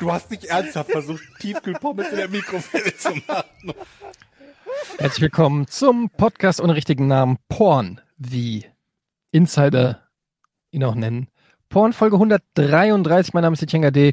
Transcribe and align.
Du 0.00 0.12
hast 0.12 0.30
nicht 0.30 0.44
ernsthaft 0.44 0.90
versucht, 0.92 1.22
Tiefkühlpommes 1.40 2.08
in 2.10 2.16
der 2.16 2.28
Mikrowelle 2.28 2.96
zu 2.96 3.10
machen. 3.26 3.74
Herzlich 4.98 5.22
willkommen 5.22 5.66
zum 5.66 6.08
Podcast 6.10 6.60
ohne 6.60 6.76
richtigen 6.76 7.08
Namen 7.08 7.38
Porn, 7.48 8.00
wie 8.16 8.64
Insider 9.32 10.02
ihn 10.70 10.84
auch 10.84 10.94
nennen. 10.94 11.28
Porn 11.68 11.92
Folge 11.92 12.16
133. 12.16 13.34
Mein 13.34 13.42
Name 13.42 13.54
ist 13.54 13.62
Etienne 13.62 13.90
D. 13.90 14.12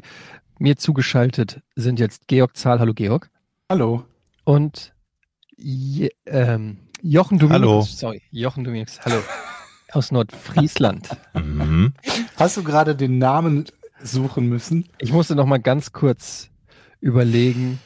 Mir 0.58 0.76
zugeschaltet 0.76 1.60
sind 1.76 2.00
jetzt 2.00 2.26
Georg 2.26 2.56
Zahl. 2.56 2.80
Hallo 2.80 2.92
Georg. 2.92 3.30
Hallo. 3.70 4.04
Und 4.44 4.92
Je, 5.56 6.10
ähm, 6.26 6.78
Jochen 7.00 7.38
Dominikus. 7.38 7.62
Hallo. 7.66 7.82
Sorry, 7.82 8.22
Jochen 8.30 8.64
Dominikus. 8.64 9.00
Hallo. 9.04 9.22
Aus 9.92 10.10
Nordfriesland. 10.10 11.08
Mhm. 11.34 11.94
Hast 12.36 12.56
du 12.56 12.64
gerade 12.64 12.96
den 12.96 13.18
Namen 13.18 13.66
suchen 14.02 14.48
müssen? 14.48 14.88
Ich 14.98 15.12
musste 15.12 15.34
noch 15.34 15.46
mal 15.46 15.58
ganz 15.58 15.92
kurz 15.92 16.50
überlegen. 17.00 17.80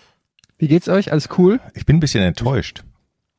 Wie 0.58 0.68
geht's 0.68 0.88
euch? 0.88 1.12
Alles 1.12 1.28
cool? 1.38 1.60
Ich 1.74 1.86
bin 1.86 1.96
ein 1.96 2.00
bisschen 2.00 2.22
enttäuscht. 2.22 2.84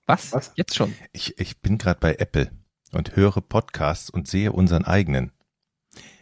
Was? 0.07 0.31
Was? 0.33 0.51
Jetzt 0.55 0.75
schon? 0.75 0.93
Ich, 1.11 1.39
ich 1.39 1.59
bin 1.61 1.77
gerade 1.77 1.99
bei 1.99 2.15
Apple 2.15 2.51
und 2.91 3.15
höre 3.15 3.41
Podcasts 3.41 4.09
und 4.09 4.27
sehe 4.27 4.51
unseren 4.51 4.83
eigenen. 4.85 5.31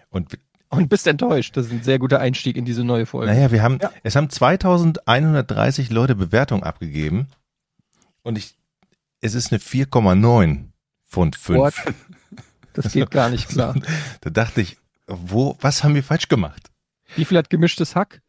Und 0.10 0.38
Und 0.70 0.90
bist 0.90 1.08
enttäuscht. 1.08 1.56
Das 1.58 1.68
ist 1.68 1.72
ein 1.72 1.84
sehr 1.84 1.98
guter 2.00 2.20
Einstieg 2.20 2.58
in 2.58 2.66
diese 2.66 2.84
neue 2.84 3.06
Folge. 3.06 3.32
naja, 3.32 3.52
wir 3.52 3.64
haben, 3.64 3.80
Ja. 3.82 3.92
es 4.04 4.16
haben 4.16 4.30
2130 4.30 5.90
Leute 5.90 6.16
Bewertung 6.16 6.64
abgegeben 6.64 7.28
und 8.24 8.38
ich, 8.38 8.56
es 9.22 9.34
ist 9.36 9.52
eine 9.52 9.60
4,9 9.60 10.66
von 11.06 11.34
5. 11.34 11.58
What? 11.60 11.74
Das 12.74 12.94
geht 12.94 13.10
gar 13.12 13.30
nicht 13.30 13.50
klar. 13.50 13.76
Da 14.22 14.30
dachte 14.30 14.62
ich, 14.62 14.78
wo, 15.10 15.58
was 15.62 15.84
haben 15.84 15.96
wir 15.96 16.04
falsch 16.04 16.28
gemacht? 16.28 16.70
Wie 17.16 17.26
viel 17.26 17.38
hat 17.38 17.50
gemischtes 17.50 17.96
Hack? 17.96 18.22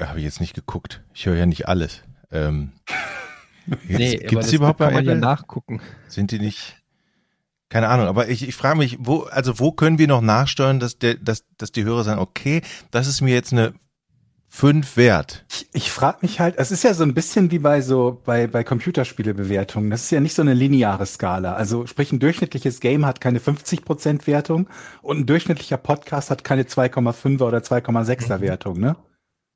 Habe 0.00 0.18
ich 0.18 0.24
jetzt 0.24 0.40
nicht 0.40 0.54
geguckt. 0.54 1.02
Ich 1.14 1.26
höre 1.26 1.36
ja 1.36 1.46
nicht 1.46 1.68
alles. 1.68 2.02
Ähm, 2.30 2.72
Nee, 3.88 4.16
Gibt 4.16 4.32
es 4.32 4.38
das 4.38 4.48
die 4.50 4.56
überhaupt 4.56 4.78
bei 4.78 4.86
kann 4.86 4.94
man 4.94 5.04
ja 5.04 5.14
nachgucken. 5.14 5.80
Sind 6.08 6.30
die 6.30 6.38
nicht? 6.38 6.76
Keine 7.68 7.88
Ahnung, 7.88 8.06
aber 8.06 8.28
ich, 8.28 8.46
ich 8.46 8.54
frage 8.54 8.78
mich, 8.78 8.96
wo, 9.00 9.22
also 9.22 9.58
wo 9.58 9.72
können 9.72 9.98
wir 9.98 10.06
noch 10.06 10.20
nachsteuern, 10.20 10.78
dass 10.78 10.98
der, 10.98 11.14
dass, 11.14 11.44
dass 11.58 11.72
die 11.72 11.82
Hörer 11.82 12.04
sagen, 12.04 12.20
okay, 12.20 12.62
das 12.92 13.08
ist 13.08 13.22
mir 13.22 13.34
jetzt 13.34 13.52
eine 13.52 13.74
5 14.56 14.96
wert. 14.96 15.44
Ich, 15.52 15.68
ich 15.74 15.90
frage 15.90 16.20
mich 16.22 16.40
halt, 16.40 16.54
es 16.56 16.70
ist 16.70 16.82
ja 16.82 16.94
so 16.94 17.02
ein 17.02 17.12
bisschen 17.12 17.50
wie 17.50 17.58
bei 17.58 17.82
so 17.82 18.22
bei, 18.24 18.46
bei 18.46 18.64
Computerspielebewertungen. 18.64 19.90
Das 19.90 20.04
ist 20.04 20.10
ja 20.10 20.20
nicht 20.20 20.32
so 20.32 20.40
eine 20.40 20.54
lineare 20.54 21.04
Skala. 21.04 21.52
Also 21.52 21.86
sprich, 21.86 22.10
ein 22.10 22.20
durchschnittliches 22.20 22.80
Game 22.80 23.04
hat 23.04 23.20
keine 23.20 23.38
50% 23.38 24.26
Wertung 24.26 24.66
und 25.02 25.18
ein 25.18 25.26
durchschnittlicher 25.26 25.76
Podcast 25.76 26.30
hat 26.30 26.42
keine 26.42 26.62
2,5er 26.62 27.42
oder 27.42 27.58
2,6er 27.58 28.40
Wertung, 28.40 28.80
ne? 28.80 28.96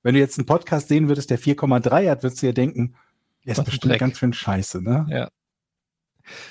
Wenn 0.03 0.17
du 0.17 0.21
jetzt 0.21 0.39
einen 0.39 0.45
Podcast 0.45 0.89
sehen 0.89 1.09
würdest, 1.09 1.31
der 1.31 1.39
4,3 1.39 2.11
hat, 2.11 2.23
würdest 2.23 2.43
du 2.43 2.49
dir 2.49 2.53
denken, 2.53 2.95
der 3.47 3.53
ist 3.53 3.65
bestimmt 3.65 3.93
Dreck. 3.93 4.01
ganz 4.01 4.19
schön 4.19 4.35
scheiße, 4.35 4.83
ne? 4.83 5.07
Ja. 5.09 5.29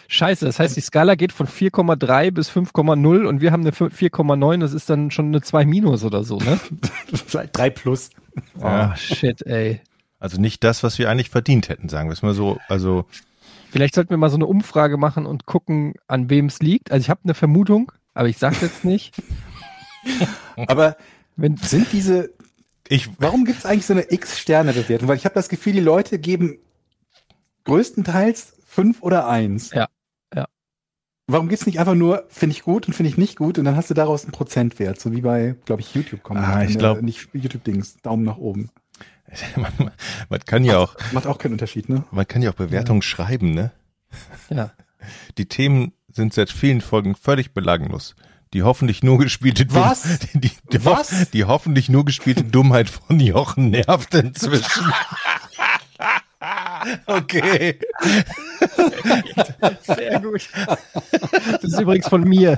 Scheiße, 0.07 0.45
das 0.45 0.57
heißt, 0.57 0.75
die 0.75 0.81
Skala 0.81 1.13
geht 1.13 1.33
von 1.33 1.45
4,3 1.45 2.31
bis 2.31 2.49
5,0 2.49 3.27
und 3.27 3.41
wir 3.41 3.51
haben 3.51 3.61
eine 3.61 3.73
4,9, 3.73 4.59
das 4.59 4.73
ist 4.73 4.89
dann 4.89 5.11
schon 5.11 5.27
eine 5.27 5.41
2 5.43 5.65
minus 5.67 6.03
oder 6.03 6.23
so, 6.23 6.39
ne? 6.39 6.59
Vielleicht 7.27 7.55
3 7.55 7.69
plus. 7.69 8.09
Ja. 8.59 8.91
Oh, 8.93 8.97
shit, 8.97 9.45
ey. 9.45 9.81
Also 10.19 10.39
nicht 10.39 10.63
das, 10.63 10.83
was 10.83 10.99
wir 10.99 11.09
eigentlich 11.09 11.29
verdient 11.29 11.69
hätten, 11.69 11.89
sagen 11.89 12.09
wir 12.09 12.13
es 12.13 12.21
mal 12.21 12.33
so. 12.33 12.59
Also 12.67 13.05
Vielleicht 13.69 13.95
sollten 13.95 14.09
wir 14.09 14.17
mal 14.17 14.29
so 14.29 14.35
eine 14.35 14.47
Umfrage 14.47 14.97
machen 14.97 15.25
und 15.25 15.45
gucken, 15.45 15.93
an 16.07 16.29
wem 16.29 16.47
es 16.47 16.59
liegt. 16.59 16.91
Also 16.91 17.03
ich 17.03 17.09
habe 17.09 17.21
eine 17.23 17.35
Vermutung, 17.35 17.91
aber 18.13 18.27
ich 18.27 18.37
sag's 18.37 18.61
jetzt 18.61 18.83
nicht. 18.83 19.15
Aber 20.67 20.97
Wenn, 21.35 21.57
sind 21.57 21.87
diese, 21.91 22.31
ich, 22.87 23.09
warum 23.19 23.45
gibt 23.45 23.59
es 23.59 23.65
eigentlich 23.65 23.85
so 23.85 23.93
eine 23.93 24.11
X-Sterne-Bewertung? 24.11 25.07
Weil 25.07 25.17
ich 25.17 25.25
habe 25.25 25.35
das 25.35 25.49
Gefühl, 25.49 25.73
die 25.73 25.79
Leute 25.79 26.19
geben 26.19 26.57
größtenteils 27.65 28.57
fünf 28.65 29.01
oder 29.01 29.27
eins. 29.27 29.71
Ja, 29.71 29.87
ja. 31.29 31.33
Warum 31.33 31.47
gibt's 31.49 31.65
nicht 31.65 31.79
einfach 31.79 31.95
nur, 31.95 32.25
finde 32.29 32.55
ich 32.55 32.63
gut 32.63 32.87
und 32.87 32.93
finde 32.93 33.09
ich 33.09 33.17
nicht 33.17 33.37
gut 33.37 33.57
und 33.57 33.65
dann 33.65 33.75
hast 33.75 33.89
du 33.89 33.93
daraus 33.93 34.23
einen 34.23 34.31
Prozentwert, 34.31 34.99
so 34.99 35.11
wie 35.11 35.21
bei, 35.21 35.55
glaube 35.65 35.81
ich, 35.81 35.93
YouTube 35.95 36.23
kommen. 36.23 36.43
Ah, 36.43 36.63
ich 36.63 36.75
Äh, 36.75 36.79
glaub- 36.79 37.01
Nicht 37.01 37.29
YouTube-Dings, 37.33 37.97
Daumen 38.01 38.23
nach 38.25 38.37
oben. 38.37 38.69
man, 39.55 39.91
man 40.29 40.39
kann 40.45 40.63
ja 40.63 40.79
auch, 40.79 40.95
Macht 41.11 41.27
auch 41.27 41.37
keinen 41.37 41.53
Unterschied, 41.53 41.87
ne? 41.87 42.03
man 42.11 42.27
kann 42.27 42.41
ja 42.41 42.49
auch 42.49 42.55
Bewertungen 42.55 43.01
schreiben, 43.03 43.51
ne? 43.53 43.71
ja. 44.49 44.71
Die 45.37 45.45
Themen 45.45 45.93
sind 46.11 46.33
seit 46.33 46.49
vielen 46.49 46.81
Folgen 46.81 47.15
völlig 47.15 47.53
belanglos. 47.53 48.15
Die 48.53 48.63
hoffentlich 48.63 49.03
nur 49.03 49.19
gespielte 49.19 49.65
Dumm- 49.67 49.75
Was? 49.81 50.19
Die, 50.33 50.39
die, 50.39 50.51
die, 50.73 50.83
Was? 50.83 51.29
die 51.29 51.45
hoffentlich 51.45 51.87
nur 51.89 52.03
gespielte 52.03 52.43
Dummheit 52.43 52.89
von 52.89 53.19
Jochen 53.19 53.69
nervt 53.69 54.15
inzwischen. 54.15 54.91
okay. 57.05 57.79
Sehr 59.83 60.19
gut. 60.19 60.49
Das 61.51 61.63
ist 61.63 61.79
übrigens 61.79 62.07
von 62.07 62.23
mir. 62.23 62.57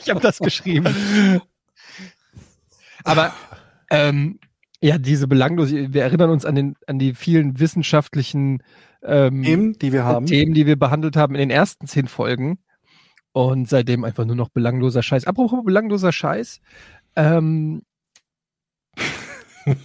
Ich 0.00 0.10
habe 0.10 0.20
das 0.20 0.38
geschrieben. 0.38 1.40
Aber 3.04 3.32
ähm, 3.90 4.38
ja, 4.80 4.98
diese 4.98 5.28
belanglos, 5.28 5.70
wir 5.70 6.02
erinnern 6.02 6.30
uns 6.30 6.44
an, 6.44 6.54
den, 6.54 6.76
an 6.86 6.98
die 6.98 7.14
vielen 7.14 7.60
wissenschaftlichen 7.60 8.62
ähm, 9.02 9.42
Themen, 9.42 9.78
die 9.78 9.92
wir 9.92 10.04
haben. 10.04 10.26
Themen, 10.26 10.54
die 10.54 10.66
wir 10.66 10.76
behandelt 10.76 11.16
haben 11.16 11.34
in 11.34 11.40
den 11.40 11.50
ersten 11.50 11.86
zehn 11.86 12.08
Folgen. 12.08 12.58
Und 13.32 13.68
seitdem 13.68 14.04
einfach 14.04 14.24
nur 14.26 14.36
noch 14.36 14.50
belangloser 14.50 15.02
Scheiß. 15.02 15.26
Apropos 15.26 15.64
belangloser 15.64 16.12
Scheiß. 16.12 16.60
Ähm, 17.16 17.82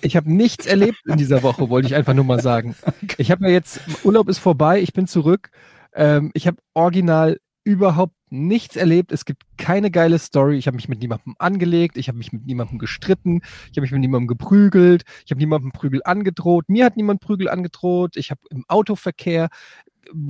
ich 0.01 0.15
habe 0.15 0.31
nichts 0.31 0.65
erlebt 0.65 0.99
in 1.05 1.17
dieser 1.17 1.43
Woche, 1.43 1.69
wollte 1.69 1.87
ich 1.87 1.95
einfach 1.95 2.13
nur 2.13 2.25
mal 2.25 2.41
sagen. 2.41 2.75
Ich 3.17 3.31
habe 3.31 3.45
ja 3.45 3.51
jetzt, 3.51 3.81
Urlaub 4.03 4.29
ist 4.29 4.39
vorbei, 4.39 4.81
ich 4.81 4.93
bin 4.93 5.07
zurück. 5.07 5.49
Ähm, 5.93 6.31
ich 6.33 6.47
habe 6.47 6.57
original 6.73 7.39
überhaupt 7.63 8.15
nichts 8.29 8.75
erlebt. 8.75 9.11
Es 9.11 9.25
gibt 9.25 9.43
keine 9.57 9.91
geile 9.91 10.19
Story. 10.19 10.57
Ich 10.57 10.67
habe 10.67 10.75
mich 10.75 10.89
mit 10.89 10.99
niemandem 10.99 11.35
angelegt. 11.37 11.97
Ich 11.97 12.07
habe 12.07 12.17
mich 12.17 12.31
mit 12.31 12.45
niemandem 12.45 12.77
gestritten. 12.77 13.41
Ich 13.71 13.77
habe 13.77 13.81
mich 13.81 13.91
mit 13.91 14.01
niemandem 14.01 14.27
geprügelt. 14.27 15.03
Ich 15.25 15.31
habe 15.31 15.39
niemandem 15.39 15.71
Prügel 15.71 16.01
angedroht. 16.03 16.69
Mir 16.69 16.85
hat 16.85 16.97
niemand 16.97 17.21
Prügel 17.21 17.49
angedroht. 17.49 18.15
Ich 18.17 18.31
habe 18.31 18.41
im 18.49 18.63
Autoverkehr 18.67 19.49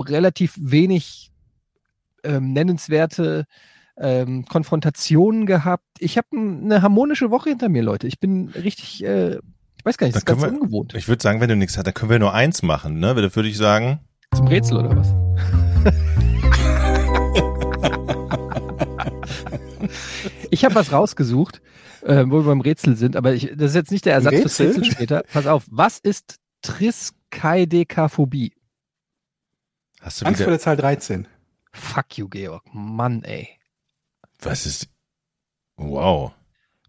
relativ 0.00 0.56
wenig 0.60 1.30
ähm, 2.24 2.52
nennenswerte 2.52 3.46
ähm, 4.00 4.44
Konfrontationen 4.46 5.46
gehabt. 5.46 5.84
Ich 5.98 6.16
habe 6.18 6.28
eine 6.32 6.82
harmonische 6.82 7.30
Woche 7.30 7.50
hinter 7.50 7.68
mir, 7.68 7.82
Leute. 7.82 8.06
Ich 8.06 8.20
bin 8.20 8.48
richtig, 8.48 9.04
äh, 9.04 9.36
ich 9.76 9.84
weiß 9.84 9.98
gar 9.98 10.06
nicht, 10.06 10.14
das 10.16 10.22
ist 10.22 10.26
ganz 10.26 10.42
wir- 10.42 10.52
ungewohnt. 10.52 10.94
Ich 10.94 11.08
würde 11.08 11.22
sagen, 11.22 11.40
wenn 11.40 11.48
du 11.48 11.56
nichts 11.56 11.76
hast, 11.76 11.86
dann 11.86 11.94
können 11.94 12.10
wir 12.10 12.18
nur 12.18 12.34
eins 12.34 12.62
machen, 12.62 12.98
ne? 13.00 13.14
Da 13.14 13.34
würde 13.36 13.48
ich 13.48 13.56
sagen, 13.56 14.00
Zum 14.34 14.46
Rätsel 14.46 14.78
oder 14.78 14.96
was? 14.96 15.14
ich 20.50 20.64
habe 20.64 20.74
was 20.74 20.92
rausgesucht, 20.92 21.60
äh, 22.02 22.24
wo 22.26 22.38
wir 22.40 22.44
beim 22.44 22.60
Rätsel 22.60 22.96
sind, 22.96 23.16
aber 23.16 23.34
ich, 23.34 23.52
das 23.56 23.70
ist 23.70 23.74
jetzt 23.76 23.90
nicht 23.92 24.04
der 24.06 24.14
Ersatz 24.14 24.34
fürs 24.34 24.60
Rätsel? 24.60 24.82
Rätsel 24.82 24.84
später. 24.84 25.22
Pass 25.32 25.46
auf, 25.46 25.64
was 25.70 25.98
ist 25.98 26.36
Triskaidekaphobie? 26.62 28.52
hast 30.00 30.20
du 30.22 30.26
Angst 30.26 30.38
vor 30.40 30.46
wieder, 30.46 30.56
der 30.56 30.60
Zahl 30.60 30.76
13. 30.76 31.26
Fuck 31.72 32.18
you, 32.18 32.28
Georg. 32.28 32.62
Mann, 32.72 33.22
ey. 33.24 33.48
Was 34.40 34.66
ist, 34.66 34.88
wow. 35.76 36.32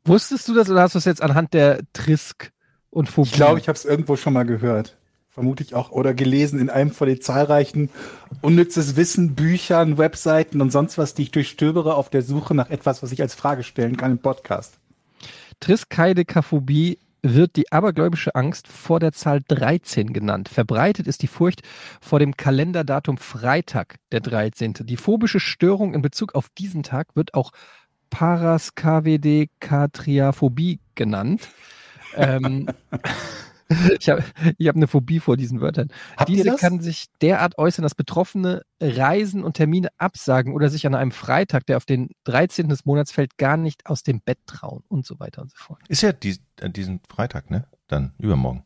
Wusstest 0.06 0.48
du 0.48 0.54
das 0.54 0.70
oder 0.70 0.82
hast 0.82 0.96
du 0.96 1.00
es 1.00 1.06
jetzt 1.06 1.22
anhand 1.22 1.54
der 1.54 1.82
Trisk 1.94 2.52
und 2.90 3.10
Phobie? 3.10 3.30
Ich 3.30 3.36
glaube, 3.36 3.60
ich 3.60 3.68
habe 3.68 3.78
es 3.78 3.86
irgendwo 3.86 4.16
schon 4.16 4.34
mal 4.34 4.46
gehört. 4.46 4.98
Vermute 5.30 5.64
ich 5.64 5.76
auch. 5.76 5.92
Oder 5.92 6.14
gelesen 6.14 6.60
in 6.60 6.70
einem 6.70 6.92
von 6.92 7.08
den 7.08 7.22
zahlreichen 7.22 7.90
unnützes 8.42 8.96
Wissen, 8.96 9.36
Büchern, 9.36 9.98
Webseiten 9.98 10.60
und 10.62 10.72
sonst 10.72 10.98
was, 10.98 11.14
die 11.14 11.24
ich 11.24 11.32
durchstöbere 11.32 11.96
auf 11.96 12.10
der 12.10 12.24
Suche 12.24 12.56
nach 12.56 12.70
etwas, 12.70 13.04
was 13.04 13.12
ich 13.12 13.22
als 13.22 13.36
Frage 13.36 13.64
stellen 13.64 13.96
kann 13.96 14.12
im 14.12 14.20
Podcast. 14.20 14.80
Triskaidekaphobie 15.60 16.98
wird 17.22 17.56
die 17.56 17.72
abergläubische 17.72 18.34
Angst 18.36 18.68
vor 18.68 19.00
der 19.00 19.12
Zahl 19.12 19.42
13 19.48 20.14
genannt. 20.14 20.50
Verbreitet 20.50 21.06
ist 21.08 21.22
die 21.22 21.28
Furcht 21.28 21.62
vor 22.02 22.18
dem 22.20 22.36
Kalenderdatum 22.38 23.18
Freitag, 23.18 23.96
der 24.12 24.22
13. 24.22 24.74
Die 24.82 24.98
phobische 24.98 25.40
Störung 25.40 25.94
in 25.94 26.02
Bezug 26.02 26.36
auf 26.36 26.50
diesen 26.58 26.84
Tag 26.84 27.16
wird 27.16 27.34
auch 27.34 27.52
Paraskavdekatriaphobie 28.10 30.80
genannt. 30.96 31.48
ähm, 32.16 32.68
Ich 34.00 34.10
habe 34.10 34.24
ich 34.58 34.68
hab 34.68 34.76
eine 34.76 34.88
Phobie 34.88 35.20
vor 35.20 35.38
diesen 35.38 35.62
Wörtern. 35.62 35.90
Habt 36.18 36.30
Diese 36.30 36.56
kann 36.56 36.80
sich 36.82 37.06
derart 37.22 37.58
äußern, 37.58 37.84
dass 37.84 37.94
Betroffene 37.96 38.64
Reisen 38.82 39.44
und 39.44 39.54
Termine 39.54 39.90
absagen 39.98 40.54
oder 40.54 40.70
sich 40.70 40.88
an 40.88 40.96
einem 40.96 41.12
Freitag, 41.12 41.66
der 41.68 41.78
auf 41.78 41.86
den 41.86 42.10
13. 42.24 42.68
des 42.70 42.86
Monats 42.86 43.12
fällt, 43.12 43.38
gar 43.38 43.58
nicht 43.58 43.86
aus 43.86 44.02
dem 44.04 44.22
Bett 44.22 44.40
trauen 44.48 44.84
und 44.88 45.06
so 45.06 45.20
weiter 45.20 45.42
und 45.44 45.52
so 45.52 45.58
fort. 45.58 45.80
Ist 45.88 46.02
ja 46.02 46.12
dies, 46.14 46.42
äh, 46.60 46.70
diesen 46.70 47.02
Freitag, 47.10 47.52
ne? 47.52 47.68
Dann 47.88 48.14
übermorgen. 48.18 48.64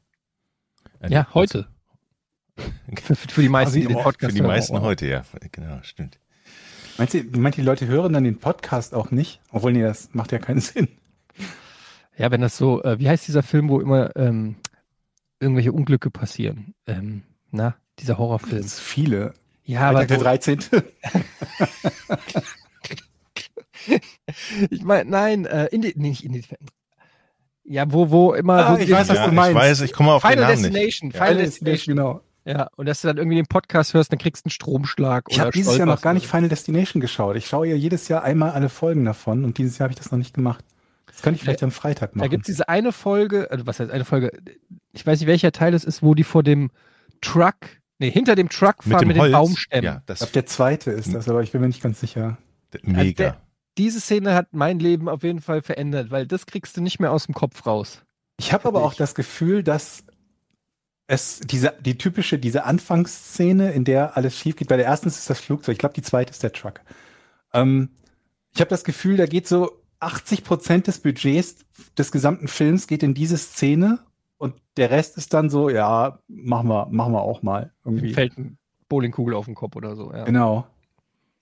Äh, 1.02 1.12
Ja, 1.12 1.28
heute. 1.34 1.68
Für, 3.04 3.16
für 3.16 3.42
die 3.42 3.50
meisten, 3.50 3.82
die 3.82 3.88
den 3.88 3.98
Podcast 3.98 4.32
Für 4.32 4.36
die 4.36 4.42
hören. 4.42 4.52
meisten 4.52 4.80
heute, 4.82 5.08
ja. 5.08 5.24
Genau, 5.52 5.80
stimmt. 5.82 6.20
Meinst 7.00 7.16
du, 7.16 7.24
meint 7.40 7.58
die 7.58 7.64
Leute 7.64 7.88
hören 7.88 8.14
dann 8.14 8.24
den 8.24 8.38
Podcast 8.40 8.94
auch 8.94 9.10
nicht? 9.10 9.42
Obwohl, 9.52 9.74
nee, 9.74 9.82
das 9.82 10.10
macht 10.14 10.32
ja 10.32 10.38
keinen 10.38 10.60
Sinn. 10.62 10.88
Ja, 12.16 12.30
wenn 12.30 12.42
das 12.42 12.56
so, 12.58 12.84
äh, 12.84 13.00
wie 13.00 13.10
heißt 13.10 13.28
dieser 13.28 13.42
Film, 13.42 13.70
wo 13.70 13.80
immer 13.80 14.16
ähm, 14.16 14.56
irgendwelche 15.44 15.72
Unglücke 15.72 16.10
passieren? 16.10 16.74
Ähm, 16.88 17.22
na, 17.52 17.76
dieser 18.00 18.18
Horrorfilm. 18.18 18.64
Viele. 18.64 19.34
Ja, 19.66 19.90
aber 19.90 20.00
Freitag 20.00 20.08
der 20.08 20.20
wo, 20.20 20.24
13. 20.24 20.60
ich 24.70 24.84
meine, 24.84 25.10
nein, 25.10 25.46
äh, 25.46 25.68
in 25.68 25.82
die, 25.82 25.94
nee, 25.96 26.10
nicht 26.10 26.26
in 26.26 26.34
die, 26.34 26.44
ja, 27.66 27.90
wo, 27.92 28.10
wo 28.10 28.34
immer, 28.34 28.66
Ah, 28.66 28.74
wo 28.74 28.82
ich 28.82 28.92
weiß, 28.92 29.10
was 29.10 29.18
ja, 29.18 29.28
du 29.28 29.34
meinst. 29.34 29.52
Ich 29.52 29.56
weiß, 29.56 29.82
ich 29.82 29.94
komme 29.94 30.12
auf 30.12 30.24
den 30.24 30.32
Final 30.32 30.50
Namen 30.50 30.62
nicht. 30.62 30.74
Destination, 30.74 31.12
Final 31.12 31.28
Final 31.28 31.44
Destination. 31.44 31.74
Destination, 31.74 31.96
genau. 31.96 32.22
Ja, 32.46 32.68
und 32.76 32.88
dass 32.88 33.02
du 33.02 33.08
dann 33.08 33.18
irgendwie 33.18 33.38
den 33.38 33.46
Podcast 33.46 33.94
hörst, 33.94 34.12
dann 34.12 34.20
kriegst 34.20 34.44
du 34.44 34.48
einen 34.48 34.52
Stromschlag. 34.52 35.26
Ich 35.30 35.40
habe 35.40 35.52
dieses 35.52 35.78
Jahr 35.78 35.88
noch 35.88 36.02
gar 36.02 36.14
nicht 36.14 36.28
Final 36.28 36.50
Destination 36.50 37.00
geschaut. 37.00 37.38
Ich 37.38 37.48
schaue 37.48 37.68
ja 37.68 37.76
jedes 37.76 38.10
Jahr 38.10 38.24
einmal 38.24 38.52
alle 38.52 38.68
Folgen 38.68 39.06
davon 39.06 39.46
und 39.46 39.58
dieses 39.58 39.78
Jahr 39.78 39.86
habe 39.86 39.94
ich 39.94 40.00
das 40.00 40.12
noch 40.12 40.18
nicht 40.18 40.34
gemacht. 40.34 40.66
Das 41.14 41.22
könnte 41.22 41.38
ich 41.38 41.44
vielleicht 41.44 41.64
am 41.64 41.72
Freitag 41.72 42.12
Da 42.14 42.18
machen. 42.20 42.30
gibt's 42.32 42.48
diese 42.48 42.68
eine 42.70 42.92
Folge, 42.92 43.50
also 43.52 43.66
was 43.68 43.80
heißt 43.80 43.92
eine 43.92 44.04
Folge? 44.06 44.32
Ich 44.92 45.06
weiß 45.06 45.20
nicht, 45.20 45.28
welcher 45.28 45.52
Teil 45.52 45.74
es 45.74 45.84
ist, 45.84 46.02
wo 46.04 46.14
die 46.16 46.24
vor 46.24 46.44
dem 46.44 46.72
Truck, 47.22 47.56
nee, 48.00 48.10
hinter 48.12 48.36
dem 48.36 48.50
Truck 48.50 48.84
fahren 48.84 49.08
mit, 49.08 49.18
den 49.18 49.32
Baumstämmen. 49.32 49.86
Ja, 49.86 49.98
ich 50.00 50.06
das 50.08 50.20
glaube, 50.20 50.34
der 50.34 50.46
zweite 50.46 50.92
ist 50.92 51.14
das, 51.14 51.30
aber 51.30 51.42
ich 51.44 51.52
bin 51.52 51.62
mir 51.62 51.68
nicht 51.68 51.82
ganz 51.84 52.00
sicher. 52.00 52.38
mega. 52.82 53.12
der- 53.24 53.42
Diese 53.78 54.00
Szene 54.02 54.34
hat 54.36 54.48
mein 54.54 54.80
Leben 54.80 55.08
auf 55.08 55.24
jeden 55.24 55.40
Fall 55.42 55.62
verändert, 55.62 56.12
weil 56.12 56.28
das 56.28 56.46
kriegst 56.46 56.76
du 56.78 56.82
nicht 56.82 57.00
mehr 57.00 57.12
aus 57.12 57.26
dem 57.28 57.34
Kopf 57.36 57.66
raus. 57.66 58.04
Ich 58.38 58.52
habe 58.52 58.68
aber 58.68 58.84
auch 58.84 58.94
das 58.96 59.14
Gefühl, 59.16 59.64
dass 59.64 60.04
es 61.08 61.40
diese 61.42 61.74
die 61.82 61.98
typische 61.98 62.40
diese 62.40 62.64
Anfangsszene, 62.66 63.72
in 63.74 63.84
der 63.84 64.18
alles 64.18 64.38
schief 64.38 64.56
geht. 64.56 64.70
Bei 64.70 64.78
der 64.78 64.86
ersten 64.86 65.08
ist 65.08 65.20
es 65.20 65.26
das 65.26 65.40
Flugzeug, 65.40 65.74
ich 65.74 65.80
glaube, 65.80 65.94
die 65.96 66.02
zweite 66.02 66.32
ist 66.32 66.42
der 66.44 66.54
Truck. 66.54 66.82
Ähm, 67.54 67.90
ich 68.54 68.62
habe 68.62 68.70
das 68.70 68.84
Gefühl, 68.84 69.18
da 69.18 69.26
geht 69.26 69.48
so 69.48 69.83
80 70.04 70.44
Prozent 70.44 70.88
des 70.88 71.00
Budgets 71.00 71.66
des 71.98 72.12
gesamten 72.12 72.48
Films 72.48 72.88
geht 72.88 73.04
in 73.04 73.14
diese 73.14 73.38
Szene 73.38 74.00
und 74.38 74.56
der 74.78 74.90
Rest 74.92 75.18
ist 75.18 75.34
dann 75.34 75.50
so, 75.50 75.70
ja, 75.70 76.20
machen 76.28 76.68
wir, 76.68 76.88
machen 76.92 77.14
wir 77.14 77.22
auch 77.22 77.42
mal 77.44 77.72
irgendwie. 77.86 78.14
Fällt 78.14 78.38
eine 78.38 78.58
Bowlingkugel 78.90 79.34
auf 79.34 79.46
den 79.46 79.56
Kopf 79.56 79.76
oder 79.76 79.96
so. 79.96 80.12
Ja. 80.12 80.26
Genau. 80.26 80.68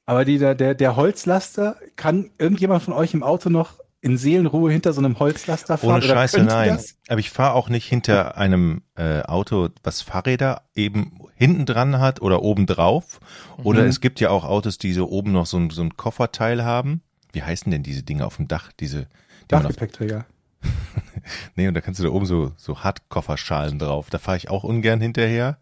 Aber 0.05 0.25
die, 0.25 0.37
der, 0.37 0.55
der, 0.55 0.75
der 0.75 0.95
Holzlaster, 0.95 1.77
kann 1.95 2.31
irgendjemand 2.37 2.83
von 2.83 2.93
euch 2.93 3.13
im 3.13 3.23
Auto 3.23 3.49
noch 3.49 3.79
in 4.01 4.17
Seelenruhe 4.17 4.71
hinter 4.71 4.93
so 4.93 4.99
einem 4.99 5.19
Holzlaster 5.19 5.77
fahren? 5.77 5.95
Ohne 5.95 6.01
Scheiße, 6.01 6.43
nein. 6.43 6.69
das? 6.69 6.97
Aber 7.07 7.19
ich 7.19 7.29
fahre 7.29 7.53
auch 7.53 7.69
nicht 7.69 7.87
hinter 7.87 8.37
einem 8.37 8.81
äh, 8.95 9.21
Auto, 9.21 9.69
was 9.83 10.01
Fahrräder 10.01 10.63
eben 10.75 11.19
hinten 11.35 11.65
dran 11.65 11.99
hat 11.99 12.21
oder 12.21 12.41
oben 12.41 12.65
drauf. 12.65 13.19
Oder 13.63 13.83
Mhm. 13.83 13.89
es 13.89 14.01
gibt 14.01 14.19
ja 14.19 14.29
auch 14.29 14.43
Autos, 14.43 14.77
die 14.77 14.93
so 14.93 15.09
oben 15.09 15.31
noch 15.31 15.45
so 15.45 15.57
ein, 15.57 15.69
so 15.69 15.81
ein 15.81 15.95
Kofferteil 15.97 16.63
haben. 16.63 17.01
Wie 17.33 17.43
heißen 17.43 17.71
denn 17.71 17.83
diese 17.83 18.03
Dinge 18.03 18.25
auf 18.25 18.37
dem 18.37 18.47
Dach? 18.47 18.71
Diese, 18.79 19.07
die 19.43 19.47
Dachgepäckträger. 19.49 20.25
nee, 21.55 21.67
und 21.67 21.73
da 21.73 21.81
kannst 21.81 21.99
du 21.99 22.03
da 22.03 22.09
oben 22.09 22.25
so, 22.25 22.51
so 22.57 22.83
Hartkofferschalen 22.83 23.79
drauf. 23.79 24.09
Da 24.09 24.17
fahre 24.17 24.37
ich 24.37 24.49
auch 24.49 24.63
ungern 24.63 25.01
hinterher. 25.01 25.57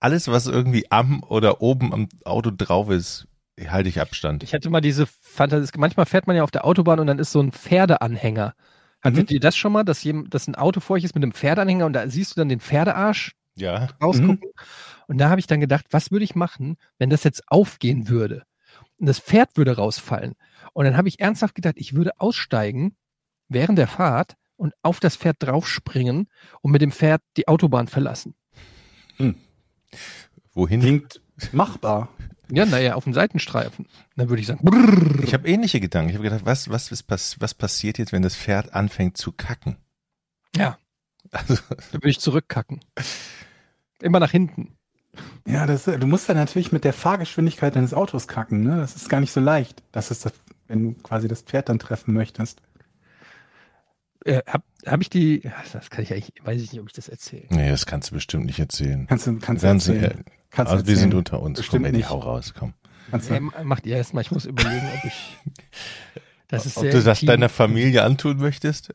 Alles, 0.00 0.28
was 0.28 0.46
irgendwie 0.46 0.90
am 0.90 1.22
oder 1.24 1.60
oben 1.60 1.92
am 1.92 2.08
Auto 2.24 2.50
drauf 2.50 2.88
ist, 2.90 3.26
halte 3.66 3.88
ich 3.88 4.00
Abstand. 4.00 4.42
Ich 4.44 4.54
hatte 4.54 4.70
mal 4.70 4.80
diese 4.80 5.06
Fantasie, 5.06 5.72
manchmal 5.76 6.06
fährt 6.06 6.26
man 6.26 6.36
ja 6.36 6.44
auf 6.44 6.50
der 6.52 6.64
Autobahn 6.64 7.00
und 7.00 7.08
dann 7.08 7.18
ist 7.18 7.32
so 7.32 7.40
ein 7.40 7.50
Pferdeanhänger. 7.52 8.54
Hattet 9.00 9.30
Mhm. 9.30 9.34
ihr 9.34 9.40
das 9.40 9.56
schon 9.56 9.72
mal, 9.72 9.84
dass, 9.84 10.02
jem, 10.04 10.28
dass 10.30 10.46
ein 10.46 10.54
Auto 10.54 10.80
vor 10.80 10.96
euch 10.96 11.04
ist 11.04 11.14
mit 11.14 11.22
einem 11.22 11.32
Pferdeanhänger 11.32 11.86
und 11.86 11.92
da 11.92 12.08
siehst 12.08 12.32
du 12.32 12.40
dann 12.40 12.48
den 12.48 12.60
Pferdearsch 12.60 13.32
ja. 13.56 13.88
rausgucken? 14.02 14.50
Und 15.08 15.18
da 15.18 15.30
habe 15.30 15.40
ich 15.40 15.46
dann 15.46 15.60
gedacht, 15.60 15.86
was 15.90 16.10
würde 16.10 16.24
ich 16.24 16.34
machen, 16.34 16.76
wenn 16.98 17.10
das 17.10 17.24
jetzt 17.24 17.42
aufgehen 17.48 18.08
würde? 18.08 18.44
Das 18.98 19.20
Pferd 19.20 19.56
würde 19.56 19.76
rausfallen. 19.76 20.34
Und 20.72 20.84
dann 20.84 20.96
habe 20.96 21.08
ich 21.08 21.20
ernsthaft 21.20 21.54
gedacht, 21.54 21.74
ich 21.78 21.94
würde 21.94 22.20
aussteigen 22.20 22.96
während 23.48 23.78
der 23.78 23.88
Fahrt 23.88 24.36
und 24.56 24.74
auf 24.82 25.00
das 25.00 25.16
Pferd 25.16 25.36
draufspringen 25.40 26.28
und 26.60 26.72
mit 26.72 26.82
dem 26.82 26.92
Pferd 26.92 27.22
die 27.36 27.48
Autobahn 27.48 27.86
verlassen. 27.88 28.34
Wohin? 30.52 30.80
Klingt 30.80 31.22
machbar. 31.52 32.08
Ja, 32.50 32.64
naja, 32.64 32.94
auf 32.94 33.04
dem 33.04 33.12
Seitenstreifen. 33.12 33.86
Dann 34.16 34.28
würde 34.28 34.40
ich 34.40 34.46
sagen, 34.46 34.64
brrr. 34.64 35.22
Ich 35.22 35.34
habe 35.34 35.48
ähnliche 35.48 35.80
Gedanken. 35.80 36.10
Ich 36.10 36.16
habe 36.16 36.24
gedacht, 36.24 36.46
was, 36.46 36.70
was, 36.70 37.02
pass 37.02 37.36
was 37.40 37.54
passiert 37.54 37.98
jetzt, 37.98 38.12
wenn 38.12 38.22
das 38.22 38.36
Pferd 38.36 38.72
anfängt 38.72 39.16
zu 39.16 39.32
kacken? 39.32 39.76
ja, 40.56 40.78
Also, 41.30 41.56
dann 41.68 42.00
würde 42.00 42.08
ich 42.08 42.20
zurückkacken. 42.20 42.80
Immer 44.00 44.20
nach 44.20 44.30
hinten. 44.30 44.77
Ja, 45.46 45.66
das, 45.66 45.84
du 45.84 46.06
musst 46.06 46.28
dann 46.28 46.36
natürlich 46.36 46.72
mit 46.72 46.84
der 46.84 46.92
Fahrgeschwindigkeit 46.92 47.74
deines 47.76 47.94
Autos 47.94 48.28
kacken, 48.28 48.62
ne? 48.62 48.76
Das 48.78 48.96
ist 48.96 49.08
gar 49.08 49.20
nicht 49.20 49.32
so 49.32 49.40
leicht. 49.40 49.82
Das 49.92 50.10
ist 50.10 50.24
das, 50.26 50.32
wenn 50.66 50.82
du 50.82 50.92
quasi 51.02 51.26
das 51.28 51.42
Pferd 51.42 51.68
dann 51.68 51.78
treffen 51.78 52.12
möchtest. 52.14 52.60
Äh, 54.24 54.42
hab, 54.46 54.64
hab 54.84 55.00
ich 55.00 55.10
die, 55.10 55.48
das 55.72 55.90
kann 55.90 56.02
ich 56.02 56.12
eigentlich, 56.12 56.32
weiß 56.42 56.60
ich 56.60 56.72
nicht, 56.72 56.80
ob 56.80 56.88
ich 56.88 56.92
das 56.92 57.08
erzähle. 57.08 57.46
nee, 57.50 57.70
das 57.70 57.86
kannst 57.86 58.10
du 58.10 58.14
bestimmt 58.14 58.46
nicht 58.46 58.58
erzählen. 58.58 59.06
Kannst 59.06 59.26
du, 59.26 59.38
kannst 59.38 59.62
du 59.62 59.68
erzählen. 59.68 60.02
äh, 60.04 60.24
Kannst 60.50 60.72
du 60.72 60.76
also 60.76 60.86
wir 60.86 60.96
sind 60.96 61.04
erzählen. 61.06 61.18
unter 61.18 61.40
uns. 61.42 61.58
Bestimmt 61.58 61.82
komm, 61.84 61.88
Eddie, 61.88 61.98
nicht. 61.98 62.10
hau 62.10 62.18
raus, 62.18 62.52
komm. 62.58 62.74
Kannst 63.10 63.30
du, 63.30 63.34
Nee, 63.34 63.40
macht 63.64 63.86
ihr 63.86 63.96
erstmal, 63.96 64.22
ich 64.22 64.30
muss 64.30 64.44
überlegen, 64.44 64.86
ob 64.98 65.04
ich, 65.04 65.36
das 66.48 66.66
ist 66.66 66.76
Ob 66.76 66.82
sehr 66.82 66.92
du 66.92 67.02
das 67.02 67.18
intim, 67.18 67.26
deiner 67.28 67.48
Familie 67.48 68.02
antun 68.02 68.38
möchtest? 68.38 68.92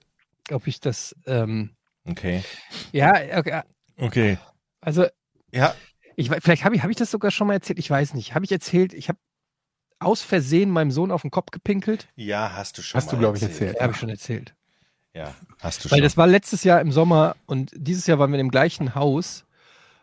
ob 0.51 0.67
ich 0.67 0.79
das, 0.81 1.15
ähm, 1.25 1.71
Okay. 2.05 2.43
ja, 2.91 3.13
okay, 3.37 3.61
Okay. 3.97 4.37
also, 4.81 5.05
Ja. 5.51 5.73
Ich, 6.15 6.29
vielleicht 6.29 6.63
habe 6.65 6.75
ich, 6.75 6.81
habe 6.81 6.91
ich 6.91 6.97
das 6.97 7.11
sogar 7.11 7.31
schon 7.31 7.47
mal 7.47 7.53
erzählt, 7.53 7.79
ich 7.79 7.89
weiß 7.89 8.13
nicht. 8.13 8.35
Habe 8.35 8.45
ich 8.45 8.51
erzählt, 8.51 8.93
ich 8.93 9.09
habe 9.09 9.19
aus 9.99 10.21
Versehen 10.21 10.69
meinem 10.69 10.91
Sohn 10.91 11.11
auf 11.11 11.21
den 11.21 11.31
Kopf 11.31 11.51
gepinkelt? 11.51 12.07
Ja, 12.15 12.53
hast 12.55 12.77
du 12.77 12.81
schon. 12.81 12.99
Hast 12.99 13.11
du, 13.11 13.17
glaub 13.17 13.35
ich, 13.35 13.41
erzählt. 13.43 13.75
Ja, 13.75 13.83
habe 13.83 13.93
ich 13.93 13.99
schon 13.99 14.09
erzählt. 14.09 14.53
Ja, 15.13 15.33
hast 15.59 15.85
du 15.85 15.91
Weil 15.91 15.99
schon. 15.99 16.03
das 16.03 16.17
war 16.17 16.27
letztes 16.27 16.63
Jahr 16.63 16.81
im 16.81 16.91
Sommer 16.91 17.35
und 17.45 17.71
dieses 17.75 18.07
Jahr 18.07 18.19
waren 18.19 18.31
wir 18.31 18.39
im 18.39 18.49
gleichen 18.51 18.95
Haus. 18.95 19.45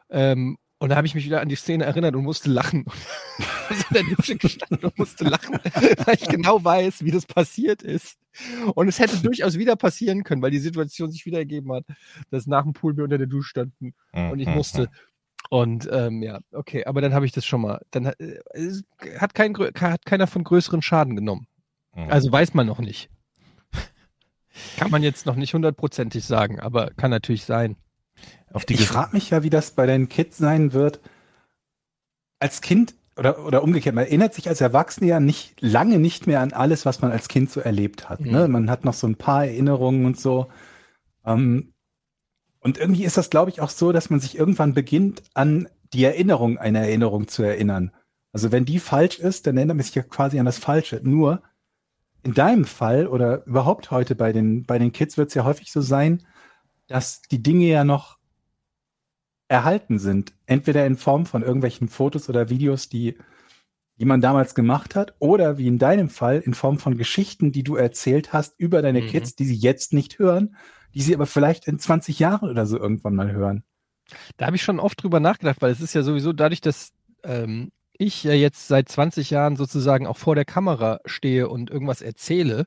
Ähm, 0.09 0.57
und 0.79 0.89
da 0.89 0.97
habe 0.97 1.07
ich 1.07 1.15
mich 1.15 1.27
wieder 1.27 1.43
an 1.43 1.49
die 1.51 1.57
Szene 1.57 1.85
erinnert 1.85 2.15
und 2.17 2.25
musste 2.25 2.49
lachen. 2.49 2.87
so 3.69 3.75
in 3.99 4.07
der 4.07 4.17
Dusche 4.17 4.37
gestanden 4.37 4.79
und 4.83 4.99
musste 4.99 5.25
lachen, 5.25 5.59
weil 6.07 6.15
ich 6.15 6.27
genau 6.29 6.65
weiß, 6.65 7.05
wie 7.05 7.11
das 7.11 7.27
passiert 7.27 7.83
ist. 7.83 8.17
Und 8.75 8.89
es 8.89 8.99
hätte 8.99 9.19
durchaus 9.19 9.59
wieder 9.59 9.77
passieren 9.77 10.25
können, 10.25 10.41
weil 10.41 10.51
die 10.53 10.59
Situation 10.59 11.11
sich 11.11 11.27
wieder 11.27 11.39
ergeben 11.39 11.73
hat, 11.73 11.85
dass 12.31 12.47
nach 12.47 12.63
dem 12.63 12.73
Pool 12.73 12.97
wir 12.97 13.05
unter 13.05 13.19
der 13.19 13.27
Dusche 13.27 13.51
standen 13.51 13.95
und 14.13 14.39
ich 14.41 14.47
Mhm, 14.47 14.55
musste. 14.55 14.89
Und 15.51 15.89
ähm, 15.93 16.23
ja, 16.23 16.39
okay, 16.53 16.85
aber 16.85 17.01
dann 17.01 17.13
habe 17.13 17.27
ich 17.27 17.33
das 17.33 17.45
schon 17.45 17.61
mal. 17.61 17.81
Dann 17.91 18.07
hat, 18.07 18.21
äh, 18.21 18.39
hat, 19.19 19.35
kein, 19.35 19.53
hat 19.57 20.07
keiner 20.07 20.27
von 20.29 20.45
größeren 20.45 20.81
Schaden 20.81 21.17
genommen. 21.17 21.47
mhm. 21.95 22.09
Also 22.09 22.31
weiß 22.33 22.55
man 22.55 22.67
noch 22.69 22.79
nicht. 22.79 23.11
Kann 24.79 24.91
man 24.93 25.03
jetzt 25.03 25.27
noch 25.27 25.35
nicht 25.37 25.53
hundertprozentig 25.53 26.25
sagen, 26.25 26.61
aber 26.61 26.91
kann 26.97 27.11
natürlich 27.11 27.45
sein. 27.45 27.77
auf 28.53 28.65
die 28.65 28.75
ich 28.75 28.81
Ge- 28.81 28.89
frage 28.89 29.15
mich 29.15 29.31
ja, 29.31 29.43
wie 29.43 29.51
das 29.51 29.73
bei 29.73 29.87
deinen 29.87 30.09
Kids 30.09 30.39
sein 30.39 30.73
wird. 30.73 31.01
Als 32.39 32.61
Kind 32.61 32.95
oder, 33.17 33.45
oder 33.45 33.63
umgekehrt, 33.65 33.95
man 33.95 34.05
erinnert 34.05 34.35
sich 34.35 34.49
als 34.49 34.61
Erwachsener 34.61 35.07
ja 35.09 35.21
nicht 35.21 35.61
lange 35.61 35.99
nicht 35.99 36.27
mehr 36.27 36.41
an 36.41 36.53
alles, 36.53 36.87
was 36.87 37.03
man 37.03 37.11
als 37.13 37.29
Kind 37.29 37.51
so 37.51 37.61
erlebt 37.61 38.09
hat. 38.09 38.21
Ne? 38.21 38.47
Mhm. 38.47 38.53
Man 38.53 38.71
hat 38.71 38.85
noch 38.85 38.95
so 38.95 39.07
ein 39.09 39.17
paar 39.17 39.45
Erinnerungen 39.45 40.07
und 40.07 40.19
so. 40.19 40.47
Ähm, 41.25 41.73
und 42.61 42.79
irgendwie 42.79 43.05
ist 43.05 43.17
das, 43.17 43.31
glaube 43.31 43.51
ich, 43.51 43.61
auch 43.61 43.71
so, 43.71 43.93
dass 43.93 44.11
man 44.11 44.21
sich 44.21 44.37
irgendwann 44.37 44.75
beginnt, 44.75 45.23
an 45.35 45.69
die 45.93 46.05
Erinnerung 46.05 46.59
einer 46.59 46.81
Erinnerung 46.81 47.27
zu 47.27 47.43
erinnern. 47.43 47.93
Also 48.33 48.53
wenn 48.53 48.65
die 48.65 48.79
falsch 48.79 49.19
ist, 49.19 49.47
dann 49.47 49.57
erinnert 49.57 49.77
man 49.77 49.85
sich 49.85 49.95
ja 49.95 50.03
quasi 50.03 50.39
an 50.39 50.47
das 50.47 50.59
Falsche. 50.59 51.01
Nur 51.03 51.43
in 52.23 52.35
deinem 52.35 52.65
Fall 52.65 53.07
oder 53.07 53.45
überhaupt 53.47 53.91
heute 53.91 54.15
bei 54.15 54.33
den, 54.33 54.65
bei 54.65 54.79
den 54.79 54.93
Kids 54.93 55.17
wird 55.17 55.29
es 55.29 55.35
ja 55.35 55.45
häufig 55.45 55.73
so 55.73 55.81
sein, 55.81 56.27
dass 56.87 57.23
die 57.23 57.43
Dinge 57.43 57.67
ja 57.67 57.83
noch 57.83 58.19
erhalten 59.49 59.99
sind. 59.99 60.35
Entweder 60.47 60.87
in 60.87 60.97
Form 60.97 61.27
von 61.27 61.43
irgendwelchen 61.43 61.89
Fotos 61.89 62.29
oder 62.29 62.51
Videos, 62.51 62.89
die, 62.89 63.17
die 63.97 64.05
man 64.05 64.21
damals 64.21 64.55
gemacht 64.55 64.95
hat, 64.95 65.15
oder 65.19 65.59
wie 65.59 65.67
in 65.67 65.79
deinem 65.79 66.09
Fall 66.09 66.41
in 66.41 66.55
Form 66.55 66.79
von 66.79 66.97
Geschichten, 66.97 67.53
die 67.53 67.65
du 67.65 67.75
erzählt 67.75 68.33
hast 68.33 68.55
über 68.59 68.83
deine 68.83 69.01
Mhm. 69.01 69.07
Kids, 69.07 69.35
die 69.35 69.45
sie 69.45 69.57
jetzt 69.57 69.93
nicht 69.93 70.19
hören, 70.19 70.57
die 70.95 71.03
sie 71.03 71.15
aber 71.15 71.27
vielleicht 71.27 71.67
in 71.67 71.79
20 71.79 72.19
Jahren 72.19 72.49
oder 72.49 72.67
so 72.67 72.79
irgendwann 72.79 73.15
mal 73.15 73.33
hören. 73.33 73.65
Da 74.37 74.47
habe 74.47 74.57
ich 74.57 74.63
schon 74.63 74.81
oft 74.81 75.03
drüber 75.03 75.21
nachgedacht, 75.21 75.63
weil 75.63 75.71
es 75.71 75.81
ist 75.81 75.95
ja 75.95 76.03
sowieso 76.03 76.33
dadurch, 76.33 76.61
dass 76.61 76.93
ähm, 77.23 77.71
ich 77.93 78.25
ja 78.25 78.33
jetzt 78.33 78.67
seit 78.67 78.89
20 78.89 79.31
Jahren 79.31 79.57
sozusagen 79.57 80.07
auch 80.07 80.17
vor 80.17 80.35
der 80.35 80.45
Kamera 80.45 81.01
stehe 81.05 81.49
und 81.49 81.71
irgendwas 81.71 82.03
erzähle, 82.03 82.67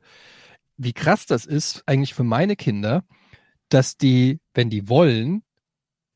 wie 0.78 0.94
krass 0.94 1.26
das 1.26 1.46
ist 1.46 1.84
eigentlich 1.86 2.14
für 2.14 2.24
meine 2.24 2.56
Kinder, 2.56 3.04
dass 3.70 3.98
die, 3.98 4.40
wenn 4.54 4.70
die 4.70 4.88
wollen, 4.90 5.44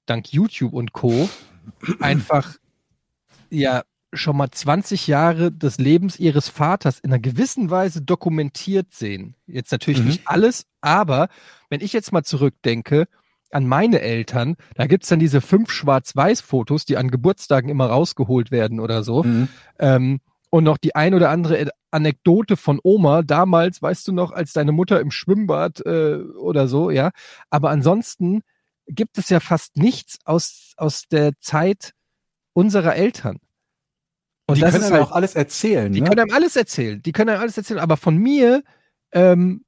dank 0.06 0.32
YouTube 0.32 0.74
und 0.74 0.94
Co. 0.94 1.30
einfach 2.00 2.56
ja 3.50 3.84
schon 4.14 4.38
mal 4.38 4.50
20 4.50 5.08
Jahre 5.08 5.52
des 5.52 5.78
Lebens 5.80 6.18
ihres 6.20 6.48
Vaters 6.50 7.00
in 7.00 7.12
einer 7.12 7.20
gewissen 7.20 7.70
Weise 7.70 8.02
dokumentiert 8.02 8.94
sehen. 8.94 9.36
Jetzt 9.48 9.72
natürlich 9.72 10.02
Mhm. 10.02 10.08
nicht 10.08 10.22
alles, 10.26 10.66
aber 10.82 11.28
wenn 11.70 11.82
ich 11.82 11.94
jetzt 11.94 12.12
mal 12.14 12.24
zurückdenke 12.24 13.08
an 13.52 13.68
meine 13.68 14.02
Eltern, 14.02 14.56
da 14.76 14.88
gibt's 14.88 15.10
dann 15.10 15.20
diese 15.20 15.42
fünf 15.42 15.72
Schwarz-Weiß-Fotos, 15.72 16.86
die 16.86 16.98
an 16.98 17.12
Geburtstagen 17.12 17.70
immer 17.70 17.88
rausgeholt 17.88 18.52
werden 18.52 18.80
oder 18.80 19.04
so. 19.04 19.24
Mhm. 19.24 19.48
Ähm, 19.80 20.20
und 20.50 20.64
noch 20.64 20.78
die 20.78 20.96
ein 20.96 21.14
oder 21.14 21.30
andere 21.30 21.70
Anekdote 21.92 22.56
von 22.56 22.80
Oma, 22.84 23.22
damals, 23.22 23.82
weißt 23.82 24.08
du 24.08 24.14
noch, 24.14 24.32
als 24.32 24.54
deine 24.54 24.72
Mutter 24.72 25.02
im 25.02 25.12
Schwimmbad 25.12 25.86
äh, 25.86 26.16
oder 26.40 26.68
so, 26.70 26.90
ja. 26.90 27.12
Aber 27.50 27.70
ansonsten 27.70 28.42
gibt 28.88 29.18
es 29.18 29.30
ja 29.30 29.42
fast 29.42 29.76
nichts 29.76 30.18
aus, 30.24 30.74
aus 30.78 31.04
der 31.10 31.34
Zeit 31.42 31.92
unserer 32.54 32.96
Eltern. 32.96 33.40
Und 34.48 34.56
die 34.56 34.62
das 34.62 34.72
können 34.72 34.84
ist 34.84 34.92
einem 34.92 35.02
halt, 35.02 35.12
auch 35.12 35.16
alles 35.16 35.36
erzählen. 35.36 35.92
die 35.92 36.02
ne? 36.02 36.08
können 36.08 36.22
einem 36.22 36.34
alles 36.34 36.56
erzählen. 36.56 37.02
Die 37.02 37.12
können 37.12 37.30
einem 37.30 37.42
alles 37.42 37.58
erzählen. 37.58 37.80
Aber 37.80 37.98
von 37.98 38.18
mir 38.18 38.64
ähm, 39.12 39.66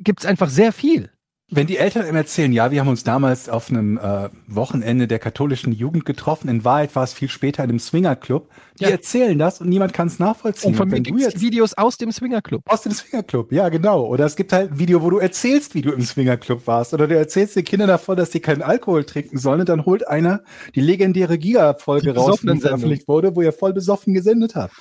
gibt 0.00 0.20
es 0.20 0.26
einfach 0.26 0.50
sehr 0.50 0.72
viel. 0.72 1.13
Wenn 1.50 1.66
die 1.66 1.76
Eltern 1.76 2.08
ihm 2.08 2.16
erzählen, 2.16 2.52
ja, 2.54 2.70
wir 2.70 2.80
haben 2.80 2.88
uns 2.88 3.04
damals 3.04 3.50
auf 3.50 3.68
einem 3.68 3.98
äh, 3.98 4.30
Wochenende 4.46 5.06
der 5.06 5.18
katholischen 5.18 5.72
Jugend 5.72 6.06
getroffen, 6.06 6.48
in 6.48 6.64
Wahrheit 6.64 6.96
war 6.96 7.04
es 7.04 7.12
viel 7.12 7.28
später 7.28 7.62
in 7.62 7.68
einem 7.68 7.78
Swingerclub, 7.78 8.48
die 8.80 8.84
Ja. 8.84 8.90
erzählen 8.90 9.38
das 9.38 9.60
und 9.60 9.68
niemand 9.68 9.92
kann 9.92 10.06
es 10.06 10.18
nachvollziehen. 10.18 10.70
Und 10.70 10.76
von 10.76 10.88
mir 10.88 11.00
gibt 11.00 11.20
jetzt 11.20 11.42
Videos 11.42 11.74
aus 11.74 11.98
dem 11.98 12.10
Swingerclub. 12.12 12.62
aus 12.66 12.82
dem 12.82 12.92
Swingerclub, 12.92 13.52
ja 13.52 13.68
genau. 13.68 14.06
Oder 14.06 14.24
es 14.24 14.36
gibt 14.36 14.54
halt 14.54 14.72
ein 14.72 14.78
Video, 14.78 15.02
wo 15.02 15.10
du 15.10 15.18
erzählst, 15.18 15.74
wie 15.74 15.82
du 15.82 15.92
im 15.92 16.00
Swingerclub 16.00 16.66
warst. 16.66 16.94
Oder 16.94 17.06
du 17.08 17.16
erzählst 17.16 17.56
den 17.56 17.64
Kindern 17.64 17.88
davon, 17.88 18.16
dass 18.16 18.32
sie 18.32 18.40
keinen 18.40 18.62
Alkohol 18.62 19.04
trinken 19.04 19.36
sollen. 19.36 19.60
Und 19.60 19.68
dann 19.68 19.84
holt 19.84 20.08
einer 20.08 20.42
die 20.74 20.80
legendäre 20.80 21.36
Giga-Folge 21.36 22.14
raus, 22.14 22.40
die 22.40 22.58
veröffentlicht 22.58 23.06
wurde, 23.06 23.36
wo 23.36 23.42
ihr 23.42 23.52
voll 23.52 23.74
besoffen 23.74 24.14
gesendet 24.14 24.54
habt. 24.54 24.72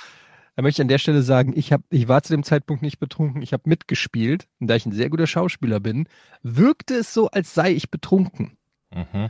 Da 0.56 0.62
möchte 0.62 0.82
ich 0.82 0.84
an 0.84 0.88
der 0.88 1.00
Stelle 1.00 1.24
sagen, 1.24 1.54
ich, 1.56 1.74
hab, 1.74 1.82
ich 1.90 2.08
war 2.08 2.22
zu 2.22 2.34
dem 2.34 2.44
Zeitpunkt 2.44 2.84
nicht 2.84 3.00
betrunken, 3.00 3.42
ich 3.42 3.54
habe 3.54 3.64
mitgespielt. 3.68 4.48
Und 4.60 4.68
da 4.68 4.76
ich 4.76 4.86
ein 4.86 4.92
sehr 4.92 5.10
guter 5.10 5.26
Schauspieler 5.28 5.80
bin, 5.80 6.08
wirkte 6.44 6.96
es 6.96 7.14
so, 7.14 7.30
als 7.30 7.54
sei 7.54 7.72
ich 7.72 7.90
betrunken. 7.90 8.58
Mhm. 8.94 9.30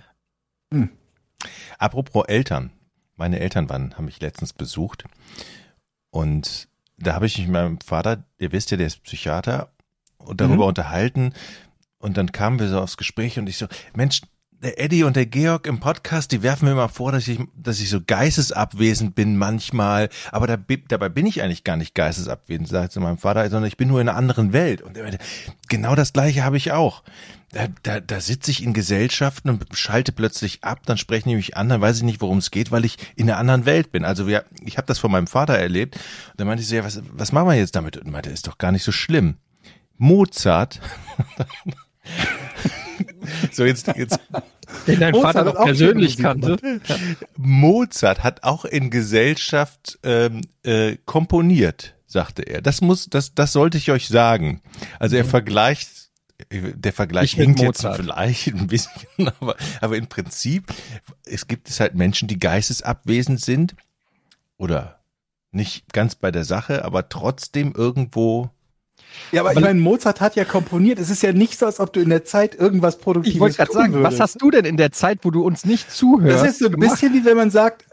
Hm. 0.74 0.90
Apropos 1.78 2.26
Eltern. 2.28 2.72
Meine 3.16 3.40
Eltern 3.40 3.70
waren, 3.70 3.96
haben 3.96 4.06
mich 4.06 4.20
letztens 4.20 4.54
besucht. 4.54 5.06
Und 6.10 6.68
da 6.98 7.14
habe 7.14 7.26
ich 7.26 7.38
mich 7.38 7.48
mit 7.48 7.54
meinem 7.54 7.80
Vater, 7.80 8.26
ihr 8.40 8.52
wisst 8.52 8.72
ja, 8.72 8.78
der 8.78 8.88
ist 8.88 9.04
Psychiater, 9.04 9.72
und 10.18 10.42
darüber 10.42 10.64
Mhm. 10.64 10.70
unterhalten. 10.70 11.34
Und 12.00 12.18
dann 12.18 12.32
kamen 12.32 12.60
wir 12.60 12.68
so 12.68 12.80
aufs 12.80 12.98
Gespräch 12.98 13.40
und 13.40 13.48
ich 13.48 13.58
so, 13.58 13.68
Mensch, 13.96 14.22
der 14.64 14.80
Eddie 14.80 15.04
und 15.04 15.16
der 15.16 15.26
Georg 15.26 15.68
im 15.68 15.80
Podcast, 15.80 16.32
die 16.32 16.42
werfen 16.42 16.68
mir 16.68 16.76
mal 16.76 16.88
vor, 16.88 17.12
dass 17.12 17.28
ich, 17.28 17.40
dass 17.56 17.82
ich 17.82 17.90
so 17.90 18.00
geistesabwesend 18.06 19.14
bin 19.14 19.38
manchmal. 19.38 20.10
Aber 20.32 20.48
da, 20.48 20.58
dabei 20.88 21.10
bin 21.10 21.26
ich 21.26 21.44
eigentlich 21.44 21.64
gar 21.64 21.76
nicht 21.76 21.94
geistesabwesend, 21.94 22.70
sagt 22.70 22.94
zu 22.94 23.02
meinem 23.02 23.18
Vater, 23.18 23.50
sondern 23.50 23.68
ich 23.68 23.78
bin 23.78 23.90
nur 23.90 24.00
in 24.00 24.08
einer 24.08 24.18
anderen 24.18 24.54
Welt. 24.54 24.82
Und 24.82 24.98
genau 25.68 25.96
das 25.96 26.14
Gleiche 26.14 26.44
habe 26.44 26.58
ich 26.58 26.72
auch. 26.72 27.04
Da, 27.52 27.68
da, 27.84 28.00
da 28.00 28.20
sitze 28.20 28.50
ich 28.50 28.64
in 28.64 28.74
Gesellschaften 28.74 29.50
und 29.50 29.66
schalte 29.74 30.12
plötzlich 30.12 30.64
ab, 30.64 30.80
dann 30.86 30.98
sprechen 30.98 31.30
die 31.30 31.36
mich 31.36 31.56
an, 31.56 31.70
dann 31.70 31.82
weiß 31.82 31.98
ich 31.98 32.04
nicht, 32.04 32.22
worum 32.22 32.40
es 32.40 32.50
geht, 32.50 32.72
weil 32.72 32.84
ich 32.84 32.98
in 33.16 33.30
einer 33.30 33.38
anderen 33.38 33.66
Welt 33.66 33.92
bin. 33.92 34.06
Also 34.06 34.28
wir, 34.28 34.46
ich 34.66 34.78
habe 34.78 34.88
das 34.88 34.98
von 34.98 35.12
meinem 35.12 35.28
Vater 35.28 35.56
erlebt. 35.56 35.96
Und 35.96 36.40
dann 36.40 36.48
meinte 36.48 36.64
ich 36.64 36.70
so, 36.70 36.76
ja, 36.76 36.84
was, 36.84 37.02
was 37.12 37.32
machen 37.32 37.50
wir 37.50 37.56
jetzt 37.56 37.76
damit? 37.76 37.98
Und 37.98 38.10
meinte, 38.10 38.30
ist 38.30 38.48
doch 38.48 38.58
gar 38.58 38.72
nicht 38.72 38.84
so 38.84 38.92
schlimm. 38.92 39.36
Mozart. 39.98 40.80
so, 43.52 43.66
jetzt, 43.66 43.88
jetzt 43.96 44.20
Den 44.88 45.00
dein 45.00 45.12
Mozart 45.12 45.34
Vater 45.34 45.40
hat 45.40 45.54
noch 45.54 45.62
auch 45.62 45.66
persönlich 45.66 46.18
kannte. 46.18 46.58
Mozart 47.38 48.24
hat 48.24 48.44
auch 48.44 48.66
in 48.66 48.90
Gesellschaft 48.90 50.00
ähm, 50.04 50.42
äh, 50.64 50.98
komponiert, 51.06 51.96
sagte 52.06 52.44
er. 52.44 52.62
Das 52.62 52.82
muss, 52.82 53.08
das, 53.10 53.34
das 53.36 53.54
sollte 53.54 53.78
ich 53.78 53.92
euch 53.92 54.08
sagen. 54.08 54.62
Also 55.00 55.16
er 55.16 55.26
vergleicht, 55.26 55.90
der 56.52 56.94
Vergleich 56.94 57.34
hinkt 57.34 57.60
jetzt 57.60 57.84
Mozart. 57.84 57.98
vielleicht 57.98 58.48
ein 58.48 58.68
bisschen, 58.68 59.30
aber, 59.40 59.56
aber 59.82 59.98
im 59.98 60.08
Prinzip, 60.08 60.74
es 61.26 61.48
gibt 61.48 61.70
es 61.70 61.80
halt 61.80 61.96
Menschen, 61.96 62.28
die 62.28 62.40
geistesabwesend 62.40 63.42
sind 63.42 63.76
oder 64.58 65.00
nicht 65.52 65.94
ganz 65.94 66.16
bei 66.16 66.32
der 66.32 66.44
Sache, 66.44 66.84
aber 66.84 67.10
trotzdem 67.10 67.74
irgendwo. 67.76 68.50
Ja, 69.32 69.42
aber, 69.42 69.54
ich 69.54 69.60
meine, 69.60 69.80
Mozart 69.80 70.22
hat 70.22 70.36
ja 70.36 70.46
komponiert. 70.46 71.00
Es 71.00 71.10
ist 71.10 71.24
ja 71.24 71.34
nicht 71.34 71.58
so, 71.58 71.66
als 71.66 71.80
ob 71.80 71.94
du 71.94 72.00
in 72.00 72.10
der 72.10 72.24
Zeit 72.24 72.56
irgendwas 72.56 72.98
Produktives 72.98 73.34
Ich 73.36 73.40
wollte 73.40 73.58
gerade 73.58 73.72
sagen, 73.72 73.94
was 73.94 74.02
würdest. 74.02 74.22
hast 74.22 74.42
du 74.42 74.52
denn 74.52 74.66
in 74.66 74.78
der 74.78 74.92
Zeit, 74.92 75.20
wo 75.24 75.32
du 75.32 75.44
uns 75.44 75.66
nicht 75.66 75.92
zuhörst? 75.92 76.44
Das 76.44 76.52
ist 76.52 76.60
so 76.60 76.66
ein 76.66 76.74
gemacht? 76.74 76.92
bisschen 76.92 77.14
wie 77.14 77.26
wenn 77.26 77.38
man 77.38 77.50
sagt, 77.50 77.86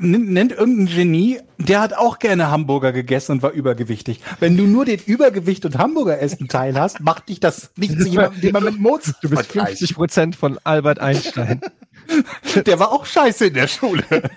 äh, 0.00 0.06
nennt 0.06 0.52
irgendein 0.52 0.86
Genie, 0.86 1.40
der 1.58 1.80
hat 1.80 1.94
auch 1.94 2.18
gerne 2.18 2.50
Hamburger 2.50 2.92
gegessen 2.92 3.32
und 3.32 3.42
war 3.42 3.52
übergewichtig. 3.52 4.20
Wenn 4.40 4.56
du 4.56 4.64
nur 4.64 4.84
den 4.84 5.00
Übergewicht 5.04 5.64
und 5.64 5.78
Hamburger 5.78 6.20
essen 6.20 6.48
Teil 6.48 6.78
hast, 6.78 7.00
macht 7.00 7.28
dich 7.28 7.40
das 7.40 7.70
nicht 7.76 8.00
zu 8.00 8.08
jemandem, 8.08 8.52
man 8.52 8.64
mit 8.64 8.78
Mozart 8.80 9.16
Du 9.22 9.30
bist 9.30 9.52
50 9.52 9.94
Prozent 9.94 10.36
von 10.36 10.58
Albert 10.64 10.98
Einstein. 10.98 11.60
Der 12.66 12.78
war 12.78 12.92
auch 12.92 13.04
scheiße 13.04 13.46
in 13.46 13.54
der 13.54 13.68
Schule. 13.68 14.04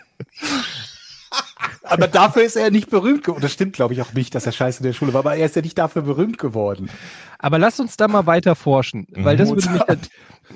Aber 1.84 2.08
dafür 2.08 2.44
ist 2.44 2.56
er 2.56 2.72
nicht 2.72 2.90
berühmt 2.90 3.24
geworden. 3.24 3.42
Das 3.42 3.52
stimmt, 3.52 3.74
glaube 3.74 3.94
ich, 3.94 4.02
auch 4.02 4.14
nicht, 4.14 4.34
dass 4.36 4.46
er 4.46 4.52
scheiße 4.52 4.80
in 4.80 4.86
der 4.86 4.94
Schule 4.94 5.14
war, 5.14 5.20
aber 5.20 5.36
er 5.36 5.46
ist 5.46 5.56
ja 5.56 5.62
nicht 5.62 5.78
dafür 5.78 6.04
berühmt 6.04 6.38
geworden. 6.38 6.90
Aber 7.38 7.58
lass 7.58 7.80
uns 7.80 7.98
da 7.98 8.08
mal 8.08 8.26
weiter 8.26 8.56
forschen, 8.56 9.08
weil 9.12 9.38
das 9.38 9.50
würde, 9.50 9.70
mich, 9.70 9.82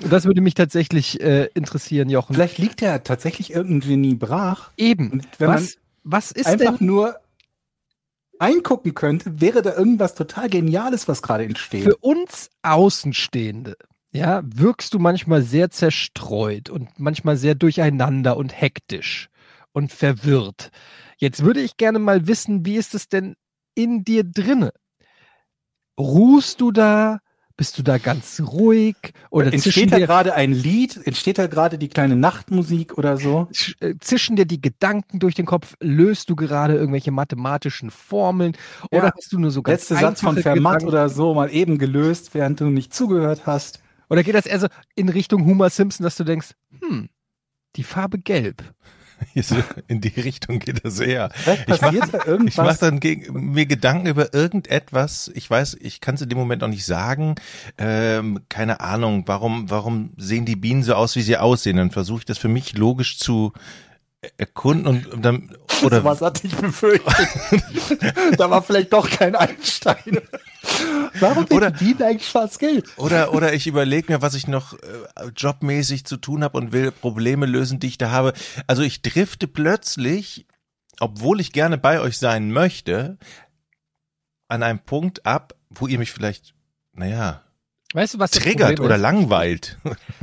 das 0.08 0.24
würde 0.24 0.40
mich 0.40 0.54
tatsächlich 0.54 1.20
äh, 1.20 1.48
interessieren, 1.54 2.08
Jochen. 2.08 2.34
Vielleicht 2.34 2.58
liegt 2.58 2.80
ja 2.80 2.98
tatsächlich 2.98 3.52
irgendein 3.52 3.88
Genie 3.88 4.14
brach. 4.14 4.70
Eben. 4.76 5.10
Und 5.10 5.28
wenn 5.38 5.48
man 5.48 5.62
Was, 5.62 5.76
was 6.04 6.30
ist 6.30 6.46
einfach 6.46 6.78
denn 6.78 6.86
nur 6.86 7.16
eingucken 8.38 8.94
könnte, 8.94 9.40
wäre 9.40 9.62
da 9.62 9.74
irgendwas 9.74 10.14
total 10.14 10.48
Geniales, 10.48 11.08
was 11.08 11.22
gerade 11.22 11.44
entsteht. 11.44 11.84
für 11.84 11.96
uns 11.96 12.50
Außenstehende? 12.62 13.76
Ja, 14.12 14.42
wirkst 14.44 14.94
du 14.94 14.98
manchmal 14.98 15.42
sehr 15.42 15.70
zerstreut 15.70 16.70
und 16.70 16.88
manchmal 16.98 17.36
sehr 17.36 17.54
durcheinander 17.54 18.36
und 18.36 18.58
hektisch 18.58 19.28
und 19.74 19.92
verwirrt. 19.92 20.70
Jetzt 21.18 21.44
würde 21.44 21.60
ich 21.60 21.76
gerne 21.76 21.98
mal 21.98 22.26
wissen, 22.26 22.64
wie 22.64 22.76
ist 22.76 22.94
es 22.94 23.08
denn 23.08 23.34
in 23.74 24.04
dir 24.04 24.24
drinne? 24.24 24.72
Ruhst 25.98 26.60
du 26.60 26.72
da? 26.72 27.18
Bist 27.56 27.78
du 27.78 27.82
da 27.84 27.98
ganz 27.98 28.40
ruhig? 28.40 28.96
Oder 29.30 29.52
entsteht 29.52 29.92
da 29.92 29.98
gerade 29.98 30.34
ein 30.34 30.52
Lied? 30.52 31.00
Entsteht 31.06 31.38
da 31.38 31.46
gerade 31.46 31.78
die 31.78 31.88
kleine 31.88 32.16
Nachtmusik 32.16 32.98
oder 32.98 33.16
so? 33.16 33.48
äh, 33.78 33.94
zischen 34.00 34.34
dir 34.34 34.44
die 34.44 34.60
Gedanken 34.60 35.20
durch 35.20 35.36
den 35.36 35.46
Kopf? 35.46 35.74
Löst 35.80 36.30
du 36.30 36.36
gerade 36.36 36.74
irgendwelche 36.74 37.12
mathematischen 37.12 37.90
Formeln? 37.90 38.56
Oder 38.90 39.04
Ja. 39.06 39.12
hast 39.16 39.32
du 39.32 39.38
nur 39.38 39.52
so 39.52 39.62
ganz 39.62 39.88
Letzter 39.88 39.96
Satz 40.04 40.20
von 40.20 40.36
Fermat 40.36 40.80
Gedanken? 40.80 40.88
oder 40.88 41.08
so 41.08 41.32
mal 41.34 41.48
eben 41.52 41.78
gelöst, 41.78 42.34
während 42.34 42.60
du 42.60 42.66
nicht 42.66 42.92
zugehört 42.92 43.46
hast. 43.46 43.80
Oder 44.10 44.24
geht 44.24 44.34
das 44.34 44.46
eher 44.46 44.58
so 44.58 44.66
in 44.96 45.08
Richtung 45.08 45.46
Homer 45.46 45.70
Simpson, 45.70 46.02
dass 46.02 46.16
du 46.16 46.24
denkst, 46.24 46.54
hm, 46.80 47.08
die 47.76 47.84
Farbe 47.84 48.18
gelb. 48.18 48.74
In 49.88 50.00
die 50.00 50.20
Richtung 50.20 50.58
geht 50.58 50.84
das 50.84 51.00
eher. 51.00 51.30
Vielleicht 51.34 51.62
Ich 51.62 51.68
mach- 51.68 51.80
passiert 51.80 52.02
da 52.04 52.06
Ich 52.06 52.12
mache 52.24 52.30
irgendwas. 52.30 52.78
dann 52.78 53.00
gegen, 53.00 53.52
mir 53.52 53.66
Gedanken 53.66 54.06
über 54.06 54.32
irgendetwas. 54.34 55.30
Ich 55.34 55.48
weiß, 55.50 55.78
ich 55.80 56.00
kann 56.00 56.14
es 56.16 56.22
in 56.22 56.28
dem 56.28 56.38
Moment 56.38 56.62
noch 56.62 56.68
nicht 56.68 56.84
sagen. 56.84 57.34
Ähm, 57.78 58.40
keine 58.48 58.80
Ahnung, 58.80 59.24
warum, 59.26 59.70
warum 59.70 60.12
sehen 60.16 60.44
die 60.44 60.56
Bienen 60.56 60.82
so 60.82 60.94
aus, 60.94 61.16
wie 61.16 61.22
sie 61.22 61.36
aussehen? 61.36 61.76
Dann 61.76 61.90
versuche 61.90 62.20
ich 62.20 62.24
das 62.24 62.38
für 62.38 62.48
mich 62.48 62.76
logisch 62.76 63.18
zu 63.18 63.52
erkunden 64.38 64.86
und, 64.86 65.06
und 65.08 65.22
dann 65.22 65.54
oder 65.82 66.02
was 66.04 66.22
hatte 66.22 66.46
ich 66.46 66.54
befürchtet? 66.56 67.28
da 68.38 68.48
war 68.50 68.62
vielleicht 68.62 68.92
doch 68.92 69.10
kein 69.10 69.34
Einstein. 69.36 70.18
Warum 71.20 71.44
Oder- 71.44 71.54
oder 71.56 71.70
die 71.70 71.84
Bienen 71.84 72.02
eigentlich 72.02 72.28
schwarz-gelb? 72.28 72.88
oder 72.96 73.32
oder 73.32 73.52
ich 73.54 73.66
überlege 73.66 74.12
mir, 74.12 74.22
was 74.22 74.34
ich 74.34 74.48
noch 74.48 74.74
äh, 74.74 74.78
jobmäßig 75.36 76.04
zu 76.04 76.16
tun 76.16 76.42
habe 76.44 76.58
und 76.58 76.72
will 76.72 76.90
Probleme 76.90 77.46
lösen, 77.46 77.78
die 77.80 77.86
ich 77.88 77.98
da 77.98 78.10
habe. 78.10 78.32
Also 78.66 78.82
ich 78.82 79.02
drifte 79.02 79.46
plötzlich, 79.46 80.46
obwohl 81.00 81.40
ich 81.40 81.52
gerne 81.52 81.78
bei 81.78 82.00
euch 82.00 82.18
sein 82.18 82.50
möchte, 82.50 83.18
an 84.48 84.62
einem 84.62 84.80
Punkt 84.80 85.24
ab, 85.26 85.54
wo 85.70 85.86
ihr 85.86 85.98
mich 85.98 86.12
vielleicht, 86.12 86.54
naja, 86.92 87.40
Weißt 87.92 88.14
du, 88.14 88.18
was 88.18 88.32
das 88.32 88.42
triggert 88.42 88.80
oder 88.80 88.96
ist? 88.96 89.00
langweilt. 89.02 89.78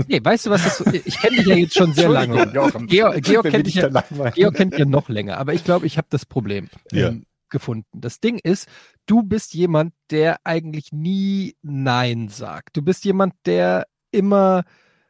Nee, 0.08 0.20
weißt 0.22 0.46
du, 0.46 0.50
was 0.50 0.64
das 0.66 0.82
ich 1.06 1.18
kenne 1.22 1.38
dich 1.38 1.46
ja 1.46 1.56
jetzt 1.56 1.74
schon 1.78 1.94
sehr 1.94 2.10
lange. 2.10 2.48
Georg, 2.52 3.22
Georg, 3.24 3.50
kennt 3.50 3.66
dich 3.66 3.76
ja. 3.76 3.88
Georg 4.36 4.56
kennt 4.56 4.78
ja 4.78 4.84
noch 4.84 5.08
länger, 5.08 5.38
aber 5.38 5.54
ich 5.54 5.64
glaube, 5.64 5.86
ich 5.86 5.98
habe 5.98 6.08
das 6.10 6.26
Problem 6.26 6.68
Ja. 6.92 7.08
ähm, 7.10 7.26
gefunden. 7.52 8.02
Das 8.02 8.20
Ding 8.20 8.40
ist, 8.40 8.68
du 9.06 9.24
bist 9.24 9.54
jemand, 9.54 9.94
der 10.10 10.40
eigentlich 10.44 10.92
nie 10.92 11.56
Nein 11.62 12.30
sagt. 12.30 12.78
Du 12.78 12.82
bist 12.82 13.06
jemand, 13.06 13.34
der 13.46 13.86
immer 14.12 14.64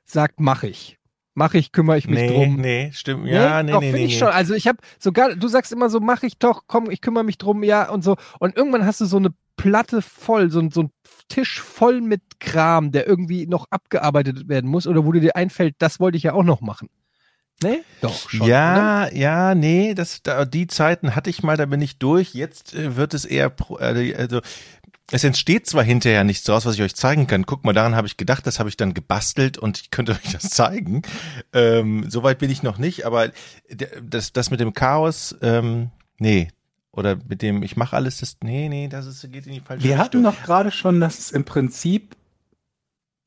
sagt, 0.06 0.40
mach 0.40 0.64
ich. 0.64 0.98
Mach 1.34 1.54
ich, 1.54 1.72
kümmere 1.72 1.98
ich 1.98 2.08
mich 2.08 2.20
nee, 2.20 2.28
drum. 2.28 2.56
nee, 2.58 2.92
stimmt. 2.94 3.26
Ja, 3.28 3.64
nee, 3.64 3.72
doch, 3.72 3.80
nee, 3.80 3.94
nee. 3.94 4.06
ich 4.06 4.14
nee. 4.14 4.20
schon. 4.20 4.28
Also 4.28 4.54
ich 4.54 4.68
habe 4.68 4.80
sogar, 5.00 5.34
du 5.34 5.48
sagst 5.48 5.72
immer 5.72 5.90
so, 5.90 6.02
mach 6.02 6.24
ich 6.24 6.38
doch, 6.38 6.64
komm, 6.68 6.92
ich 6.92 7.00
kümmere 7.00 7.24
mich 7.24 7.38
drum, 7.38 7.64
ja 7.64 7.90
und 7.90 8.04
so. 8.04 8.18
Und 8.40 8.58
irgendwann 8.58 8.86
hast 8.86 9.00
du 9.00 9.06
so 9.06 9.18
eine 9.18 9.34
Platte 9.56 10.02
voll, 10.02 10.50
so, 10.52 10.70
so 10.70 10.84
ein 10.84 10.90
Tisch 11.30 11.62
voll 11.62 12.02
mit 12.02 12.22
Kram, 12.40 12.92
der 12.92 13.08
irgendwie 13.08 13.48
noch 13.48 13.68
abgearbeitet 13.70 14.50
werden 14.50 14.70
muss 14.70 14.88
oder 14.88 15.06
wo 15.06 15.12
dir 15.14 15.22
dir 15.22 15.36
einfällt, 15.38 15.76
das 15.78 16.00
wollte 16.02 16.18
ich 16.18 16.24
ja 16.24 16.34
auch 16.34 16.44
noch 16.44 16.60
machen. 16.60 16.90
Nee? 17.64 17.82
Doch, 18.02 18.30
schon. 18.30 18.48
ja, 18.48 19.12
ja, 19.12 19.54
nee, 19.56 19.94
das, 19.94 20.24
da, 20.24 20.46
die 20.46 20.68
Zeiten 20.68 21.16
hatte 21.16 21.30
ich 21.30 21.44
mal, 21.44 21.58
da 21.58 21.66
bin 21.66 21.82
ich 21.82 21.98
durch. 22.00 22.34
Jetzt 22.34 22.74
äh, 22.74 22.96
wird 22.96 23.14
es 23.14 23.26
eher, 23.26 23.50
pro, 23.50 23.78
äh, 23.78 24.16
also 24.16 24.42
es 25.12 25.24
entsteht 25.24 25.68
zwar 25.68 25.84
hinterher 25.84 26.24
nichts 26.24 26.46
draus, 26.46 26.66
was 26.66 26.76
ich 26.76 26.82
euch 26.82 26.96
zeigen 26.96 27.28
kann. 27.28 27.46
Guck 27.46 27.66
mal, 27.66 27.74
daran 27.74 27.96
habe 27.96 28.08
ich 28.08 28.18
gedacht, 28.18 28.48
das 28.48 28.60
habe 28.60 28.70
ich 28.70 28.78
dann 28.78 28.94
gebastelt 28.94 29.58
und 29.58 29.80
ich 29.80 29.92
könnte 29.92 30.12
euch 30.24 30.32
das 30.32 30.50
zeigen. 30.50 31.02
Ähm, 31.54 32.10
Soweit 32.10 32.40
bin 32.40 32.50
ich 32.50 32.64
noch 32.64 32.78
nicht, 32.78 33.06
aber 33.06 33.32
das, 34.02 34.34
das 34.34 34.50
mit 34.52 34.60
dem 34.60 34.74
Chaos, 34.74 35.36
ähm, 35.42 35.92
nee. 36.18 36.48
Oder 36.94 37.18
mit 37.28 37.42
dem, 37.42 37.64
ich 37.64 37.78
mache 37.78 37.96
alles, 37.96 38.18
das, 38.18 38.38
nee, 38.44 38.68
nee, 38.68 38.90
das 38.90 39.06
ist, 39.06 39.22
geht 39.32 39.48
in 39.48 39.54
die 39.54 39.60
falsche 39.62 39.84
Wir 39.84 39.92
Richtung. 39.92 40.06
hatten 40.06 40.22
noch 40.24 40.44
gerade 40.44 40.72
schon, 40.72 41.00
dass 41.00 41.20
es 41.20 41.32
im 41.32 41.46
Prinzip 41.46 42.16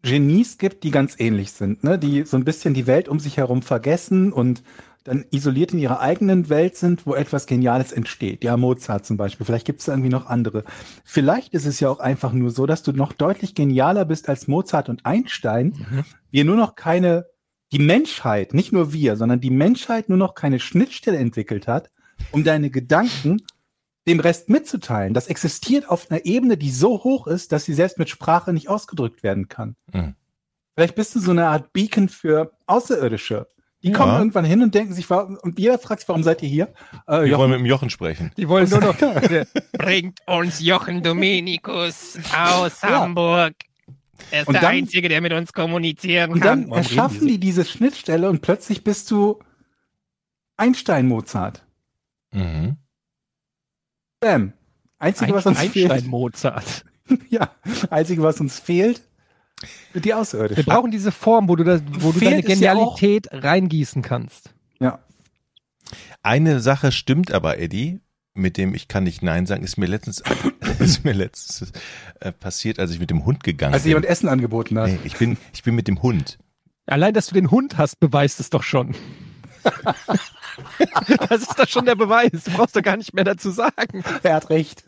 Genies 0.04 0.58
gibt, 0.58 0.84
die 0.84 0.90
ganz 0.90 1.16
ähnlich 1.18 1.52
sind, 1.52 1.82
ne? 1.82 1.98
die 1.98 2.24
so 2.24 2.36
ein 2.36 2.44
bisschen 2.44 2.74
die 2.74 2.86
Welt 2.86 3.08
um 3.08 3.18
sich 3.18 3.38
herum 3.38 3.62
vergessen 3.62 4.32
und 4.32 4.62
dann 5.02 5.24
isoliert 5.30 5.72
in 5.72 5.78
ihrer 5.78 6.00
eigenen 6.00 6.48
Welt 6.48 6.76
sind, 6.76 7.06
wo 7.06 7.14
etwas 7.14 7.46
Geniales 7.46 7.92
entsteht. 7.92 8.42
Ja, 8.42 8.56
Mozart 8.56 9.04
zum 9.04 9.18
Beispiel. 9.18 9.44
Vielleicht 9.44 9.66
gibt 9.66 9.80
es 9.80 9.88
irgendwie 9.88 10.08
noch 10.08 10.26
andere. 10.26 10.64
Vielleicht 11.04 11.52
ist 11.52 11.66
es 11.66 11.78
ja 11.80 11.90
auch 11.90 12.00
einfach 12.00 12.32
nur 12.32 12.50
so, 12.50 12.64
dass 12.64 12.82
du 12.82 12.92
noch 12.92 13.12
deutlich 13.12 13.54
genialer 13.54 14.06
bist 14.06 14.30
als 14.30 14.48
Mozart 14.48 14.88
und 14.88 15.04
Einstein. 15.04 15.74
Mhm. 15.76 16.04
Wir 16.30 16.44
nur 16.46 16.56
noch 16.56 16.74
keine, 16.74 17.26
die 17.72 17.78
Menschheit, 17.78 18.54
nicht 18.54 18.72
nur 18.72 18.94
wir, 18.94 19.16
sondern 19.16 19.40
die 19.40 19.50
Menschheit 19.50 20.08
nur 20.08 20.18
noch 20.18 20.34
keine 20.34 20.58
Schnittstelle 20.58 21.18
entwickelt 21.18 21.68
hat, 21.68 21.90
um 22.30 22.42
deine 22.42 22.70
Gedanken 22.70 23.42
dem 24.06 24.20
Rest 24.20 24.48
mitzuteilen. 24.48 25.14
Das 25.14 25.28
existiert 25.28 25.88
auf 25.88 26.10
einer 26.10 26.24
Ebene, 26.26 26.56
die 26.56 26.70
so 26.70 27.02
hoch 27.04 27.26
ist, 27.26 27.52
dass 27.52 27.64
sie 27.64 27.74
selbst 27.74 27.98
mit 27.98 28.08
Sprache 28.10 28.52
nicht 28.52 28.68
ausgedrückt 28.68 29.22
werden 29.22 29.48
kann. 29.48 29.76
Mhm. 29.92 30.14
Vielleicht 30.74 30.94
bist 30.94 31.14
du 31.14 31.20
so 31.20 31.30
eine 31.30 31.46
Art 31.48 31.72
Beacon 31.72 32.08
für 32.08 32.52
Außerirdische. 32.66 33.46
Die 33.82 33.88
Ja. 33.90 33.96
kommen 33.98 34.16
irgendwann 34.18 34.44
hin 34.46 34.62
und 34.62 34.74
denken 34.74 34.94
sich, 34.94 35.08
warum, 35.10 35.36
und 35.42 35.58
jeder 35.58 35.78
fragt 35.78 36.00
sich, 36.00 36.08
warum 36.08 36.22
seid 36.22 36.42
ihr 36.42 36.48
hier? 36.48 36.72
Äh, 37.06 37.20
Wir 37.20 37.26
Jochen, 37.26 37.38
wollen 37.40 37.50
mit 37.50 37.60
dem 37.60 37.66
Jochen 37.66 37.90
sprechen. 37.90 38.32
Die 38.36 38.48
wollen 38.48 38.68
nur 38.68 38.80
noch. 38.80 38.96
Bringt 39.72 40.20
uns 40.26 40.60
Jochen 40.60 41.02
Dominikus 41.02 42.18
aus 42.36 42.80
Ja. 42.82 43.00
Hamburg. 43.00 43.52
Er 44.30 44.42
ist 44.42 44.48
Und 44.48 44.54
der 44.54 44.62
dann- 44.62 44.70
Einzige, 44.72 45.08
der 45.08 45.20
mit 45.20 45.32
uns 45.32 45.52
kommunizieren 45.52 46.32
und 46.32 46.40
kann. 46.40 46.62
dann 46.62 46.70
warum 46.70 46.82
reden 46.82 46.96
erschaffen 46.98 47.20
die 47.26 47.34
die 47.34 47.40
diese 47.40 47.64
Schnittstelle 47.64 48.30
und 48.30 48.40
plötzlich 48.42 48.84
bist 48.84 49.10
du 49.10 49.38
Einstein-Mozart. 50.56 51.64
Mhm. 52.32 52.76
Bam. 54.24 54.52
Einzige, 54.98 55.34
was 55.34 55.46
uns 55.46 55.58
Einstein 55.58 55.88
fehlt, 55.90 56.06
Mozart. 56.06 56.84
ja, 57.28 57.50
einzige, 57.90 58.22
was 58.22 58.40
uns 58.40 58.58
fehlt, 58.58 59.02
sind 59.92 60.04
die 60.04 60.08
Wir 60.08 60.18
Außerirdischen. 60.18 60.64
brauchen 60.64 60.90
diese 60.90 61.12
Form, 61.12 61.48
wo 61.48 61.56
du, 61.56 61.64
das, 61.64 61.82
wo 62.00 62.12
du 62.12 62.20
deine 62.20 62.38
es 62.42 62.48
ja. 62.60 62.72
Genialität 62.72 63.28
reingießen 63.30 64.02
kannst. 64.02 64.54
Ja. 64.80 65.00
Eine 66.22 66.60
Sache 66.60 66.90
stimmt 66.92 67.32
aber, 67.32 67.58
Eddie, 67.58 68.00
mit 68.32 68.56
dem 68.56 68.74
ich 68.74 68.88
kann 68.88 69.04
nicht 69.04 69.22
Nein 69.22 69.46
sagen, 69.46 69.62
ist 69.62 69.76
mir 69.76 69.86
letztens, 69.86 70.22
ist 70.78 71.04
mir 71.04 71.12
letztens 71.12 71.72
äh, 72.20 72.32
passiert, 72.32 72.78
als 72.78 72.90
ich 72.90 72.98
mit 72.98 73.10
dem 73.10 73.24
Hund 73.24 73.44
gegangen 73.44 73.74
Als 73.74 73.82
bin. 73.82 73.90
jemand 73.90 74.06
Essen 74.06 74.28
angeboten 74.28 74.78
hat. 74.78 74.88
Nee, 74.88 74.98
ich 75.04 75.16
bin, 75.16 75.36
ich 75.52 75.62
bin 75.62 75.74
mit 75.74 75.86
dem 75.86 76.02
Hund. 76.02 76.38
Allein, 76.86 77.14
dass 77.14 77.26
du 77.26 77.34
den 77.34 77.50
Hund 77.50 77.78
hast, 77.78 78.00
beweist 78.00 78.40
es 78.40 78.50
doch 78.50 78.62
schon. 78.62 78.94
das 81.28 81.42
ist 81.42 81.58
doch 81.58 81.68
schon 81.68 81.84
der 81.86 81.94
Beweis. 81.96 82.44
Du 82.44 82.50
brauchst 82.52 82.76
doch 82.76 82.82
gar 82.82 82.96
nicht 82.96 83.14
mehr 83.14 83.24
dazu 83.24 83.50
sagen. 83.50 84.04
Er 84.22 84.34
hat 84.34 84.50
recht. 84.50 84.84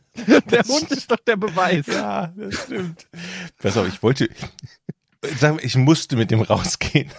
Der 0.51 0.63
Hund 0.65 0.91
ist 0.93 1.11
doch 1.11 1.19
der 1.19 1.37
Beweis. 1.37 1.87
Ja, 1.87 2.33
das 2.37 2.65
stimmt. 2.65 3.07
Pass 3.59 3.77
auf, 3.77 3.87
ich 3.89 4.03
wollte, 4.03 4.29
sag 5.39 5.55
mal, 5.57 5.65
ich 5.65 5.77
musste 5.77 6.17
mit 6.17 6.31
dem 6.31 6.41
rausgehen. 6.41 7.11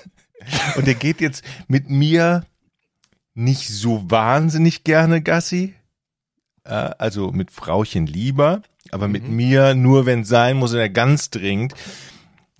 Und 0.76 0.88
er 0.88 0.96
geht 0.96 1.22
jetzt 1.22 1.44
mit 1.68 1.90
mir 1.90 2.46
nicht 3.34 3.70
so 3.70 4.10
wahnsinnig 4.10 4.84
gerne 4.84 5.22
Gassi. 5.22 5.76
Äh, 6.64 6.70
Also 6.98 7.32
mit 7.32 7.52
Frauchen 7.52 8.08
lieber, 8.08 8.62
aber 8.92 9.08
mit 9.08 9.28
mir 9.28 9.76
nur, 9.76 10.06
wenn 10.06 10.22
es 10.22 10.30
sein 10.30 10.58
muss, 10.58 10.74
er 10.74 10.90
ganz 10.90 11.30
dringend. 11.30 11.74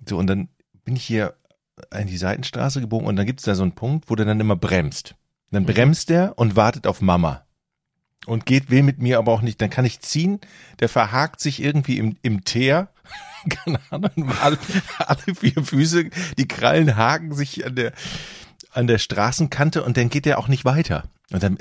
So, 0.08 0.18
und 0.18 0.26
dann 0.28 0.48
bin 0.84 0.96
ich 0.96 1.04
hier 1.04 1.34
in 1.96 2.06
die 2.06 2.16
Seitenstraße 2.16 2.80
gebogen 2.80 3.06
und 3.06 3.16
dann 3.16 3.26
gibt 3.26 3.40
es 3.40 3.44
da 3.44 3.54
so 3.54 3.62
einen 3.62 3.72
Punkt, 3.72 4.10
wo 4.10 4.16
der 4.16 4.26
dann 4.26 4.40
immer 4.40 4.56
bremst. 4.56 5.14
Dann 5.50 5.64
bremst 5.64 6.10
er 6.10 6.36
und 6.36 6.56
wartet 6.56 6.86
auf 6.86 7.00
Mama. 7.00 7.44
Und 8.26 8.44
geht, 8.44 8.70
will 8.70 8.82
mit 8.82 9.00
mir 9.00 9.18
aber 9.18 9.32
auch 9.32 9.40
nicht. 9.40 9.60
Dann 9.60 9.70
kann 9.70 9.86
ich 9.86 10.00
ziehen, 10.00 10.40
der 10.80 10.88
verhakt 10.88 11.40
sich 11.40 11.62
irgendwie 11.62 11.98
im, 11.98 12.16
im 12.22 12.44
Teer. 12.44 12.88
Keine 13.48 13.80
Ahnung, 13.90 14.32
alle, 14.42 14.58
alle 14.98 15.34
vier 15.34 15.62
Füße, 15.62 16.10
die 16.36 16.48
Krallen 16.48 16.96
haken 16.96 17.34
sich 17.34 17.64
an 17.64 17.76
der, 17.76 17.92
an 18.72 18.86
der 18.86 18.98
Straßenkante 18.98 19.82
und 19.82 19.96
dann 19.96 20.10
geht 20.10 20.26
er 20.26 20.38
auch 20.38 20.48
nicht 20.48 20.64
weiter. 20.64 21.04
Und 21.30 21.42
dann, 21.42 21.58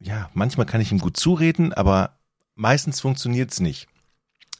ja, 0.00 0.30
manchmal 0.34 0.66
kann 0.66 0.80
ich 0.80 0.90
ihm 0.90 0.98
gut 0.98 1.16
zureden, 1.16 1.72
aber 1.72 2.18
meistens 2.56 3.00
funktioniert's 3.00 3.60
nicht. 3.60 3.86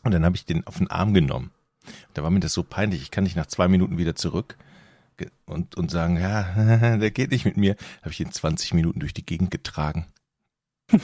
Und 0.04 0.12
dann 0.12 0.24
habe 0.24 0.36
ich 0.36 0.44
den 0.44 0.66
auf 0.66 0.78
den 0.78 0.90
Arm 0.90 1.14
genommen. 1.14 1.50
Da 2.14 2.22
war 2.22 2.30
mir 2.30 2.40
das 2.40 2.52
so 2.52 2.62
peinlich, 2.62 3.02
ich 3.02 3.10
kann 3.10 3.24
nicht 3.24 3.36
nach 3.36 3.46
zwei 3.46 3.68
Minuten 3.68 3.98
wieder 3.98 4.14
zurück 4.14 4.56
und, 5.46 5.76
und 5.76 5.90
sagen, 5.90 6.18
ja, 6.18 6.96
der 6.96 7.10
geht 7.10 7.30
nicht 7.30 7.44
mit 7.44 7.56
mir. 7.56 7.76
Habe 8.02 8.10
ich 8.10 8.20
ihn 8.20 8.32
20 8.32 8.74
Minuten 8.74 9.00
durch 9.00 9.14
die 9.14 9.26
Gegend 9.26 9.50
getragen. 9.50 10.06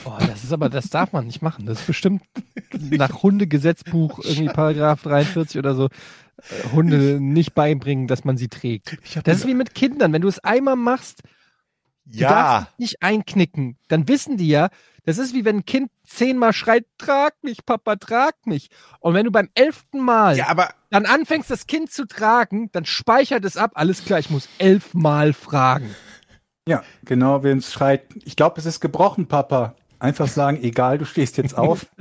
Boah, 0.03 0.17
das 0.19 0.43
ist 0.43 0.51
aber, 0.51 0.69
das 0.69 0.89
darf 0.89 1.13
man 1.13 1.27
nicht 1.27 1.43
machen. 1.43 1.67
Das 1.67 1.81
ist 1.81 1.87
bestimmt 1.87 2.23
nach 2.73 3.21
Hundegesetzbuch 3.21 4.19
irgendwie 4.23 4.49
Paragraph 4.51 5.03
43 5.03 5.59
oder 5.59 5.75
so. 5.75 5.85
äh, 5.85 6.71
Hunde 6.71 7.19
nicht 7.21 7.53
beibringen, 7.53 8.07
dass 8.07 8.23
man 8.23 8.35
sie 8.35 8.47
trägt. 8.47 8.97
Das 9.25 9.39
ist 9.39 9.47
wie 9.47 9.53
mit 9.53 9.75
Kindern. 9.75 10.11
Wenn 10.11 10.23
du 10.23 10.27
es 10.27 10.39
einmal 10.39 10.75
machst, 10.75 11.21
du 12.05 12.19
darfst 12.19 12.79
nicht 12.79 13.03
einknicken. 13.03 13.77
Dann 13.87 14.07
wissen 14.07 14.37
die 14.37 14.47
ja, 14.47 14.69
das 15.05 15.17
ist 15.17 15.33
wie 15.33 15.45
wenn 15.45 15.57
ein 15.57 15.65
Kind 15.65 15.91
zehnmal 16.03 16.53
schreit, 16.53 16.85
trag 16.97 17.35
mich, 17.43 17.65
Papa, 17.65 17.95
trag 17.95 18.35
mich. 18.45 18.69
Und 18.99 19.13
wenn 19.13 19.25
du 19.25 19.31
beim 19.31 19.49
elften 19.53 19.99
Mal 19.99 20.37
ja, 20.37 20.47
aber 20.47 20.69
dann 20.89 21.05
anfängst, 21.05 21.49
das 21.49 21.67
Kind 21.67 21.91
zu 21.91 22.05
tragen, 22.07 22.69
dann 22.71 22.85
speichert 22.85 23.45
es 23.45 23.57
ab. 23.57 23.71
Alles 23.75 24.03
klar, 24.05 24.19
ich 24.19 24.29
muss 24.29 24.49
elfmal 24.57 25.33
fragen. 25.33 25.95
Ja, 26.67 26.83
genau, 27.03 27.43
wenn 27.43 27.59
es 27.59 27.71
schreit, 27.71 28.05
ich 28.23 28.35
glaube, 28.35 28.59
es 28.59 28.65
ist 28.65 28.79
gebrochen, 28.79 29.27
Papa. 29.27 29.75
Einfach 29.99 30.27
sagen, 30.27 30.61
egal, 30.61 30.97
du 30.97 31.05
stehst 31.05 31.37
jetzt 31.37 31.57
auf. 31.57 31.87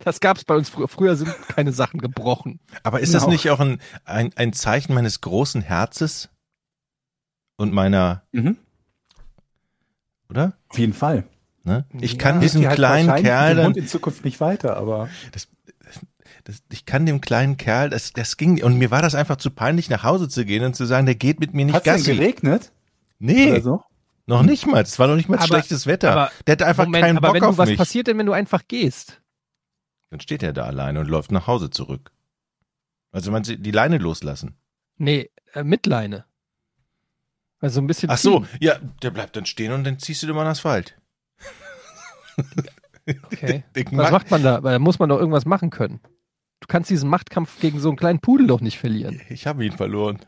Das 0.00 0.20
gab 0.20 0.36
es 0.36 0.44
bei 0.44 0.54
uns 0.54 0.68
früher. 0.68 0.88
Früher 0.88 1.16
sind 1.16 1.32
keine 1.48 1.72
Sachen 1.72 1.98
gebrochen. 1.98 2.60
Aber 2.82 3.00
ist 3.00 3.14
das 3.14 3.22
Genau. 3.22 3.32
nicht 3.32 3.48
auch 3.48 3.60
ein, 3.60 3.80
ein, 4.04 4.30
ein 4.36 4.52
Zeichen 4.52 4.92
meines 4.92 5.22
großen 5.22 5.62
Herzes 5.62 6.28
und 7.56 7.72
meiner, 7.72 8.24
mhm. 8.32 8.58
oder? 10.28 10.52
Auf 10.68 10.78
jeden 10.78 10.92
Fall. 10.92 11.24
Ne? 11.64 11.86
Ich 12.00 12.12
Ja. 12.12 12.18
kann 12.18 12.40
Hilft 12.40 12.54
diesem 12.54 12.66
halt 12.68 12.76
kleinen 12.76 13.22
Kerl 13.22 13.54
dem 13.56 13.62
dann, 13.64 13.74
in 13.74 13.88
Zukunft 13.88 14.24
nicht 14.24 14.40
weiter, 14.40 14.76
aber 14.76 15.08
das, 15.32 15.48
ich 16.70 16.84
kann 16.84 17.06
dem 17.06 17.20
kleinen 17.22 17.56
Kerl, 17.56 17.88
das, 17.90 18.12
das 18.12 18.36
ging, 18.36 18.62
und 18.62 18.76
mir 18.76 18.90
war 18.90 19.00
das 19.00 19.14
einfach 19.14 19.36
zu 19.36 19.50
peinlich, 19.50 19.88
nach 19.88 20.02
Hause 20.02 20.28
zu 20.28 20.44
gehen 20.44 20.62
und 20.64 20.76
zu 20.76 20.84
sagen, 20.84 21.06
der 21.06 21.14
geht 21.14 21.40
mit 21.40 21.54
mir 21.54 21.64
nicht 21.64 21.74
hat 21.74 21.86
es 21.86 22.04
denn 22.04 22.16
Gassi. 22.16 22.16
geregnet 22.16 22.70
Nee, 23.18 23.50
oder 23.52 23.62
so? 23.62 23.82
noch 24.26 24.42
nicht 24.42 24.66
mal. 24.66 24.82
Es 24.82 24.98
war 24.98 25.06
noch 25.06 25.16
nicht 25.16 25.28
mal 25.30 25.38
Aber- 25.38 25.46
schlechtes 25.46 25.86
Wetter. 25.86 26.12
aber- 26.12 26.32
der 26.46 26.52
hat 26.52 26.62
einfach 26.62 26.84
Moment, 26.84 27.04
keinen 27.04 27.16
aber 27.16 27.28
Bock 27.28 27.34
wenn 27.36 27.42
du, 27.42 27.48
auf 27.48 27.58
was 27.58 27.70
mich. 27.70 27.78
passiert 27.78 28.08
denn, 28.08 28.18
wenn 28.18 28.26
du 28.26 28.32
einfach 28.32 28.62
gehst? 28.68 29.22
Dann 30.10 30.20
steht 30.20 30.42
er 30.42 30.52
da 30.52 30.64
alleine 30.64 31.00
und 31.00 31.08
läuft 31.08 31.32
nach 31.32 31.46
Hause 31.46 31.70
zurück. 31.70 32.12
Also 33.10 33.30
man 33.30 33.42
die 33.44 33.70
Leine 33.70 33.96
loslassen. 33.98 34.54
Nee, 34.98 35.30
äh, 35.54 35.64
mit 35.64 35.86
Leine. 35.86 36.24
Also 37.60 37.80
ein 37.80 37.86
bisschen 37.86 38.10
Ach 38.10 38.18
so, 38.18 38.40
ziehen. 38.40 38.48
ja, 38.60 38.76
der 39.02 39.10
bleibt 39.10 39.36
dann 39.36 39.46
stehen 39.46 39.72
und 39.72 39.84
dann 39.84 39.98
ziehst 39.98 40.22
du 40.22 40.26
den 40.26 40.36
mal 40.36 40.42
in 40.42 40.46
den 40.48 40.52
Asphalt. 40.52 40.96
Okay. 43.06 43.64
Was 43.92 44.10
macht- 44.10 44.30
man 44.30 44.42
da? 44.42 44.62
Weil 44.62 44.72
da 44.74 44.78
muss 44.78 44.98
man 44.98 45.08
doch 45.08 45.18
irgendwas 45.18 45.44
machen 45.44 45.70
können. 45.70 46.00
Du 46.60 46.66
kannst 46.68 46.88
diesen 46.88 47.10
Machtkampf 47.10 47.60
gegen 47.60 47.78
so 47.78 47.88
einen 47.88 47.98
kleinen 47.98 48.20
Pudel 48.20 48.46
doch 48.46 48.60
nicht 48.62 48.78
verlieren. 48.78 49.20
Ich 49.28 49.46
habe 49.46 49.64
ihn 49.64 49.72
verloren. 49.72 50.18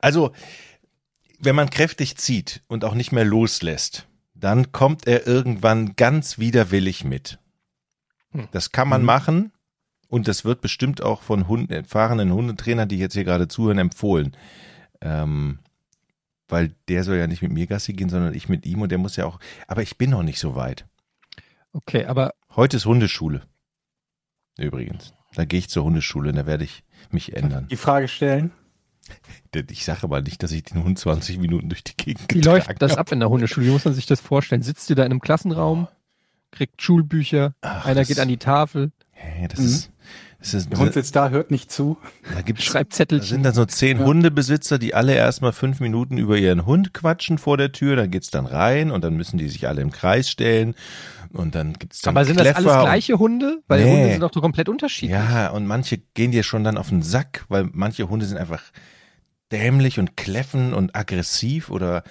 Also, 0.00 0.32
wenn 1.38 1.54
man 1.56 1.70
kräftig 1.70 2.16
zieht 2.18 2.62
und 2.68 2.84
auch 2.84 2.94
nicht 2.94 3.12
mehr 3.12 3.24
loslässt, 3.24 4.06
dann 4.34 4.72
kommt 4.72 5.06
er 5.06 5.26
irgendwann 5.26 5.96
ganz 5.96 6.38
widerwillig 6.38 7.04
mit. 7.04 7.38
Hm. 8.32 8.48
Das 8.52 8.72
kann 8.72 8.88
man 8.88 9.00
Mhm. 9.02 9.06
machen 9.06 9.52
und 10.08 10.28
das 10.28 10.44
wird 10.44 10.60
bestimmt 10.60 11.02
auch 11.02 11.22
von 11.22 11.48
Hunden, 11.48 11.72
erfahrenen 11.72 12.32
Hundetrainern, 12.32 12.88
die 12.88 12.98
jetzt 12.98 13.14
hier 13.14 13.24
gerade 13.24 13.48
zuhören, 13.48 13.78
empfohlen. 13.78 14.36
Ähm, 15.00 15.58
weil 16.48 16.74
der 16.88 17.02
soll 17.04 17.16
ja 17.16 17.26
nicht 17.26 17.40
mit 17.42 17.52
mir 17.52 17.66
Gassi 17.66 17.94
gehen, 17.94 18.10
sondern 18.10 18.34
ich 18.34 18.48
mit 18.50 18.66
ihm 18.66 18.82
und 18.82 18.90
der 18.90 18.98
muss 18.98 19.16
ja 19.16 19.24
auch, 19.24 19.38
aber 19.68 19.80
ich 19.82 19.96
bin 19.96 20.10
noch 20.10 20.22
nicht 20.22 20.38
so 20.38 20.54
weit. 20.54 20.84
Okay, 21.72 22.04
aber 22.04 22.34
Heute 22.54 22.76
ist 22.76 22.84
Hundeschule. 22.86 23.42
Übrigens. 24.58 25.14
Da 25.34 25.44
gehe 25.46 25.58
ich 25.58 25.70
zur 25.70 25.84
Hundeschule 25.84 26.28
und 26.30 26.36
da 26.36 26.46
werde 26.46 26.64
ich 26.64 26.84
mich 27.10 27.34
ändern. 27.34 27.66
Die 27.70 27.76
Frage 27.76 28.08
stellen. 28.08 28.52
Ich 29.70 29.84
sage 29.84 30.00
aber 30.04 30.20
nicht, 30.20 30.42
dass 30.42 30.52
ich 30.52 30.62
den 30.64 30.84
Hund 30.84 30.98
20 30.98 31.38
Minuten 31.38 31.68
durch 31.70 31.82
die 31.82 31.96
Gegend 31.96 32.32
wie 32.34 32.40
läuft 32.40 32.80
das 32.80 32.92
hab. 32.92 32.98
ab 33.00 33.12
in 33.12 33.20
der 33.20 33.30
Hundeschule? 33.30 33.66
Wie 33.66 33.70
muss 33.70 33.84
man 33.84 33.94
sich 33.94 34.06
das 34.06 34.20
vorstellen? 34.20 34.62
Sitzt 34.62 34.88
du 34.90 34.94
da 34.94 35.04
in 35.04 35.10
einem 35.12 35.20
Klassenraum, 35.20 35.88
kriegt 36.50 36.80
Schulbücher, 36.82 37.54
Ach, 37.62 37.86
einer 37.86 38.04
geht 38.04 38.18
an 38.20 38.28
die 38.28 38.36
Tafel, 38.36 38.92
Hey, 39.10 39.48
das 39.48 39.58
Mhm. 39.58 39.64
ist, 39.66 39.91
ist, 40.54 40.70
Der 40.72 40.78
Hund 40.78 40.92
sitzt 40.94 41.14
da, 41.16 41.30
hört 41.30 41.50
nicht 41.50 41.70
zu. 41.70 41.96
da 42.34 42.40
gibt's, 42.42 42.64
da 42.64 42.70
Schreibzettelchen. 42.72 43.26
sind 43.28 43.42
dann 43.44 43.54
so 43.54 43.64
zehn 43.64 43.98
Ja. 44.00 44.04
Hundebesitzer, 44.04 44.78
die 44.78 44.94
alle 44.94 45.14
erstmal 45.14 45.52
fünf 45.52 45.80
Minuten 45.80 46.18
über 46.18 46.36
ihren 46.36 46.66
Hund 46.66 46.92
quatschen 46.92 47.38
vor 47.38 47.56
der 47.56 47.72
Tür, 47.72 47.96
dann 47.96 48.10
geht's 48.10 48.30
dann 48.30 48.46
rein 48.46 48.90
und 48.90 49.02
dann 49.04 49.16
müssen 49.16 49.38
die 49.38 49.48
sich 49.48 49.68
alle 49.68 49.80
im 49.82 49.90
Kreis 49.90 50.28
stellen 50.28 50.74
und 51.32 51.54
dann 51.54 51.74
gibt's 51.74 52.00
dann 52.02 52.16
Aber 52.16 52.24
sind 52.24 52.38
das 52.40 52.54
Kläffer 52.54 52.72
alles 52.74 52.84
gleiche 52.84 53.18
Hunde? 53.18 53.62
Weil 53.68 53.84
Nee. 53.84 53.90
Hunde 53.92 54.10
sind 54.12 54.20
doch 54.20 54.32
so 54.34 54.40
komplett 54.40 54.68
unterschiedlich. 54.68 55.10
Ja, 55.18 55.50
und 55.50 55.66
manche 55.66 55.98
gehen 56.14 56.32
dir 56.32 56.42
schon 56.42 56.64
dann 56.64 56.76
auf 56.76 56.88
den 56.88 57.02
Sack, 57.02 57.44
weil 57.48 57.68
manche 57.72 58.08
Hunde 58.08 58.26
sind 58.26 58.36
einfach 58.38 58.62
dämlich 59.52 59.98
und 59.98 60.16
kläffen 60.16 60.74
und 60.74 60.96
aggressiv 60.96 61.70
oder 61.70 62.02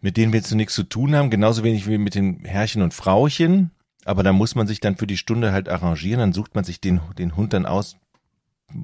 mit 0.00 0.18
denen 0.18 0.32
willst 0.34 0.50
du 0.50 0.56
nichts 0.56 0.74
zu 0.74 0.82
tun 0.82 1.14
haben, 1.16 1.30
genauso 1.30 1.64
wenig 1.64 1.88
wie 1.88 1.96
mit 1.96 2.14
den 2.14 2.44
Herrchen 2.44 2.82
und 2.82 2.92
Frauchen. 2.92 3.70
Aber 4.04 4.22
da 4.22 4.32
muss 4.32 4.54
man 4.54 4.66
sich 4.66 4.80
dann 4.80 4.96
für 4.96 5.06
die 5.06 5.16
Stunde 5.16 5.52
halt 5.52 5.68
arrangieren, 5.68 6.20
dann 6.20 6.32
sucht 6.32 6.54
man 6.54 6.64
sich 6.64 6.80
den, 6.80 7.00
den 7.18 7.36
Hund 7.36 7.52
dann 7.52 7.66
aus, 7.66 7.96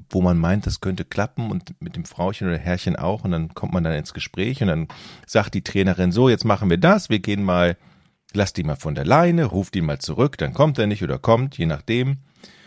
wo 0.09 0.21
man 0.21 0.37
meint, 0.37 0.65
das 0.67 0.79
könnte 0.79 1.03
klappen 1.05 1.51
und 1.51 1.73
mit 1.81 1.95
dem 1.95 2.05
Frauchen 2.05 2.47
oder 2.47 2.57
Herrchen 2.57 2.95
auch 2.95 3.23
und 3.23 3.31
dann 3.31 3.53
kommt 3.53 3.73
man 3.73 3.83
dann 3.83 3.93
ins 3.93 4.13
Gespräch 4.13 4.61
und 4.61 4.67
dann 4.67 4.87
sagt 5.25 5.53
die 5.53 5.63
Trainerin 5.63 6.11
so, 6.11 6.29
jetzt 6.29 6.45
machen 6.45 6.69
wir 6.69 6.77
das, 6.77 7.09
wir 7.09 7.19
gehen 7.19 7.43
mal, 7.43 7.77
lass 8.33 8.53
die 8.53 8.63
mal 8.63 8.75
von 8.77 8.95
der 8.95 9.05
Leine, 9.05 9.45
ruft 9.45 9.75
ihn 9.75 9.85
mal 9.85 9.99
zurück, 9.99 10.37
dann 10.37 10.53
kommt 10.53 10.79
er 10.79 10.87
nicht 10.87 11.03
oder 11.03 11.17
kommt, 11.19 11.57
je 11.57 11.65
nachdem. 11.65 12.17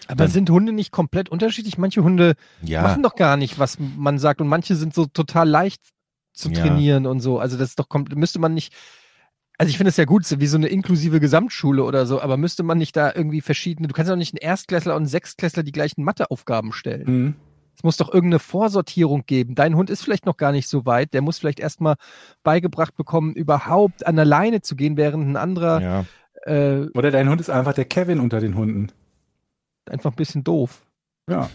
Aber 0.06 0.24
Dann- 0.24 0.30
sind 0.32 0.50
Hunde 0.50 0.72
nicht 0.72 0.92
komplett 0.92 1.30
unterschiedlich? 1.30 1.78
Manche 1.78 2.04
Hunde 2.04 2.34
Ja. 2.62 2.82
machen 2.82 3.02
doch 3.02 3.14
gar 3.16 3.38
nicht, 3.38 3.58
was 3.58 3.78
man 3.78 4.18
sagt. 4.18 4.42
Und 4.42 4.48
manche 4.48 4.76
sind 4.76 4.92
so 4.92 5.06
total 5.06 5.48
leicht 5.48 5.80
zu 6.34 6.50
Ja. 6.50 6.60
trainieren 6.60 7.06
und 7.06 7.20
so. 7.20 7.38
Also 7.38 7.56
das 7.56 7.70
ist 7.70 7.78
doch 7.78 7.88
komplett, 7.88 8.18
müsste 8.18 8.38
man 8.38 8.52
nicht. 8.52 8.74
Also 9.56 9.70
ich 9.70 9.76
finde 9.76 9.90
es 9.90 9.96
ja 9.96 10.04
gut, 10.04 10.24
wie 10.40 10.46
so 10.46 10.56
eine 10.56 10.66
inklusive 10.66 11.20
Gesamtschule 11.20 11.84
oder 11.84 12.06
so, 12.06 12.20
aber 12.20 12.36
müsste 12.36 12.62
man 12.64 12.78
nicht 12.78 12.96
da 12.96 13.12
irgendwie 13.14 13.40
verschiedene, 13.40 13.86
du 13.88 13.94
kannst 13.94 14.10
doch 14.10 14.16
nicht 14.16 14.34
einen 14.34 14.42
Erstklässler 14.48 14.94
und 14.94 15.02
einen 15.02 15.06
Sechstklässler 15.06 15.62
die 15.62 15.70
gleichen 15.72 16.02
Matheaufgaben 16.02 16.72
stellen. 16.72 17.04
Mhm. 17.06 17.34
Es 17.76 17.82
muss 17.84 17.96
doch 17.96 18.12
irgendeine 18.12 18.38
Vorsortierung 18.40 19.24
geben. 19.26 19.54
Dein 19.54 19.74
Hund 19.76 19.90
ist 19.90 20.02
vielleicht 20.02 20.26
noch 20.26 20.36
gar 20.36 20.52
nicht 20.52 20.68
so 20.68 20.86
weit, 20.86 21.12
der 21.14 21.22
muss 21.22 21.38
vielleicht 21.38 21.60
erstmal 21.60 21.96
beigebracht 22.42 22.96
bekommen, 22.96 23.32
überhaupt 23.34 24.06
an 24.06 24.16
der 24.16 24.24
Leine 24.24 24.60
zu 24.60 24.74
gehen, 24.76 24.96
während 24.96 25.28
ein 25.28 25.36
anderer 25.36 25.80
Ja. 25.80 26.04
äh, 26.52 26.86
Oder 26.94 27.10
dein 27.10 27.28
Hund 27.28 27.40
ist 27.40 27.50
einfach 27.50 27.74
der 27.74 27.84
Kevin 27.84 28.20
unter 28.20 28.40
den 28.40 28.56
Hunden. 28.56 28.88
einfach 29.88 30.12
ein 30.12 30.16
bisschen 30.16 30.42
doof. 30.44 30.84
Ja. 31.28 31.50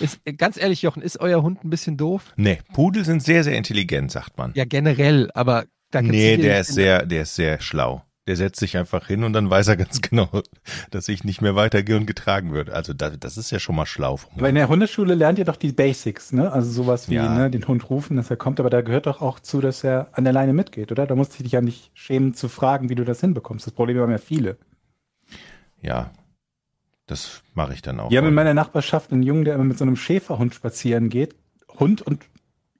Ist, 0.00 0.20
ganz 0.38 0.56
ehrlich, 0.56 0.82
Jochen, 0.82 1.02
ist 1.02 1.20
euer 1.20 1.42
Hund 1.42 1.64
ein 1.64 1.70
bisschen 1.70 1.96
doof? 1.96 2.32
Nee, 2.36 2.58
Pudel 2.72 3.04
sind 3.04 3.22
sehr, 3.22 3.44
sehr 3.44 3.56
intelligent, 3.56 4.10
sagt 4.10 4.36
man. 4.38 4.52
Ja, 4.54 4.64
generell, 4.64 5.30
aber 5.34 5.64
da 5.90 6.02
nee, 6.02 6.36
der 6.36 6.60
ist 6.60 6.72
sehr, 6.74 7.06
der 7.06 7.22
ist 7.22 7.34
sehr 7.34 7.60
schlau. 7.60 8.02
Der 8.26 8.36
setzt 8.36 8.60
sich 8.60 8.76
einfach 8.76 9.06
hin 9.08 9.24
und 9.24 9.32
dann 9.32 9.50
weiß 9.50 9.68
er 9.68 9.76
ganz 9.76 10.00
genau, 10.08 10.28
dass 10.90 11.08
ich 11.08 11.24
nicht 11.24 11.40
mehr 11.40 11.56
weitergehe 11.56 11.96
und 11.96 12.06
getragen 12.06 12.52
wird. 12.52 12.70
Also 12.70 12.92
da, 12.92 13.10
das 13.10 13.36
ist 13.36 13.50
ja 13.50 13.58
schon 13.58 13.74
mal 13.74 13.86
schlau. 13.86 14.18
vom 14.18 14.32
Aber 14.36 14.48
in 14.48 14.54
der 14.54 14.68
Hundeschule 14.68 15.14
lernt 15.14 15.38
ihr 15.38 15.44
doch 15.44 15.56
die 15.56 15.72
Basics, 15.72 16.32
ne? 16.32 16.52
Also 16.52 16.70
sowas 16.70 17.08
wie 17.08 17.14
Ja. 17.14 17.34
ne, 17.34 17.50
den 17.50 17.66
Hund 17.66 17.90
rufen, 17.90 18.16
dass 18.16 18.30
er 18.30 18.36
kommt, 18.36 18.60
aber 18.60 18.70
da 18.70 18.82
gehört 18.82 19.06
doch 19.06 19.20
auch 19.20 19.40
zu, 19.40 19.60
dass 19.60 19.82
er 19.82 20.08
an 20.12 20.24
der 20.24 20.32
Leine 20.32 20.52
mitgeht, 20.52 20.92
oder? 20.92 21.06
Da 21.06 21.16
musst 21.16 21.38
du 21.38 21.42
dich 21.42 21.52
ja 21.52 21.60
nicht 21.60 21.90
schämen 21.94 22.34
zu 22.34 22.48
fragen, 22.48 22.88
wie 22.88 22.94
du 22.94 23.04
das 23.04 23.20
hinbekommst. 23.20 23.66
Das 23.66 23.74
Problem 23.74 23.98
haben 23.98 24.12
ja 24.12 24.18
viele. 24.18 24.58
Ja, 25.82 26.10
das 27.06 27.42
mache 27.54 27.74
ich 27.74 27.82
dann 27.82 27.98
auch. 27.98 28.10
Wir 28.10 28.18
haben 28.18 28.28
in 28.28 28.34
meiner 28.34 28.54
Nachbarschaft 28.54 29.12
einen 29.12 29.22
Jungen, 29.24 29.44
der 29.44 29.54
immer 29.56 29.64
mit 29.64 29.78
so 29.78 29.84
einem 29.84 29.96
Schäferhund 29.96 30.54
spazieren 30.54 31.08
geht. 31.08 31.34
Hund 31.80 32.02
und 32.02 32.22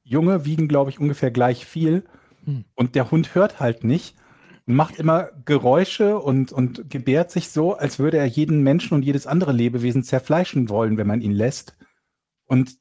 Junge 0.04 0.44
wiegen, 0.44 0.68
glaube 0.68 0.90
ich, 0.90 1.00
ungefähr 1.00 1.30
gleich 1.30 1.66
viel. 1.66 2.04
Hm. 2.44 2.64
Und 2.74 2.94
der 2.94 3.10
Hund 3.10 3.34
hört 3.34 3.60
halt 3.60 3.84
nicht 3.84 4.16
und 4.66 4.74
macht 4.74 4.96
immer 4.96 5.30
Geräusche 5.44 6.18
und, 6.18 6.52
und 6.52 6.90
gebärt 6.90 7.30
sich 7.30 7.50
so, 7.50 7.74
als 7.74 7.98
würde 7.98 8.18
er 8.18 8.26
jeden 8.26 8.62
Menschen 8.62 8.94
und 8.94 9.04
jedes 9.04 9.26
andere 9.26 9.52
Lebewesen 9.52 10.02
zerfleischen 10.02 10.68
wollen, 10.68 10.96
wenn 10.96 11.06
man 11.06 11.20
ihn 11.20 11.32
lässt. 11.32 11.76
Und 12.46 12.78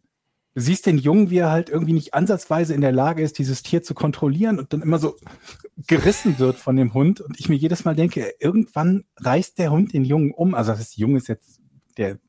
du 0.55 0.61
siehst 0.61 0.85
den 0.85 0.97
Jungen, 0.97 1.29
wie 1.29 1.37
er 1.37 1.51
halt 1.51 1.69
irgendwie 1.69 1.93
nicht 1.93 2.13
ansatzweise 2.13 2.73
in 2.73 2.81
der 2.81 2.91
Lage 2.91 3.23
ist, 3.23 3.37
dieses 3.39 3.63
Tier 3.63 3.83
zu 3.83 3.93
kontrollieren 3.93 4.59
und 4.59 4.73
dann 4.73 4.81
immer 4.81 4.99
so 4.99 5.15
gerissen 5.87 6.39
wird 6.39 6.57
von 6.57 6.75
dem 6.75 6.93
Hund. 6.93 7.21
Und 7.21 7.39
ich 7.39 7.49
mir 7.49 7.55
jedes 7.55 7.85
Mal 7.85 7.95
denke, 7.95 8.33
irgendwann 8.39 9.05
reißt 9.17 9.57
der 9.57 9.71
Hund 9.71 9.93
den 9.93 10.05
Jungen 10.05 10.31
um. 10.31 10.53
Also 10.53 10.73
das 10.73 10.95
Junge 10.95 11.17
ist 11.17 11.27
jetzt, 11.27 11.61
der, 11.97 12.19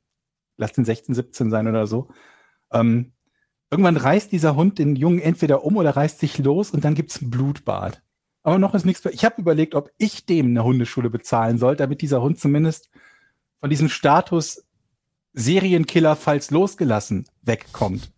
lass 0.56 0.72
den 0.72 0.84
16, 0.84 1.14
17 1.14 1.50
sein 1.50 1.68
oder 1.68 1.86
so. 1.86 2.08
Ähm, 2.72 3.12
irgendwann 3.70 3.96
reißt 3.96 4.33
dieser 4.33 4.56
Hund 4.56 4.78
den 4.78 4.96
Jungen 4.96 5.20
entweder 5.20 5.64
um 5.64 5.76
oder 5.76 5.96
reißt 5.96 6.18
sich 6.18 6.38
los 6.38 6.70
und 6.70 6.85
dann 6.85 6.94
gibt's 6.94 7.20
ein 7.20 7.30
Blutbad. 7.30 8.02
Aber 8.42 8.59
noch 8.59 8.74
ist 8.74 8.87
nichts. 8.87 9.04
Ich 9.06 9.24
habe 9.24 9.40
überlegt, 9.40 9.74
ob 9.74 9.90
ich 9.98 10.24
dem 10.24 10.46
eine 10.46 10.64
Hundeschule 10.64 11.11
bezahlen 11.11 11.59
soll, 11.59 11.76
damit 11.76 12.00
dieser 12.00 12.22
Hund 12.22 12.38
zumindest 12.38 12.90
von 13.61 13.70
diesem 13.70 13.88
Status 13.88 14.64
Serienkiller, 15.33 16.16
falls 16.16 16.50
losgelassen, 16.50 17.26
wegkommt. 17.42 18.11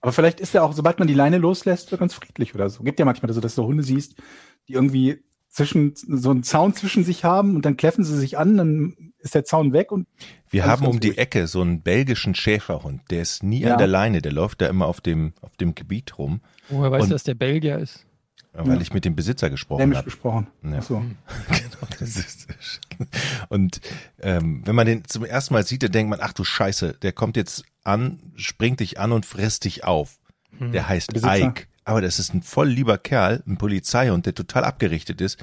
Aber 0.00 0.12
vielleicht 0.12 0.40
ist 0.40 0.54
er 0.54 0.62
auch, 0.62 0.72
sobald 0.72 0.98
man 0.98 1.08
die 1.08 1.14
Leine 1.14 1.38
loslässt, 1.38 1.88
so 1.88 1.96
ganz 1.96 2.14
friedlich 2.14 2.54
oder 2.54 2.68
so. 2.70 2.82
Gibt 2.82 2.98
ja 2.98 3.04
manchmal 3.04 3.32
so, 3.32 3.40
dass 3.40 3.54
du 3.54 3.64
Hunde 3.64 3.82
siehst, 3.82 4.16
die 4.68 4.74
irgendwie 4.74 5.24
zwischen 5.50 5.94
so 5.96 6.30
einen 6.30 6.42
Zaun 6.44 6.74
zwischen 6.74 7.04
sich 7.04 7.24
haben 7.24 7.56
und 7.56 7.64
dann 7.64 7.76
kläffen 7.76 8.04
sie 8.04 8.16
sich 8.16 8.38
an, 8.38 8.56
dann 8.56 9.12
ist 9.18 9.34
der 9.34 9.44
Zaun 9.44 9.72
weg 9.72 9.92
und 9.92 10.06
Wir 10.48 10.64
haben 10.64 10.86
um 10.86 11.00
die 11.00 11.08
ruhig. 11.08 11.18
Ecke 11.18 11.46
so 11.46 11.60
einen 11.60 11.82
belgischen 11.82 12.34
Schäferhund. 12.34 13.02
Der 13.10 13.20
ist 13.22 13.42
nie 13.42 13.60
Ja. 13.60 13.72
an 13.72 13.78
der 13.78 13.86
Leine. 13.88 14.22
Der 14.22 14.32
läuft 14.32 14.60
da 14.62 14.68
immer 14.68 14.86
auf 14.86 15.00
dem, 15.00 15.34
auf 15.42 15.56
dem 15.56 15.74
Gebiet 15.74 16.16
rum, 16.18 16.40
Woher 16.68 16.90
weißt 16.92 17.06
du, 17.08 17.10
dass 17.10 17.24
der 17.24 17.34
Belgier 17.34 17.78
ist? 17.78 18.06
weil 18.52 18.74
Ja. 18.76 18.80
ich 18.80 18.92
mit 18.92 19.04
dem 19.04 19.14
Besitzer 19.14 19.48
gesprochen 19.50 19.94
habe. 19.94 20.04
gesprochen. 20.04 20.46
Ja. 20.64 20.78
Ach 20.78 20.82
so. 20.82 21.02
Genau, 21.48 21.86
das 22.00 22.16
ist, 22.16 22.48
und 23.48 23.80
ähm, 24.20 24.62
wenn 24.64 24.74
man 24.74 24.86
den 24.86 25.04
zum 25.04 25.24
ersten 25.24 25.54
Mal 25.54 25.64
sieht, 25.66 25.82
dann 25.82 25.92
denkt 25.92 26.10
man, 26.10 26.18
ach 26.22 26.32
du 26.32 26.42
Scheiße, 26.44 26.94
der 27.02 27.12
kommt 27.12 27.36
jetzt 27.36 27.64
an, 27.84 28.20
springt 28.36 28.80
dich 28.80 28.98
an 28.98 29.12
und 29.12 29.24
frisst 29.26 29.64
dich 29.64 29.84
auf. 29.84 30.18
Hm. 30.58 30.72
Der 30.72 30.88
heißt 30.88 31.12
Besitzer. 31.12 31.36
Ike. 31.38 31.66
Aber 31.84 32.00
das 32.00 32.18
ist 32.18 32.34
ein 32.34 32.42
voll 32.42 32.68
lieber 32.68 32.98
Kerl, 32.98 33.42
ein 33.46 33.56
Polizeihund, 33.56 34.26
der 34.26 34.34
total 34.34 34.64
abgerichtet 34.64 35.20
ist. 35.20 35.42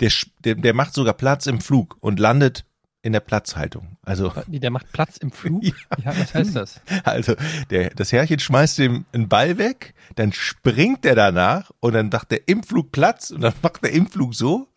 Der, 0.00 0.10
der, 0.44 0.54
der 0.54 0.74
macht 0.74 0.94
sogar 0.94 1.14
Platz 1.14 1.46
im 1.46 1.60
Flug 1.60 1.96
und 2.00 2.18
landet 2.18 2.64
in 3.04 3.12
der 3.12 3.20
Platzhaltung. 3.20 3.98
Also, 4.02 4.32
Wie, 4.46 4.58
Der 4.58 4.70
macht 4.70 4.90
Platz 4.92 5.18
im 5.18 5.30
Flug? 5.30 5.62
Ja. 6.04 6.12
Ja, 6.12 6.18
was 6.18 6.34
heißt 6.34 6.56
das? 6.56 6.80
also 7.04 7.34
der, 7.68 7.90
das 7.90 8.12
Herrchen 8.12 8.38
schmeißt 8.38 8.78
ihm 8.78 9.04
einen 9.12 9.28
Ball 9.28 9.58
weg, 9.58 9.94
dann 10.14 10.32
springt 10.32 11.04
er 11.04 11.14
danach 11.14 11.70
und 11.80 11.92
dann 11.92 12.08
macht 12.08 12.32
er 12.32 12.48
im 12.48 12.62
Flug 12.62 12.92
Platz 12.92 13.30
und 13.30 13.42
dann 13.42 13.52
macht 13.62 13.84
er 13.84 13.90
im 13.90 14.06
Flug 14.06 14.34
so 14.34 14.68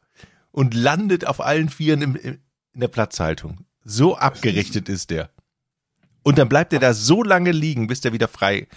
und 0.51 0.73
landet 0.73 1.25
auf 1.25 1.39
allen 1.39 1.69
Vieren 1.69 2.01
im, 2.01 2.15
im, 2.17 2.39
in 2.73 2.79
der 2.81 2.89
Platzhaltung. 2.89 3.61
So 3.85 4.17
abgerichtet 4.17 4.89
ist 4.89 5.09
der. 5.09 5.29
Und 6.21 6.37
dann 6.37 6.49
bleibt 6.49 6.73
er 6.73 6.79
da 6.79 6.93
so 6.93 7.23
lange 7.23 7.51
liegen, 7.51 7.87
bis 7.87 8.01
der 8.01 8.11
wieder 8.11 8.27
frei 8.27 8.67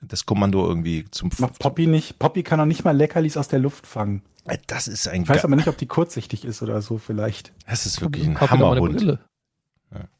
das 0.00 0.26
Kommando 0.26 0.66
irgendwie 0.66 1.06
zum 1.10 1.30
Macht 1.38 1.58
Poppy 1.58 1.86
nicht. 1.86 2.18
Poppy 2.18 2.42
kann 2.42 2.60
auch 2.60 2.66
nicht 2.66 2.84
mal 2.84 2.96
Leckerlis 2.96 3.36
aus 3.36 3.48
der 3.48 3.58
Luft 3.58 3.86
fangen. 3.86 4.22
Das 4.66 4.86
ist 4.86 5.08
ein 5.08 5.22
Ich 5.22 5.28
weiß 5.28 5.44
aber 5.44 5.56
nicht, 5.56 5.68
ob 5.68 5.76
die 5.76 5.86
kurzsichtig 5.86 6.44
ist 6.44 6.62
oder 6.62 6.80
so 6.82 6.98
vielleicht. 6.98 7.52
das 7.66 7.86
ist 7.86 8.00
wirklich 8.00 8.26
ein 8.26 8.40
Hammerhund. 8.40 9.18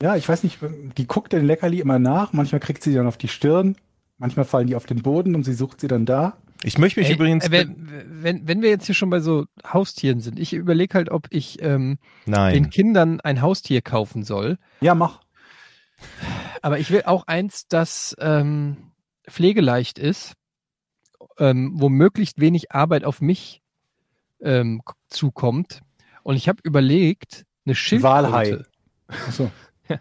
Ja, 0.00 0.16
ich 0.16 0.28
weiß 0.28 0.42
nicht, 0.42 0.58
die 0.96 1.06
guckt 1.06 1.32
den 1.32 1.44
Leckerli 1.44 1.80
immer 1.80 1.98
nach. 1.98 2.32
Manchmal 2.32 2.60
kriegt 2.60 2.82
sie 2.82 2.94
dann 2.94 3.06
auf 3.06 3.16
die 3.16 3.28
Stirn. 3.28 3.76
Manchmal 4.18 4.46
fallen 4.46 4.66
die 4.66 4.76
auf 4.76 4.86
den 4.86 5.02
Boden 5.02 5.34
und 5.34 5.44
sie 5.44 5.52
sucht 5.52 5.80
sie 5.80 5.88
dann 5.88 6.06
da. 6.06 6.38
Ich 6.62 6.78
möchte 6.78 7.00
mich 7.00 7.10
Ey, 7.10 7.14
übrigens 7.14 7.46
äh, 7.46 7.50
wenn, 7.50 7.88
wenn, 8.22 8.48
wenn 8.48 8.62
wir 8.62 8.70
jetzt 8.70 8.86
hier 8.86 8.94
schon 8.94 9.10
bei 9.10 9.20
so 9.20 9.44
Haustieren 9.70 10.20
sind, 10.20 10.38
ich 10.38 10.54
überlege 10.54 10.94
halt, 10.94 11.10
ob 11.10 11.26
ich 11.30 11.60
ähm, 11.62 11.98
den. 12.26 12.70
Kindern 12.70 13.20
ein 13.20 13.42
Haustier 13.42 13.82
kaufen 13.82 14.22
soll. 14.22 14.58
Ja, 14.80 14.94
mach. 14.94 15.20
Aber 16.62 16.78
ich 16.78 16.90
will 16.90 17.02
auch 17.04 17.26
eins, 17.26 17.68
das 17.68 18.16
ähm, 18.18 18.78
pflegeleicht 19.28 19.98
ist, 19.98 20.34
ähm, 21.38 21.72
wo 21.74 21.88
möglichst 21.88 22.40
wenig 22.40 22.72
Arbeit 22.72 23.04
auf 23.04 23.20
mich 23.20 23.62
ähm, 24.40 24.82
zukommt. 25.08 25.80
Und 26.22 26.36
ich 26.36 26.48
habe 26.48 26.58
überlegt, 26.62 27.44
eine 27.64 27.74
Walhai. 27.74 28.44
Schildkröte. 28.44 28.70
Achso. 29.08 29.50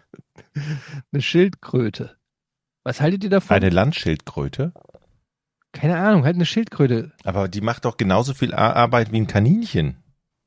Eine 1.12 1.22
Schildkröte. 1.22 2.16
Was 2.82 3.00
haltet 3.00 3.24
ihr 3.24 3.30
davon? 3.30 3.56
Eine 3.56 3.70
Landschildkröte. 3.70 4.72
Keine 5.72 5.98
Ahnung, 5.98 6.24
halt 6.24 6.36
eine 6.36 6.46
Schildkröte. 6.46 7.12
Aber 7.24 7.48
die 7.48 7.60
macht 7.60 7.84
doch 7.84 7.96
genauso 7.96 8.32
viel 8.32 8.54
Arbeit 8.54 9.12
wie 9.12 9.18
ein 9.18 9.26
Kaninchen. 9.26 10.02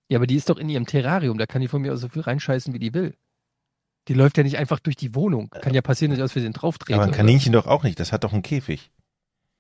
Ja, 0.10 0.18
aber 0.18 0.26
die 0.26 0.36
ist 0.36 0.50
doch 0.50 0.58
in 0.58 0.70
ihrem 0.70 0.88
Terrarium. 0.88 1.38
Da 1.38 1.46
kann 1.46 1.62
die 1.62 1.68
von 1.68 1.82
mir 1.82 1.94
aus 1.94 2.02
so 2.02 2.10
viel 2.10 2.24
reinscheißen, 2.24 2.74
wie 2.74 2.80
die 2.80 2.94
will. 2.94 3.16
Die 4.10 4.16
läuft 4.16 4.38
ja 4.38 4.44
nicht 4.44 4.58
einfach 4.58 4.80
durch 4.80 4.96
die 4.96 5.14
Wohnung. 5.14 5.50
Kann 5.52 5.74
ja 5.76 5.82
passieren, 5.82 6.10
dass 6.10 6.18
ich 6.18 6.24
aus 6.24 6.32
Versehen 6.32 6.52
drauf 6.54 6.80
trete. 6.80 6.96
Aber 6.96 7.04
ein 7.04 7.10
oder? 7.10 7.18
Kaninchen 7.18 7.54
doch 7.54 7.68
auch 7.68 7.84
nicht. 7.84 8.00
Das 8.00 8.12
hat 8.12 8.24
doch 8.24 8.34
einen 8.34 8.42
Käfig. 8.42 8.90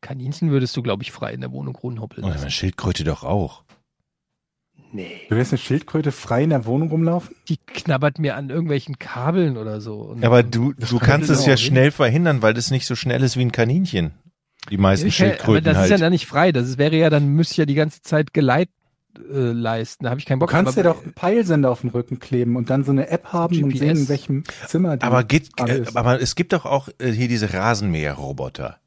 Kaninchen 0.01 0.49
würdest 0.49 0.75
du, 0.75 0.81
glaube 0.81 1.03
ich, 1.03 1.11
frei 1.11 1.33
in 1.33 1.41
der 1.41 1.51
Wohnung 1.51 1.75
rumhoppeln 1.75 2.27
lassen. 2.27 2.41
eine 2.41 2.51
Schildkröte 2.51 3.03
doch 3.03 3.23
auch. 3.23 3.63
Nee. 4.91 5.21
Du 5.29 5.35
lässt 5.35 5.51
eine 5.51 5.59
Schildkröte 5.59 6.11
frei 6.11 6.43
in 6.43 6.49
der 6.49 6.65
Wohnung 6.65 6.89
rumlaufen? 6.89 7.35
Die 7.47 7.57
knabbert 7.57 8.17
mir 8.17 8.35
an 8.35 8.49
irgendwelchen 8.49 8.97
Kabeln 8.97 9.55
oder 9.55 9.81
so. 9.81 9.97
Und 10.01 10.25
Aber 10.25 10.41
du, 10.41 10.73
du 10.73 10.97
kann 10.97 11.07
kannst 11.07 11.29
es 11.29 11.45
ja 11.45 11.53
ne? 11.53 11.57
schnell 11.57 11.91
verhindern, 11.91 12.41
weil 12.41 12.55
das 12.55 12.71
nicht 12.71 12.87
so 12.87 12.95
schnell 12.95 13.21
ist 13.21 13.37
wie 13.37 13.41
ein 13.41 13.51
Kaninchen. 13.51 14.13
Die 14.71 14.77
meisten 14.77 15.07
Ich, 15.07 15.19
aber 15.21 15.29
Schildkröten 15.29 15.63
das 15.63 15.83
ist 15.83 15.89
ja 15.89 15.91
halt. 15.91 16.01
dann 16.01 16.11
nicht 16.11 16.25
frei. 16.25 16.51
Das 16.51 16.79
wäre 16.79 16.95
ja, 16.95 17.11
dann 17.11 17.27
müsste 17.27 17.53
ich 17.53 17.57
ja 17.57 17.65
die 17.65 17.75
ganze 17.75 18.01
Zeit 18.01 18.33
geleit, 18.33 18.69
äh, 19.31 19.51
leisten. 19.51 20.03
Da 20.05 20.09
habe 20.11 20.19
ich 20.19 20.25
keinen 20.25 20.39
Du 20.39 20.45
Bock. 20.45 20.51
kannst 20.51 20.77
aber- 20.77 20.87
ja 20.87 20.93
doch 20.93 21.03
einen 21.03 21.13
Peilsender 21.13 21.71
auf 21.71 21.81
den 21.81 21.89
Rücken 21.89 22.19
kleben 22.19 22.55
und 22.55 22.69
dann 22.69 22.83
so 22.83 22.91
eine 22.91 23.09
App 23.09 23.25
haben 23.33 23.55
und 23.63 23.69
GPS. 23.69 23.79
sehen, 23.79 23.97
in 23.97 24.09
welchem 24.09 24.43
Zimmer 24.67 24.97
die 24.97 25.03
Aber, 25.03 25.23
geht, 25.23 25.55
gerade 25.57 25.73
äh, 25.73 25.81
ist. 25.81 25.95
aber 25.97 26.21
es 26.21 26.35
gibt 26.35 26.53
doch 26.53 26.65
auch 26.65 26.89
äh, 26.99 27.11
hier 27.11 27.27
diese 27.27 27.53
Rasenmäherroboter. 27.53 28.77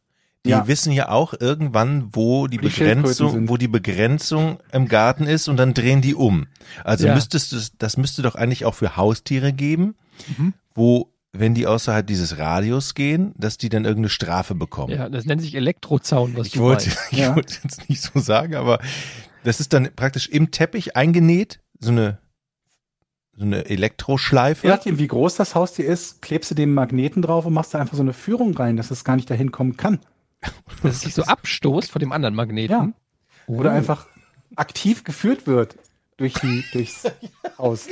Die 0.45 0.51
Ja. 0.51 0.67
wissen 0.67 0.93
ja 0.93 1.09
auch 1.09 1.35
irgendwann, 1.39 2.09
wo 2.13 2.49
die 2.49 2.59
die 2.59 2.65
Begrenzung, 2.67 3.49
wo 3.49 3.57
die 3.57 3.69
Begrenzung 3.69 4.59
im 4.73 4.89
Garten 4.89 5.25
ist 5.25 5.47
und 5.49 5.57
dann 5.57 5.73
drehen 5.73 6.01
die 6.01 6.17
um. 6.17 6.49
Also 6.83 7.07
Ja. 7.07 7.15
müsstest 7.15 7.53
du, 7.53 7.57
das 7.79 7.97
müsste 7.97 8.23
doch 8.23 8.35
eigentlich 8.35 8.65
auch 8.65 8.75
für 8.75 8.97
Haustiere 8.97 9.53
geben, 9.53 9.95
Mhm. 10.37 10.53
wo, 10.75 11.13
wenn 11.33 11.55
die 11.55 11.69
außerhalb 11.69 12.05
dieses 12.07 12.39
Radius 12.39 12.95
gehen, 12.95 13.33
dass 13.37 13.57
die 13.57 13.69
dann 13.69 13.85
irgendeine 13.85 14.09
Strafe 14.09 14.57
bekommen. 14.57 14.93
Ja, 14.93 15.09
das 15.09 15.27
nennt 15.27 15.41
sich 15.43 15.55
Elektrozaun, 15.55 16.37
was 16.37 16.49
Ich 16.49 16.53
du 16.55 16.61
wollte, 16.61 16.89
meinst. 16.89 17.01
ich 17.13 17.19
Ja. 17.19 17.37
wollte 17.37 17.55
jetzt 17.63 17.89
nicht 17.89 18.03
so 18.03 18.19
sagen, 18.19 18.57
aber 18.57 18.81
das 19.45 19.61
ist 19.61 19.73
dann 19.73 19.89
praktisch 19.95 20.29
im 20.29 20.51
Teppich 20.51 20.97
eingenäht, 20.97 21.61
so 21.79 21.91
eine, 21.91 22.19
so 23.35 23.45
eine 23.45 23.65
Elektroschleife. 23.67 24.67
Je 24.67 24.73
nachdem, 24.73 24.99
wie 24.99 25.07
groß 25.09 25.37
das 25.37 25.55
Haustier 25.55 25.87
ist, 25.87 26.23
klebst 26.23 26.51
du 26.51 26.55
den 26.55 26.75
Magneten 26.75 27.23
drauf 27.23 27.47
und 27.47 27.53
machst 27.55 27.75
da 27.75 27.79
einfach 27.79 27.97
so 27.97 28.03
eine 28.03 28.13
Führung 28.13 28.55
rein, 28.57 28.77
dass 28.77 28.91
es 28.91 29.05
gar 29.05 29.17
nicht 29.17 29.31
dahin 29.31 29.53
kommen 29.53 29.77
kann. 29.77 30.01
Dass 30.83 30.97
es 30.97 31.01
sich 31.03 31.15
so 31.15 31.23
abstoßt 31.25 31.91
von 31.91 32.01
dem 32.01 32.13
anderen 32.13 32.35
Magneten. 32.35 32.71
Ja. 32.73 32.93
Oder 33.47 33.71
Oh. 33.71 33.75
einfach 33.75 34.07
aktiv 34.57 35.05
geführt 35.05 35.47
wird 35.47 35.77
durch 36.17 36.35
die, 36.35 36.65
durchs 36.73 37.05
Haus. 37.59 37.89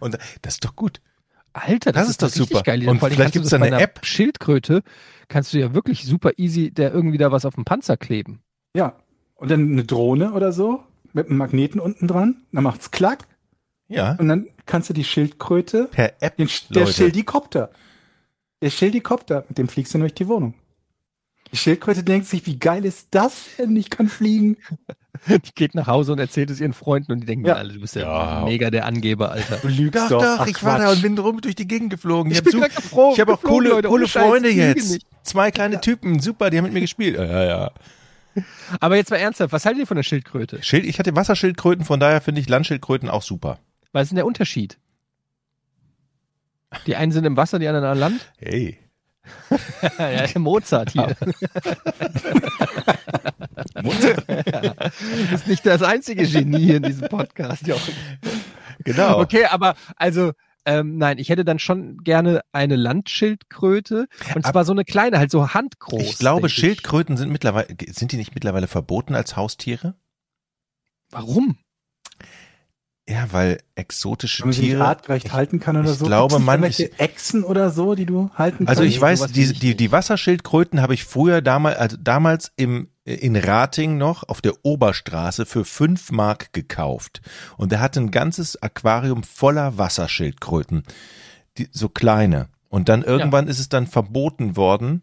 Und 0.00 0.18
das 0.42 0.54
ist 0.54 0.64
doch 0.64 0.76
gut. 0.76 1.00
Alter, 1.52 1.90
das, 1.92 2.02
Das 2.02 2.10
ist 2.10 2.22
doch 2.22 2.28
richtig 2.28 2.48
super. 2.48 2.62
geil. 2.62 2.88
Und 2.88 2.98
Vor 3.00 3.08
allem 3.08 3.16
vielleicht 3.16 3.52
da 3.52 3.58
bei 3.58 3.66
eine 3.66 3.80
App. 3.80 4.00
Schildkröte 4.04 4.82
kannst 5.28 5.52
du 5.52 5.58
ja 5.58 5.74
wirklich 5.74 6.04
super 6.06 6.32
easy 6.36 6.70
der 6.70 6.92
irgendwie 6.92 7.18
da 7.18 7.32
was 7.32 7.44
auf 7.44 7.54
dem 7.56 7.64
Panzer 7.64 7.96
kleben. 7.96 8.40
Ja. 8.76 8.94
Und 9.40 9.50
dann 9.50 9.72
eine 9.72 9.84
Drohne 9.84 10.32
oder 10.32 10.52
so 10.52 10.82
mit 11.12 11.26
einem 11.28 11.38
Magneten 11.38 11.80
unten 11.80 12.06
dran. 12.06 12.42
Dann 12.52 12.62
macht's 12.62 12.90
klack 12.90 13.26
Ja, 13.88 14.12
und 14.18 14.28
dann 14.28 14.46
kannst 14.66 14.88
du 14.90 14.92
die 14.94 15.02
Schildkröte, 15.04 15.88
per 15.90 16.12
App, 16.22 16.36
den, 16.36 16.48
der 16.70 16.82
Leute. 16.84 16.92
Schildikopter. 16.92 17.70
Der 18.62 18.70
Schildikopter, 18.70 19.44
mit 19.48 19.58
dem 19.58 19.68
fliegst 19.68 19.94
du 19.94 19.98
durch 19.98 20.14
die 20.14 20.28
Wohnung. 20.28 20.54
Die 21.52 21.56
Schildkröte 21.56 22.04
denkt 22.04 22.28
sich, 22.28 22.46
wie 22.46 22.58
geil 22.60 22.84
ist 22.84 23.08
das 23.10 23.46
denn? 23.58 23.74
Ich 23.76 23.90
kann 23.90 24.08
fliegen. 24.08 24.56
Die 25.28 25.52
geht 25.54 25.74
nach 25.74 25.86
Hause 25.88 26.12
und 26.12 26.18
erzählt 26.20 26.48
es 26.50 26.60
ihren 26.60 26.72
Freunden 26.72 27.10
und 27.12 27.20
die 27.20 27.26
denken, 27.26 27.44
Ja. 27.46 27.54
alle, 27.54 27.72
du 27.74 27.80
bist 27.80 27.94
ja, 27.96 28.02
Ja. 28.40 28.44
mega 28.44 28.70
der 28.70 28.86
Angeber, 28.86 29.32
Alter. 29.32 29.56
Du 29.56 29.68
lügst 29.68 29.96
Doch, 29.96 30.08
doch. 30.08 30.22
doch, 30.22 30.36
Ach, 30.40 30.46
ich 30.46 30.62
war 30.62 30.78
da 30.78 30.84
Quatsch. 30.84 30.96
und 30.96 31.02
bin 31.02 31.18
rum 31.18 31.40
durch 31.40 31.56
die 31.56 31.66
Gegend 31.66 31.90
geflogen. 31.90 32.30
Ich, 32.30 32.38
Ich 32.38 32.46
habe 32.46 32.60
bin 32.60 32.74
geflogen, 32.74 33.14
ich 33.14 33.20
hab 33.20 33.28
auch 33.28 33.42
coole, 33.42 33.70
Leute, 33.70 33.88
coole 33.88 34.06
Freunde 34.06 34.50
jetzt. 34.50 35.00
Zwei 35.24 35.50
kleine 35.50 35.80
Typen, 35.80 36.20
super, 36.20 36.48
die 36.50 36.56
haben 36.58 36.64
mit 36.64 36.72
mir 36.72 36.80
gespielt. 36.80 37.18
Ja, 37.18 37.44
ja. 37.44 37.70
Aber 38.80 38.96
jetzt 38.96 39.10
mal 39.10 39.16
ernsthaft, 39.16 39.52
was 39.52 39.64
haltet 39.64 39.80
ihr 39.80 39.86
von 39.86 39.96
der 39.96 40.02
Schildkröte? 40.02 40.62
Schild, 40.62 40.86
ich 40.86 40.98
hatte 40.98 41.14
Wasserschildkröten, 41.16 41.84
von 41.84 42.00
daher 42.00 42.20
finde 42.20 42.40
ich 42.40 42.48
Landschildkröten 42.48 43.08
auch 43.08 43.22
super. 43.22 43.58
Was 43.92 44.04
ist 44.04 44.10
denn 44.10 44.16
der 44.16 44.26
Unterschied? 44.26 44.78
Die 46.86 46.96
einen 46.96 47.12
sind 47.12 47.24
im 47.24 47.36
Wasser, 47.36 47.58
die 47.58 47.66
anderen 47.66 47.86
an 47.86 47.98
Land? 47.98 48.32
Hey. 48.38 48.78
ja, 49.98 50.26
Mozart 50.38 50.90
hier. 50.90 51.16
Du 53.74 53.82
bist 55.30 55.46
nicht 55.46 55.66
das 55.66 55.82
einzige 55.82 56.26
Genie 56.26 56.58
hier 56.58 56.76
in 56.76 56.84
diesem 56.84 57.08
Podcast, 57.08 57.66
Jochen. 57.66 57.94
Genau. 58.84 59.20
Okay, 59.20 59.44
aber 59.44 59.74
also, 59.96 60.32
ähm, 60.78 60.98
nein, 60.98 61.18
ich 61.18 61.28
hätte 61.28 61.44
dann 61.44 61.58
schon 61.58 61.98
gerne 62.04 62.42
eine 62.52 62.76
Landschildkröte. 62.76 64.06
Und 64.34 64.46
zwar 64.46 64.64
so 64.64 64.72
eine 64.72 64.84
kleine, 64.84 65.18
halt 65.18 65.30
so 65.30 65.52
handgroß. 65.54 66.02
Ich 66.02 66.18
glaube, 66.18 66.48
Schildkröten 66.48 67.16
sind 67.16 67.30
mittlerweile, 67.30 67.68
sind 67.90 68.12
die 68.12 68.16
nicht 68.16 68.34
mittlerweile 68.34 68.66
verboten 68.68 69.14
als 69.14 69.36
Haustiere? 69.36 69.94
Warum? 71.10 71.58
Ja, 73.08 73.26
weil 73.32 73.58
exotische 73.74 74.44
Wenn 74.44 74.50
man 74.50 74.58
Tiere. 74.60 74.84
artgerecht 74.84 75.32
halten 75.32 75.58
kann 75.58 75.76
oder 75.76 75.90
ich 75.90 75.98
so. 75.98 76.04
glaube, 76.06 76.34
Gibt's 76.36 76.38
nicht 76.38 76.60
manche- 76.60 76.82
irgendwelche 76.84 77.02
Echsen 77.12 77.42
oder 77.44 77.70
so, 77.70 77.96
die 77.96 78.06
du 78.06 78.30
halten 78.36 78.68
Also 78.68 78.82
kannst? 78.82 78.94
ich 78.94 79.00
weiß, 79.00 79.26
die, 79.32 79.42
ich 79.42 79.58
die, 79.58 79.76
die 79.76 79.90
Wasserschildkröten 79.90 80.80
habe 80.80 80.94
ich 80.94 81.04
früher 81.04 81.42
damals, 81.42 81.76
also 81.78 81.96
damals 81.98 82.52
im, 82.56 82.88
in 83.14 83.36
Rating 83.36 83.98
noch 83.98 84.28
auf 84.28 84.40
der 84.40 84.54
Oberstraße 84.64 85.46
für 85.46 85.64
fünf 85.64 86.10
Mark 86.10 86.52
gekauft. 86.52 87.20
Und 87.56 87.72
der 87.72 87.80
hatte 87.80 88.00
ein 88.00 88.10
ganzes 88.10 88.60
Aquarium 88.62 89.22
voller 89.22 89.78
Wasserschildkröten. 89.78 90.84
Die, 91.58 91.68
so 91.72 91.88
kleine. 91.88 92.48
Und 92.68 92.88
dann 92.88 93.02
irgendwann 93.02 93.48
ist 93.48 93.58
es 93.58 93.68
dann 93.68 93.86
verboten 93.86 94.56
worden, 94.56 95.02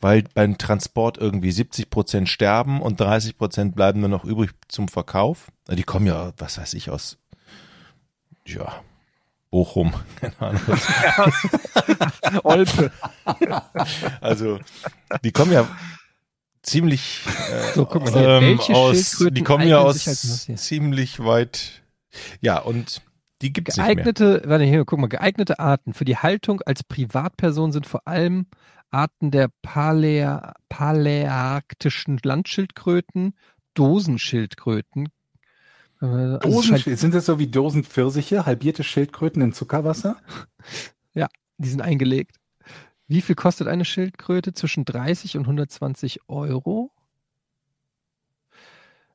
weil 0.00 0.24
beim 0.34 0.58
Transport 0.58 1.18
irgendwie 1.18 1.52
70 1.52 1.90
Prozent 1.90 2.28
sterben 2.28 2.80
und 2.80 3.00
30 3.00 3.36
Prozent 3.36 3.74
bleiben 3.74 4.00
nur 4.00 4.08
noch 4.08 4.24
übrig 4.24 4.50
zum 4.68 4.88
Verkauf. 4.88 5.50
Die 5.68 5.82
kommen 5.82 6.06
ja, 6.06 6.32
was 6.38 6.58
weiß 6.58 6.74
ich, 6.74 6.90
aus, 6.90 7.18
ja, 8.46 8.82
Bochum, 9.50 9.92
keine 10.16 10.40
Ahnung. 10.40 10.60
Olpe. 12.42 12.90
Also, 14.20 14.58
die 15.24 15.32
kommen 15.32 15.52
ja 15.52 15.68
ziemlich 16.62 17.20
äh, 17.26 17.72
So, 17.74 17.86
guck 17.86 18.04
mal 18.04 18.42
ähm, 18.42 18.58
Welche 18.58 18.74
aus, 18.74 18.96
Schildkröten 18.96 19.34
die 19.34 19.42
kommen 19.42 19.68
ja 19.68 19.78
aus 19.78 20.04
ziemlich 20.56 21.20
weit. 21.20 21.82
Ja, 22.40 22.58
und 22.58 23.02
die 23.40 23.52
gibt's 23.52 23.76
nicht 23.76 23.84
mehr. 23.86 23.94
Geeignete, 23.96 24.42
warte 24.46 24.64
hier, 24.64 24.84
guck 24.84 24.98
mal, 24.98 25.08
geeignete 25.08 25.58
Arten 25.58 25.94
für 25.94 26.04
die 26.04 26.16
Haltung 26.16 26.60
als 26.62 26.84
Privatperson 26.84 27.72
sind 27.72 27.86
vor 27.86 28.06
allem 28.06 28.46
Arten 28.90 29.30
der 29.30 29.48
Palä 29.62 30.40
paläarktischen 30.68 32.20
Landschildkröten, 32.22 33.34
Dosenschildkröten. 33.74 35.08
äh, 36.00 36.04
also 36.04 36.36
es 36.36 36.40
scheint- 36.42 36.44
Dosenschild. 36.44 36.98
Sind 36.98 37.14
das 37.14 37.26
so 37.26 37.38
wie 37.38 37.46
Dosenpfirsiche, 37.46 38.44
halbierte 38.44 38.84
Schildkröten 38.84 39.42
in 39.42 39.52
Zuckerwasser? 39.52 40.16
Die 41.58 41.68
sind 41.68 41.80
eingelegt. 41.80 42.36
Wie 43.12 43.20
viel 43.20 43.34
kostet 43.34 43.68
eine 43.68 43.84
Schildkröte? 43.84 44.54
Zwischen 44.54 44.86
30 44.86 45.36
und 45.36 45.42
120 45.42 46.20
Euro. 46.28 46.90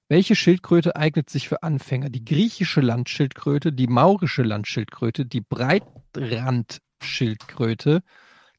Welche 0.08 0.36
Schildkröte 0.36 0.96
eignet 0.96 1.32
sich 1.32 1.50
für 1.50 1.64
Anfänger? 1.64 2.12
Die 2.12 2.24
griechische 2.24 2.82
Landschildkröte, 2.82 3.74
die 3.74 3.88
maurische 3.88 4.44
Landschildkröte, 4.44 5.26
die 5.26 5.42
Breitrandschildkröte, 5.42 8.04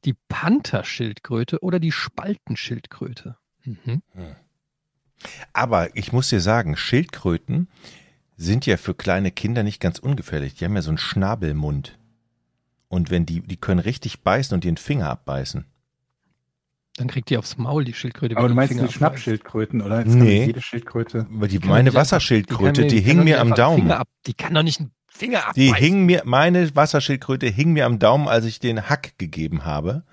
die 0.03 0.15
Pantherschildkröte 0.27 1.63
oder 1.63 1.79
die 1.79 1.93
Spaltenschildkröte? 1.93 3.37
Mhm. 3.63 4.01
Aber 5.53 5.95
ich 5.95 6.11
muss 6.11 6.27
dir 6.27 6.41
sagen, 6.41 6.75
Schildkröten 6.75 7.69
sind 8.35 8.65
ja 8.65 8.75
für 8.75 8.93
kleine 8.93 9.31
Kinder 9.31 9.63
nicht 9.63 9.79
ganz 9.79 9.99
ungefährlich. 9.99 10.55
Die 10.55 10.65
haben 10.65 10.75
ja 10.75 10.81
so 10.81 10.89
einen 10.89 10.97
Schnabelmund. 10.97 11.97
Und 12.89 13.09
wenn 13.11 13.25
die, 13.25 13.41
die 13.41 13.57
können 13.57 13.79
richtig 13.79 14.21
beißen 14.21 14.53
und 14.53 14.63
den 14.63 14.77
Finger 14.77 15.09
abbeißen. 15.09 15.65
Dann 16.97 17.07
kriegt 17.07 17.29
die 17.29 17.37
aufs 17.37 17.57
Maul 17.57 17.85
die 17.85 17.93
Schildkröte. 17.93 18.35
Aber 18.35 18.49
du 18.49 18.55
meinst 18.55 18.73
Finger 18.73 18.87
die 18.87 18.93
Schnappschildkröten, 18.93 19.81
oder? 19.81 19.99
Jetzt 19.99 20.15
Nee. 20.15 20.45
Jede 20.47 20.61
Schildkröte. 20.61 21.27
Die. 21.29 21.59
Die 21.59 21.65
meine 21.65 21.93
Wasserschildkröte, 21.93 22.87
die, 22.87 22.97
kann 22.97 23.05
hing 23.05 23.23
mir 23.23 23.39
am 23.39 23.53
Daumen. 23.55 23.83
Finger 23.83 23.99
ab, 23.99 24.09
die 24.27 24.33
kann 24.33 24.53
doch 24.53 24.63
nicht 24.63 24.81
einen 24.81 24.91
Finger 25.07 25.47
ab. 25.47 25.53
Die 25.53 25.73
hing 25.73 26.05
mir, 26.05 26.23
meine 26.25 26.75
Wasserschildkröte 26.75 27.47
hing 27.47 27.71
mir 27.71 27.85
am 27.85 27.99
Daumen, 27.99 28.27
als 28.27 28.43
ich 28.43 28.59
den 28.59 28.89
Hack 28.89 29.17
gegeben 29.17 29.63
habe. 29.63 30.03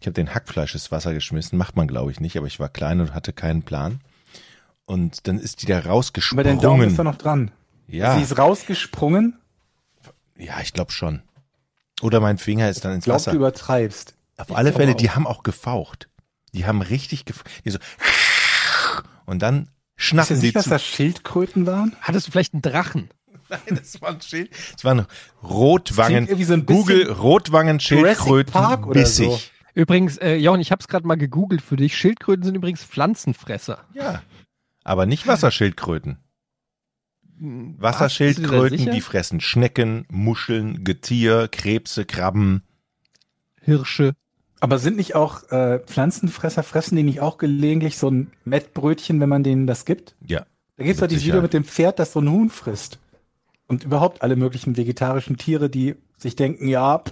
Ich 0.00 0.06
habe 0.06 0.14
den 0.14 0.32
Hackfleisch 0.34 0.74
ins 0.74 0.90
Wasser 0.92 1.12
geschmissen, 1.12 1.58
macht 1.58 1.76
man 1.76 1.88
glaube 1.88 2.12
ich 2.12 2.20
nicht, 2.20 2.36
aber 2.38 2.46
ich 2.46 2.60
war 2.60 2.68
klein 2.68 3.00
und 3.00 3.12
hatte 3.14 3.32
keinen 3.32 3.62
Plan. 3.62 4.00
Und 4.84 5.26
dann 5.26 5.38
ist 5.38 5.62
die 5.62 5.66
da 5.66 5.78
Aber 5.78 5.88
rausgesprungen. 5.88 6.44
dein 6.44 6.60
Daumen 6.60 6.88
ist 6.88 6.98
da 6.98 7.04
noch 7.04 7.16
dran. 7.16 7.50
ja, 7.88 8.16
Sie 8.16 8.22
ist 8.22 8.38
rausgesprungen. 8.38 9.36
ja, 10.38 10.60
ich 10.62 10.72
glaube 10.72 10.92
schon. 10.92 11.22
Oder 12.02 12.20
mein 12.20 12.38
Finger 12.38 12.68
ist 12.68 12.84
dann 12.84 12.92
ins 12.94 13.04
Glaub, 13.04 13.18
du 13.18 13.26
Wasser. 13.26 13.32
übertreibst. 13.36 14.14
Auf 14.36 14.54
alle 14.54 14.70
glaube 14.70 14.82
Fälle, 14.84 14.92
auch. 14.92 14.96
die 14.98 15.10
haben 15.10 15.26
auch 15.26 15.42
gefaucht. 15.42 16.08
Die 16.52 16.66
haben 16.66 16.82
richtig 16.82 17.24
gefaucht. 17.24 17.48
Die 17.64 17.70
so 17.70 17.78
und 19.24 19.40
dann 19.40 19.62
Ist 19.96 20.04
schnappen 20.04 20.36
die 20.36 20.40
sicher, 20.46 20.52
dass 20.54 20.64
zu. 20.64 20.70
das 20.70 20.84
Schildkröten 20.84 21.66
waren? 21.66 21.96
Hattest 22.00 22.26
du 22.26 22.30
vielleicht 22.32 22.52
einen 22.54 22.62
Drachen? 22.62 23.08
Nein, 23.48 23.60
das 23.76 24.00
war 24.02 24.10
ein 24.10 24.20
Schild. 24.20 24.50
Das 24.74 24.84
waren 24.84 25.06
Rotwangen. 25.42 26.26
So 26.44 26.52
ein 26.52 26.66
Google 26.66 27.10
Rotwangen 27.10 27.80
Schildkröten 27.80 28.52
Jurassic 28.52 28.52
Park 28.52 28.86
oder 28.86 29.00
bissig. 29.00 29.26
so. 29.26 29.40
Übrigens, 29.74 30.16
äh, 30.18 30.36
Jochen, 30.36 30.60
ich 30.60 30.70
habe 30.72 30.80
es 30.80 30.88
gerade 30.88 31.06
mal 31.06 31.16
gegoogelt 31.16 31.60
für 31.62 31.76
dich. 31.76 31.96
Schildkröten 31.96 32.44
sind 32.44 32.54
übrigens 32.54 32.82
Pflanzenfresser. 32.82 33.84
Ja. 33.94 34.22
Aber 34.84 35.04
nicht 35.06 35.26
Wasserschildkröten. 35.26 36.12
Hm, 36.12 36.18
bist 36.18 36.20
du 36.20 36.20
dir 36.20 37.25
da 37.25 37.25
Wasserschildkröten, 37.38 38.90
die 38.90 39.00
fressen 39.00 39.40
Schnecken, 39.40 40.06
Muscheln, 40.10 40.84
Getier, 40.84 41.48
Krebse, 41.48 42.04
Krabben. 42.04 42.62
Hirsche. 43.60 44.14
Aber 44.60 44.78
sind 44.78 44.96
nicht 44.96 45.14
auch 45.14 45.50
äh, 45.50 45.80
Pflanzenfresser, 45.80 46.62
fressen 46.62 46.96
die 46.96 47.02
nicht 47.02 47.20
auch 47.20 47.36
gelegentlich 47.36 47.98
so 47.98 48.10
ein 48.10 48.32
Mettbrötchen, 48.44 49.20
wenn 49.20 49.28
man 49.28 49.42
denen 49.42 49.66
das 49.66 49.84
gibt? 49.84 50.14
Ja. 50.26 50.46
Da 50.76 50.84
gibt's 50.84 51.00
doch 51.00 51.04
Mit 51.04 51.12
dieses. 51.12 51.26
Video 51.26 51.42
mit 51.42 51.52
dem 51.52 51.64
Pferd, 51.64 51.98
das 51.98 52.12
so 52.12 52.20
ein 52.20 52.30
Huhn 52.30 52.50
frisst. 52.50 52.98
Und 53.66 53.84
überhaupt 53.84 54.22
alle 54.22 54.36
möglichen 54.36 54.76
vegetarischen 54.76 55.36
Tiere, 55.36 55.68
die 55.68 55.96
sich 56.16 56.36
denken, 56.36 56.68
ja, 56.68 57.02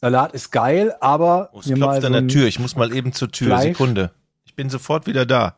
Salat 0.00 0.32
ist 0.32 0.50
geil, 0.50 0.94
aber 1.00 1.50
Oh, 1.52 1.60
es 1.60 1.66
mir 1.66 1.76
mal 1.76 1.86
klopft 1.86 2.02
so 2.02 2.06
an 2.06 2.12
der 2.12 2.28
Tür. 2.28 2.46
Ich 2.46 2.58
muss 2.58 2.76
mal 2.76 2.94
eben 2.94 3.12
zur 3.12 3.30
Tür. 3.30 3.48
Fleisch. 3.48 3.76
Sekunde. 3.76 4.12
Ich 4.44 4.54
bin 4.54 4.70
sofort 4.70 5.06
wieder 5.06 5.26
da. 5.26 5.56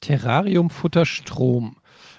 Terrariumfutterstrom. 0.00 1.76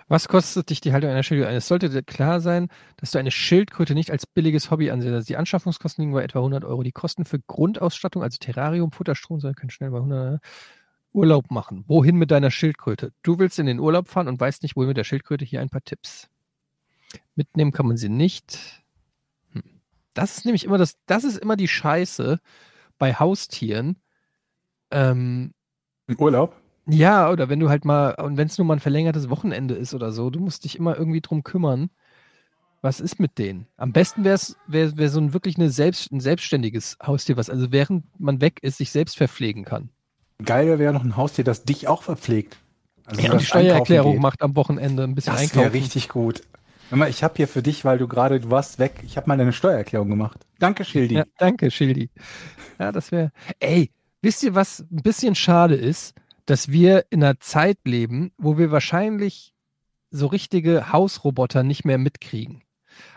Was 0.08 0.28
kostet 0.28 0.70
dich 0.70 0.82
die 0.82 0.94
Haltung 0.94 1.10
einer 1.10 1.24
Schildkröte? 1.24 1.56
Es 1.56 1.68
sollte 1.68 2.04
klar 2.04 2.42
sein, 2.42 2.68
dass 2.98 3.12
du 3.12 3.20
eine 3.20 3.32
Schildkröte 3.32 3.94
nicht 3.94 4.12
als 4.12 4.26
billiges 4.28 4.70
Hobby 4.70 4.92
ansiehst. 4.92 5.14
Also 5.14 5.28
die 5.28 5.38
Anschaffungskosten 5.38 6.04
liegen 6.04 6.14
bei 6.14 6.24
etwa 6.24 6.40
100 6.40 6.66
Euro. 6.66 6.84
Die 6.84 6.92
Kosten 6.92 7.26
für 7.26 7.40
Grundausstattung, 7.40 8.24
also 8.24 8.38
Terrarium, 8.40 8.92
Futterstrom, 8.92 9.40
soll 9.40 9.54
können 9.54 9.70
schnell 9.70 9.92
bei 9.92 9.98
100 9.98 10.42
Urlaub 11.14 11.52
machen. 11.52 11.86
Wohin 11.88 12.18
mit 12.18 12.32
deiner 12.32 12.52
Schildkröte? 12.52 13.14
Du 13.22 13.40
willst 13.40 13.60
in 13.60 13.66
den 13.66 13.80
Urlaub 13.80 14.10
fahren 14.10 14.28
und 14.28 14.40
weißt 14.40 14.64
nicht, 14.64 14.76
wohin 14.76 14.90
mit 14.90 14.98
der 14.98 15.04
Schildkröte. 15.04 15.46
Hier 15.46 15.62
ein 15.62 15.70
paar 15.70 15.84
Tipps. 15.84 16.28
Mitnehmen 17.36 17.72
kann 17.72 17.88
man 17.88 17.98
sie 17.98 18.10
nicht. 18.10 18.84
Hm. 19.52 19.64
Das 20.14 20.38
ist 20.38 20.46
nämlich 20.46 20.66
immer 20.66 20.78
das, 20.78 20.98
das 21.06 21.24
ist 21.24 21.38
immer 21.38 21.56
die 21.56 21.68
Scheiße 21.68 22.40
bei 22.98 23.14
Haustieren. 23.14 23.98
Ähm, 24.92 25.54
Im 26.08 26.20
Urlaub? 26.20 26.63
Ja, 26.88 27.30
oder 27.32 27.50
wenn 27.50 27.60
du 27.60 27.70
halt 27.70 27.86
mal, 27.86 28.12
und 28.16 28.38
wenn 28.38 28.48
es 28.48 28.58
nur 28.58 28.66
mal 28.66 28.76
ein 28.76 28.80
verlängertes 28.80 29.30
Wochenende 29.30 29.74
ist 29.76 29.94
oder 29.94 30.12
so, 30.12 30.30
du 30.30 30.40
musst 30.40 30.64
dich 30.64 30.78
immer 30.78 30.98
irgendwie 30.98 31.22
drum 31.22 31.44
kümmern. 31.44 31.90
Was 32.82 33.00
ist 33.00 33.18
mit 33.20 33.38
denen? 33.38 33.68
Am 33.78 33.94
besten 33.94 34.26
wäre 34.26 34.36
es 34.36 34.58
wär, 34.68 34.98
wär 34.98 35.10
so 35.10 35.22
ein 35.22 35.34
wirklich 35.34 35.56
eine 35.56 35.70
selbst, 35.70 36.12
ein 36.12 36.20
selbstständiges 36.20 36.98
Haustier, 37.02 37.38
was 37.38 37.50
also 37.50 37.72
während 37.72 38.04
man 38.20 38.42
weg 38.42 38.60
ist, 38.62 38.78
sich 38.78 38.92
selbst 38.92 39.16
verpflegen 39.16 39.64
kann. 39.64 39.90
Geil 40.44 40.78
wäre 40.80 40.92
noch 40.92 41.04
ein 41.06 41.16
Haustier, 41.16 41.46
das 41.46 41.64
dich 41.64 41.88
auch 41.88 42.04
verpflegt. 42.04 42.58
Also 43.06 43.22
Ja, 43.22 43.28
das 43.28 43.34
und 43.36 43.40
die 43.42 43.46
Steuererklärung 43.46 44.20
macht 44.20 44.42
am 44.42 44.58
Wochenende 44.58 45.04
ein 45.04 45.16
bisschen 45.16 45.32
Das 45.32 45.44
einkaufen. 45.44 45.62
wäre 45.62 45.74
richtig 45.74 46.10
gut. 46.10 46.42
Mal, 46.92 47.10
ich 47.10 47.24
habe 47.24 47.36
hier 47.38 47.48
für 47.48 47.64
dich, 47.64 47.86
weil 47.86 47.98
du 47.98 48.08
gerade, 48.08 48.40
du 48.40 48.52
warst 48.52 48.78
weg, 48.78 49.02
ich 49.04 49.18
habe 49.18 49.28
mal 49.28 49.38
deine 49.38 49.54
Steuererklärung 49.54 50.10
gemacht. 50.10 50.46
Danke, 50.60 50.84
Schildi. 50.86 51.16
Ja, 51.16 51.24
danke, 51.38 51.72
Schildi. 51.72 52.10
Ja, 52.80 52.92
das 52.92 53.12
wäre. 53.12 53.32
Ey, 53.60 53.92
wisst 54.22 54.44
ihr, 54.44 54.54
was 54.54 54.82
ein 54.82 55.02
bisschen 55.02 55.36
schade 55.36 55.76
ist? 55.76 56.14
Dass 56.46 56.70
wir 56.72 57.06
in 57.10 57.24
einer 57.24 57.40
Zeit 57.40 57.78
leben, 57.86 58.32
wo 58.38 58.58
wir 58.58 58.72
wahrscheinlich 58.72 59.54
so 60.12 60.28
richtige 60.28 60.92
Hausroboter 60.92 61.64
nicht 61.64 61.86
mehr 61.86 61.98
mitkriegen. 61.98 62.62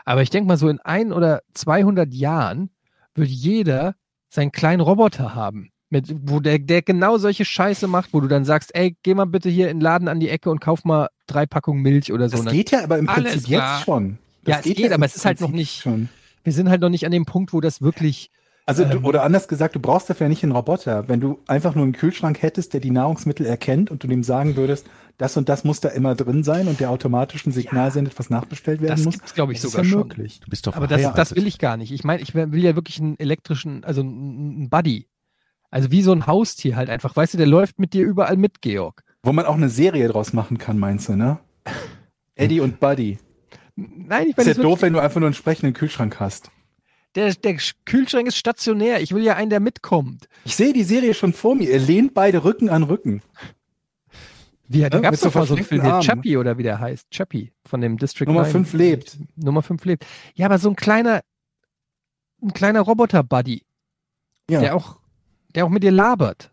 Aber 0.05 0.23
ich 0.23 0.31
denke 0.31 0.49
mal, 0.49 0.57
so 0.57 0.69
in 0.69 0.79
ein 0.81 1.12
oder 1.12 1.43
200 1.55 2.12
Jahren 2.15 2.71
wird 3.15 3.29
jeder 3.29 3.95
seinen 4.29 4.53
kleinen 4.53 4.81
Roboter 4.81 5.35
haben. 5.35 5.71
Mit, 5.89 6.12
wo 6.29 6.41
der, 6.41 6.59
der 6.59 6.83
genau 6.83 7.17
solche 7.19 7.45
Scheiße 7.45 7.87
macht, 7.87 8.12
wo 8.12 8.21
du 8.21 8.27
dann 8.29 8.45
sagst, 8.45 8.75
ey, 8.75 8.97
geh 9.03 9.15
mal 9.15 9.27
bitte 9.27 9.49
hier 9.49 9.71
in 9.71 9.77
den 9.79 9.83
Laden 9.83 10.09
an 10.09 10.19
die 10.19 10.29
Ecke 10.29 10.51
und 10.51 10.61
kauf 10.61 10.85
mal 10.85 11.09
drei 11.27 11.47
Packungen 11.47 11.83
Milch 11.83 12.12
oder 12.12 12.29
so. 12.29 12.43
Das 12.43 12.53
geht 12.53 12.71
ja 12.73 12.83
aber 12.83 12.99
im 12.99 13.07
Prinzip 13.07 13.47
jetzt 13.49 13.83
schon. 13.85 14.19
Ja, 14.47 14.57
Das 14.57 14.67
es 14.67 14.75
geht, 14.75 14.87
im 14.87 14.93
aber 14.93 15.07
es 15.07 15.15
ist 15.17 15.25
halt 15.25 15.41
noch 15.41 15.51
nicht- 15.51 15.81
Schon. 15.83 16.09
wir 16.43 16.53
sind 16.53 16.69
halt 16.71 16.81
noch 16.81 16.89
nicht 16.89 17.07
an 17.07 17.12
dem 17.12 17.25
Punkt, 17.25 17.53
wo 17.53 17.61
das 17.61 17.83
wirklich 17.83 18.31
Also, 18.68 18.83
Ähm. 18.83 18.90
du, 18.90 18.98
oder 19.09 19.22
anders 19.22 19.46
gesagt, 19.46 19.76
du 19.76 19.81
brauchst 19.81 20.11
dafür 20.11 20.29
nicht 20.29 20.42
einen 20.42 20.50
Roboter. 20.52 21.09
Wenn 21.09 21.20
du 21.20 21.38
einfach 21.46 21.74
nur 21.76 21.85
einen 21.85 21.92
Kühlschrank 21.92 22.42
hättest, 22.42 22.72
der 22.74 22.81
die 22.81 22.90
Nahrungsmittel 22.90 23.46
erkennt 23.46 23.90
und 23.92 24.02
du 24.02 24.09
dem 24.09 24.24
sagen 24.24 24.57
würdest, 24.57 24.87
das 25.18 25.37
und 25.37 25.48
das 25.48 25.62
muss 25.64 25.79
da 25.81 25.88
immer 25.90 26.14
drin 26.16 26.42
sein 26.42 26.66
und 26.66 26.81
der 26.81 26.90
automatisch 26.90 27.46
ein 27.46 27.52
Signal 27.52 27.87
Ja. 27.87 27.90
sendet, 27.92 28.18
was 28.18 28.29
nachbestellt 28.29 28.81
werden 28.81 28.96
Das 28.96 29.05
muss. 29.05 29.14
gibt's, 29.14 29.35
glaub 29.35 29.50
ich, 29.50 29.61
das 29.61 29.70
sogar 29.70 29.85
ist 29.85 29.90
ja 29.92 29.98
schon. 29.98 30.09
möglich. 30.09 30.40
Du 30.40 30.50
bist 30.50 30.66
doch 30.66 30.74
Aber 30.76 30.88
das, 30.88 31.00
das 31.14 31.35
will 31.37 31.46
ich 31.46 31.59
gar 31.59 31.76
nicht. 31.76 31.92
Ich 31.92 32.02
meine, 32.05 32.20
ich 32.20 32.35
will 32.35 32.62
ja 32.62 32.74
wirklich 32.74 33.00
einen 33.00 33.16
elektrischen, 33.18 33.85
also 33.85 34.00
einen 34.02 34.68
Buddy. 34.68 35.07
Also 35.70 35.90
wie 35.92 36.02
so 36.02 36.12
ein 36.12 36.26
Haustier 36.26 36.74
halt 36.76 36.90
einfach. 36.90 37.14
Weißt 37.16 37.35
du, 37.35 37.38
der 37.38 37.46
läuft 37.46 37.79
mit 37.79 37.92
dir 37.94 38.05
überall 38.05 38.37
mit, 38.37 38.62
Georg. 38.62 39.02
Wo 39.22 39.33
man 39.33 39.46
auch 39.46 39.55
eine 39.57 39.68
Serie 39.68 40.09
draus 40.09 40.33
machen 40.33 40.59
kann, 40.59 40.79
meinst 40.79 41.09
du, 41.09 41.14
ne? 41.16 41.38
Eddie 42.35 42.61
und 42.61 42.81
Buddy. 42.81 43.18
Nein, 43.76 44.24
ich 44.24 44.29
Ist 44.31 44.37
meine, 44.38 44.48
ja 44.48 44.55
das 44.55 44.57
wird- 44.57 44.64
doof, 44.64 44.83
wenn 44.83 44.92
du 44.92 44.98
einfach 45.00 45.20
nur 45.20 45.29
einen 45.29 45.35
sprechenden 45.35 45.72
Kühlschrank 45.72 46.18
hast. 46.20 46.50
Der, 47.16 47.35
der 47.35 47.57
Kühlschrank 47.85 48.29
ist 48.29 48.37
stationär. 48.37 49.00
Ich 49.00 49.12
will 49.12 49.24
ja 49.24 49.35
einen, 49.35 49.50
der 49.50 49.61
mitkommt. 49.61 50.29
Ich 50.44 50.55
sehe 50.55 50.72
die 50.72 50.85
Serie 50.85 51.14
schon 51.14 51.33
vor 51.33 51.55
mir. 51.57 51.68
Ihr 51.70 51.81
lehnt 51.81 52.14
beide 52.14 52.44
Rücken 52.44 52.68
an 52.68 52.85
Rücken. 52.85 53.22
Wie, 54.68 54.81
da 54.81 54.88
Ja, 54.88 55.00
gab 55.00 55.14
es 55.14 55.20
so 55.20 55.29
doch 55.29 55.35
mal 55.37 55.46
so 55.46 55.55
einen 55.55 55.64
Film, 55.64 55.81
verschränkten 55.81 55.85
der 55.85 55.94
Armen. 55.94 56.22
Chappie 56.22 56.37
oder 56.37 56.59
wie 56.59 56.62
der 56.62 56.79
heißt. 56.81 57.11
Chappie 57.11 57.52
von 57.64 57.81
dem 57.81 57.98
District 57.98 58.26
Nummer 58.26 58.42
9. 58.42 58.50
5 58.52 58.72
lebt. 58.74 59.18
Nummer 59.37 59.62
5 59.62 59.85
lebt. 59.85 60.07
Ja, 60.35 60.46
aber 60.46 60.59
so 60.59 60.68
ein 60.68 60.76
kleiner, 60.76 61.20
ein 62.42 62.52
kleiner 62.52 62.81
Roboter-Buddy, 62.81 63.62
Ja. 64.50 64.61
der 64.61 64.76
auch, 64.76 64.98
der 65.55 65.64
auch 65.66 65.70
mit 65.70 65.83
dir 65.83 65.92
labert. 65.92 66.52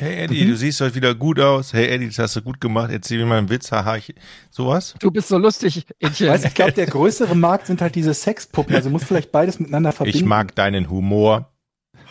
Hey 0.00 0.14
Eddie, 0.22 0.44
Mhm. 0.44 0.50
du 0.50 0.56
siehst 0.56 0.80
heute 0.80 0.94
wieder 0.94 1.12
gut 1.14 1.40
aus. 1.40 1.72
Hey 1.72 1.88
Eddie, 1.88 2.06
das 2.06 2.18
hast 2.20 2.36
du 2.36 2.42
gut 2.42 2.60
gemacht. 2.60 2.90
Erzähl 2.92 3.18
mir 3.18 3.26
mal 3.26 3.38
einen 3.38 3.50
Witz. 3.50 3.72
Haha, 3.72 3.96
ich, 3.96 4.14
sowas? 4.48 4.94
Du 5.00 5.10
bist 5.10 5.26
so 5.26 5.38
lustig, 5.38 5.86
Ädchen. 5.98 6.28
Weißt, 6.28 6.44
ich 6.44 6.54
glaube, 6.54 6.70
der 6.72 6.86
größere 6.86 7.34
Markt 7.34 7.66
sind 7.66 7.80
halt 7.80 7.96
diese 7.96 8.14
Sexpuppen. 8.14 8.76
Also 8.76 8.90
muss 8.90 9.02
vielleicht 9.02 9.32
beides 9.32 9.58
miteinander 9.58 9.90
verbinden. 9.90 10.18
Ich 10.18 10.24
mag 10.24 10.54
deinen 10.54 10.88
Humor. 10.88 11.52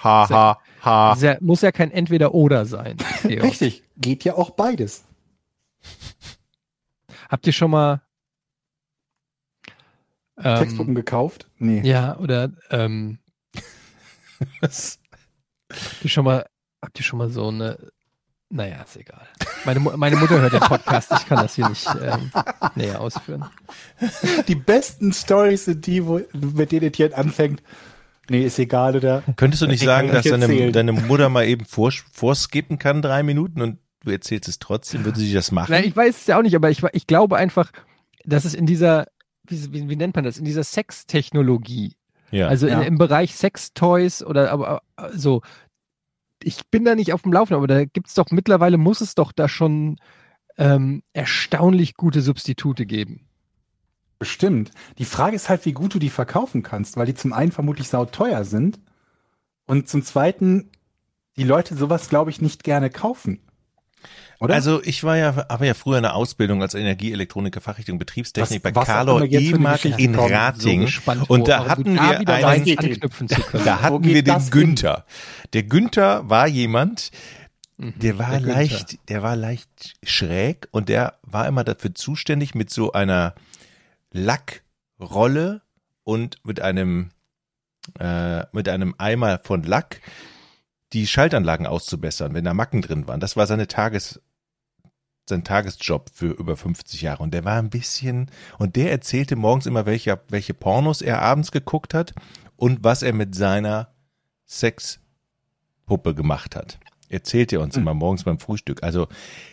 Ha, 0.04 0.28
ha, 0.30 0.60
ha. 0.84 1.18
Ja, 1.22 1.38
muss 1.40 1.62
ja 1.62 1.72
kein 1.72 1.92
Entweder-Oder 1.92 2.66
sein. 2.66 2.98
Richtig. 3.24 3.84
Geht 3.96 4.26
ja 4.26 4.34
auch 4.36 4.50
beides. 4.50 5.06
Habt 7.30 7.48
ihr 7.48 7.54
schon 7.54 7.72
mal 7.72 8.02
ähm, 10.44 10.58
Sexpuppen 10.58 10.94
gekauft? 10.94 11.48
Nee. 11.58 11.82
Ja, 11.88 12.18
oder 12.18 12.52
ähm, 12.70 13.20
habt 14.62 15.00
ihr 16.04 16.10
schon 16.10 16.26
mal, 16.26 16.46
habt 16.82 17.00
ihr 17.00 17.04
schon 17.04 17.20
mal 17.20 17.30
so 17.30 17.48
eine 17.48 17.78
naja, 18.50 18.82
ist 18.82 18.96
egal. 18.96 19.28
Meine, 19.66 19.82
meine 19.82 20.16
Mutter 20.16 20.40
hört 20.40 20.54
den 20.54 20.62
Podcast, 20.62 21.12
ich 21.12 21.26
kann 21.28 21.40
das 21.40 21.56
hier 21.56 21.68
nicht 21.68 21.86
ähm, 22.02 22.32
näher 22.76 23.02
ausführen. 23.02 23.44
Die 24.48 24.56
besten 24.56 25.12
Stories 25.12 25.66
sind 25.66 25.86
die, 25.86 26.06
wo, 26.06 26.22
mit 26.34 26.72
denen 26.72 26.92
hier 26.94 27.18
anfängt. 27.18 27.62
Nee, 28.30 28.46
ist 28.46 28.58
egal, 28.60 28.96
oder? 28.96 29.24
Könntest 29.36 29.64
du 29.64 29.68
nicht 29.68 29.84
sagen, 29.84 30.10
dass 30.10 30.24
deine, 30.26 30.72
deine 30.72 30.94
Mutter 30.94 31.28
mal 31.28 31.46
eben 31.46 31.66
vor, 31.66 31.92
vorskippen 32.12 32.78
kann, 32.78 33.02
drei 33.02 33.22
Minuten, 33.22 33.62
und 33.62 33.80
du 34.04 34.12
erzählst 34.12 34.48
es 34.48 34.60
trotzdem? 34.60 35.04
Würde 35.04 35.20
sie 35.20 35.34
das 35.34 35.52
machen? 35.52 35.68
Na, 35.70 35.84
ich 35.84 35.96
weiß 35.96 36.16
es 36.16 36.28
ja 36.28 36.38
auch 36.38 36.42
nicht, 36.42 36.56
aber 36.56 36.70
ich, 36.70 36.82
ich 36.94 37.06
glaube 37.08 37.36
einfach, 37.36 37.72
dass 38.24 38.46
es 38.46 38.54
in 38.54 38.66
dieser, 38.66 39.08
wie, 39.46 39.74
wie, 39.74 39.90
wie 39.90 39.96
nennt 39.98 40.16
man 40.16 40.24
das, 40.24 40.38
in 40.38 40.46
dieser 40.46 40.64
Sextechnologie, 40.64 41.96
ja. 42.32 42.48
also 42.48 42.68
Ja. 42.68 42.80
in, 42.82 42.88
im 42.88 42.98
Bereich 42.98 43.36
Sextoys 43.36 44.24
oder 44.24 44.52
aber 44.52 44.82
so, 45.14 45.42
ich 46.44 46.68
bin 46.70 46.86
da 46.86 46.96
nicht 46.96 47.14
auf 47.14 47.24
dem 47.24 47.34
Laufenden, 47.34 47.58
aber 47.58 47.68
da 47.68 47.86
gibt 47.86 48.08
es 48.08 48.14
doch 48.14 48.32
mittlerweile, 48.32 48.78
muss 48.78 49.02
es 49.02 49.16
doch 49.16 49.32
da 49.32 49.48
schon 49.48 49.98
ähm, 50.58 51.04
erstaunlich 51.14 51.96
gute 51.96 52.22
Substitute 52.22 52.86
geben. 52.86 53.28
Bestimmt. 54.20 54.72
Die 54.98 55.06
Frage 55.06 55.36
ist 55.36 55.50
halt, 55.50 55.66
wie 55.66 55.74
gut 55.74 55.94
du 55.94 56.00
die 56.00 56.10
verkaufen 56.10 56.64
kannst, 56.64 56.98
weil 56.98 57.06
die 57.06 57.14
zum 57.14 57.34
einen 57.34 57.52
vermutlich 57.52 57.90
sauteuer 57.90 58.44
sind 58.46 58.80
und 59.66 59.88
zum 59.88 60.02
zweiten 60.02 60.72
die 61.38 61.44
Leute 61.44 61.76
sowas, 61.76 62.10
glaube 62.10 62.32
ich, 62.32 62.42
nicht 62.42 62.64
gerne 62.64 62.90
kaufen. 62.90 63.47
Oder? 64.40 64.54
Also 64.54 64.84
ich 64.84 65.04
war 65.04 65.18
ja, 65.18 65.48
habe 65.50 65.66
ja 65.66 65.74
früher 65.74 65.98
eine 65.98 66.14
Ausbildung 66.14 66.62
als 66.62 66.76
Energieelektroniker 66.76 67.60
Fachrichtung 67.60 67.98
Betriebstechnik 67.98 68.64
Was- 68.64 68.74
bei 68.74 68.84
Carlo 68.86 69.24
E-Mark 69.24 69.84
in. 69.86 70.14
Rating. 70.16 70.82
gespannt, 70.82 71.28
Und 71.30 71.48
da 71.48 71.60
aber 71.62 71.70
hatten 71.70 71.86
wir 71.96 71.96
da 71.96 72.34
einen- 72.36 72.44
rein 72.46 72.64
geht 72.64 72.80
anknüpfen 72.80 73.28
zu 73.30 73.42
können. 73.42 73.64
Da 73.66 73.82
hatten 73.82 74.04
wir 74.04 74.22
den 74.24 74.26
das 74.36 74.44
hin? 74.44 74.52
Günther. 74.52 75.06
Der 75.54 75.64
Günther 75.64 76.30
war 76.30 76.48
jemand, 76.48 77.10
Mhm, 77.78 77.94
der 77.98 78.18
war 78.20 78.30
der 78.32 78.40
Günther. 78.42 78.54
leicht, 78.56 79.10
der 79.10 79.24
war 79.24 79.36
leicht 79.36 79.96
schräg 80.04 80.68
und 80.72 80.88
der 80.90 81.16
war 81.24 81.48
immer 81.48 81.64
dafür 81.64 81.94
zuständig 81.96 82.54
mit 82.56 82.70
so 82.70 82.92
einer 82.92 83.34
Lackrolle 85.00 85.62
und 86.04 86.38
mit 86.44 86.62
einem 86.62 87.10
äh, 88.00 88.44
mit 88.52 88.68
einem 88.70 88.96
Eimer 88.98 89.40
von 89.44 89.64
Lack 89.64 90.02
die 90.94 91.08
Schaltanlagen 91.08 91.68
auszubessern, 91.68 92.34
wenn 92.34 92.46
da 92.46 92.54
Macken 92.54 92.82
drin 92.82 93.08
waren. 93.08 93.20
Das 93.20 93.36
war 93.36 93.48
seine 93.48 93.68
Tages 93.68 94.22
sein 95.30 95.44
Tagesjob 95.44 96.10
für 96.14 96.28
über 96.32 96.56
50 96.56 97.02
Jahre 97.02 97.22
und 97.22 97.34
der 97.34 97.44
war 97.44 97.58
ein 97.58 97.70
bisschen 97.70 98.32
und 98.60 98.78
der 98.78 98.92
erzählte 98.92 99.36
morgens 99.36 99.66
immer 99.66 99.86
welche 99.86 100.20
welche 100.30 100.54
Pornos 100.54 101.02
er 101.02 101.22
abends 101.22 101.52
geguckt 101.52 101.94
hat 101.94 102.14
und 102.56 102.86
was 102.86 103.04
er 103.04 103.12
mit 103.12 103.36
seiner 103.36 103.94
Sexpuppe 104.46 106.16
gemacht 106.16 106.56
hat. 106.56 106.80
Erzählt 107.10 107.52
er 107.52 107.62
uns 107.62 107.76
Hm. 107.76 107.82
immer 107.82 107.94
morgens 107.94 108.24
beim 108.24 108.40
Frühstück. 108.40 108.84
Also 108.84 109.08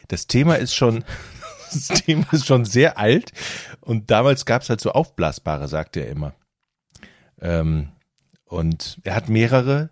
das 0.09 0.29
Thema 0.29 0.55
ist 0.55 0.75
schon, 0.75 1.05
das 1.73 1.89
Thema 1.89 2.27
ist 2.33 2.47
schon 2.47 2.65
sehr 2.65 2.99
alt 2.99 3.33
und 3.81 4.13
damals 4.13 4.47
gab 4.47 4.63
es 4.63 4.71
halt 4.71 4.81
so 4.81 4.93
aufblasbare, 4.93 5.67
sagte 5.67 6.01
er 6.01 6.09
immer. 6.09 6.35
Ähm, 7.41 7.89
und 8.45 9.01
er 9.03 9.17
hat 9.17 9.29
mehrere. 9.29 9.91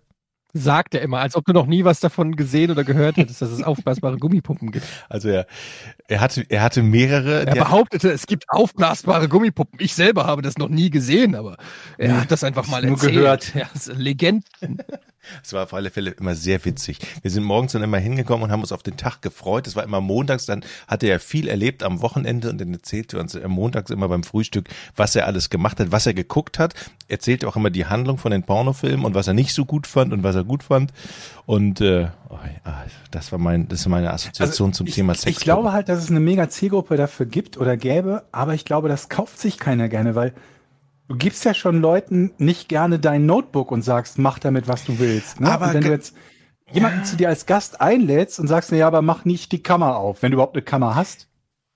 Sagt 0.55 0.93
er 0.93 1.01
immer, 1.01 1.19
als 1.19 1.35
ob 1.35 1.45
du 1.45 1.53
noch 1.53 1.65
nie 1.65 1.83
was 1.83 1.99
davon 1.99 2.35
gesehen 2.35 2.69
oder 2.69 2.83
gehört 2.83 3.17
hättest, 3.17 3.41
dass 3.41 3.49
es 3.49 3.63
aufblasbare 3.63 4.17
Gummipumpen 4.17 4.71
gibt. 4.71 4.85
Also 5.09 5.29
er, 5.29 5.47
er 6.07 6.21
hatte, 6.21 6.45
er 6.47 6.61
hatte 6.61 6.83
mehrere. 6.83 7.47
Er 7.47 7.55
behauptete, 7.55 8.11
es 8.11 8.27
gibt 8.27 8.45
aufblasbare 8.49 9.27
Gummipuppen. 9.27 9.79
Ich 9.81 9.95
selber 9.95 10.25
habe 10.25 10.41
das 10.41 10.57
noch 10.57 10.69
nie 10.69 10.89
gesehen, 10.89 11.35
aber 11.35 11.57
er 11.97 12.21
hat 12.21 12.31
das 12.31 12.43
einfach 12.43 12.67
mal 12.67 12.83
nur 12.83 12.91
erzählt. 12.91 13.13
gehört. 13.13 13.55
Ja, 13.55 13.67
Legenden. 13.95 14.43
Es 15.43 15.53
war 15.53 15.63
auf 15.63 15.73
alle 15.73 15.89
Fälle 15.89 16.11
immer 16.11 16.35
sehr 16.35 16.63
witzig. 16.65 16.99
Wir 17.21 17.31
sind 17.31 17.43
morgens 17.43 17.73
dann 17.73 17.83
immer 17.83 17.97
hingekommen 17.97 18.43
und 18.43 18.51
haben 18.51 18.61
uns 18.61 18.71
auf 18.71 18.83
den 18.83 18.97
Tag 18.97 19.21
gefreut. 19.21 19.67
Es 19.67 19.75
war 19.75 19.83
immer 19.83 20.01
montags, 20.01 20.45
dann 20.45 20.63
hatte 20.87 21.07
er 21.07 21.19
viel 21.19 21.47
erlebt 21.47 21.83
am 21.83 22.01
Wochenende 22.01 22.49
und 22.49 22.59
dann 22.59 22.73
erzählte 22.73 23.17
er 23.17 23.21
uns 23.21 23.37
montags 23.47 23.91
immer 23.91 24.07
beim 24.07 24.23
Frühstück, 24.23 24.69
was 24.95 25.15
er 25.15 25.27
alles 25.27 25.49
gemacht 25.49 25.79
hat, 25.79 25.91
was 25.91 26.05
er 26.05 26.13
geguckt 26.13 26.59
hat. 26.59 26.73
Erzählte 27.07 27.47
auch 27.47 27.55
immer 27.55 27.69
die 27.69 27.85
Handlung 27.85 28.17
von 28.17 28.31
den 28.31 28.43
Pornofilmen 28.43 29.05
und 29.05 29.15
was 29.15 29.27
er 29.27 29.33
nicht 29.33 29.53
so 29.53 29.65
gut 29.65 29.87
fand 29.87 30.13
und 30.13 30.23
was 30.23 30.35
er 30.35 30.43
gut 30.43 30.63
fand. 30.63 30.91
Und 31.45 31.81
äh, 31.81 32.07
oh, 32.29 32.39
ja, 32.65 32.85
das 33.11 33.31
war 33.31 33.39
mein, 33.39 33.67
das 33.67 33.81
ist 33.81 33.87
meine 33.87 34.11
Assoziation 34.11 34.69
Also 34.69 34.77
zum 34.77 34.87
ich, 34.87 34.95
Thema 34.95 35.13
Sex. 35.13 35.37
Ich 35.37 35.43
glaube 35.43 35.73
halt, 35.73 35.89
dass 35.89 36.03
es 36.03 36.09
eine 36.09 36.19
mega 36.19 36.49
Zielgruppe 36.49 36.97
dafür 36.97 37.25
gibt 37.25 37.57
oder 37.57 37.77
gäbe, 37.77 38.23
aber 38.31 38.53
ich 38.53 38.65
glaube, 38.65 38.87
das 38.87 39.09
kauft 39.09 39.39
sich 39.39 39.59
keiner 39.59 39.89
gerne, 39.89 40.15
weil 40.15 40.33
du 41.13 41.19
gibst 41.19 41.45
ja 41.45 41.53
schon 41.53 41.79
Leuten 41.79 42.31
nicht 42.39 42.69
gerne 42.69 42.97
dein 42.97 43.27
Notebook 43.27 43.71
und 43.71 43.83
sagst, 43.83 44.17
mach 44.17 44.39
damit, 44.39 44.67
was 44.67 44.83
du 44.83 44.97
willst. 44.97 45.39
Ne? 45.39 45.51
Aber 45.51 45.67
und 45.67 45.75
wenn 45.75 45.83
du 45.83 45.91
jetzt 45.91 46.15
jemanden 46.71 47.05
zu 47.05 47.15
dir 47.15 47.29
als 47.29 47.45
Gast 47.45 47.81
einlädst 47.81 48.39
und 48.39 48.47
sagst, 48.47 48.71
na 48.71 48.77
ja, 48.77 48.87
aber 48.87 49.03
mach 49.03 49.23
nicht 49.23 49.51
die 49.51 49.61
Kammer 49.61 49.97
auf, 49.97 50.23
wenn 50.23 50.31
du 50.31 50.37
überhaupt 50.37 50.55
eine 50.55 50.63
Kammer 50.63 50.95
hast. 50.95 51.27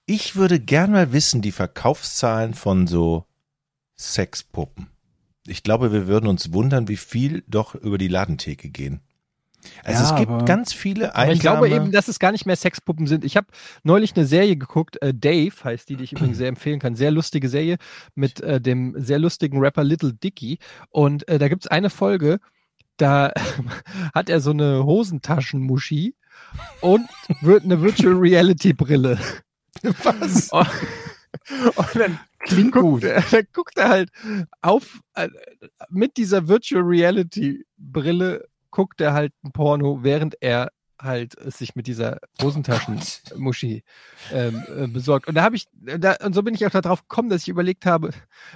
Ich 0.07 0.35
würde 0.35 0.59
gern 0.59 0.91
mal 0.91 1.13
wissen, 1.13 1.43
die 1.43 1.51
Verkaufszahlen 1.51 2.55
von 2.55 2.87
so 2.87 3.25
Sexpuppen. 3.95 4.87
Ich 5.45 5.61
glaube, 5.61 5.91
wir 5.91 6.07
würden 6.07 6.27
uns 6.27 6.51
wundern, 6.51 6.87
wie 6.87 6.97
viel 6.97 7.43
doch 7.47 7.75
über 7.75 7.99
die 7.99 8.07
Ladentheke 8.07 8.69
gehen. 8.69 9.01
Also 9.83 10.03
Ja, 10.03 10.09
es 10.11 10.15
gibt 10.27 10.45
ganz 10.45 10.71
viele 10.73 11.15
Aber 11.15 11.31
ich 11.31 11.39
glaube 11.39 11.65
einsame- 11.67 11.75
eben, 11.83 11.91
dass 11.91 12.07
es 12.07 12.19
gar 12.19 12.31
nicht 12.31 12.45
mehr 12.45 12.55
Sexpuppen 12.55 13.07
sind. 13.07 13.25
Ich 13.25 13.35
habe 13.35 13.47
neulich 13.83 14.15
eine 14.15 14.25
Serie 14.25 14.55
geguckt, 14.55 15.01
äh, 15.01 15.13
Dave 15.13 15.51
heißt 15.63 15.89
die, 15.89 15.95
die 15.97 16.03
ich 16.05 16.11
übrigens 16.13 16.37
sehr 16.37 16.47
empfehlen 16.47 16.79
kann. 16.79 16.95
Sehr 16.95 17.11
lustige 17.11 17.49
Serie 17.49 17.77
mit 18.15 18.39
äh, 18.41 18.61
dem 18.61 18.93
sehr 18.97 19.19
lustigen 19.19 19.59
Rapper 19.59 19.83
Little 19.83 20.13
Dicky. 20.13 20.59
Und 20.89 21.27
äh, 21.27 21.39
da 21.39 21.47
gibt's 21.47 21.67
eine 21.67 21.89
Folge, 21.89 22.39
da 22.97 23.31
hat 24.13 24.29
er 24.29 24.39
so 24.41 24.51
eine 24.51 24.85
Hosentaschenmuschi 24.85 26.15
und 26.81 27.07
wird 27.41 27.63
eine 27.63 27.81
Virtual 27.81 28.13
Reality 28.15 28.73
Brille. 28.73 29.19
Was? 30.03 30.49
Und, 30.51 31.77
und 31.77 31.95
dann 31.95 32.19
Klingt 32.39 32.71
guckt, 32.71 32.83
gut. 32.85 33.03
er- 33.03 33.21
dann 33.31 33.43
guckt 33.53 33.77
er 33.77 33.89
halt 33.89 34.09
auf, 34.61 34.99
äh, 35.13 35.29
mit 35.89 36.17
dieser 36.17 36.47
Virtual 36.47 36.81
Reality 36.83 37.65
Brille 37.77 38.47
guckt 38.77 39.01
er 39.01 39.13
halt 39.13 39.33
ein 39.43 39.51
Porno, 39.51 40.03
während 40.03 40.35
er 40.39 40.71
halt 41.01 41.33
sich 41.51 41.75
mit 41.75 41.87
dieser 41.87 42.19
Hosentaschenmuschi 42.39 43.83
ähm, 44.31 44.63
äh, 44.77 44.87
besorgt. 44.87 45.27
Und 45.27 45.33
da 45.33 45.41
habe 45.41 45.55
ich, 45.55 45.65
da, 45.73 46.15
und 46.23 46.35
so 46.35 46.43
bin 46.43 46.53
ich 46.53 46.63
auch 46.63 46.69
darauf 46.69 47.01
gekommen, 47.01 47.29
dass 47.29 47.41
ich 47.41 47.49
überlegt 47.49 47.87
habe, 47.87 48.11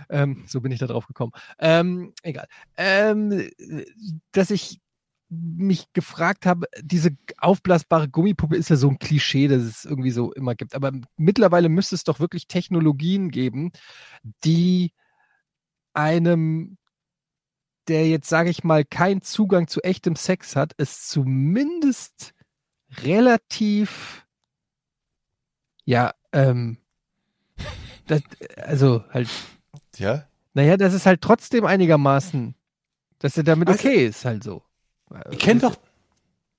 ähm, 0.09 0.43
so 0.47 0.61
bin 0.61 0.71
ich 0.71 0.77
da 0.77 0.85
drauf 0.85 1.07
gekommen, 1.07 1.31
ähm, 1.57 2.13
egal, 2.21 2.45
ähm, 2.77 3.49
dass 4.31 4.51
ich 4.51 4.79
mich 5.29 5.91
gefragt 5.93 6.45
habe, 6.45 6.67
diese 6.83 7.17
aufblasbare 7.39 8.07
Gummipuppe 8.07 8.57
ist 8.57 8.69
ja 8.69 8.75
so 8.75 8.89
ein 8.89 8.99
Klischee, 8.99 9.47
das 9.47 9.63
es 9.63 9.85
irgendwie 9.85 10.11
so 10.11 10.31
immer 10.33 10.53
gibt. 10.53 10.75
Aber 10.75 10.91
mittlerweile 11.17 11.67
müsste 11.67 11.95
es 11.95 12.03
doch 12.03 12.19
wirklich 12.19 12.47
Technologien 12.47 13.31
geben, 13.31 13.71
die 14.43 14.91
einem, 15.93 16.77
der 17.87 18.07
jetzt, 18.07 18.29
sage 18.29 18.49
ich 18.49 18.63
mal, 18.63 18.85
keinen 18.85 19.21
Zugang 19.21 19.67
zu 19.67 19.81
echtem 19.81 20.15
Sex 20.15 20.55
hat, 20.55 20.73
es 20.77 21.07
zumindest 21.07 22.33
relativ, 23.03 24.25
ja, 25.85 26.13
ähm, 26.33 26.77
das, 28.07 28.21
also 28.57 29.03
halt, 29.11 29.29
Ja? 29.97 30.27
naja, 30.53 30.77
das 30.77 30.93
ist 30.93 31.05
halt 31.05 31.21
trotzdem 31.21 31.65
einigermaßen, 31.65 32.55
dass 33.19 33.37
er 33.37 33.43
damit 33.43 33.67
Also- 33.67 33.79
okay 33.87 34.05
ist, 34.05 34.25
halt 34.25 34.43
so. 34.43 34.63
Ihr 35.29 35.37
kennt 35.37 35.63
doch 35.63 35.75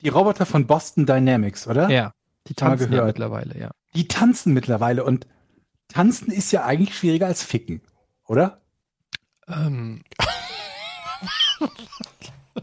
die 0.02 0.08
Roboter 0.10 0.44
von 0.44 0.66
Boston 0.66 1.06
Dynamics, 1.06 1.66
oder? 1.66 1.88
Ja, 1.88 2.12
die 2.48 2.54
tanzen 2.54 2.92
ja 2.92 3.04
mittlerweile, 3.04 3.58
ja. 3.58 3.70
Die 3.94 4.08
tanzen 4.08 4.52
mittlerweile 4.52 5.04
und 5.04 5.26
tanzen 5.88 6.30
ist 6.30 6.52
ja 6.52 6.64
eigentlich 6.64 6.94
schwieriger 6.96 7.26
als 7.26 7.42
ficken, 7.42 7.80
oder? 8.26 8.60
Ähm, 9.48 10.02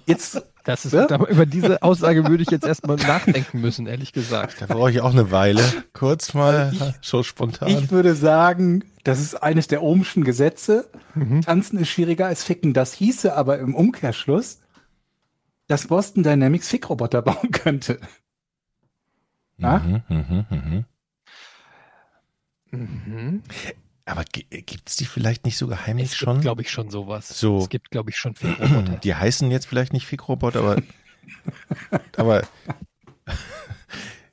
Jetzt, 0.05 0.41
das 0.65 0.85
ist, 0.85 0.93
Ja? 0.93 1.07
da, 1.07 1.17
über 1.17 1.45
diese 1.47 1.81
Aussage 1.81 2.27
würde 2.27 2.43
ich 2.43 2.51
jetzt 2.51 2.65
erstmal 2.65 2.97
nachdenken 2.97 3.59
müssen, 3.61 3.87
ehrlich 3.87 4.13
gesagt. 4.13 4.61
Da 4.61 4.67
brauche 4.67 4.91
ich 4.91 5.01
auch 5.01 5.11
eine 5.11 5.31
Weile. 5.31 5.63
Kurz 5.93 6.33
mal, 6.35 6.71
so 7.01 7.23
spontan. 7.23 7.69
ich 7.69 7.89
würde 7.89 8.13
sagen, 8.15 8.83
das 9.03 9.19
ist 9.19 9.35
eines 9.41 9.67
der 9.67 9.81
Ohmschen 9.81 10.23
Gesetze. 10.23 10.89
Mhm. 11.15 11.41
Tanzen 11.41 11.79
ist 11.79 11.89
schwieriger 11.89 12.27
als 12.27 12.43
ficken. 12.43 12.73
Das 12.73 12.93
hieße 12.93 13.35
aber 13.35 13.57
im 13.59 13.73
Umkehrschluss, 13.73 14.59
dass 15.67 15.87
Boston 15.87 16.21
Dynamics 16.23 16.69
Fickroboter 16.69 17.21
bauen 17.23 17.49
könnte. 17.51 17.99
Ja? 19.57 19.79
Mhm, 19.79 20.03
mhm, 20.07 20.45
mhm. 20.49 20.85
Mhm. 22.71 23.43
Aber 24.09 24.23
gibt 24.31 24.89
es 24.89 24.95
die 24.95 25.05
vielleicht 25.05 25.45
nicht 25.45 25.57
sogar 25.57 25.85
heimlich 25.85 26.07
Es 26.11 26.15
schon? 26.17 26.33
gibt, 26.35 26.41
glaube 26.43 26.61
ich, 26.63 26.71
schon 26.71 26.89
sowas. 26.89 27.27
So. 27.29 27.59
Es 27.59 27.69
gibt, 27.69 27.91
glaube 27.91 28.09
ich, 28.09 28.17
schon 28.17 28.35
viele 28.35 28.57
Roboter. 28.57 28.97
Die 28.97 29.13
heißen 29.15 29.51
jetzt 29.51 29.67
vielleicht 29.67 29.93
nicht 29.93 30.05
Fickroboter, 30.07 30.59
aber 30.59 30.77
aber 32.17 32.43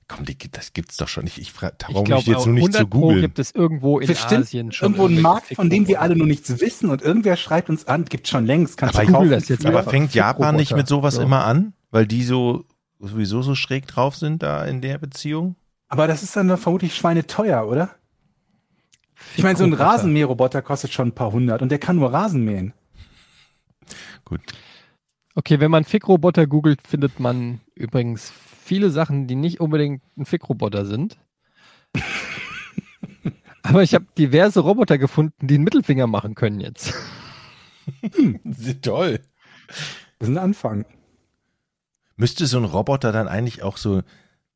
komm, 0.09 0.25
die, 0.25 0.37
das 0.51 0.73
gibt's 0.73 0.97
doch 0.97 1.09
schon. 1.09 1.27
Ich, 1.27 1.41
ich 1.41 1.53
frage, 1.53 1.77
Ich 1.89 1.95
warum 1.95 2.05
glaube, 2.05 2.21
ich 2.23 2.27
jetzt 2.29 2.47
nur 2.47 2.55
nicht 2.55 2.63
100 2.77 2.81
zu 2.81 2.87
googeln. 2.87 3.21
gibt 3.21 3.39
es 3.39 3.55
irgendwo 3.55 3.99
in 3.99 4.07
Bestimmt 4.07 4.43
Asien 4.43 4.73
schon. 4.73 4.87
irgendwo 4.93 5.07
einen 5.07 5.21
Markt, 5.21 5.55
von 5.55 5.69
dem 5.69 5.81
wir 5.83 5.87
Fickroboter. 5.87 6.03
alle 6.03 6.17
nur 6.17 6.27
nichts 6.27 6.61
wissen 6.61 6.91
und 6.91 7.03
irgendwer 7.03 7.37
schreibt 7.37 7.69
uns 7.69 7.87
an, 7.87 8.05
gibt 8.05 8.29
schon 8.29 8.47
längst, 8.47 8.77
kannst 8.77 8.95
Aber 8.95 9.05
du 9.05 9.11
ich 9.11 9.15
kaufen. 9.17 9.31
das 9.31 9.49
jetzt 9.49 9.67
Aber 9.67 9.83
fängt 9.85 10.15
Japan 10.15 10.57
nicht 10.57 10.69
Fickroboter. 10.69 10.77
mit 10.83 10.89
sowas 10.89 11.15
So. 11.17 11.23
immer 11.23 11.45
an, 11.45 11.75
weil 11.91 12.07
die 12.07 12.23
so 12.25 12.65
sowieso 12.99 13.43
so 13.43 13.55
schräg 13.55 13.87
drauf 13.87 14.17
sind 14.17 14.43
da 14.43 14.65
in 14.65 14.81
der 14.81 14.99
Beziehung? 14.99 15.57
Aber 15.89 16.07
das 16.09 16.23
ist 16.23 16.35
dann 16.35 16.49
doch 16.49 16.59
vermutlich 16.59 16.95
schweineteuer, 16.95 17.67
oder? 17.69 17.95
Ich 19.37 19.43
meine, 19.43 19.57
so 19.57 19.65
ein. 19.65 19.73
Rasenmäherroboter 19.73 20.63
kostet 20.63 20.93
schon 20.93 21.09
ein 21.09 21.15
paar 21.15 21.33
hundert 21.33 21.63
und 21.63 21.71
der 21.71 21.79
kann 21.79 21.97
nur 21.97 22.13
Rasen 22.13 22.45
mähen. 22.45 22.73
Gut. 24.25 24.41
Okay, 25.35 25.61
wenn 25.61 25.71
man 25.71 25.85
Fickroboter 25.85 26.47
googelt, 26.47 26.81
findet 26.87 27.21
man 27.21 27.61
übrigens 27.75 28.33
viele 28.65 28.91
Sachen, 28.91 29.27
die 29.27 29.37
nicht 29.37 29.61
unbedingt 29.61 30.03
ein 30.17 30.25
Fickroboter 30.25 30.87
sind. 30.87 31.19
Aber 33.63 33.83
ich 33.83 33.95
habe 33.95 34.07
diverse 34.17 34.61
Roboter 34.61 34.97
gefunden, 34.97 35.47
die 35.47 35.55
einen 35.55 35.65
Mittelfinger 35.65 36.07
machen 36.07 36.35
können 36.35 36.61
jetzt. 36.61 36.95
Toll. 38.83 39.21
Das 40.19 40.29
ist 40.29 40.35
ein 40.35 40.39
Anfang. 40.39 40.87
Müsste 42.17 42.47
so 42.47 42.59
ein 42.59 42.65
Roboter 42.65 43.13
dann 43.13 43.29
eigentlich 43.29 43.63
auch 43.63 43.77
so 43.77 44.03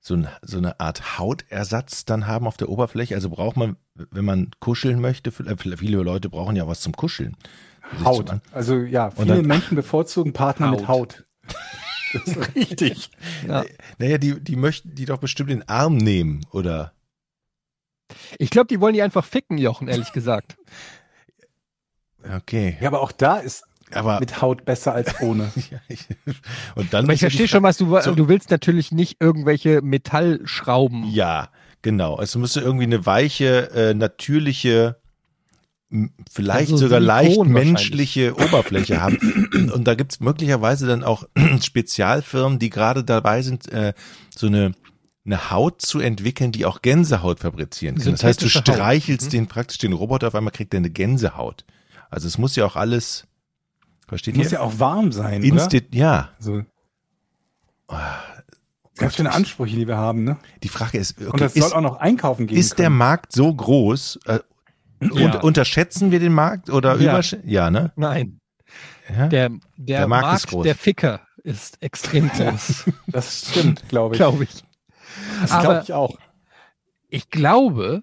so, 0.01 0.14
ein, 0.14 0.28
so 0.42 0.59
eine 0.59 0.80
Art 0.80 1.18
Hautersatz 1.18 2.05
dann 2.05 2.26
haben 2.26 2.46
auf 2.46 2.57
der 2.57 2.68
Oberfläche? 2.68 3.14
Also 3.14 3.28
braucht 3.28 3.57
man, 3.57 3.76
wenn 3.94 4.24
man 4.24 4.51
kuscheln 4.61 5.01
möchte, 5.01 5.30
viele 5.30 6.03
Leute 6.03 6.30
brauchen 6.30 6.57
ja 6.57 6.66
was 6.66 6.80
zum 6.80 6.94
Kuscheln. 6.96 7.36
Haut. 8.05 8.32
Also 8.53 8.76
ja, 8.76 9.11
viele 9.11 9.26
dann- 9.36 9.46
Menschen 9.46 9.74
bevorzugen 9.76 10.32
Partner 10.32 10.70
mit 10.70 10.88
Haut. 10.88 11.24
Das 12.12 12.24
ist 12.26 12.57
richtig. 12.57 13.11
Ja. 13.46 13.64
Naja, 13.98 14.18
die, 14.18 14.40
die 14.40 14.57
möchten 14.57 14.96
die 14.96 15.05
doch 15.05 15.18
bestimmt 15.18 15.48
den 15.48 15.68
Arm 15.68 15.96
nehmen, 15.96 16.44
oder? 16.51 16.92
Ich 18.38 18.51
glaube, 18.51 18.66
die 18.66 18.80
wollen 18.80 18.94
die 18.94 19.03
einfach 19.03 19.24
ficken, 19.24 19.59
Jochen, 19.59 19.86
ehrlich 19.86 20.11
gesagt. 20.12 20.57
Okay. 22.36 22.76
Ja, 22.80 22.88
aber 22.88 23.01
auch 23.01 23.12
da 23.12 23.36
ist 23.36 23.62
Aber 23.95 24.20
mit 24.20 24.41
Haut 24.41 24.64
besser 24.64 24.95
als 24.95 25.20
ohne. 25.20 25.51
Ja, 25.70 25.78
ich, 25.88 26.07
und 26.74 26.93
dann 26.93 27.05
Aber 27.05 27.12
ich 27.12 27.20
verstehe 27.20 27.49
schon, 27.49 27.62
was 27.62 27.76
du 27.76 27.99
So. 28.01 28.14
Du 28.14 28.28
willst 28.28 28.51
natürlich 28.51 28.93
nicht 28.93 29.16
irgendwelche 29.20 29.82
Metallschrauben. 29.82 31.05
Ja, 31.11 31.49
genau. 31.82 32.14
Also 32.14 32.38
müsste 32.38 32.61
irgendwie 32.61 32.84
eine 32.84 33.05
weiche, 33.07 33.70
äh, 33.72 33.95
natürliche, 33.95 34.97
vielleicht 36.30 36.72
Also 36.72 36.76
sogar 36.76 37.01
leicht 37.01 37.45
menschliche 37.45 38.34
Oberfläche 38.34 39.01
haben. 39.01 39.18
Und 39.74 39.84
da 39.84 39.95
gibt's 39.95 40.20
möglicherweise 40.20 40.86
dann 40.86 41.05
auch 41.05 41.24
Spezialfirmen, 41.62 42.59
die 42.59 42.70
gerade 42.70 43.05
dabei 43.05 43.43
sind, 43.43 43.70
äh, 43.72 43.93
so 44.36 44.47
eine 44.47 44.72
eine 45.26 45.51
Haut 45.51 45.82
zu 45.82 46.01
entwickeln, 46.01 46.51
die 46.51 46.64
auch 46.64 46.82
Gänsehaut 46.82 47.41
fabrizieren 47.41 47.97
kann. 47.97 48.12
Das 48.12 48.24
heißt, 48.24 48.41
du 48.41 48.47
Synthetische 48.49 48.72
Haut. 48.72 48.76
streichelst 48.76 49.26
Mhm. 49.26 49.30
den 49.30 49.47
praktisch 49.49 49.78
den 49.78 49.93
Roboter, 49.93 50.28
auf 50.28 50.34
einmal 50.34 50.53
kriegt 50.53 50.72
er 50.74 50.78
eine 50.78 50.91
Gänsehaut. 50.91 51.64
Also 52.11 52.26
es 52.26 52.38
muss 52.38 52.57
ja 52.57 52.64
auch 52.64 52.76
alles, 52.76 53.26
versteht 54.11 54.37
Muss 54.37 54.47
ihr? 54.49 54.53
ja 54.53 54.61
auch 54.61 54.79
warm 54.79 55.11
sein, 55.13 55.39
oder? 55.43 55.47
Insti 55.63 55.83
ja. 55.93 56.29
So. 56.39 56.63
Ganz 58.97 59.17
schöne 59.17 59.33
Ansprüche, 59.33 59.77
die 59.77 59.89
wir 59.89 59.97
haben, 59.97 60.25
ne? 60.25 60.37
Die 60.63 60.69
Frage 60.69 60.99
ist, 60.99 61.17
okay, 61.19 61.31
Und 61.31 61.41
das 61.41 61.55
ist, 61.57 61.63
soll 61.71 61.73
auch 61.79 61.81
noch 61.81 61.97
einkaufen 61.97 62.47
gehen. 62.47 62.59
ist 62.59 62.79
der 62.79 62.87
können. 62.87 62.99
Markt 62.99 63.33
so 63.33 63.53
groß? 63.55 64.19
Äh, 64.27 64.41
Ja. 65.15 65.35
und, 65.37 65.43
unterschätzen 65.45 66.11
wir 66.11 66.21
den 66.21 66.35
Markt 66.35 66.69
oder 66.69 66.97
Ja. 66.97 67.13
übersch 67.13 67.37
ja, 67.45 67.71
ne? 67.71 67.93
Nein. 67.97 68.39
Ja? 69.09 69.29
Der, 69.29 69.49
der, 69.49 69.59
Der 70.01 70.09
Markt 70.09 70.27
Markt, 70.27 70.39
ist 70.45 70.47
groß. 70.49 70.65
der 70.65 70.75
Ficker 70.75 71.21
ist 71.43 71.83
extrem 71.83 72.29
groß, 72.33 72.85
Das 73.07 73.49
stimmt, 73.51 73.89
glaube 73.89 74.15
ich. 74.15 74.19
glaube 74.19 74.45
ich. 74.45 74.51
das 75.41 75.59
glaube 75.61 75.81
ich 75.83 75.93
auch. 75.95 76.19
Ich 77.09 77.31
glaube, 77.31 78.03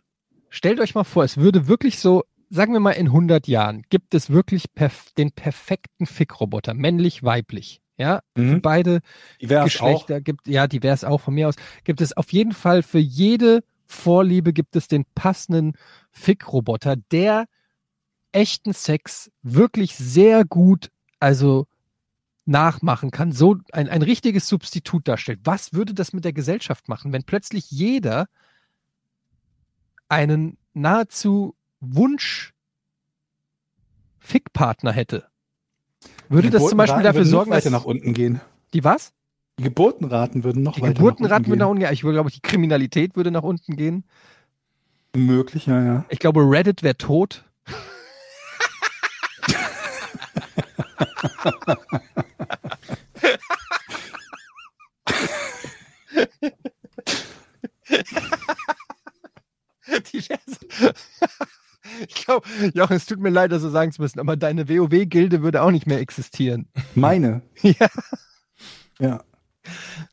stellt 0.50 0.80
euch 0.80 0.96
mal 0.96 1.04
vor, 1.04 1.24
es 1.24 1.38
würde 1.38 1.68
wirklich 1.68 2.00
so, 2.00 2.24
sagen 2.50 2.74
wir 2.74 2.80
mal 2.80 2.92
in 2.92 3.08
100 3.08 3.48
Jahren, 3.48 3.84
gibt 3.90 4.14
es 4.14 4.30
wirklich 4.30 4.74
perf 4.74 5.12
den 5.18 5.32
perfekten 5.32 6.06
Fickroboter, 6.06 6.74
männlich, 6.74 7.24
weiblich. 7.24 7.82
Ja, 7.98 8.22
Mhm. 8.36 8.62
beide 8.62 9.02
Divers 9.42 9.60
auch. 9.60 9.64
Geschlechter 9.66 10.22
gibt, 10.22 10.48
ja, 10.48 10.68
divers 10.68 11.04
auch 11.04 11.20
von 11.20 11.34
mir 11.34 11.48
aus, 11.48 11.56
gibt 11.84 12.00
es 12.02 12.16
auf 12.16 12.32
jeden 12.32 12.52
Fall 12.54 12.84
für 12.84 13.00
jede 13.00 13.64
Vorliebe 13.88 14.54
gibt 14.54 14.76
es 14.76 14.88
den 14.88 15.06
passenden 15.16 15.74
Fick-Roboter, 16.12 16.98
der 17.12 17.46
echten 18.34 18.74
Sex 18.74 19.32
wirklich 19.42 19.96
sehr 19.96 20.44
gut, 20.46 20.92
also 21.20 21.68
nachmachen 22.46 23.12
kann, 23.12 23.32
so 23.32 23.58
ein, 23.72 23.90
ein 23.90 24.02
richtiges 24.02 24.48
Substitut 24.48 25.08
darstellt. 25.08 25.40
Was 25.44 25.74
würde 25.74 25.94
das 25.94 26.14
mit 26.14 26.24
der 26.26 26.34
Gesellschaft 26.34 26.88
machen, 26.88 27.14
wenn 27.14 27.24
plötzlich 27.24 27.72
jeder 27.72 28.28
einen 30.10 30.58
nahezu 30.74 31.56
Wunsch 31.80 32.54
Fickpartner 34.20 34.92
hätte? 34.92 35.28
Würde 36.30 36.50
das 36.50 36.68
zum 36.68 36.78
Beispiel 36.78 37.04
dafür 37.04 37.26
sorgen, 37.26 37.52
dass 37.52 37.66
nach 37.66 37.86
unten 37.86 38.14
gehen. 38.14 38.42
die 38.74 38.84
was? 38.84 39.14
Die 39.60 39.64
Geburtenraten 39.64 40.44
würden 40.44 40.64
noch 40.64 40.76
Die 40.76 40.82
weiter 40.82 40.94
Geburtenraten 40.94 41.44
nach 41.44 41.50
würden 41.50 41.60
nach 41.60 41.66
unten 41.68 41.78
unten 41.78 41.86
gehen. 41.86 41.94
Ich 41.94 42.04
würde, 42.04 42.16
glaube 42.18 42.30
ich, 42.30 42.36
die 42.36 42.42
Kriminalität 42.42 43.16
würde 43.16 43.32
nach 43.32 43.44
unten 43.44 43.76
gehen. 43.76 44.04
Möglich, 45.16 45.66
ja, 45.66 45.84
ja. 45.84 46.06
Ich 46.10 46.20
glaube, 46.20 46.42
Reddit 46.42 46.84
wäre 46.84 46.98
tot. 46.98 47.44
Die 60.14 60.30
wär's- 60.30 60.60
ich 62.08 62.26
glaube, 62.26 62.48
Jochen, 62.74 62.96
es 62.96 63.06
tut 63.06 63.20
mir 63.20 63.30
leid, 63.30 63.52
das 63.52 63.62
so 63.62 63.70
sagen 63.70 63.92
zu 63.92 64.02
müssen, 64.02 64.20
aber 64.20 64.36
deine 64.36 64.70
WoW-Gilde 64.70 65.42
würde 65.42 65.62
auch 65.62 65.72
nicht 65.72 65.88
mehr 65.88 66.00
existieren. 66.00 66.68
Meine. 66.96 67.42
Ja. 67.62 67.90
Ja. 69.00 69.24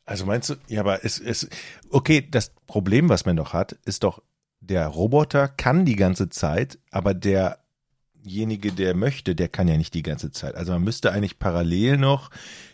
Also 0.05 0.25
meinst 0.25 0.49
du, 0.49 0.55
ja, 0.67 0.81
aber 0.81 1.05
es 1.05 1.17
ist, 1.17 1.47
okay, 1.89 2.27
das 2.29 2.53
Problem, 2.67 3.09
was 3.09 3.25
man 3.25 3.35
doch 3.35 3.53
hat, 3.53 3.73
ist 3.85 4.03
doch, 4.03 4.21
der 4.59 4.87
Roboter 4.87 5.47
kann 5.47 5.85
die 5.85 5.95
ganze 5.95 6.29
Zeit, 6.29 6.79
aber 6.91 7.13
derjenige, 7.13 8.71
der 8.71 8.95
möchte, 8.95 9.35
der 9.35 9.47
kann 9.47 9.67
ja 9.67 9.77
nicht 9.77 9.93
die 9.93 10.03
ganze 10.03 10.31
Zeit. 10.31 10.55
Also 10.55 10.73
man 10.73 10.83
müsste 10.83 11.11
eigentlich 11.11 11.39
parallel 11.39 11.97
noch 11.97 12.29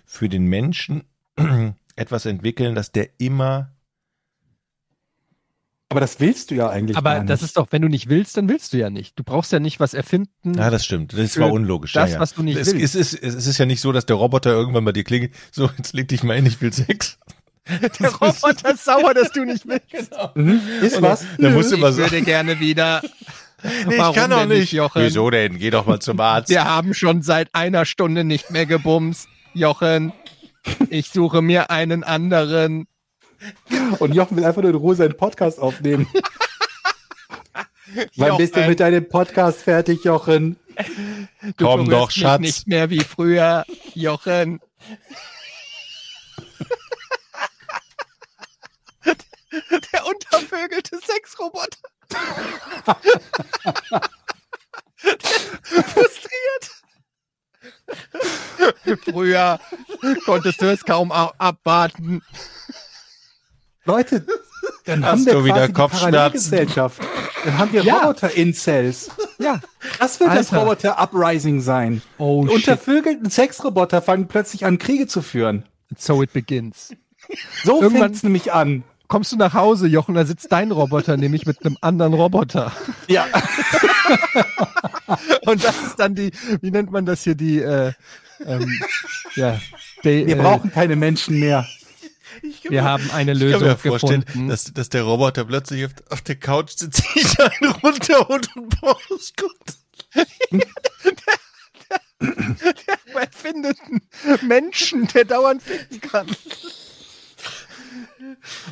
für 0.06 0.30
den 0.30 0.46
Menschen 0.46 1.04
etwas 1.96 2.26
entwickeln, 2.26 2.76
dass 2.76 2.92
der 2.92 3.10
immer, 3.20 3.71
Aber 5.92 6.00
das 6.00 6.22
willst 6.22 6.52
du 6.52 6.56
ja 6.56 6.70
eigentlich 6.70 6.96
Aber 6.96 7.16
gar 7.16 7.26
das 7.26 7.42
nicht. 7.42 7.50
ist 7.50 7.58
doch, 7.58 7.68
wenn 7.72 7.82
du 7.82 7.90
nicht 7.90 8.08
willst, 8.08 8.38
dann 8.38 8.48
willst 8.48 8.72
du 8.72 8.78
ja 8.78 8.90
nicht. 8.90 9.20
Du 9.20 9.24
brauchst 9.24 9.52
ja 9.52 9.60
nicht 9.60 9.82
was 9.82 9.94
erfinden. 9.94 10.54
ja, 10.56 10.70
das 10.70 10.86
stimmt, 10.86 11.12
das 11.18 11.38
war 11.38 11.52
unlogisch. 11.52 11.92
das, 11.92 12.12
ja, 12.12 12.16
ja. 12.16 12.22
was 12.22 12.34
du 12.34 12.44
nicht 12.44 12.58
es, 12.58 12.74
willst. 12.74 12.96
Es 12.96 13.14
ist, 13.14 13.22
es 13.22 13.46
ist 13.46 13.58
ja 13.58 13.66
nicht 13.66 13.82
so, 13.82 13.92
dass 13.92 14.06
der 14.06 14.16
Roboter 14.16 14.52
irgendwann 14.52 14.86
bei 14.86 14.94
dir 14.94 15.04
klingelt, 15.04 15.34
so, 15.52 15.70
jetzt 15.78 15.94
leg 15.94 16.08
dich 16.08 16.24
mal 16.24 16.38
hin, 16.38 16.46
ich 16.46 16.62
will 16.62 16.72
Sex. 16.72 17.18
der 18.00 18.10
Roboter 18.14 18.74
ist 18.74 18.86
sauer, 18.86 19.14
dass 19.14 19.32
du 19.34 19.44
nicht 19.44 19.68
willst. 19.68 20.12
Mhm. 20.36 20.62
Ist 20.82 20.96
Und 20.96 21.04
was? 21.04 21.26
Der 21.38 21.52
muss 21.52 21.72
Ich 21.72 21.78
immer 21.78 21.92
sagen, 21.92 22.12
würde 22.12 22.24
gerne 22.24 22.60
wieder. 22.62 23.02
nee, 23.64 23.94
ich 23.94 24.00
Warum 24.00 24.16
kann 24.16 24.30
doch 24.32 24.46
nicht, 24.46 24.72
Jochen? 24.72 25.04
Wieso 25.04 25.30
denn? 25.30 25.60
Geh 25.60 25.72
doch 25.72 25.86
mal 25.86 26.00
zum 26.00 26.20
Arzt. 26.22 26.50
Wir 26.50 26.64
haben 26.64 26.94
schon 26.94 27.22
seit 27.22 27.54
einer 27.54 27.84
Stunde 27.86 28.24
nicht 28.24 28.50
mehr 28.50 28.66
gebumst, 28.66 29.28
Jochen. 29.54 30.14
Ich 30.90 31.10
suche 31.10 31.42
mir 31.42 31.70
einen 31.70 32.04
anderen. 32.06 32.88
Und 34.00 34.14
Jochen 34.14 34.38
will 34.38 34.46
einfach 34.46 34.62
nur 34.62 34.72
in 34.72 34.78
Ruhe 34.78 34.96
seinen 34.96 35.18
Podcast 35.18 35.60
aufnehmen. 35.60 36.08
Wann 38.16 38.38
bist 38.38 38.56
du 38.56 38.66
mit 38.68 38.80
deinem 38.80 39.08
Podcast 39.08 39.62
fertig, 39.62 40.04
Jochen? 40.06 40.58
du 41.58 41.66
Komm 41.66 41.90
doch, 41.90 42.08
mich 42.08 42.16
Schatz. 42.16 42.40
Nicht 42.40 42.68
mehr 42.68 42.90
wie 42.90 43.02
früher, 43.02 43.66
Jochen. 43.94 44.60
Der 49.94 50.06
untervögelte 50.06 50.98
Sexroboter. 51.06 51.78
Frustriert. 54.96 56.72
Früher 59.04 59.60
konntest 60.26 60.62
du 60.62 60.72
es 60.72 60.86
kaum 60.86 61.12
abwarten. 61.12 62.22
Leute, 63.86 64.26
dann 64.86 65.04
Hast 65.06 65.12
haben 65.12 65.26
wir 65.26 65.46
wieder 65.46 65.68
Kopfschmerzen? 65.70 66.68
Dann 67.44 67.58
haben 67.58 67.74
wir 67.74 67.84
Ja. 67.84 67.98
Roboter-Incels. 68.00 69.10
Ja. 69.40 69.60
Das 70.00 70.20
wird 70.20 70.30
das 70.30 70.54
Alter. 70.54 70.58
Roboter-Uprising 70.60 71.62
sein. 71.62 72.02
Oh, 72.18 72.46
Die 72.46 72.54
Untervögelten 72.54 73.30
Sexroboter 73.30 74.02
fangen 74.02 74.28
plötzlich 74.28 74.66
an, 74.66 74.78
Kriege 74.78 75.08
zu 75.08 75.22
führen. 75.22 75.64
So 75.98 76.22
it 76.22 76.32
begins. 76.34 76.94
So 77.64 77.82
fängt's 77.90 78.24
nämlich 78.24 78.54
an. 78.54 78.84
Kommst 79.08 79.32
du 79.34 79.36
nach 79.36 79.54
Hause, 79.54 79.88
Jochen, 79.88 80.16
da 80.16 80.26
sitzt 80.26 80.52
dein 80.54 80.72
Roboter 80.72 81.18
nämlich 81.18 81.46
mit 81.46 81.66
einem 81.66 81.78
anderen 81.82 82.14
Roboter. 82.14 82.72
Ja. 83.08 83.26
Und 85.46 85.64
das 85.64 85.76
ist 85.84 86.00
dann 86.00 86.16
die, 86.16 86.32
wie 86.62 86.72
nennt 86.72 86.92
man 86.92 87.06
das 87.06 87.24
hier, 87.24 87.36
die, 87.36 87.60
äh, 87.60 87.92
ähm, 88.46 88.72
ja, 89.36 89.60
die, 90.04 90.28
Wir 90.28 90.38
äh, 90.38 90.42
brauchen 90.42 90.72
keine 90.72 90.96
Menschen 90.96 91.40
mehr. 91.40 91.66
Wir 92.70 92.84
haben 92.84 93.10
eine 93.12 93.32
Ich 93.34 93.40
kann 93.40 93.48
Lösung 93.50 93.68
mir 93.68 93.78
vorstellen, 93.78 94.26
gefunden. 94.26 94.50
dass, 94.50 94.66
dass 94.74 94.90
der 94.90 95.04
Roboter 95.04 95.46
plötzlich 95.46 95.86
auf, 95.86 95.92
auf 96.10 96.22
der 96.22 96.36
Couch 96.36 96.72
sitzt, 96.78 97.04
sich 97.14 97.40
einen 97.40 97.72
runterholt 97.84 98.48
und 98.56 98.70
Pornos 98.80 99.34
guckt. 99.38 99.78
Man 103.14 103.28
findet 103.32 103.78
einen 103.82 104.48
Menschen, 104.48 105.08
der 105.08 105.26
dauernd 105.26 105.62
ficken 105.64 106.00
kann. 106.02 106.28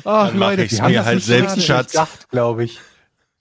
Ach, 0.04 0.28
Dann 0.28 0.38
mach 0.38 0.50
Leute, 0.50 0.62
ich's 0.64 0.72
wir 0.74 0.82
haben 0.82 0.92
mir 0.92 0.98
das 0.98 1.06
halt 1.06 1.22
selbst, 1.22 1.48
gerade- 1.54 1.62
Schatz. 1.62 1.92
Gedacht, 1.92 2.28
glaube 2.30 2.64
ich. 2.64 2.78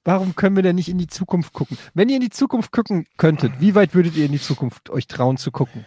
Warum 0.05 0.36
können 0.36 0.55
wir 0.55 0.63
denn 0.63 0.76
nicht 0.78 0.89
in 0.89 0.97
die 0.97 1.07
Zukunft 1.07 1.53
gucken? 1.53 1.78
Wenn 1.93 2.09
ihr 2.09 2.15
in 2.15 2.22
die 2.22 2.30
Zukunft 2.32 2.72
gucken 2.72 3.05
könntet, 3.17 3.53
wie 3.59 3.76
weit 3.76 3.93
würdet 3.93 4.15
ihr 4.15 4.26
in 4.26 4.32
die 4.32 4.41
Zukunft 4.41 4.89
euch 4.89 5.07
trauen 5.07 5.38
zu 5.38 5.51
gucken? 5.51 5.86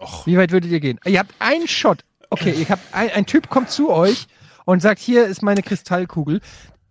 Och, 0.00 0.26
Wie 0.26 0.36
weit 0.36 0.50
würdet 0.50 0.70
ihr 0.70 0.80
gehen? 0.80 0.98
Ihr 1.04 1.20
habt 1.20 1.34
einen 1.38 1.68
Shot. 1.68 2.02
Okay, 2.40 2.52
ihr 2.58 2.68
habt 2.68 2.82
ein, 2.92 3.10
ein 3.10 3.26
Typ 3.26 3.48
kommt 3.48 3.70
zu 3.70 3.90
euch 3.90 4.26
und 4.64 4.80
sagt, 4.80 4.98
hier 5.00 5.26
ist 5.26 5.42
meine 5.42 5.62
Kristallkugel. 5.62 6.40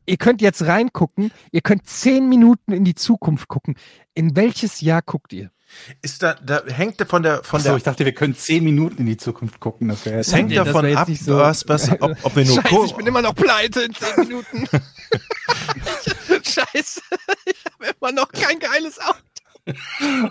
Ihr 0.06 0.18
könnt 0.18 0.42
jetzt 0.42 0.62
reingucken. 0.64 1.32
Ihr 1.52 1.62
könnt 1.62 1.88
zehn 1.88 2.28
Minuten 2.28 2.72
in 2.74 2.84
die 2.86 2.96
Zukunft 2.96 3.48
gucken. 3.48 3.76
In 4.14 4.36
welches 4.36 4.82
Jahr 4.82 5.02
guckt 5.02 5.32
ihr? 5.34 5.50
ist 6.04 6.22
da, 6.22 6.36
da 6.36 6.62
hängt 6.68 7.00
der 7.00 7.08
von 7.08 7.24
der, 7.24 7.44
von 7.44 7.58
Achso, 7.60 7.70
der, 7.70 7.78
ich 7.78 7.84
dachte, 7.84 8.06
wir 8.06 8.14
können 8.14 8.36
zehn 8.36 8.64
Minuten 8.64 8.98
in 9.00 9.06
die 9.08 9.18
Zukunft 9.18 9.60
gucken. 9.60 9.88
Das 9.88 10.06
wäre 10.06 10.20
es 10.20 10.32
hängt 10.32 10.50
Nee, 10.50 10.56
davon 10.56 10.86
ab, 10.96 11.08
nicht 11.08 11.24
so- 11.24 11.36
was, 11.38 11.68
was, 11.68 11.90
ob, 12.00 12.16
ob 12.22 12.36
wir 12.36 12.46
nur 12.46 12.56
Scheiße, 12.62 12.68
ko- 12.76 12.86
ich 12.86 12.94
bin 12.94 13.08
immer 13.08 13.24
noch 13.24 13.34
pleite 13.34 13.82
in 13.82 13.94
zehn 13.96 14.16
Minuten. 14.28 14.68
Scheiße, 16.44 17.02
ich 17.46 17.66
habe 17.66 17.96
immer 18.00 18.12
noch 18.12 18.32
kein 18.32 18.60
geiles 18.60 19.00
Auto. 19.00 19.18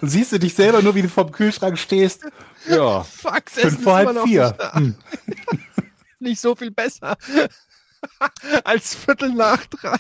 Und 0.01 0.09
siehst 0.09 0.31
du 0.33 0.39
dich 0.39 0.55
selber 0.55 0.83
nur, 0.83 0.95
wie 0.95 1.03
du 1.03 1.09
vorm 1.09 1.33
Kühlschrank 1.33 1.79
stehst? 1.79 2.25
Ja. 2.69 3.03
Fuck, 3.03 3.51
Fünf 3.51 3.75
ist 3.75 3.83
vor 3.83 3.95
halb 3.97 4.23
vier. 4.25 4.57
nicht. 4.59 4.75
Hm. 4.75 4.95
Nicht 6.21 6.41
so 6.41 6.55
viel 6.55 6.71
besser 6.71 7.17
als 8.65 8.95
Viertel 8.95 9.33
nach 9.33 9.67
drei. 9.67 9.97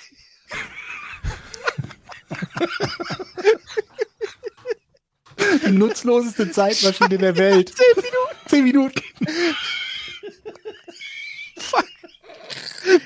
Die 5.66 5.70
nutzloseste 5.72 6.50
Zeitmaschine 6.50 7.18
der 7.18 7.36
Welt. 7.36 7.72
Zehn 7.74 7.96
Minuten. 7.96 8.48
Zehn 8.48 8.64
Minuten. 8.64 9.02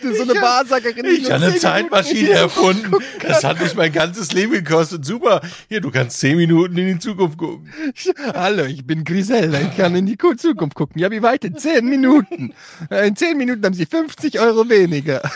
So 0.03 0.23
eine 0.23 0.35
Wahrsagerin. 0.41 1.05
Ich 1.05 1.31
habe 1.31 1.45
eine 1.47 1.57
Zeitmaschine 1.57 2.31
erfunden. 2.33 2.93
Das 3.21 3.45
hat 3.45 3.61
mich 3.61 3.75
mein 3.75 3.93
ganzes 3.93 4.33
Leben 4.33 4.53
gekostet. 4.53 5.05
Super. 5.05 5.41
Hier, 5.69 5.81
du 5.81 5.91
kannst 5.91 6.19
zehn 6.19 6.37
Minuten 6.37 6.77
in 6.79 6.87
die 6.95 6.99
Zukunft 6.99 7.37
gucken. 7.39 7.71
Hallo, 8.35 8.65
ich 8.65 8.87
bin 8.87 9.05
Griselda, 9.05 9.61
ich 9.61 9.77
kann 9.77 9.95
in 9.95 10.07
die 10.07 10.17
Ku- 10.17 10.35
Zukunft 10.35 10.75
gucken. 10.77 10.99
Ja, 11.01 11.11
wie 11.11 11.23
weit? 11.23 11.45
In 11.45 11.57
zehn 11.59 11.85
Minuten. 11.87 12.55
Äh, 12.91 13.09
In 13.09 13.17
zehn 13.17 13.37
Minuten 13.37 13.65
haben 13.65 13.75
sie 13.75 13.87
50 13.87 14.41
Euro 14.41 14.67
weniger. 14.69 15.21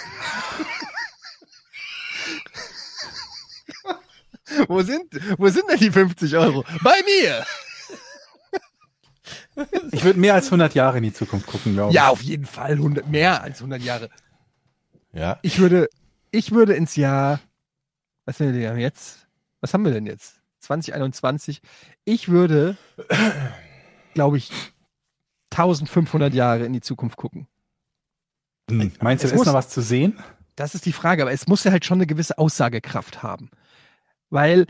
wo, 4.69 4.83
sind, 4.83 5.05
wo 5.39 5.49
sind 5.49 5.65
denn 5.71 5.79
die 5.79 5.91
50 5.91 6.37
Euro? 6.37 6.65
Bei 6.83 6.95
mir! 7.05 7.45
Ich 9.93 10.05
würde 10.05 10.19
mehr 10.19 10.35
als 10.35 10.47
100 10.47 10.75
Jahre 10.75 10.99
in 10.99 11.03
die 11.05 11.13
Zukunft 11.13 11.47
gucken, 11.47 11.75
glaube 11.75 11.91
ich. 11.91 11.95
Ja, 11.97 12.09
auf 12.09 12.23
jeden 12.23 12.47
Fall 12.47 12.73
100, 12.73 13.09
mehr 13.09 13.43
als 13.43 13.59
100 13.59 13.83
Jahre. 13.83 14.09
Ja. 15.13 15.39
Ich 15.43 15.59
würde, 15.59 15.89
ich 16.31 16.53
würde 16.53 16.75
ins 16.75 16.97
Jahr, 16.97 17.41
was 18.25 18.39
sind 18.39 18.53
wir 18.55 18.61
denn 18.61 18.79
jetzt? 18.79 19.27
Was 19.61 19.75
haben 19.75 19.85
wir 19.85 19.93
denn 19.93 20.07
jetzt? 20.07 20.41
2021. 20.61 21.61
Ich 22.05 22.29
würde, 22.29 22.77
glaube 24.15 24.37
ich, 24.37 24.51
1500 25.53 26.33
Jahre 26.35 26.65
in 26.65 26.73
die 26.73 26.81
Zukunft 26.81 27.17
gucken. 27.17 27.47
Hm. 28.71 28.93
Meinst 29.01 29.25
du, 29.25 29.27
Es 29.27 29.33
ist 29.33 29.39
muss- 29.39 29.47
noch 29.47 29.55
was 29.55 29.69
zu 29.69 29.83
sehen? 29.83 30.19
Das 30.57 30.75
ist 30.75 30.85
die 30.87 30.93
Frage, 30.93 31.23
aber 31.23 31.33
es 31.33 31.47
muss 31.49 31.65
ja 31.65 31.71
halt 31.73 31.85
schon 31.87 31.99
eine 31.99 32.07
gewisse 32.07 32.37
Aussagekraft 32.37 33.23
haben. 33.23 33.51
Weil 34.29 34.67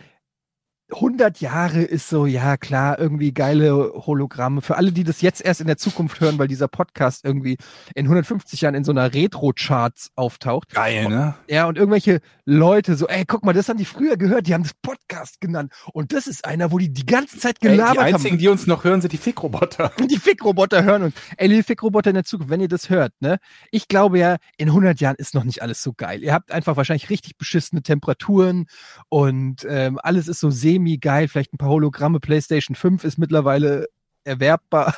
100 0.93 1.41
Jahre 1.41 1.82
ist 1.82 2.09
so, 2.09 2.26
ja 2.26 2.57
klar, 2.57 2.99
irgendwie 2.99 3.32
geile 3.32 3.93
Hologramme. 3.95 4.62
Für 4.62 4.76
alle, 4.76 4.93
die 4.93 5.05
das 5.05 5.20
jetzt 5.20 5.41
erst 5.41 5.61
in 5.61 5.66
der 5.66 5.76
Zukunft 5.76 6.20
hören, 6.20 6.38
weil 6.38 6.49
dieser 6.49 6.68
Podcast 6.68 7.24
irgendwie 7.24 7.57
in 7.95 8.07
150 8.07 8.61
Jahren 8.61 8.74
in 8.74 8.84
so 8.84 8.93
einer 8.93 9.12
Retro-Charts 9.12 10.11
auftaucht. 10.16 10.74
Geil, 10.74 11.09
ne? 11.09 11.34
Ja, 11.49 11.66
und 11.66 11.78
irgendwelche 11.78 12.20
Leute 12.45 12.97
so, 12.97 13.07
ey, 13.07 13.24
guck 13.26 13.45
mal, 13.45 13.53
das 13.53 13.68
haben 13.68 13.78
die 13.78 13.84
früher 13.84 14.16
gehört, 14.16 14.47
die 14.47 14.55
haben 14.55 14.62
das 14.62 14.74
Podcast 14.74 15.41
genannt. 15.41 15.72
Und 15.93 16.12
das 16.12 16.26
ist 16.26 16.45
einer, 16.45 16.72
wo 16.72 16.78
die 16.78 16.93
die 16.93 17.07
ganze 17.07 17.38
Zeit 17.38 17.57
Ey, 17.61 17.70
die 17.70 17.76
gelabert 17.76 17.99
einzigen, 17.99 18.32
haben. 18.32 18.38
die 18.38 18.49
uns 18.49 18.66
noch 18.66 18.84
hören, 18.84 19.01
sind 19.01 19.12
die 19.12 19.18
Fickroboter. 19.18 19.93
Die 20.11 20.18
Fickroboter 20.18 20.82
hören 20.82 21.05
uns. 21.05 21.14
Ey, 21.36 21.49
liebe 21.49 21.62
Fickroboter 21.62 22.11
in 22.11 22.14
der 22.14 22.24
Zukunft, 22.24 22.51
wenn 22.51 22.61
ihr 22.61 22.68
das 22.68 22.91
hört, 22.91 23.12
ne? 23.20 23.38
Ich 23.70 23.86
glaube 23.86 24.18
ja, 24.18 24.36
in 24.57 24.68
100 24.68 25.01
Jahren 25.01 25.16
ist 25.16 25.34
noch 25.34 25.45
nicht 25.45 25.62
alles 25.62 25.82
so 25.82 25.93
geil. 25.93 26.22
Ihr 26.22 26.32
habt 26.32 26.51
einfach 26.51 26.76
wahrscheinlich 26.76 27.11
richtig 27.11 27.36
beschissene 27.38 27.82
Temperaturen 27.82 28.66
und 29.09 29.64
ähm, 29.68 29.99
alles 30.03 30.26
ist 30.28 30.41
so 30.41 30.51
semi-geil. 30.81 31.28
Vielleicht 31.28 31.53
ein 31.53 31.59
paar 31.59 31.68
Hologramme. 31.68 32.20
PlayStation 32.20 32.74
5 32.74 33.05
ist 33.05 33.18
mittlerweile 33.18 33.87
erwerbbar. 34.24 34.95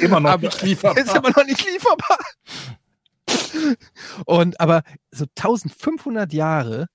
Immer 0.00 0.20
noch 0.20 0.30
Aber- 0.30 0.42
nicht 0.42 0.62
lieferbar. 0.62 0.98
ist 1.02 1.14
immer 1.14 1.30
noch 1.30 1.44
nicht 1.44 1.64
lieferbar. 1.64 2.18
Und 4.26 4.60
aber 4.60 4.82
so 5.10 5.24
1500 5.36 6.32
Jahre, 6.32 6.86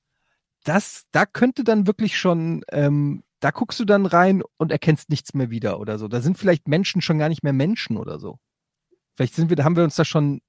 das, 0.64 1.04
da 1.12 1.26
könnte 1.26 1.64
dann 1.64 1.88
wirklich 1.88 2.18
schon, 2.18 2.64
ähm, 2.72 3.24
da 3.40 3.52
guckst 3.52 3.80
du 3.80 3.86
dann 3.86 4.06
rein 4.06 4.42
und 4.58 4.72
erkennst 4.72 5.10
nichts 5.10 5.34
mehr 5.34 5.50
wieder 5.50 5.80
oder 5.80 5.98
so. 5.98 6.08
Da 6.08 6.22
sind 6.22 6.38
vielleicht 6.38 6.68
Menschen 6.68 7.02
schon 7.02 7.20
gar 7.20 7.30
nicht 7.30 7.44
mehr 7.44 7.54
Menschen 7.54 7.98
oder 7.98 8.20
so. 8.20 8.40
Vielleicht 9.16 9.36
sind 9.36 9.50
wir, 9.50 9.64
haben 9.64 9.76
wir 9.76 9.84
uns 9.84 9.96
da 9.96 10.06
schon 10.06 10.42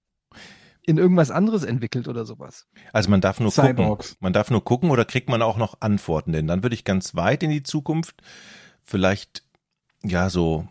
in 0.86 0.98
irgendwas 0.98 1.32
anderes 1.32 1.64
entwickelt 1.64 2.06
oder 2.08 2.24
sowas. 2.24 2.66
Also 2.92 3.10
man 3.10 3.20
darf 3.20 3.40
nur 3.40 3.52
gucken. 3.52 3.76
Cyborgs. 3.76 4.16
Man 4.20 4.32
darf 4.32 4.50
nur 4.50 4.64
gucken 4.64 4.90
oder 4.90 5.04
kriegt 5.04 5.28
man 5.28 5.42
auch 5.42 5.56
noch 5.56 5.80
Antworten? 5.80 6.32
Denn 6.32 6.46
dann 6.46 6.62
würde 6.62 6.74
ich 6.74 6.84
ganz 6.84 7.16
weit 7.16 7.42
in 7.42 7.50
die 7.50 7.64
Zukunft, 7.64 8.22
vielleicht 8.84 9.42
ja 10.04 10.30
so 10.30 10.68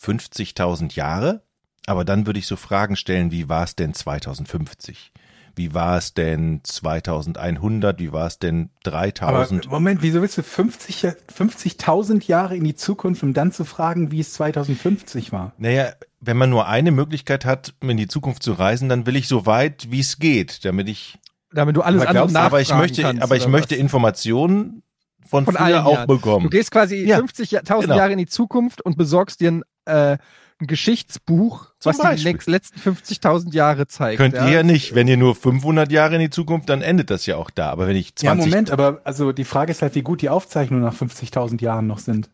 50.000 0.00 0.94
Jahre, 0.94 1.42
aber 1.86 2.04
dann 2.04 2.26
würde 2.26 2.38
ich 2.38 2.46
so 2.46 2.54
Fragen 2.56 2.94
stellen, 2.94 3.32
wie 3.32 3.48
war 3.48 3.64
es 3.64 3.74
denn 3.74 3.94
2050? 3.94 5.12
Wie 5.58 5.74
war 5.74 5.98
es 5.98 6.14
denn 6.14 6.60
2100? 6.62 7.98
Wie 7.98 8.12
war 8.12 8.26
es 8.26 8.38
denn 8.38 8.70
Aber 8.84 8.90
3000? 8.92 9.70
Moment, 9.70 10.02
wieso 10.02 10.22
willst 10.22 10.38
du 10.38 10.42
50 10.42 11.02
Ja- 11.02 11.12
50.000 11.36 12.26
Jahre 12.28 12.56
in 12.56 12.64
die 12.64 12.74
Zukunft, 12.74 13.22
um 13.22 13.34
dann 13.34 13.52
zu 13.52 13.64
fragen, 13.64 14.10
wie 14.10 14.20
es 14.20 14.32
2050 14.34 15.32
war? 15.32 15.52
Naja, 15.58 15.90
wenn 16.20 16.36
man 16.36 16.50
nur 16.50 16.66
eine 16.68 16.90
Möglichkeit 16.92 17.44
hat, 17.44 17.74
in 17.80 17.96
die 17.96 18.08
Zukunft 18.08 18.42
zu 18.42 18.52
reisen, 18.52 18.88
dann 18.88 19.06
will 19.06 19.16
ich 19.16 19.28
so 19.28 19.46
weit, 19.46 19.88
wie 19.90 20.00
es 20.00 20.18
geht, 20.18 20.64
damit 20.64 20.88
ich, 20.88 21.18
Damit 21.52 21.76
du 21.76 21.82
alles 21.82 22.02
Aber 22.02 22.10
andere 22.10 22.28
glaubst 22.28 22.34
du- 22.36 22.40
aber 22.40 22.60
ich 22.60 22.68
nachfragen 22.68 22.80
möchte, 22.82 23.02
kannst 23.02 23.22
aber 23.22 23.36
ich 23.36 23.48
möchte 23.48 23.74
was? 23.74 23.80
Informationen 23.80 24.82
von, 25.26 25.44
Von 25.44 25.54
früher 25.56 25.64
allen 25.64 25.84
auch 25.84 25.92
Jahren. 25.94 26.06
bekommen. 26.06 26.44
Du 26.44 26.50
gehst 26.50 26.70
quasi 26.70 27.04
Ja. 27.06 27.18
50.000 27.18 27.82
Genau. 27.88 27.96
Jahre 27.96 28.12
in 28.12 28.18
die 28.18 28.26
Zukunft 28.26 28.80
und 28.82 28.96
besorgst 28.96 29.40
dir 29.40 29.50
ein, 29.52 29.62
äh, 29.86 30.18
ein 30.60 30.66
Geschichtsbuch, 30.66 31.72
Zum 31.78 31.90
was 31.90 31.96
die 31.98 32.02
Beispiel. 32.02 32.32
nächsten, 32.32 32.50
letzten 32.50 32.80
50.000 32.80 33.52
Jahre 33.54 33.86
zeigt. 33.86 34.18
Könnt 34.18 34.34
ja? 34.34 34.46
ihr 34.46 34.52
ja 34.54 34.62
nicht. 34.62 34.94
Wenn 34.94 35.06
ihr 35.08 35.16
nur 35.16 35.34
500 35.34 35.90
Jahre 35.92 36.14
in 36.16 36.20
die 36.20 36.30
Zukunft, 36.30 36.68
dann 36.68 36.82
endet 36.82 37.10
das 37.10 37.26
ja 37.26 37.36
auch 37.36 37.50
da. 37.50 37.70
Aber 37.70 37.86
wenn 37.86 37.96
ich 37.96 38.14
20, 38.16 38.26
Ja, 38.26 38.34
Moment, 38.34 38.70
aber 38.70 39.00
also 39.04 39.32
die 39.32 39.44
Frage 39.44 39.70
ist 39.70 39.82
halt, 39.82 39.94
wie 39.94 40.02
gut 40.02 40.20
die 40.22 40.28
Aufzeichnungen 40.28 40.84
nach 40.84 40.94
50.000 40.94 41.62
Jahren 41.62 41.86
noch 41.86 41.98
sind. 41.98 42.30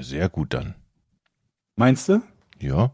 sehr 0.00 0.28
gut 0.28 0.52
dann. 0.54 0.74
Meinst 1.76 2.08
du? 2.08 2.20
Ja. 2.58 2.92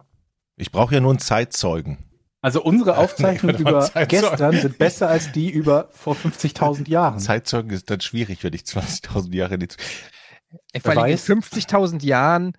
Ich 0.57 0.71
brauche 0.71 0.95
ja 0.95 1.01
nur 1.01 1.11
einen 1.11 1.19
Zeitzeugen. 1.19 1.99
Also 2.43 2.63
unsere 2.63 2.97
Aufzeichnungen 2.99 3.59
über 3.59 3.81
Zeitzeugen. 3.81 4.09
gestern 4.09 4.61
sind 4.61 4.79
besser 4.79 5.09
als 5.09 5.33
die 5.33 5.51
über 5.51 5.89
vor 5.93 6.15
50.000 6.15 6.89
Jahren. 6.89 7.19
Zeitzeugen 7.19 7.71
ist 7.71 7.91
dann 7.91 8.01
schwierig, 8.01 8.45
wenn 8.45 8.53
ich 8.53 8.63
20.000 8.63 9.35
Jahre 9.35 9.55
in 9.55 9.61
die 9.61 9.69
Zukunft. 9.69 10.05
Ey, 10.73 10.81
vor 10.81 10.91
allem 10.93 11.07
in 11.07 11.15
weiß. 11.15 11.29
50.000 11.29 12.05
Jahren. 12.05 12.53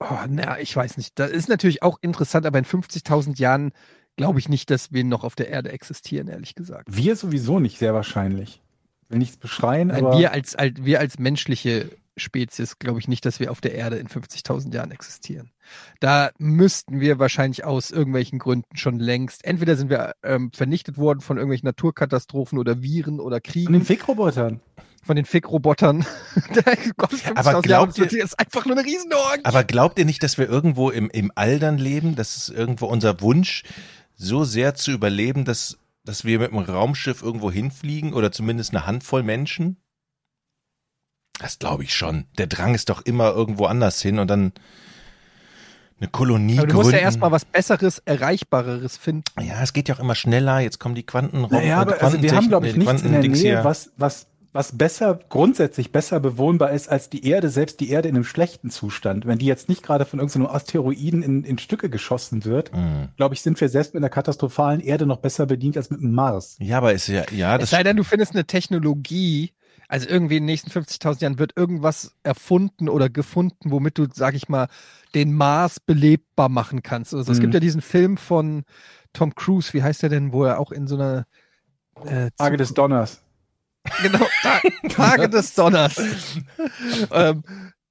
Oh, 0.00 0.18
na, 0.28 0.58
ich 0.58 0.74
weiß 0.74 0.96
nicht. 0.96 1.18
Das 1.18 1.30
ist 1.30 1.48
natürlich 1.48 1.82
auch 1.82 1.98
interessant, 2.00 2.46
aber 2.46 2.58
in 2.58 2.64
50.000 2.64 3.38
Jahren 3.38 3.72
glaube 4.16 4.38
ich 4.38 4.48
nicht, 4.48 4.70
dass 4.70 4.92
wir 4.92 5.04
noch 5.04 5.24
auf 5.24 5.34
der 5.34 5.48
Erde 5.48 5.70
existieren, 5.72 6.28
ehrlich 6.28 6.54
gesagt. 6.54 6.88
Wir 6.90 7.16
sowieso 7.16 7.60
nicht, 7.60 7.78
sehr 7.78 7.94
wahrscheinlich. 7.94 8.60
Will 9.08 9.18
nichts 9.18 9.36
beschreien, 9.36 9.88
Nein, 9.88 10.04
aber 10.04 10.18
wir 10.18 10.32
als, 10.32 10.54
als, 10.54 10.84
wir 10.84 11.00
als 11.00 11.18
menschliche 11.18 11.90
Spezies 12.16 12.78
glaube 12.78 12.98
ich 12.98 13.08
nicht, 13.08 13.24
dass 13.24 13.40
wir 13.40 13.50
auf 13.50 13.60
der 13.60 13.74
Erde 13.74 13.96
in 13.96 14.08
50.000 14.08 14.74
Jahren 14.74 14.90
existieren. 14.90 15.50
Da 16.00 16.30
müssten 16.38 17.00
wir 17.00 17.18
wahrscheinlich 17.18 17.64
aus 17.64 17.90
irgendwelchen 17.90 18.38
Gründen 18.38 18.76
schon 18.76 18.98
längst, 18.98 19.44
entweder 19.44 19.76
sind 19.76 19.90
wir 19.90 20.14
ähm, 20.22 20.50
vernichtet 20.52 20.96
worden 20.98 21.20
von 21.20 21.36
irgendwelchen 21.36 21.66
Naturkatastrophen 21.66 22.58
oder 22.58 22.82
Viren 22.82 23.20
oder 23.20 23.36
von 23.36 23.52
Kriegen, 23.52 23.72
den 23.72 23.84
Fickrobotern. 23.84 24.60
Von 25.02 25.16
den 25.16 25.24
Fick-Robotern. 25.24 26.04
Da 26.54 26.62
kommt 26.96 27.12
50.000 27.14 27.36
aber 27.36 27.62
glaubt 27.62 27.98
ihr- 27.98 28.04
das 28.06 28.12
ist 28.12 28.38
einfach 28.38 28.66
nur 28.66 28.76
eine 28.76 28.86
Riesenorgie. 28.86 29.44
Aber 29.44 29.64
glaubt 29.64 29.98
ihr 29.98 30.04
nicht, 30.04 30.22
dass 30.22 30.38
wir 30.38 30.48
irgendwo 30.48 30.90
im, 30.90 31.10
im 31.10 31.32
All 31.34 31.58
dann 31.58 31.78
leben? 31.78 32.16
Das 32.16 32.36
ist 32.36 32.48
irgendwo 32.50 32.86
unser 32.86 33.20
Wunsch, 33.20 33.62
so 34.14 34.44
sehr 34.44 34.74
zu 34.74 34.90
überleben, 34.92 35.44
dass, 35.44 35.78
dass 36.04 36.24
wir 36.24 36.38
mit 36.38 36.52
einem 36.52 36.64
Raumschiff 36.64 37.22
irgendwo 37.22 37.50
hinfliegen 37.50 38.12
oder 38.12 38.30
zumindest 38.32 38.70
eine 38.74 38.86
Handvoll 38.86 39.22
Menschen? 39.22 39.76
Das 41.38 41.58
glaube 41.58 41.84
ich 41.84 41.94
schon. 41.94 42.26
Der 42.36 42.46
Drang 42.46 42.74
ist 42.74 42.90
doch 42.90 43.00
immer 43.02 43.30
irgendwo 43.30 43.64
anders 43.64 44.02
hin 44.02 44.18
und 44.18 44.28
dann 44.28 44.52
eine 45.98 46.08
Kolonie 46.10 46.58
Aber 46.58 46.66
du 46.66 46.74
musst 46.74 46.86
ja 46.86 46.92
gründen. 46.92 47.04
erstmal 47.04 47.30
was 47.30 47.44
Besseres, 47.44 47.98
Erreichbareres 48.04 48.96
finden. 48.96 49.24
Ja, 49.40 49.62
es 49.62 49.72
geht 49.72 49.88
ja 49.88 49.94
auch 49.94 50.00
immer 50.00 50.14
schneller. 50.14 50.60
Jetzt 50.60 50.78
kommen 50.78 50.94
die 50.94 51.02
Quanten 51.02 51.42
Naja, 51.50 51.80
aber 51.80 52.02
also 52.02 52.20
wir 52.22 52.34
haben, 52.34 52.48
glaube 52.48 52.68
ich, 52.68 52.76
nichts 52.76 53.02
in 53.02 53.12
der 53.12 53.20
Nähe, 53.22 53.64
was 53.64 53.90
was, 53.96 54.26
was, 54.52 54.76
besser, 54.76 55.18
grundsätzlich 55.28 55.92
besser 55.92 56.18
bewohnbar 56.18 56.72
ist 56.72 56.88
als 56.88 57.08
die 57.08 57.24
Erde, 57.24 57.50
selbst 57.50 57.78
die 57.80 57.90
Erde 57.90 58.08
in 58.08 58.16
einem 58.16 58.24
schlechten 58.24 58.70
Zustand. 58.70 59.24
Wenn 59.26 59.38
die 59.38 59.46
jetzt 59.46 59.68
nicht 59.68 59.82
gerade 59.82 60.04
von 60.04 60.18
irgendeinem 60.18 60.46
Asteroiden 60.46 61.22
in, 61.22 61.44
in 61.44 61.58
Stücke 61.58 61.88
geschossen 61.88 62.44
wird, 62.44 62.72
Hm. 62.72 63.08
glaube 63.16 63.34
ich, 63.34 63.42
sind 63.42 63.60
wir 63.60 63.68
selbst 63.68 63.94
mit 63.94 64.02
einer 64.02 64.10
katastrophalen 64.10 64.80
Erde 64.80 65.06
noch 65.06 65.18
besser 65.18 65.46
bedient 65.46 65.76
als 65.76 65.90
mit 65.90 66.00
dem 66.00 66.12
Mars. 66.12 66.56
Ja, 66.60 66.78
aber 66.78 66.92
ist 66.92 67.06
ja, 67.06 67.24
ja, 67.30 67.54
Es 67.56 67.60
das 67.62 67.70
sei 67.70 67.82
denn, 67.84 67.96
du 67.96 68.02
findest 68.02 68.32
eine 68.32 68.44
Technologie, 68.44 69.52
also 69.88 70.08
irgendwie 70.08 70.36
in 70.36 70.42
den 70.42 70.46
nächsten 70.46 70.70
50.000 70.70 71.22
Jahren 71.22 71.38
wird 71.38 71.52
irgendwas 71.56 72.14
erfunden 72.22 72.88
oder 72.88 73.08
gefunden, 73.08 73.70
womit 73.70 73.98
du, 73.98 74.06
sag 74.12 74.34
ich 74.34 74.48
mal, 74.48 74.68
den 75.14 75.32
Mars 75.32 75.78
belebbar 75.80 76.48
machen 76.48 76.82
kannst. 76.82 77.14
Also, 77.14 77.30
Es 77.30 77.38
Mhm. 77.38 77.42
gibt 77.42 77.54
ja 77.54 77.60
diesen 77.60 77.80
Film 77.82 78.16
von 78.16 78.64
Tom 79.12 79.34
Cruise, 79.34 79.72
wie 79.74 79.82
heißt 79.82 80.02
der 80.02 80.08
denn, 80.08 80.32
wo 80.32 80.44
er 80.44 80.58
auch 80.60 80.70
in 80.72 80.86
so 80.86 80.94
einer 80.96 81.26
äh, 82.04 82.30
Tage 82.36 82.56
des 82.56 82.74
Donners. 82.74 83.20
Genau, 84.02 84.26
Ta 84.42 84.60
Tage 84.88 85.28
des 85.28 85.54
Donners. 85.54 85.96
ähm, 87.12 87.42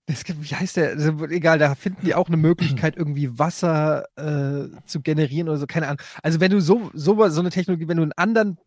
es 0.05 0.23
gibt, 0.23 0.43
wie 0.43 0.55
heißt 0.55 0.77
der? 0.77 0.97
Egal, 1.29 1.59
da 1.59 1.75
finden 1.75 2.05
die 2.05 2.15
auch 2.15 2.27
eine 2.27 2.37
Möglichkeit, 2.37 2.97
irgendwie 2.97 3.37
Wasser 3.37 4.05
äh, 4.15 4.69
zu 4.85 5.01
generieren 5.01 5.49
oder 5.49 5.57
so, 5.57 5.67
keine 5.67 5.87
Ahnung. 5.87 6.01
Also 6.23 6.39
wenn 6.39 6.51
du 6.51 6.61
so, 6.61 6.89
so, 6.93 7.29
so 7.29 7.39
eine 7.39 7.51
Technologie, 7.51 7.87
wenn 7.87 7.97
du 7.97 8.03
einen 8.03 8.13
anderen 8.13 8.57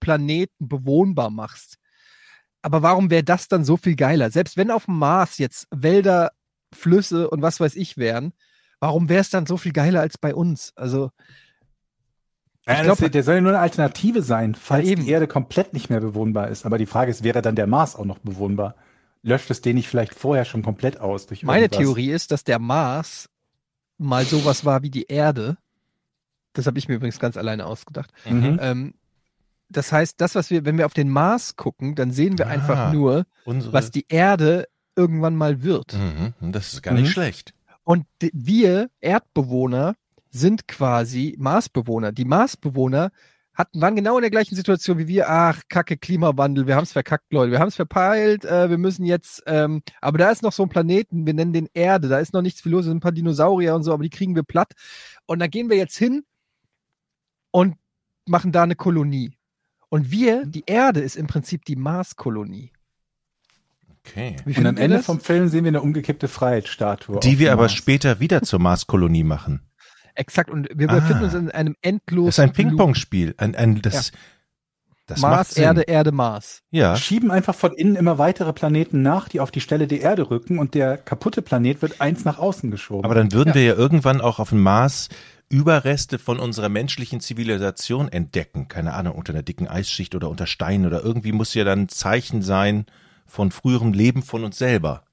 Planeten 0.00 0.68
bewohnbar 0.68 1.30
machst, 1.30 1.78
aber 2.62 2.82
warum 2.82 3.10
wäre 3.10 3.22
das 3.22 3.46
dann 3.46 3.64
so 3.64 3.76
viel 3.76 3.94
geiler? 3.94 4.30
Selbst 4.30 4.56
wenn 4.56 4.70
auf 4.70 4.86
dem 4.86 4.98
Mars 4.98 5.38
jetzt 5.38 5.68
Wälder, 5.70 6.32
Flüsse 6.72 7.30
und 7.30 7.42
was 7.42 7.60
weiß 7.60 7.76
ich 7.76 7.96
wären, 7.96 8.32
warum 8.80 9.08
wäre 9.08 9.20
es 9.20 9.30
dann 9.30 9.46
so 9.46 9.56
viel 9.56 9.72
geiler 9.72 10.00
als 10.00 10.18
bei 10.18 10.34
uns? 10.34 10.72
Also, 10.74 11.10
Ja, 12.66 12.82
glaub- 12.82 12.98
das, 12.98 13.10
der 13.10 13.22
soll 13.22 13.34
ja 13.36 13.40
nur 13.42 13.50
eine 13.52 13.60
Alternative 13.60 14.22
sein, 14.22 14.54
falls 14.54 14.86
eben. 14.88 15.04
die 15.04 15.10
Erde 15.10 15.26
komplett 15.26 15.72
nicht 15.74 15.90
mehr 15.90 16.00
bewohnbar 16.00 16.48
ist. 16.48 16.64
Aber 16.64 16.78
die 16.78 16.86
Frage 16.86 17.10
ist, 17.10 17.22
wäre 17.22 17.42
dann 17.42 17.56
der 17.56 17.66
Mars 17.66 17.94
auch 17.96 18.04
noch 18.06 18.18
bewohnbar? 18.18 18.74
Löscht 19.22 19.50
es 19.50 19.60
den 19.60 19.76
nicht 19.76 19.88
vielleicht 19.88 20.14
vorher 20.14 20.44
schon 20.44 20.62
komplett 20.62 20.98
aus? 21.00 21.26
Durch 21.26 21.42
Meine 21.42 21.64
irgendwas? 21.64 21.78
Theorie 21.80 22.10
ist, 22.10 22.30
dass 22.30 22.44
der 22.44 22.58
Mars 22.58 23.28
mal 23.98 24.24
sowas 24.24 24.64
war 24.64 24.82
wie 24.82 24.90
die 24.90 25.04
Erde. 25.04 25.56
Das 26.54 26.66
habe 26.66 26.78
ich 26.78 26.88
mir 26.88 26.94
übrigens 26.94 27.18
ganz 27.18 27.36
alleine 27.36 27.66
ausgedacht. 27.66 28.10
Mhm. 28.28 28.58
Ähm, 28.62 28.94
das 29.68 29.92
heißt, 29.92 30.20
das, 30.20 30.34
was 30.34 30.50
wir, 30.50 30.64
wenn 30.64 30.78
wir 30.78 30.86
auf 30.86 30.94
den 30.94 31.08
Mars 31.10 31.56
gucken, 31.56 31.94
dann 31.94 32.12
sehen 32.12 32.38
wir 32.38 32.46
Ah. 32.46 32.50
einfach 32.50 32.92
nur, 32.92 33.24
unsere, 33.44 33.72
was 33.72 33.90
die 33.90 34.06
Erde 34.08 34.66
irgendwann 34.96 35.36
mal 35.36 35.62
wird. 35.62 35.94
mhm, 35.94 36.52
das 36.52 36.72
ist 36.74 36.82
gar 36.82 36.94
Mhm. 36.94 37.00
nicht 37.02 37.10
schlecht. 37.12 37.52
Und 37.82 38.06
wir 38.32 38.88
Erdbewohner 39.00 39.94
sind 40.34 40.66
quasi 40.68 41.36
Marsbewohner. 41.38 42.12
Die 42.12 42.24
Marsbewohner 42.24 43.10
hatten, 43.54 43.80
waren 43.80 43.94
genau 43.94 44.16
in 44.16 44.22
der 44.22 44.30
gleichen 44.30 44.56
Situation 44.56 44.98
wie 44.98 45.06
wir. 45.06 45.30
Ach, 45.30 45.62
kacke 45.68 45.96
Klimawandel, 45.96 46.66
wir 46.66 46.74
haben 46.74 46.82
es 46.82 46.92
verkackt, 46.92 47.32
Leute. 47.32 47.52
Wir 47.52 47.60
haben 47.60 47.68
es 47.68 47.76
verpeilt, 47.76 48.44
äh, 48.44 48.68
wir 48.68 48.78
müssen 48.78 49.04
jetzt, 49.04 49.42
ähm, 49.46 49.82
aber 50.00 50.18
da 50.18 50.30
ist 50.30 50.42
noch 50.42 50.52
so 50.52 50.64
ein 50.64 50.68
Planeten, 50.68 51.24
wir 51.24 51.34
nennen 51.34 51.52
den 51.52 51.68
Erde, 51.72 52.08
da 52.08 52.18
ist 52.18 52.34
noch 52.34 52.42
nichts 52.42 52.60
viel 52.60 52.72
los, 52.72 52.80
es 52.80 52.86
sind 52.86 52.96
ein 52.96 53.00
paar 53.00 53.12
Dinosaurier 53.12 53.74
und 53.76 53.84
so, 53.84 53.92
aber 53.92 54.02
die 54.02 54.10
kriegen 54.10 54.34
wir 54.34 54.42
platt. 54.42 54.72
Und 55.26 55.38
da 55.38 55.46
gehen 55.46 55.70
wir 55.70 55.76
jetzt 55.76 55.96
hin 55.96 56.24
und 57.52 57.76
machen 58.26 58.50
da 58.50 58.64
eine 58.64 58.74
Kolonie. 58.74 59.36
Und 59.88 60.10
wir, 60.10 60.44
die 60.46 60.64
Erde 60.66 61.00
ist 61.00 61.14
im 61.14 61.28
Prinzip 61.28 61.64
die 61.64 61.76
Marskolonie. 61.76 62.72
Okay. 64.06 64.36
Wie 64.44 64.58
Und 64.58 64.66
am 64.66 64.76
Ende 64.76 64.96
das? 64.96 65.06
vom 65.06 65.20
Film 65.20 65.48
sehen 65.48 65.64
wir 65.64 65.70
eine 65.70 65.80
umgekippte 65.80 66.26
Freiheitsstatue. 66.28 67.20
Die 67.20 67.38
wir 67.38 67.52
aber 67.52 67.62
Mars. 67.62 67.72
später 67.74 68.18
wieder 68.20 68.42
zur 68.42 68.58
Marskolonie 68.58 69.22
machen. 69.24 69.62
Exakt, 70.14 70.50
und 70.50 70.68
wir 70.74 70.88
Ah. 70.90 70.94
befinden 70.94 71.24
uns 71.24 71.34
in 71.34 71.50
einem 71.50 71.76
endlos 71.82 72.26
Das 72.26 72.38
ist 72.38 72.44
ein 72.44 72.52
Ping-Pong-Spiel. 72.52 73.34
Ein, 73.38 73.54
ein, 73.56 73.82
das, 73.82 74.12
Das 75.06 75.20
macht 75.20 75.32
Mars. 75.32 75.56
Erde, 75.56 75.82
Erde, 75.82 76.12
Mars. 76.12 76.62
Ja. 76.70 76.96
Schieben 76.96 77.30
einfach 77.30 77.54
von 77.54 77.72
innen 77.74 77.96
immer 77.96 78.16
weitere 78.18 78.52
Planeten 78.52 79.02
nach, 79.02 79.28
die 79.28 79.40
auf 79.40 79.50
die 79.50 79.60
Stelle 79.60 79.86
der 79.86 80.00
Erde 80.00 80.30
rücken 80.30 80.58
und 80.58 80.74
der 80.74 80.96
kaputte 80.96 81.42
Planet 81.42 81.82
wird 81.82 82.00
eins 82.00 82.24
nach 82.24 82.38
außen 82.38 82.70
geschoben. 82.70 83.04
Aber 83.04 83.14
dann 83.14 83.32
würden 83.32 83.52
wir 83.54 83.62
ja 83.64 83.74
irgendwann 83.74 84.20
auch 84.20 84.38
auf 84.38 84.48
dem 84.50 84.62
Mars 84.62 85.08
Überreste 85.50 86.18
von 86.18 86.38
unserer 86.40 86.70
menschlichen 86.70 87.20
Zivilisation 87.20 88.08
entdecken. 88.08 88.66
Keine 88.68 88.94
Ahnung, 88.94 89.14
unter 89.14 89.34
einer 89.34 89.42
dicken 89.42 89.68
Eisschicht 89.68 90.14
oder 90.14 90.30
unter 90.30 90.46
Steinen 90.46 90.86
oder 90.86 91.02
irgendwie 91.04 91.32
muss 91.32 91.52
ja 91.52 91.64
dann 91.64 91.80
ein 91.82 91.88
Zeichen 91.90 92.40
sein 92.40 92.86
von 93.26 93.50
früherem 93.50 93.92
Leben 93.92 94.22
von 94.22 94.42
uns 94.42 94.56
selber. 94.58 95.04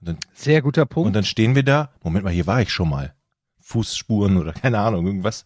Und 0.00 0.08
dann, 0.08 0.16
Sehr 0.34 0.60
guter 0.60 0.84
Punkt. 0.84 1.06
und 1.06 1.12
dann 1.14 1.24
stehen 1.24 1.54
wir 1.54 1.62
da, 1.62 1.90
Moment 2.02 2.24
mal, 2.24 2.32
hier 2.34 2.46
war 2.46 2.60
ich 2.60 2.70
schon 2.70 2.90
mal. 2.90 3.14
Fußspuren 3.62 4.36
oder 4.36 4.52
keine 4.52 4.78
Ahnung, 4.78 5.06
irgendwas. 5.06 5.44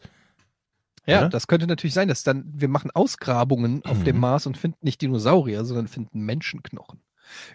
ja, 1.06 1.20
oder? 1.20 1.28
das 1.28 1.46
könnte 1.46 1.66
natürlich 1.66 1.94
sein, 1.94 2.08
dass 2.08 2.22
dann 2.24 2.44
wir 2.54 2.68
machen 2.68 2.90
Ausgrabungen 2.92 3.84
auf 3.84 3.98
Mhm. 4.00 4.04
dem 4.04 4.18
Mars 4.18 4.46
und 4.46 4.56
finden 4.58 4.78
nicht 4.82 5.00
Dinosaurier, 5.02 5.64
sondern 5.64 5.88
finden 5.88 6.20
Menschenknochen. 6.22 7.00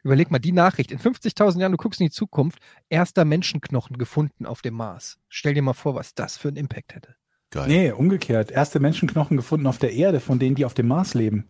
Überleg 0.03 0.31
mal 0.31 0.39
die 0.39 0.51
Nachricht. 0.51 0.91
In 0.91 0.99
50.000 0.99 1.59
Jahren, 1.61 1.71
du 1.71 1.77
guckst 1.77 2.01
in 2.01 2.07
die 2.07 2.11
Zukunft, 2.11 2.59
erster 2.89 3.23
Menschenknochen 3.23 3.97
gefunden 3.97 4.45
auf 4.45 4.61
dem 4.61 4.73
Mars. 4.73 5.17
Stell 5.29 5.53
dir 5.53 5.61
mal 5.61 5.73
vor, 5.73 5.95
was 5.95 6.13
das 6.13 6.37
für 6.37 6.49
einen 6.49 6.57
Impact 6.57 6.93
hätte. 6.95 7.15
Geil. 7.51 7.67
nee, 7.67 7.91
umgekehrt. 7.91 8.51
Erste 8.51 8.79
Menschenknochen 8.79 9.35
gefunden 9.37 9.67
auf 9.67 9.77
der 9.77 9.91
Erde, 9.93 10.19
von 10.21 10.39
denen, 10.39 10.55
die 10.55 10.63
auf 10.65 10.73
dem 10.73 10.87
Mars 10.87 11.13
leben. 11.13 11.47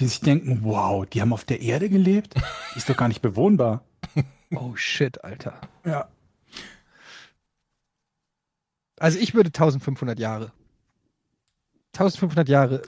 Die 0.00 0.06
sich 0.06 0.20
denken, 0.20 0.60
wow, 0.64 1.06
die 1.06 1.20
haben 1.20 1.32
auf 1.32 1.44
der 1.44 1.60
Erde 1.60 1.88
gelebt? 1.90 2.34
Die 2.74 2.78
ist 2.78 2.88
doch 2.88 2.96
gar 2.96 3.08
nicht 3.08 3.22
bewohnbar. 3.22 3.84
Oh 4.56 4.76
shit, 4.76 5.24
Alter. 5.24 5.60
Ja. 5.84 6.08
Also 9.04 9.18
ich 9.18 9.34
würde 9.34 9.48
1500 9.48 10.18
Jahre. 10.18 10.50
1500 11.92 12.48
Jahre. 12.48 12.80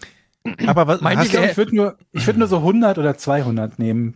Aber 0.67 0.87
was, 0.87 1.03
hast 1.03 1.35
ihr, 1.35 1.41
du, 1.43 1.47
Ich 1.51 1.57
würde 1.59 1.77
nur, 1.77 1.99
ich 2.11 2.27
würde 2.27 2.39
nur 2.39 2.49
so 2.49 2.57
100 2.57 2.97
oder 2.97 3.19
200 3.19 3.79
nehmen. 3.79 4.15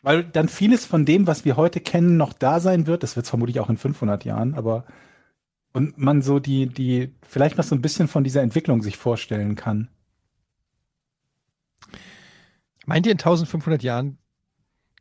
Weil 0.00 0.24
dann 0.24 0.48
vieles 0.48 0.86
von 0.86 1.04
dem, 1.04 1.26
was 1.26 1.44
wir 1.44 1.58
heute 1.58 1.80
kennen, 1.80 2.16
noch 2.16 2.32
da 2.32 2.58
sein 2.58 2.86
wird. 2.86 3.02
Das 3.02 3.16
wird 3.16 3.24
es 3.24 3.28
vermutlich 3.28 3.60
auch 3.60 3.68
in 3.68 3.76
500 3.76 4.24
Jahren, 4.24 4.54
aber 4.54 4.86
und 5.74 5.98
man 5.98 6.22
so 6.22 6.38
die, 6.38 6.68
die, 6.68 7.12
vielleicht 7.20 7.58
noch 7.58 7.64
so 7.64 7.74
ein 7.74 7.82
bisschen 7.82 8.08
von 8.08 8.24
dieser 8.24 8.40
Entwicklung 8.40 8.80
sich 8.80 8.96
vorstellen 8.96 9.56
kann. 9.56 9.90
Meint 12.86 13.04
ihr 13.04 13.12
in 13.12 13.18
1500 13.18 13.82
Jahren 13.82 14.16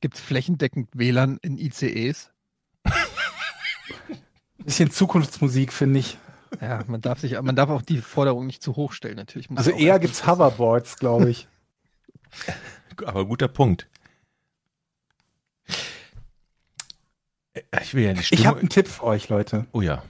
gibt 0.01 0.15
es 0.15 0.19
flächendeckend 0.19 0.89
WLAN 0.91 1.37
in 1.41 1.57
ICEs? 1.57 2.33
Bisschen 4.57 4.91
Zukunftsmusik, 4.91 5.71
finde 5.71 5.99
ich. 5.99 6.17
Ja, 6.61 6.83
man 6.87 7.01
darf 7.01 7.19
sich, 7.19 7.39
man 7.41 7.55
darf 7.55 7.69
auch 7.69 7.81
die 7.81 7.97
Forderung 7.99 8.45
nicht 8.45 8.61
zu 8.63 8.75
hoch 8.75 8.91
stellen, 8.93 9.15
natürlich. 9.17 9.49
Muss 9.49 9.59
Also 9.59 9.71
eher 9.71 9.99
gibt's 9.99 10.21
wissen. 10.21 10.31
Hoverboards, 10.31 10.97
glaube 10.97 11.29
ich. 11.29 11.47
aber 13.05 13.25
guter 13.25 13.47
Punkt. 13.47 13.87
Ich 17.81 17.93
will 17.93 18.03
ja 18.03 18.13
die 18.13 18.21
Ich 18.31 18.45
habe 18.45 18.59
einen 18.59 18.69
Tipp 18.69 18.87
für 18.87 19.03
euch, 19.03 19.29
Leute. 19.29 19.65
oh 19.71 19.81
ja. 19.81 20.03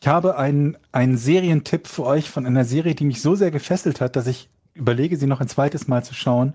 Ich 0.00 0.08
habe 0.08 0.36
einen, 0.36 0.76
einen 0.92 1.16
Serientipp 1.16 1.86
für 1.88 2.04
euch 2.04 2.28
von 2.28 2.44
einer 2.46 2.64
Serie, 2.64 2.94
die 2.94 3.04
mich 3.04 3.22
so 3.22 3.34
sehr 3.34 3.50
gefesselt 3.50 4.00
hat, 4.02 4.16
dass 4.16 4.26
ich 4.26 4.50
überlege, 4.74 5.16
sie 5.16 5.26
noch 5.26 5.40
ein 5.40 5.48
zweites 5.48 5.88
Mal 5.88 6.04
zu 6.04 6.14
schauen. 6.14 6.54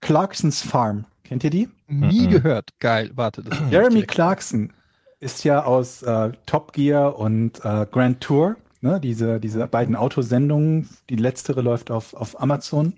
Clarksons 0.00 0.62
Farm. 0.62 1.04
Kennt 1.24 1.42
ihr 1.44 1.50
die? 1.50 1.68
Nie 1.88 2.26
Mhm. 2.28 2.30
gehört. 2.30 2.70
Geil, 2.78 3.10
warte. 3.14 3.42
Das 3.42 3.58
Jeremy. 3.70 4.02
Clarkson 4.04 4.72
ist 5.20 5.44
ja 5.44 5.64
aus 5.64 6.02
äh, 6.02 6.32
Top 6.46 6.72
Gear 6.72 7.18
und 7.18 7.64
äh, 7.64 7.86
Grand 7.90 8.20
Tour, 8.20 8.56
ne, 8.80 9.00
diese, 9.00 9.40
diese 9.40 9.66
beiden 9.66 9.96
Autosendungen. 9.96 10.88
Die 11.10 11.16
letztere 11.16 11.60
läuft 11.60 11.90
auf, 11.90 12.14
auf 12.14 12.40
Amazon 12.40 12.94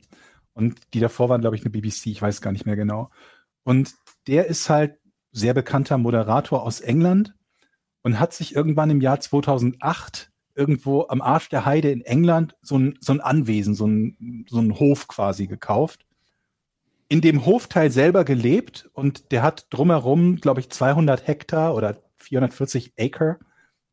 und 0.52 0.78
die 0.94 1.00
davor 1.00 1.28
waren, 1.28 1.40
glaube 1.40 1.56
ich, 1.56 1.62
eine 1.62 1.70
BBC, 1.70 2.06
ich 2.06 2.22
weiß 2.22 2.40
gar 2.40 2.52
nicht 2.52 2.66
mehr 2.66 2.76
genau. 2.76 3.10
Und 3.64 3.94
der 4.26 4.46
ist 4.46 4.68
halt 4.68 4.98
sehr 5.32 5.54
bekannter 5.54 5.96
Moderator 5.96 6.62
aus 6.62 6.80
England 6.80 7.34
und 8.02 8.18
hat 8.18 8.32
sich 8.32 8.54
irgendwann 8.54 8.90
im 8.90 9.00
Jahr 9.00 9.20
2008 9.20 10.30
irgendwo 10.54 11.06
am 11.08 11.22
Arsch 11.22 11.48
der 11.48 11.64
Heide 11.64 11.90
in 11.90 12.02
England 12.02 12.56
so 12.60 12.76
ein, 12.76 12.98
so 13.00 13.12
ein 13.12 13.20
Anwesen, 13.20 13.74
so 13.74 13.86
ein, 13.86 14.44
so 14.48 14.58
ein 14.58 14.78
Hof 14.78 15.08
quasi 15.08 15.46
gekauft 15.46 16.04
in 17.10 17.20
dem 17.20 17.44
Hofteil 17.44 17.90
selber 17.90 18.24
gelebt 18.24 18.88
und 18.92 19.32
der 19.32 19.42
hat 19.42 19.66
drumherum, 19.70 20.36
glaube 20.36 20.60
ich, 20.60 20.70
200 20.70 21.26
Hektar 21.26 21.74
oder 21.74 22.00
440 22.22 22.94
Acre 22.98 23.38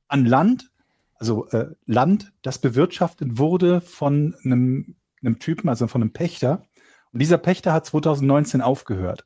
an 0.07 0.25
Land, 0.25 0.71
also 1.15 1.47
äh, 1.49 1.73
Land, 1.85 2.31
das 2.41 2.59
bewirtschaftet 2.59 3.37
wurde 3.37 3.81
von 3.81 4.35
einem, 4.43 4.95
einem 5.21 5.39
Typen, 5.39 5.69
also 5.69 5.87
von 5.87 6.01
einem 6.01 6.13
Pächter. 6.13 6.63
Und 7.11 7.21
dieser 7.21 7.37
Pächter 7.37 7.73
hat 7.73 7.85
2019 7.85 8.61
aufgehört. 8.61 9.25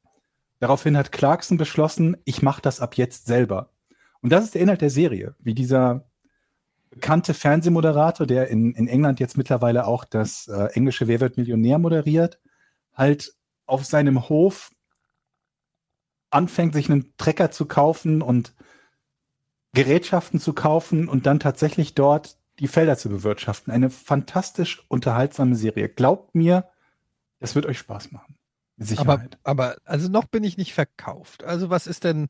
Daraufhin 0.59 0.95
hat 0.95 1.11
Clarkson 1.11 1.57
beschlossen, 1.57 2.17
ich 2.23 2.41
mache 2.41 2.61
das 2.61 2.79
ab 2.79 2.95
jetzt 2.95 3.25
selber. 3.25 3.71
Und 4.21 4.31
das 4.31 4.43
ist 4.45 4.53
der 4.53 4.61
Inhalt 4.61 4.81
der 4.81 4.91
Serie, 4.91 5.35
wie 5.39 5.55
dieser 5.55 6.05
bekannte 6.91 7.33
Fernsehmoderator, 7.33 8.27
der 8.27 8.49
in, 8.49 8.73
in 8.73 8.87
England 8.87 9.19
jetzt 9.19 9.37
mittlerweile 9.37 9.87
auch 9.87 10.05
das 10.05 10.47
äh, 10.47 10.65
englische 10.73 11.07
Wer 11.07 11.19
wird 11.19 11.37
Millionär 11.37 11.79
moderiert, 11.79 12.39
halt 12.93 13.33
auf 13.65 13.85
seinem 13.85 14.29
Hof 14.29 14.71
anfängt, 16.29 16.73
sich 16.73 16.89
einen 16.89 17.13
Trecker 17.17 17.51
zu 17.51 17.65
kaufen 17.65 18.21
und 18.21 18.53
Gerätschaften 19.73 20.39
zu 20.39 20.53
kaufen 20.53 21.07
und 21.07 21.25
dann 21.25 21.39
tatsächlich 21.39 21.95
dort 21.95 22.37
die 22.59 22.67
Felder 22.67 22.97
zu 22.97 23.09
bewirtschaften. 23.09 23.71
Eine 23.71 23.89
fantastisch 23.89 24.83
unterhaltsame 24.87 25.55
Serie. 25.55 25.89
Glaubt 25.89 26.35
mir, 26.35 26.65
es 27.39 27.55
wird 27.55 27.65
euch 27.65 27.79
Spaß 27.79 28.11
machen. 28.11 28.35
Aber, 28.77 28.85
Sicherheit. 28.85 29.37
aber, 29.43 29.75
also 29.85 30.09
noch 30.09 30.25
bin 30.25 30.43
ich 30.43 30.57
nicht 30.57 30.73
verkauft. 30.73 31.43
Also 31.43 31.69
was 31.69 31.87
ist 31.87 32.03
denn 32.03 32.29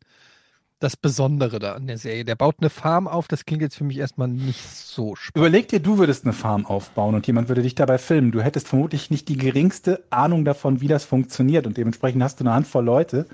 das 0.80 0.98
Besondere 0.98 1.60
da 1.60 1.74
an 1.74 1.88
der 1.88 1.98
Serie? 1.98 2.26
Der 2.26 2.36
baut 2.36 2.56
eine 2.60 2.70
Farm 2.70 3.08
auf, 3.08 3.28
das 3.28 3.46
klingt 3.46 3.62
jetzt 3.62 3.76
für 3.76 3.84
mich 3.84 3.98
erstmal 3.98 4.28
nicht 4.28 4.62
so 4.68 5.16
spannend. 5.16 5.48
Überleg 5.48 5.68
dir, 5.70 5.80
du 5.80 5.98
würdest 5.98 6.26
eine 6.26 6.34
Farm 6.34 6.66
aufbauen 6.66 7.16
und 7.16 7.26
jemand 7.28 7.48
würde 7.48 7.62
dich 7.62 7.76
dabei 7.76 7.98
filmen. 7.98 8.32
Du 8.32 8.42
hättest 8.42 8.68
vermutlich 8.68 9.12
nicht 9.12 9.30
die 9.30 9.38
geringste 9.38 10.04
Ahnung 10.10 10.44
davon, 10.44 10.82
wie 10.82 10.88
das 10.88 11.06
funktioniert. 11.06 11.68
Und 11.68 11.78
dementsprechend 11.78 12.22
hast 12.22 12.40
du 12.40 12.44
eine 12.44 12.54
Handvoll 12.54 12.84
Leute, 12.84 13.28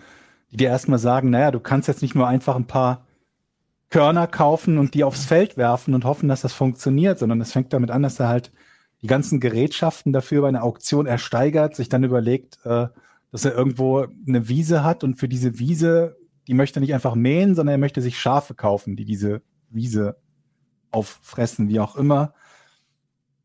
die 0.51 0.57
dir 0.57 0.69
erstmal 0.69 0.99
sagen, 0.99 1.29
naja, 1.29 1.51
du 1.51 1.59
kannst 1.59 1.87
jetzt 1.87 2.01
nicht 2.01 2.15
nur 2.15 2.27
einfach 2.27 2.55
ein 2.55 2.67
paar 2.67 3.06
Körner 3.89 4.27
kaufen 4.27 4.77
und 4.77 4.93
die 4.93 5.03
aufs 5.03 5.25
Feld 5.25 5.57
werfen 5.57 5.93
und 5.93 6.05
hoffen, 6.05 6.27
dass 6.27 6.41
das 6.41 6.53
funktioniert, 6.53 7.19
sondern 7.19 7.39
es 7.41 7.53
fängt 7.53 7.71
damit 7.73 7.91
an, 7.91 8.03
dass 8.03 8.19
er 8.19 8.27
halt 8.27 8.51
die 9.01 9.07
ganzen 9.07 9.39
Gerätschaften 9.39 10.11
dafür 10.11 10.41
bei 10.41 10.49
einer 10.49 10.63
Auktion 10.63 11.05
ersteigert, 11.05 11.75
sich 11.75 11.87
dann 11.87 12.03
überlegt, 12.03 12.59
äh, 12.65 12.87
dass 13.31 13.45
er 13.45 13.53
irgendwo 13.53 14.07
eine 14.27 14.49
Wiese 14.49 14.83
hat 14.83 15.03
und 15.03 15.15
für 15.15 15.27
diese 15.27 15.59
Wiese, 15.59 16.17
die 16.47 16.53
möchte 16.53 16.79
er 16.79 16.81
nicht 16.81 16.93
einfach 16.93 17.15
mähen, 17.15 17.55
sondern 17.55 17.75
er 17.75 17.79
möchte 17.79 18.01
sich 18.01 18.19
Schafe 18.19 18.55
kaufen, 18.55 18.95
die 18.95 19.05
diese 19.05 19.41
Wiese 19.69 20.17
auffressen, 20.91 21.69
wie 21.69 21.79
auch 21.79 21.95
immer. 21.95 22.33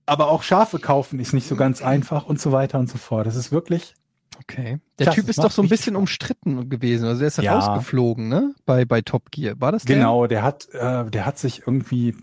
Aber 0.06 0.28
auch 0.28 0.42
Schafe 0.42 0.78
kaufen 0.78 1.20
ist 1.20 1.32
nicht 1.32 1.46
so 1.46 1.56
ganz 1.56 1.82
einfach 1.82 2.26
und 2.26 2.40
so 2.40 2.52
weiter 2.52 2.78
und 2.78 2.88
so 2.88 2.98
fort. 2.98 3.26
Das 3.26 3.36
ist 3.36 3.52
wirklich, 3.52 3.94
Okay. 4.38 4.78
Der 4.98 5.06
Das 5.06 5.14
Typ 5.14 5.28
ist 5.28 5.38
doch 5.38 5.50
so 5.50 5.62
ein 5.62 5.68
bisschen 5.68 5.94
Spaß. 5.94 6.00
umstritten 6.00 6.68
gewesen. 6.68 7.06
Also 7.06 7.22
er 7.22 7.28
ist 7.28 7.38
Ja. 7.38 7.58
rausgeflogen, 7.58 8.28
ne? 8.28 8.54
Bei, 8.66 8.84
bei 8.84 9.00
Top 9.02 9.30
Gear. 9.30 9.54
War 9.60 9.72
das 9.72 9.84
der? 9.84 9.96
genau, 9.96 10.26
der 10.26 10.42
hat, 10.42 10.68
äh, 10.72 11.04
der 11.10 11.26
hat 11.26 11.38
sich 11.38 11.60
irgendwie 11.66 12.14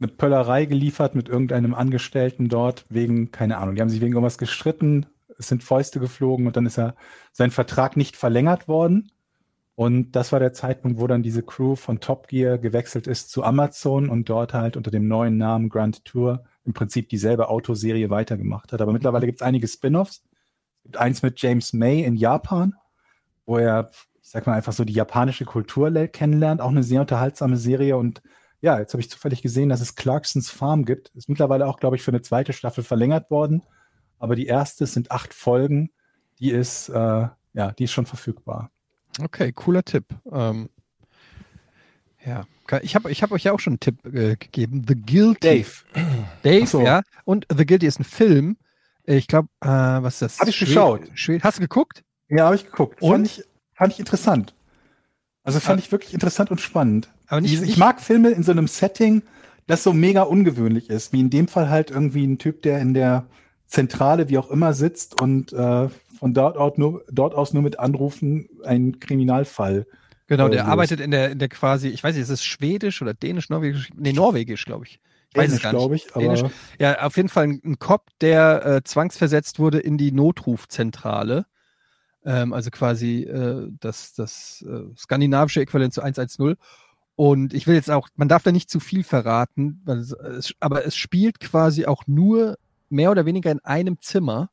eine 0.00 0.08
Pöllerei 0.08 0.64
geliefert 0.64 1.14
mit 1.14 1.28
irgendeinem 1.28 1.74
Angestellten 1.74 2.48
dort 2.48 2.84
wegen, 2.88 3.30
keine 3.30 3.58
Ahnung, 3.58 3.76
die 3.76 3.80
haben 3.80 3.88
sich 3.88 4.00
wegen 4.00 4.14
irgendwas 4.14 4.38
gestritten, 4.38 5.06
es 5.38 5.48
sind 5.48 5.62
Fäuste 5.62 6.00
geflogen 6.00 6.46
und 6.46 6.56
dann 6.56 6.66
ist 6.66 6.78
er 6.78 6.94
sein 7.32 7.50
Vertrag 7.52 7.96
nicht 7.96 8.16
verlängert 8.16 8.66
worden. 8.68 9.10
Und 9.74 10.12
das 10.12 10.32
war 10.32 10.38
der 10.40 10.52
Zeitpunkt, 10.52 11.00
wo 11.00 11.06
dann 11.06 11.22
diese 11.22 11.42
Crew 11.42 11.76
von 11.76 12.00
Top 12.00 12.28
Gear 12.28 12.58
gewechselt 12.58 13.06
ist 13.06 13.30
zu 13.30 13.42
Amazon 13.42 14.08
und 14.10 14.28
dort 14.28 14.52
halt 14.54 14.76
unter 14.76 14.90
dem 14.90 15.08
neuen 15.08 15.38
Namen 15.38 15.68
Grand 15.70 16.04
Tour 16.04 16.44
im 16.64 16.74
Prinzip 16.74 17.08
dieselbe 17.08 17.48
Autoserie 17.48 18.10
weitergemacht 18.10 18.72
hat. 18.72 18.80
Aber 18.82 18.92
mittlerweile 18.92 19.26
gibt 19.26 19.40
es 19.40 19.46
einige 19.46 19.66
Spin-offs. 19.66 20.22
Gibt 20.82 20.96
eins 20.96 21.22
mit 21.22 21.40
James 21.40 21.72
May 21.72 22.02
in 22.02 22.16
Japan, 22.16 22.74
wo 23.46 23.58
er, 23.58 23.90
ich 24.22 24.30
sag 24.30 24.46
mal, 24.46 24.54
einfach 24.54 24.72
so 24.72 24.84
die 24.84 24.92
japanische 24.92 25.44
Kultur 25.44 25.90
le- 25.90 26.08
kennenlernt. 26.08 26.60
Auch 26.60 26.70
eine 26.70 26.82
sehr 26.82 27.00
unterhaltsame 27.00 27.56
Serie. 27.56 27.96
Und 27.96 28.22
ja, 28.60 28.78
jetzt 28.78 28.92
habe 28.92 29.00
ich 29.00 29.10
zufällig 29.10 29.42
gesehen, 29.42 29.68
dass 29.68 29.80
es 29.80 29.94
Clarksons 29.94 30.50
Farm 30.50 30.84
gibt. 30.84 31.10
Ist 31.14 31.28
mittlerweile 31.28 31.66
auch, 31.66 31.78
glaube 31.78 31.96
ich, 31.96 32.02
für 32.02 32.10
eine 32.10 32.22
zweite 32.22 32.52
Staffel 32.52 32.84
verlängert 32.84 33.30
worden. 33.30 33.62
Aber 34.18 34.36
die 34.36 34.46
erste 34.46 34.86
sind 34.86 35.10
acht 35.10 35.34
Folgen. 35.34 35.90
Die 36.38 36.50
ist, 36.50 36.88
äh, 36.88 37.28
ja, 37.54 37.72
die 37.78 37.84
ist 37.84 37.92
schon 37.92 38.06
verfügbar. 38.06 38.70
Okay, 39.20 39.52
cooler 39.52 39.84
Tipp. 39.84 40.06
Ähm, 40.30 40.70
ja, 42.24 42.44
ich 42.82 42.94
habe 42.94 43.10
ich 43.10 43.22
hab 43.22 43.32
euch 43.32 43.44
ja 43.44 43.52
auch 43.52 43.60
schon 43.60 43.72
einen 43.72 43.80
Tipp 43.80 44.06
äh, 44.06 44.36
gegeben. 44.36 44.84
The 44.86 44.94
Guilty. 44.94 45.40
Dave, 45.40 45.70
Dave, 46.42 46.66
so. 46.66 46.80
ja. 46.82 47.02
Und 47.24 47.46
The 47.54 47.66
Guilty 47.66 47.86
ist 47.86 48.00
ein 48.00 48.04
Film. 48.04 48.56
Ich 49.04 49.26
glaube, 49.26 49.48
äh, 49.60 49.68
was 49.68 50.14
ist 50.14 50.22
das? 50.22 50.38
Hab 50.40 50.48
ich 50.48 50.56
Schwed- 50.56 50.66
geschaut. 50.68 51.00
Schwed 51.14 51.42
Hast 51.44 51.58
du 51.58 51.62
geguckt? 51.62 52.02
ja, 52.28 52.46
habe 52.46 52.56
ich 52.56 52.64
geguckt. 52.64 53.02
Und? 53.02 53.10
Fand 53.10 53.26
ich, 53.26 53.44
fand 53.74 53.92
ich 53.92 53.98
interessant. 53.98 54.54
Also 55.44 55.58
fand 55.58 55.80
ich 55.80 55.90
wirklich 55.90 56.14
interessant 56.14 56.50
und 56.50 56.60
spannend. 56.60 57.10
Aber 57.26 57.40
nicht, 57.40 57.60
nicht 57.60 57.70
ich 57.72 57.76
mag 57.76 58.00
Filme 58.00 58.30
in 58.30 58.42
so 58.44 58.52
einem 58.52 58.68
Setting, 58.68 59.22
das 59.66 59.82
so 59.82 59.92
mega 59.92 60.22
ungewöhnlich 60.22 60.88
ist, 60.88 61.12
wie 61.12 61.20
in 61.20 61.30
dem 61.30 61.48
Fall 61.48 61.68
halt 61.68 61.90
irgendwie 61.90 62.24
ein 62.24 62.38
Typ, 62.38 62.62
der 62.62 62.78
in 62.80 62.94
der 62.94 63.26
Zentrale, 63.66 64.28
wie 64.28 64.38
auch 64.38 64.50
immer, 64.50 64.72
sitzt 64.72 65.20
und 65.20 65.52
äh, 65.52 65.88
von 66.18 66.34
dort, 66.34 66.56
aus 66.56 66.78
nur, 66.78 67.04
dort 67.10 67.34
aus 67.34 67.52
nur 67.52 67.62
mit 67.62 67.80
Anrufen 67.80 68.48
einen 68.64 69.00
Kriminalfall. 69.00 69.86
Genau, 70.28 70.46
äh, 70.46 70.50
der 70.50 70.60
löst. 70.60 70.70
arbeitet 70.70 71.00
in 71.00 71.10
der, 71.10 71.30
in 71.32 71.38
der 71.40 71.48
quasi, 71.48 71.88
ich 71.88 72.04
weiß 72.04 72.14
nicht, 72.14 72.22
ist 72.22 72.28
es 72.30 72.44
schwedisch 72.44 73.02
oder 73.02 73.12
dänisch, 73.14 73.48
norwegisch? 73.50 73.90
Nee, 73.96 74.12
norwegisch, 74.12 74.64
glaube 74.64 74.84
ich. 74.86 75.00
Ich 75.32 75.38
weiß 75.38 75.52
es 75.52 75.60
Dänisch, 75.60 75.62
gar 75.62 75.72
nicht. 75.72 75.80
glaube 75.80 75.96
ich, 75.96 76.06
Dänisch. 76.08 76.40
aber 76.40 76.50
Ja, 76.78 77.02
auf 77.06 77.16
jeden 77.16 77.28
Fall 77.28 77.44
ein, 77.44 77.78
Cop, 77.78 78.08
der 78.20 78.66
äh, 78.66 78.82
zwangsversetzt 78.84 79.58
wurde 79.58 79.78
in 79.78 79.96
die 79.96 80.12
Notrufzentrale. 80.12 81.46
Ähm, 82.24 82.52
also 82.52 82.70
quasi 82.70 83.22
äh, 83.22 83.68
das, 83.80 84.12
das 84.12 84.64
äh, 84.68 84.94
skandinavische 84.96 85.60
Äquivalent 85.60 85.94
zu 85.94 86.02
110. 86.02 86.56
Und 87.16 87.54
ich 87.54 87.66
will 87.66 87.74
jetzt 87.74 87.90
auch, 87.90 88.08
man 88.16 88.28
darf 88.28 88.42
da 88.42 88.52
nicht 88.52 88.68
zu 88.68 88.78
viel 88.78 89.04
verraten, 89.04 89.82
es, 89.86 90.54
aber 90.60 90.84
es 90.84 90.96
spielt 90.96 91.40
quasi 91.40 91.86
auch 91.86 92.06
nur 92.06 92.58
mehr 92.90 93.10
oder 93.10 93.24
weniger 93.24 93.50
in 93.50 93.60
einem 93.60 94.00
Zimmer 94.00 94.50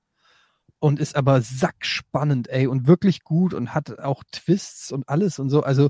und 0.80 1.00
ist 1.00 1.16
aber 1.16 1.42
sackspannend, 1.42 2.50
ey, 2.50 2.68
und 2.68 2.88
wirklich 2.88 3.24
gut 3.24 3.54
und 3.54 3.74
hat 3.74 4.00
auch 4.00 4.24
Twists 4.32 4.92
und 4.92 5.10
alles 5.10 5.40
und 5.40 5.50
so. 5.50 5.62
Also 5.64 5.90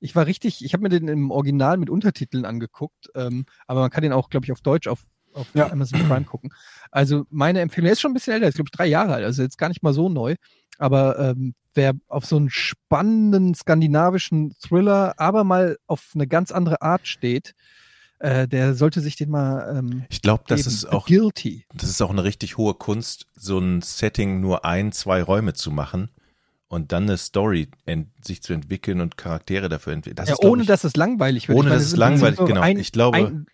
ich 0.00 0.16
war 0.16 0.26
richtig, 0.26 0.64
ich 0.64 0.72
habe 0.72 0.82
mir 0.82 0.88
den 0.88 1.08
im 1.08 1.30
Original 1.30 1.76
mit 1.76 1.90
Untertiteln 1.90 2.44
angeguckt, 2.44 3.08
ähm, 3.14 3.44
aber 3.66 3.80
man 3.80 3.90
kann 3.90 4.02
den 4.02 4.12
auch, 4.12 4.30
glaube 4.30 4.46
ich, 4.46 4.52
auf 4.52 4.60
Deutsch 4.62 4.86
auf, 4.88 5.04
auf 5.34 5.46
Ja. 5.54 5.70
Amazon 5.70 6.00
Prime 6.08 6.24
gucken. 6.24 6.50
Also 6.90 7.24
meine 7.30 7.60
Empfehlung, 7.60 7.86
er 7.86 7.92
ist 7.92 8.00
schon 8.00 8.10
ein 8.10 8.14
bisschen 8.14 8.32
älter, 8.34 8.48
ist 8.48 8.54
glaube 8.54 8.68
ich 8.72 8.76
drei 8.76 8.86
Jahre 8.86 9.14
alt, 9.14 9.24
also 9.24 9.42
jetzt 9.42 9.58
gar 9.58 9.68
nicht 9.68 9.82
mal 9.82 9.92
so 9.92 10.08
neu. 10.08 10.34
Aber 10.78 11.18
ähm, 11.18 11.54
wer 11.74 11.92
auf 12.08 12.24
so 12.24 12.36
einen 12.36 12.50
spannenden 12.50 13.54
skandinavischen 13.54 14.54
Thriller, 14.60 15.14
aber 15.18 15.44
mal 15.44 15.76
auf 15.86 16.10
eine 16.14 16.26
ganz 16.26 16.50
andere 16.50 16.80
Art 16.82 17.06
steht, 17.06 17.52
äh, 18.18 18.48
der 18.48 18.74
sollte 18.74 19.00
sich 19.00 19.16
den 19.16 19.30
mal 19.30 19.76
ähm, 19.78 20.04
Ich 20.10 20.22
glaube, 20.22 20.44
das 20.48 20.60
geben. 20.64 20.68
ist 20.70 20.86
auch 20.86 21.06
Guilty. 21.06 21.66
das 21.74 21.90
ist 21.90 22.02
auch 22.02 22.10
eine 22.10 22.24
richtig 22.24 22.56
hohe 22.56 22.74
Kunst, 22.74 23.26
so 23.34 23.58
ein 23.58 23.82
Setting 23.82 24.40
nur 24.40 24.64
ein, 24.64 24.92
zwei 24.92 25.22
Räume 25.22 25.52
zu 25.54 25.70
machen 25.70 26.10
und 26.70 26.92
dann 26.92 27.02
eine 27.02 27.18
Story 27.18 27.68
sich 28.24 28.42
zu 28.42 28.52
entwickeln 28.52 29.00
und 29.00 29.16
Charaktere 29.16 29.68
dafür 29.68 29.92
entwickeln. 29.92 30.16
Das 30.16 30.28
ja, 30.28 30.34
ist, 30.36 30.44
ohne 30.44 30.62
ich, 30.62 30.68
dass 30.68 30.84
es 30.84 30.96
langweilig 30.96 31.48
wird. 31.48 31.58
ohne, 31.58 31.68
meine, 31.68 31.78
dass 31.80 31.88
es 31.88 31.96
langweilig- 31.96 32.38
genau. 32.46 32.60
Ein, 32.60 32.78
Ich 32.78 32.92
glaube- 32.92 33.18
ein, 33.18 33.46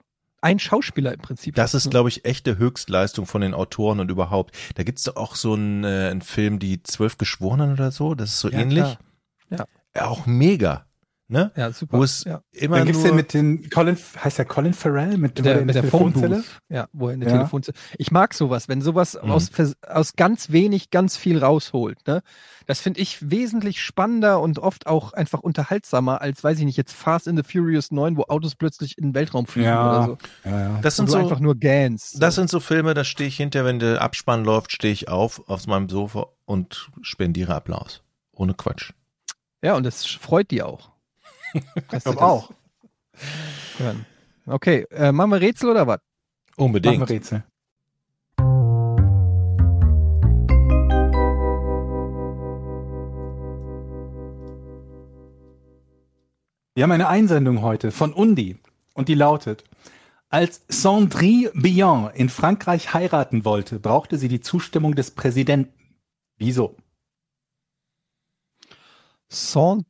ein 0.43 0.59
Schauspieler 0.59 1.15
im 1.15 1.21
Prinzip. 1.21 1.55
Das 1.55 1.73
ist, 1.75 1.91
glaube 1.91 2.11
ich, 2.11 2.25
echte 2.27 2.59
Höchstleistung 2.59 3.27
von 3.27 3.41
den 3.41 3.55
Autoren 3.55 4.01
und 4.01 4.11
überhaupt. 4.11 4.55
Da 4.77 4.83
gibt's 4.85 5.03
doch 5.05 5.17
auch 5.17 5.35
so 5.35 5.55
einen, 5.55 5.83
äh, 5.83 6.09
einen 6.11 6.21
Film, 6.21 6.59
die 6.59 6.83
Zwölf 6.83 7.17
Geschworenen 7.19 7.73
oder 7.73 7.91
so, 7.91 8.15
das 8.15 8.31
ist 8.31 8.41
so 8.41 8.51
Ja, 8.51 8.61
ähnlich. 8.61 8.85
klar. 9.49 9.67
Ja, 9.97 10.07
auch 10.07 10.27
mega. 10.27 10.86
Ne? 11.29 11.51
Ja, 11.57 11.73
super. 11.73 11.99
Wo 11.99 12.05
es 12.05 12.23
ja. 12.23 12.41
immer 12.53 12.77
dann 12.77 12.87
gibt's 12.87 13.01
nur, 13.03 13.09
den 13.11 13.17
mit 13.17 13.35
den 13.35 13.69
Colin, 13.71 13.97
heißt 14.23 14.39
der 14.39 14.45
Colin 14.45 14.73
Farrell 14.73 15.17
mit, 15.19 15.37
Mit 15.37 15.45
der, 15.45 15.65
mit 15.65 15.75
der 15.75 15.83
Telefonzelle? 15.83 16.37
Phone 16.37 16.45
Ja, 16.69 16.87
wo 16.93 17.09
er 17.09 17.15
in 17.15 17.21
der 17.21 17.29
Ja. 17.31 17.37
Telefonzelle. 17.39 17.77
Ich 17.99 18.13
mag 18.13 18.33
sowas, 18.33 18.69
wenn 18.69 18.81
sowas 18.81 19.19
Mhm. 19.21 19.33
aus, 19.33 19.51
aus 19.89 20.15
ganz 20.15 20.53
wenig 20.53 20.91
ganz 20.91 21.17
viel 21.17 21.43
rausholt. 21.43 21.99
Ne? 22.07 22.23
Das 22.67 22.79
finde 22.79 23.01
ich 23.01 23.29
wesentlich 23.29 23.83
spannender 23.83 24.41
und 24.41 24.61
oft 24.61 24.87
auch 24.87 25.15
einfach 25.15 25.41
unterhaltsamer 25.41 26.21
als, 26.21 26.45
weiß 26.45 26.61
ich 26.61 26.65
nicht, 26.65 26.77
jetzt 26.77 26.93
Fast 26.93 27.27
in 27.27 27.37
the 27.37 27.43
Furious 27.43 27.91
9, 27.91 28.17
wo 28.17 28.23
Autos 28.29 28.55
plötzlich 28.55 28.97
in 28.97 29.09
den 29.09 29.15
Weltraum 29.17 29.47
fliegen 29.47 29.67
Ja. 29.69 29.89
oder 30.05 30.07
so. 30.07 30.19
Ja, 30.49 30.61
ja. 30.61 30.79
das 30.81 30.95
sind 30.95 31.11
so, 31.11 31.19
einfach 31.19 31.41
nur 31.41 31.57
Gans. 31.57 32.13
das 32.21 32.37
sind 32.37 32.49
so 32.51 32.61
Filme, 32.61 32.95
da 32.95 33.03
stehe 33.03 33.27
ich 33.29 33.37
hinter, 33.37 33.65
wenn 33.65 33.81
der 33.81 34.01
Abspann 34.01 34.45
läuft, 34.45 34.71
stehe 34.71 34.93
ich 34.93 35.09
auf 35.09 35.43
aus 35.49 35.67
meinem 35.67 35.89
Sofa 35.89 36.27
und 36.45 36.89
spendiere 37.03 37.53
Applaus. 37.53 38.03
Ohne 38.31 38.55
Quatsch. 38.55 38.93
ja, 39.61 39.75
und 39.75 39.83
das 39.85 40.05
freut 40.07 40.53
die 40.53 40.63
auch. 40.63 40.91
Ich 41.93 42.05
glaube 42.05 42.23
auch. 42.23 42.51
Hören. 43.79 44.07
Okay, 44.47 44.87
äh, 44.91 45.13
machen 45.13 45.31
wir 45.31 45.41
Rätsel 45.41 45.71
oder 45.71 45.87
was? 45.87 46.01
Machen 46.57 46.67
Unbedingt. 46.67 47.01
wir 47.01 47.09
Rätsel. 47.09 47.45
Wir 56.77 56.83
haben 56.83 56.93
eine 56.93 57.09
Einsendung 57.09 57.63
heute 57.63 57.91
von 57.91 58.13
Undi 58.13 58.59
und 58.93 59.09
die 59.09 59.15
lautet, 59.15 59.65
als 60.29 60.63
Sandrine 60.69 61.51
Bion 61.55 62.11
in 62.13 62.29
Frankreich 62.29 62.93
heiraten 62.93 63.47
wollte, 63.47 63.79
brauchte 63.79 64.19
sie 64.19 64.29
die 64.29 64.41
Zustimmung 64.41 64.95
des 64.95 65.13
Präsidenten. 65.13 65.73
Wieso? 66.37 66.77
Sand 69.29 69.87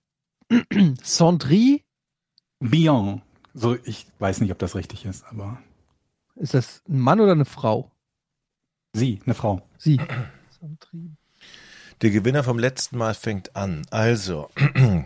Sandry, 1.02 1.84
Bion. 2.60 3.22
So, 3.54 3.76
ich 3.84 4.06
weiß 4.18 4.40
nicht, 4.40 4.52
ob 4.52 4.58
das 4.58 4.74
richtig 4.74 5.04
ist, 5.04 5.24
aber 5.24 5.58
ist 6.36 6.54
das 6.54 6.82
ein 6.88 7.00
Mann 7.00 7.20
oder 7.20 7.32
eine 7.32 7.44
Frau? 7.46 7.90
sie, 8.92 9.20
eine 9.24 9.34
Frau. 9.34 9.66
Sie. 9.78 10.00
Sandry. 10.58 11.10
Der 12.02 12.10
Gewinner 12.10 12.44
vom 12.44 12.58
letzten 12.58 12.98
Mal 12.98 13.14
fängt 13.14 13.56
an. 13.56 13.86
Also. 13.90 14.50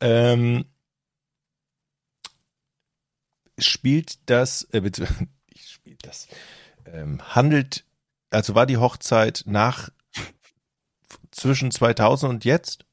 ähm, 0.00 0.64
spielt 3.58 4.18
das, 4.30 4.66
äh, 4.72 4.80
bitte, 4.80 5.06
ich 5.48 5.68
spielt 5.72 6.06
das, 6.06 6.28
ähm, 6.86 7.20
handelt, 7.34 7.84
also 8.30 8.54
war 8.54 8.66
die 8.66 8.78
Hochzeit 8.78 9.44
nach 9.46 9.90
zwischen 11.32 11.70
2000 11.72 12.30
und 12.30 12.44
jetzt? 12.44 12.84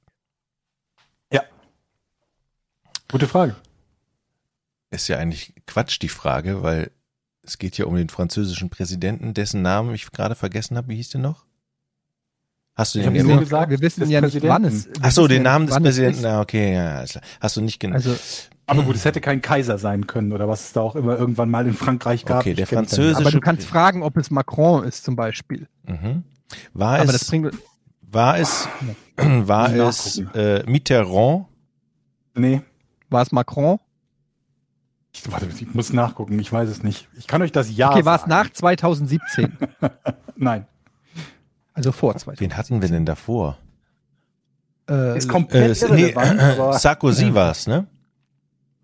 Gute 3.11 3.27
Frage. 3.27 3.55
Ist 4.91 5.07
ja 5.07 5.17
eigentlich 5.17 5.55
Quatsch, 5.65 5.99
die 5.99 6.09
Frage, 6.09 6.61
weil 6.61 6.91
es 7.41 7.57
geht 7.57 7.75
ja 7.79 7.85
um 7.85 7.95
den 7.95 8.07
französischen 8.09 8.69
Präsidenten, 8.69 9.33
dessen 9.33 9.63
Namen 9.63 9.95
ich 9.95 10.11
gerade 10.11 10.35
vergessen 10.35 10.77
habe. 10.77 10.89
Wie 10.89 10.95
hieß 10.95 11.09
der 11.09 11.21
noch? 11.21 11.45
Hast 12.75 12.93
du 12.93 12.99
Ich 12.99 13.05
den 13.05 13.15
ja 13.15 13.23
nur 13.23 13.33
wir, 13.33 13.39
gesagt, 13.39 13.71
wir 13.71 13.81
wissen 13.81 14.01
des 14.01 14.09
ja 14.11 14.21
nicht, 14.21 14.39
wann 14.43 14.61
Präsidenten. 14.61 14.99
es. 15.01 15.03
Ach 15.03 15.11
so, 15.11 15.27
den 15.27 15.37
ja 15.37 15.43
Namen 15.51 15.65
nicht, 15.65 15.75
des 15.75 15.83
Präsidenten. 15.83 16.19
ist. 16.19 16.25
Ah, 16.25 16.41
okay, 16.41 16.73
ja. 16.75 17.03
Hast 17.41 17.57
du 17.57 17.61
nicht 17.61 17.79
genau. 17.79 17.95
Also, 17.95 18.15
Aber 18.67 18.83
gut, 18.83 18.95
es 18.95 19.05
hätte 19.05 19.21
kein 19.21 19.41
Kaiser 19.41 19.79
sein 19.79 20.05
können 20.05 20.31
oder 20.31 20.47
was 20.47 20.65
es 20.65 20.73
da 20.73 20.81
auch 20.81 20.95
immer 20.95 21.17
irgendwann 21.17 21.49
mal 21.49 21.65
in 21.65 21.73
Frankreich 21.73 22.25
gab. 22.25 22.41
Okay, 22.41 22.53
der 22.53 22.67
französische- 22.67 23.17
aber 23.21 23.31
du 23.31 23.39
kannst 23.39 23.65
fragen, 23.67 24.03
ob 24.03 24.17
es 24.17 24.29
Macron 24.29 24.83
ist 24.83 25.03
zum 25.03 25.15
Beispiel. 25.15 25.67
Mhm. 25.87 26.23
War 26.73 26.99
Aber 26.99 27.11
das 27.11 27.23
es, 27.23 27.27
bringt. 27.27 27.55
War 28.11 28.37
es, 28.37 28.67
war 29.17 29.73
es 29.73 30.19
äh, 30.33 30.63
Mitterrand? 30.69 31.45
Nee, 32.35 32.61
War 33.09 33.21
es 33.23 33.31
Macron? 33.31 33.79
ich, 35.13 35.29
warte, 35.31 35.47
ich 35.47 35.73
muss 35.73 35.91
nachgucken, 35.91 36.37
ich 36.39 36.51
weiß 36.53 36.69
es 36.69 36.83
nicht. 36.83 37.07
Ich 37.17 37.27
kann 37.27 37.41
euch 37.41 37.51
das 37.51 37.75
Jahr 37.75 37.93
okay, 37.95 38.05
war 38.05 38.15
es 38.15 38.27
nach 38.27 38.49
2017. 38.51 39.57
Nein, 40.35 40.65
Also 41.73 41.91
vor 41.91 42.11
2017. 42.15 42.45
Wen 42.51 42.57
hatten 42.57 42.81
wir 42.81 42.89
denn 42.89 43.05
davor? 43.05 43.57
Äh, 44.89 45.17
ist 45.17 45.25
Äh, 45.25 45.27
komplett 45.27 45.81
nee, 45.81 45.87
irrelevant, 45.87 46.39
äh, 46.39 46.43
aber 46.59 46.73
Sarkozy 46.79 47.27
Ja. 47.27 47.33
war 47.35 47.51
es, 47.51 47.67
ne? 47.67 47.87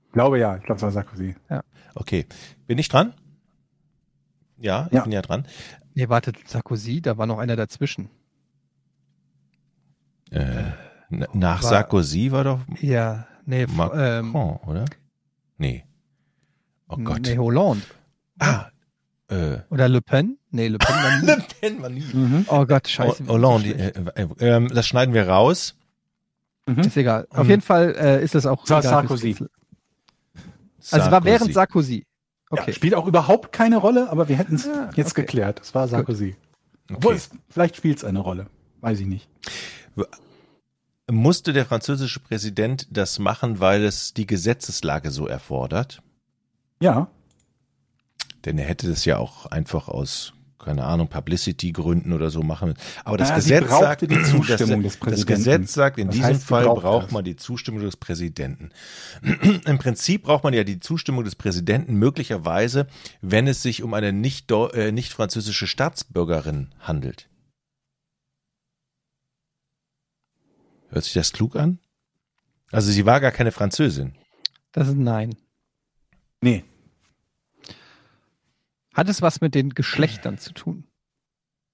ich 0.08 0.12
glaube 0.14 0.40
ja, 0.40 0.58
ich 0.58 0.64
glaube 0.64 0.78
es 0.78 0.82
war 0.84 0.92
Sarkozy. 0.92 1.36
Okay. 1.94 2.26
Bin 2.68 2.78
ich 2.78 2.90
dran? 2.90 3.14
Ja, 4.58 4.88
ich 4.88 4.94
Ja. 4.94 5.04
bin 5.04 5.12
ja 5.12 5.22
dran. 5.22 5.46
nee, 5.94 6.10
wartet, 6.10 6.38
Sarkozy, 6.48 7.02
da 7.02 7.18
war 7.18 7.26
noch 7.28 7.38
einer 7.40 7.56
dazwischen. 7.56 8.10
Äh, 10.36 10.72
nach 11.34 11.64
War- 11.64 11.70
Sarkozy 11.70 12.32
war 12.32 12.44
doch 12.44 12.60
Ja, 12.82 13.28
nee, 13.46 13.64
f- 13.64 13.72
ähm, 13.96 14.32
Macron, 14.32 14.58
oder? 14.68 14.86
Nee. 15.58 15.86
Oh 16.88 16.98
Gott. 16.98 17.22
nee, 17.22 17.38
Hollande. 17.38 17.84
Ah, 18.40 18.68
äh, 19.30 19.58
Oder 19.70 19.88
Le 19.88 20.02
Pen? 20.02 20.38
Nee, 20.52 20.68
Le 20.68 20.78
Pen 20.78 20.96
war 20.96 21.20
nie. 21.20 21.26
Le 21.26 21.44
Pen 21.62 21.82
war 21.82 21.90
nie. 21.90 22.02
Mhm. 22.14 22.46
Oh 22.50 22.66
Gott, 22.66 22.88
scheiße. 22.88 23.24
O- 23.24 23.30
Hollande, 23.30 23.70
äh, 23.70 24.22
äh, 24.22 24.28
ähm, 24.40 24.68
das 24.70 24.88
schneiden 24.88 25.14
wir 25.14 25.28
raus. 25.28 25.76
Ist 26.68 26.98
egal. 26.98 27.28
Auf 27.30 27.44
Mhm. 27.46 27.50
jeden 27.52 27.62
Fall 27.62 27.96
äh, 27.96 28.24
ist 28.24 28.34
das 28.36 28.46
auch. 28.46 28.66
Fürs 28.66 28.84
Sarkozy. 28.86 29.36
Also 30.92 31.06
es 31.06 31.12
war 31.12 31.24
während 31.24 31.54
Sarkozy. 31.54 32.06
Ja, 32.52 32.62
Okay. 32.62 32.74
spielt 32.74 32.94
auch 32.96 33.08
überhaupt 33.08 33.52
keine 33.52 33.78
Rolle, 33.78 34.10
aber 34.10 34.28
wir 34.30 34.36
hätten 34.38 34.56
es 34.56 34.66
Ja, 34.66 34.90
jetzt 34.96 35.12
okay. 35.12 35.22
geklärt. 35.22 35.62
Es 35.62 35.74
war 35.76 35.88
Sarkozy. 35.88 36.36
Obwohl, 36.92 37.14
Okay. 37.14 37.18
es, 37.18 37.30
vielleicht 37.50 37.76
spielt 37.76 37.98
es 37.98 38.04
eine 38.04 38.20
Rolle. 38.20 38.48
Weiß 38.82 39.00
ich 39.00 39.08
nicht. 39.08 39.28
Musste 41.12 41.54
der 41.54 41.66
französische 41.66 42.20
Präsident 42.20 42.88
das 42.90 43.20
machen, 43.20 43.60
weil 43.60 43.84
es 43.84 44.14
die 44.14 44.26
Gesetzeslage 44.26 45.12
so 45.12 45.28
erfordert? 45.28 46.02
Ja, 46.82 47.08
Denn 48.44 48.58
er 48.58 48.66
hätte 48.66 48.88
das 48.90 49.06
ja 49.06 49.18
auch 49.18 49.46
einfach 49.48 49.88
aus, 49.88 50.34
keine 50.60 50.84
Ahnung, 50.86 51.08
Publicity-Gründen 51.08 52.12
oder 52.14 52.30
so 52.32 52.42
machen. 52.44 52.74
Aber 53.04 53.18
das 53.18 53.30
Naja, 53.30 53.40
Gesetz 53.40 53.70
sagt, 53.70 54.02
die 54.02 54.22
Zustimmung 54.24 54.84
das, 54.84 54.94
des 54.94 54.94
das 54.94 54.98
Präsidenten. 55.00 55.44
Gesetz 55.44 55.74
sagt, 55.74 55.98
in 56.00 56.08
Das 56.08 56.16
diesem 56.16 56.30
heißt, 56.30 56.44
Fall 56.44 56.66
braucht 56.66 57.06
das. 57.06 57.12
man 57.12 57.24
die 57.24 57.36
Zustimmung 57.36 57.82
des 57.82 57.98
Präsidenten. 57.98 58.72
Im 59.66 59.78
Prinzip 59.78 60.24
braucht 60.24 60.44
man 60.44 60.54
ja 60.54 60.64
die 60.64 60.80
Zustimmung 60.80 61.24
des 61.24 61.36
Präsidenten 61.36 61.96
möglicherweise, 61.96 62.88
wenn 63.22 63.48
es 63.48 63.62
sich 63.62 63.84
um 63.84 63.94
eine 63.94 64.12
nicht, 64.12 64.52
äh, 64.52 64.92
nicht 64.92 65.14
französische 65.14 65.68
Staatsbürgerin 65.68 66.70
handelt. 66.80 67.28
Hört 70.96 71.04
sich 71.04 71.14
das 71.14 71.34
klug 71.34 71.58
an? 71.58 71.80
Also 72.72 72.90
sie 72.90 73.06
war 73.06 73.20
gar 73.20 73.34
keine 73.34 73.52
Französin. 73.52 74.16
Das 74.72 74.88
ist 74.88 74.94
ein 74.94 75.04
Nein. 75.04 75.36
nee. 76.42 76.64
Hat 78.94 79.10
es 79.10 79.22
was 79.22 79.42
mit 79.42 79.56
den 79.56 79.72
Geschlechtern 79.72 80.38
zu 80.38 80.54
tun? 80.54 80.86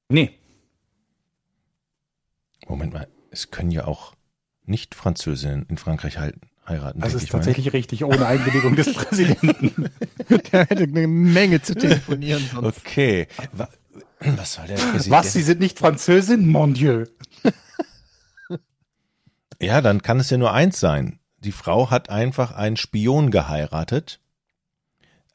Nee. 0.10 0.32
Moment 2.68 2.94
mal, 2.94 3.08
es 3.30 3.52
können 3.52 3.70
ja 3.70 3.86
auch 3.86 4.16
nicht 4.64 4.96
Französinnen 4.96 5.68
in 5.70 5.78
Frankreich 5.78 6.18
halten, 6.18 6.42
heiraten. 6.68 7.00
Das 7.02 7.14
ist 7.14 7.26
ich 7.26 7.32
mal. 7.34 7.38
tatsächlich 7.40 7.74
richtig, 7.74 8.04
ohne 8.06 8.26
Einwilligung 8.26 8.76
des 8.76 8.92
Präsidenten. 8.96 9.92
Der 10.52 10.66
hätte 10.66 10.84
eine 10.84 11.08
Menge 11.08 11.62
zu 11.62 11.76
telefonieren 11.76 12.44
sonst. 12.52 12.78
Okay. 12.80 13.28
Wa- 13.52 13.70
Was 14.22 14.54
soll 14.54 14.66
der 14.66 14.78
Präsident? 14.78 15.12
Was, 15.12 15.34
Sie 15.34 15.44
sind 15.44 15.60
nicht 15.60 15.78
Französin? 15.78 16.48
Mon 16.48 16.74
Dieu. 16.74 17.06
Ja, 19.62 19.82
dann 19.82 20.02
kann 20.02 20.20
es 20.20 20.32
ja 20.32 20.38
nur 20.38 20.54
eins 20.54 20.80
sein. 20.80 21.20
Die 21.38 21.52
Frau 21.52 21.92
hat 21.92 22.10
einfach 22.10 22.52
einen 22.52 22.78
Spion 22.78 23.30
geheiratet, 23.30 24.20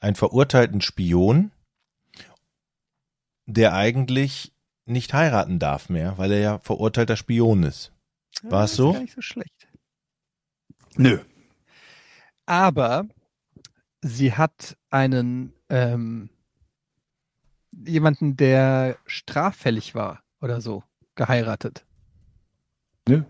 einen 0.00 0.16
verurteilten 0.16 0.80
Spion, 0.80 1.52
der 3.46 3.74
eigentlich 3.74 4.52
nicht 4.84 5.14
heiraten 5.14 5.60
darf 5.60 5.88
mehr, 5.88 6.18
weil 6.18 6.32
er 6.32 6.40
ja 6.40 6.58
verurteilter 6.58 7.16
Spion 7.16 7.62
ist. 7.62 7.92
War 8.42 8.64
es 8.64 8.72
Das 8.72 8.76
so? 8.76 8.88
Ist 8.90 8.94
gar 8.94 9.02
nicht 9.02 9.14
so 9.14 9.22
schlecht. 9.22 9.68
Nö. 10.96 11.20
Aber 12.46 13.06
sie 14.02 14.34
hat 14.34 14.76
einen 14.90 15.52
ähm, 15.68 16.30
jemanden, 17.70 18.36
der 18.36 18.98
straffällig 19.06 19.94
war 19.94 20.22
oder 20.40 20.60
so, 20.60 20.82
geheiratet. 21.14 21.84
Nö. 23.08 23.22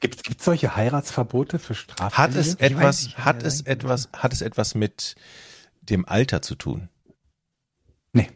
Gibt 0.00 0.28
es 0.28 0.44
solche 0.44 0.76
Heiratsverbote 0.76 1.58
für 1.58 1.74
Strafen? 1.74 2.16
Hat 2.16 2.34
es 2.34 2.54
etwas, 2.56 3.04
nicht, 3.04 3.18
hat 3.18 3.42
es 3.42 3.60
etwas, 3.62 4.08
hat 4.12 4.32
es 4.32 4.40
etwas 4.40 4.74
mit 4.74 5.14
dem 5.82 6.06
Alter 6.06 6.42
zu 6.42 6.54
tun? 6.54 6.88
Nee. 8.12 8.30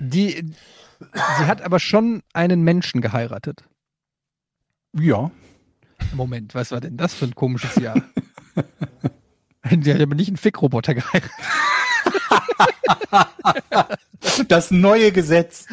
Die, 0.00 0.52
sie 1.00 1.44
hat 1.46 1.62
aber 1.62 1.78
schon 1.78 2.22
einen 2.32 2.62
Menschen 2.62 3.00
geheiratet. 3.00 3.64
Ja. 4.92 5.30
Moment, 6.14 6.54
was 6.54 6.70
war 6.72 6.80
denn 6.80 6.96
das 6.96 7.14
für 7.14 7.26
ein 7.26 7.34
komisches 7.34 7.76
Jahr? 7.76 8.02
Die 9.70 9.92
hat 9.92 10.00
aber 10.00 10.14
nicht 10.14 10.28
einen 10.28 10.36
Fickroboter 10.36 10.94
geheiratet. 10.94 11.30
Das 14.48 14.70
neue 14.70 15.12
Gesetz. 15.12 15.66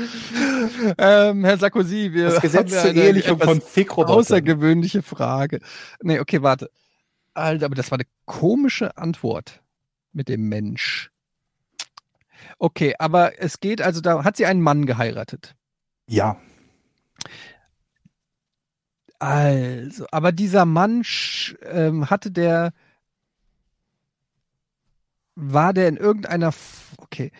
Ähm, 0.97 1.43
Herr 1.43 1.57
Sarkozy, 1.57 2.13
wir 2.13 2.29
Das 2.29 2.41
Gesetz 2.41 2.71
zur 2.71 2.91
eine 2.91 3.01
Ehelichung 3.01 3.39
von 3.39 3.61
Fickrobotern. 3.61 4.19
außergewöhnliche 4.19 5.01
Frage. 5.01 5.59
Nee, 6.01 6.19
okay, 6.19 6.41
warte. 6.43 6.69
Alter, 7.33 7.65
aber 7.65 7.75
das 7.75 7.89
war 7.89 7.97
eine 7.97 8.07
komische 8.25 8.97
Antwort 8.97 9.61
mit 10.11 10.29
dem 10.29 10.47
Mensch. 10.49 11.09
Okay, 12.59 12.93
aber 12.99 13.41
es 13.41 13.59
geht 13.59 13.81
also 13.81 14.01
da, 14.01 14.23
hat 14.23 14.37
sie 14.37 14.45
einen 14.45 14.61
Mann 14.61 14.85
geheiratet? 14.85 15.55
Ja. 16.07 16.37
Also, 19.19 20.05
aber 20.11 20.31
dieser 20.31 20.65
Mann 20.65 21.03
ähm, 21.63 22.09
hatte 22.09 22.29
der, 22.29 22.73
war 25.35 25.73
der 25.73 25.87
in 25.87 25.97
irgendeiner, 25.97 26.47
F- 26.49 26.95
okay, 26.97 27.31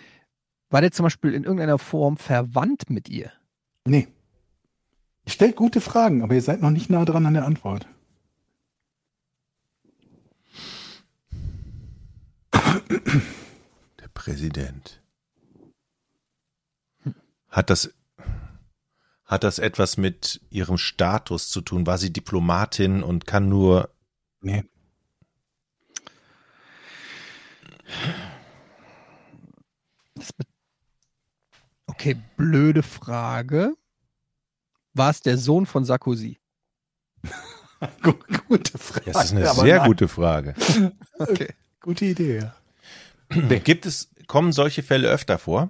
war 0.70 0.82
der 0.82 0.92
zum 0.92 1.04
Beispiel 1.04 1.34
in 1.34 1.44
irgendeiner 1.44 1.78
Form 1.78 2.18
verwandt 2.18 2.90
mit 2.90 3.10
ihr? 3.10 3.32
Nee. 3.86 4.08
Ihr 5.26 5.32
stellt 5.32 5.56
gute 5.56 5.82
Fragen, 5.82 6.22
aber 6.24 6.34
ihr 6.36 6.42
seid 6.42 6.62
noch 6.62 6.72
nicht 6.72 6.90
nah 6.90 7.06
dran 7.06 7.26
an 7.26 7.34
der 7.36 7.46
Antwort. 7.46 7.88
Der 14.00 14.08
Präsident. 14.14 15.02
Hat 17.50 17.70
das, 17.70 17.94
hat 19.26 19.44
das 19.44 19.60
etwas 19.60 19.98
mit 19.98 20.42
ihrem 20.50 20.78
Status 20.78 21.50
zu 21.50 21.62
tun? 21.62 21.86
War 21.86 21.98
sie 21.98 22.12
Diplomatin 22.12 23.04
und 23.04 23.26
kann 23.26 23.50
nur, 23.50 23.90
Nee. 24.42 24.64
Das 27.83 27.83
be- 27.83 27.83
okay, 31.88 32.16
blöde 32.38 32.84
Frage. 32.84 33.74
War 34.94 35.10
es 35.10 35.22
der 35.22 35.38
Sohn 35.38 35.66
von 35.66 35.86
Sarkozy? 35.86 36.40
Gu- 38.02 38.14
Gute 38.48 38.78
Frage. 38.78 39.12
das 39.12 39.26
ist 39.26 39.32
eine 39.32 39.54
sehr 39.54 39.78
nein. 39.80 39.88
gute 39.88 40.08
Frage. 40.08 40.54
Okay. 41.20 41.54
Gute 41.80 42.06
Idee, 42.06 42.40
ja. 42.40 42.56
Gibt 43.60 43.86
es, 43.86 44.10
kommen 44.28 44.52
solche 44.52 44.84
Fälle 44.84 45.10
öfter 45.10 45.38
vor? 45.38 45.70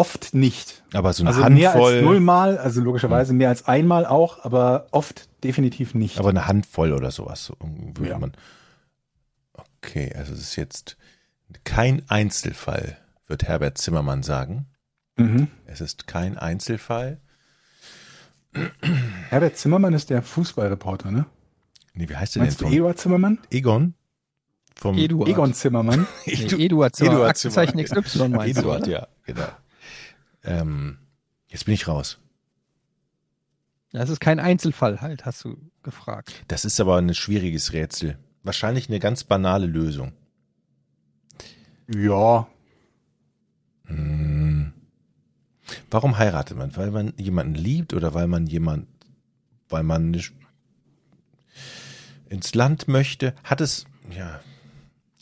Oft 0.00 0.34
nicht. 0.34 0.82
Aber 0.94 1.12
so 1.12 1.22
eine 1.22 1.28
Also 1.30 1.40
mehr 1.50 1.68
als 1.72 1.74
Handvoll, 1.74 2.02
nullmal, 2.02 2.58
also 2.58 2.80
logischerweise 2.80 3.32
mehr 3.34 3.50
als 3.50 3.66
einmal 3.68 4.06
auch, 4.06 4.44
aber 4.44 4.86
oft 4.92 5.28
definitiv 5.44 5.94
nicht. 5.94 6.18
aber 6.18 6.30
eine 6.30 6.46
Handvoll 6.46 6.92
oder 6.92 7.10
sowas, 7.10 7.44
so 7.44 7.54
würde 7.60 8.10
Ja. 8.10 8.18
man. 8.18 8.32
Okay, 9.82 10.12
also 10.16 10.32
es 10.32 10.40
ist 10.40 10.56
jetzt 10.56 10.96
kein 11.64 12.02
Einzelfall, 12.08 12.96
wird 13.26 13.44
Herbert 13.44 13.78
Zimmermann 13.78 14.22
sagen. 14.22 14.66
mhm. 15.16 15.48
Es 15.66 15.80
ist 15.80 16.06
kein 16.06 16.38
Einzelfall. 16.38 17.20
Herbert 19.28 19.56
Zimmermann 19.56 19.94
ist 19.94 20.10
der 20.10 20.22
Fußballreporter, 20.22 21.10
ne? 21.10 21.26
Nee, 21.94 22.08
wie 22.08 22.16
heißt 22.16 22.34
der 22.36 22.42
Meinst 22.42 22.60
du 22.60 22.64
denn? 22.64 22.70
Vom 22.72 22.76
Eduard 22.78 22.98
Zimmermann? 22.98 23.38
Egon? 23.50 23.94
Vom 24.74 24.96
Eduard. 24.98 25.28
Egon 25.28 25.54
Zimmermann. 25.54 26.06
Nee, 26.26 26.32
Eduard 26.64 26.96
Zimmer, 26.96 27.10
Eduard 27.12 27.30
Aktenzeichen 27.30 27.86
Zimmer. 27.86 28.02
XY 28.02 28.28
meinst 28.30 28.58
Eduard, 28.58 28.86
du, 28.86 28.90
ja, 28.90 29.06
genau. 29.24 29.46
Ähm, 30.44 30.98
jetzt 31.48 31.64
bin 31.66 31.74
ich 31.74 31.88
raus. 31.88 32.18
Das 33.92 34.08
ist 34.08 34.20
kein 34.20 34.38
Einzelfall 34.38 35.00
halt, 35.00 35.24
hast 35.26 35.44
du 35.44 35.56
gefragt. 35.82 36.44
Das 36.48 36.64
ist 36.64 36.80
aber 36.80 36.96
ein 36.96 37.12
schwieriges 37.14 37.72
Rätsel. 37.72 38.18
Wahrscheinlich 38.42 38.88
eine 38.88 39.00
ganz 39.00 39.24
banale 39.24 39.66
Lösung. 39.66 40.12
Ja. 41.92 42.46
Hm. 43.86 44.72
Warum 45.90 46.18
heiratet 46.18 46.56
man? 46.56 46.76
Weil 46.76 46.90
man 46.90 47.12
jemanden 47.16 47.54
liebt 47.54 47.92
oder 47.92 48.14
weil 48.14 48.28
man 48.28 48.46
jemand, 48.46 48.86
weil 49.68 49.82
man 49.82 50.10
nicht 50.10 50.32
ins 52.28 52.54
Land 52.54 52.86
möchte? 52.86 53.34
Hat 53.42 53.60
es, 53.60 53.84
ja. 54.10 54.40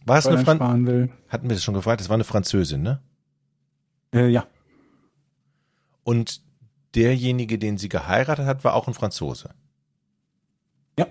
War 0.05 0.19
es 0.19 0.27
eine 0.27 0.41
Steuern 0.43 0.59
Fran. 0.59 1.11
Hatten 1.29 1.49
wir 1.49 1.57
das 1.57 1.65
schon 1.65 1.75
gefragt? 1.75 2.01
Das 2.01 2.09
war 2.09 2.15
eine 2.15 2.25
Französin, 2.25 2.83
ne? 2.83 3.01
Äh, 4.13 4.29
ja. 4.29 4.47
Und 6.09 6.41
derjenige, 6.95 7.59
den 7.59 7.77
sie 7.77 7.91
geheiratet 7.91 8.47
hat, 8.47 8.65
war 8.65 8.73
auch 8.73 8.89
ein 8.89 8.95
Franzose. 8.95 9.51
Ja. 10.99 11.07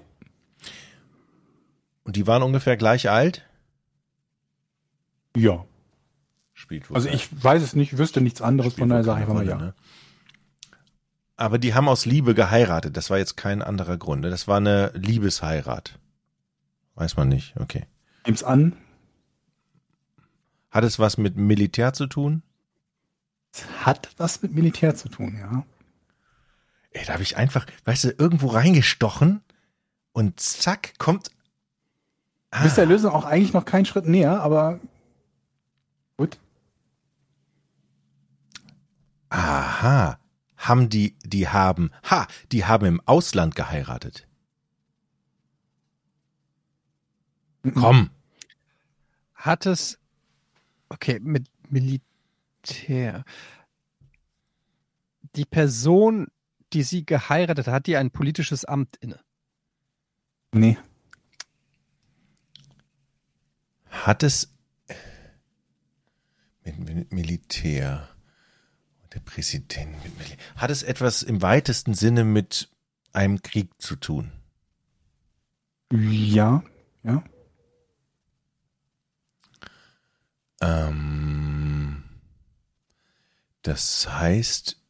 Und 2.04 2.16
die 2.16 2.26
waren 2.26 2.41
ungefähr 2.41 2.78
gleich 2.78 3.08
alt? 3.08 3.45
Ja. 5.36 5.66
Spielt 6.56 6.89
wohl 6.89 6.95
Also 6.95 7.10
ich 7.10 7.30
weiß 7.43 7.62
es 7.62 7.76
nicht, 7.76 8.00
wüsste 8.00 8.22
nichts 8.22 8.41
anderes, 8.41 8.74
spielt 8.74 8.80
von 8.80 8.89
daher 8.89 9.04
sage 9.04 9.22
ich 9.22 9.28
mal 9.28 9.48
ja. 9.48 9.58
Ne? 9.58 9.76
Aber 11.36 11.60
die 11.60 11.76
haben 11.76 11.88
aus 11.88 12.08
Liebe 12.08 12.34
geheiratet. 12.34 12.98
Das 12.98 13.12
war 13.12 13.20
jetzt 13.20 13.38
kein 13.38 13.62
anderer 13.62 13.98
Grund. 13.98 14.22
ne? 14.22 14.32
Das 14.32 14.48
war 14.48 14.58
eine 14.58 14.91
Liebesheirat. 14.95 16.00
Weiß 16.95 17.18
man 17.18 17.30
nicht. 17.30 17.56
Okay. 17.60 17.86
Nehm's 18.26 18.41
an. 18.41 18.76
Hat 20.72 20.84
es 20.84 20.98
was 20.98 21.20
mit 21.20 21.38
Militär 21.38 21.93
zu 21.93 22.08
tun? 22.08 22.41
Hat 23.84 24.10
was 24.18 24.41
mit 24.41 24.53
Militär 24.53 24.95
zu 24.95 25.10
tun, 25.10 25.38
ja. 25.39 25.66
Ey, 26.91 27.05
da 27.05 27.14
habe 27.14 27.24
ich 27.24 27.38
einfach, 27.38 27.66
weißt 27.86 28.05
du, 28.05 28.10
irgendwo 28.18 28.47
reingestochen 28.47 29.41
und 30.14 30.39
zack, 30.39 30.97
kommt. 30.97 31.32
Du 32.51 32.64
bist 32.64 32.74
Ah, 32.74 32.82
der 32.82 32.86
Lösung 32.88 33.12
auch 33.12 33.26
eigentlich 33.26 33.53
noch 33.53 33.66
keinen 33.66 33.86
Schritt 33.86 34.08
näher, 34.08 34.41
aber 34.41 34.80
gut. 36.18 36.38
aha. 39.30 40.20
Haben 40.58 40.89
die, 40.89 41.16
die 41.24 41.47
haben, 41.47 41.91
ha, 42.10 42.28
die 42.51 42.66
haben 42.66 42.86
im 42.88 43.01
Ausland 43.05 43.55
geheiratet. 43.55 44.28
Komm. 47.76 48.10
Hat 49.36 49.66
es, 49.68 49.99
okay, 50.89 51.20
mit 51.22 51.47
Militär. 51.70 52.07
Die 55.36 55.45
Person, 55.45 56.28
die 56.74 56.84
sie 56.84 57.05
geheiratet 57.05 57.68
hat, 57.68 57.74
hat 57.74 57.88
die 57.88 57.97
ein 57.97 58.11
politisches 58.11 58.65
Amt 58.65 58.97
inne? 58.97 59.20
Nee. 60.53 60.78
Hat 63.89 64.24
es 64.24 64.53
mit, 66.63 66.80
mit 66.80 67.13
Militär, 67.13 68.09
der 69.13 69.20
Präsident 69.20 70.03
mit 70.03 70.18
Militär, 70.18 70.38
hat 70.55 70.70
es 70.70 70.84
etwas 70.84 71.24
im 71.24 71.41
weitesten 71.41 71.93
Sinne 71.93 72.24
mit 72.24 72.70
einem 73.13 73.41
Krieg 73.41 73.70
zu 73.80 73.95
tun? 73.95 74.32
Ja. 75.91 76.63
Ja. 77.03 77.24
Ähm, 80.59 81.27
das 83.68 84.07
heißt, 84.07 84.82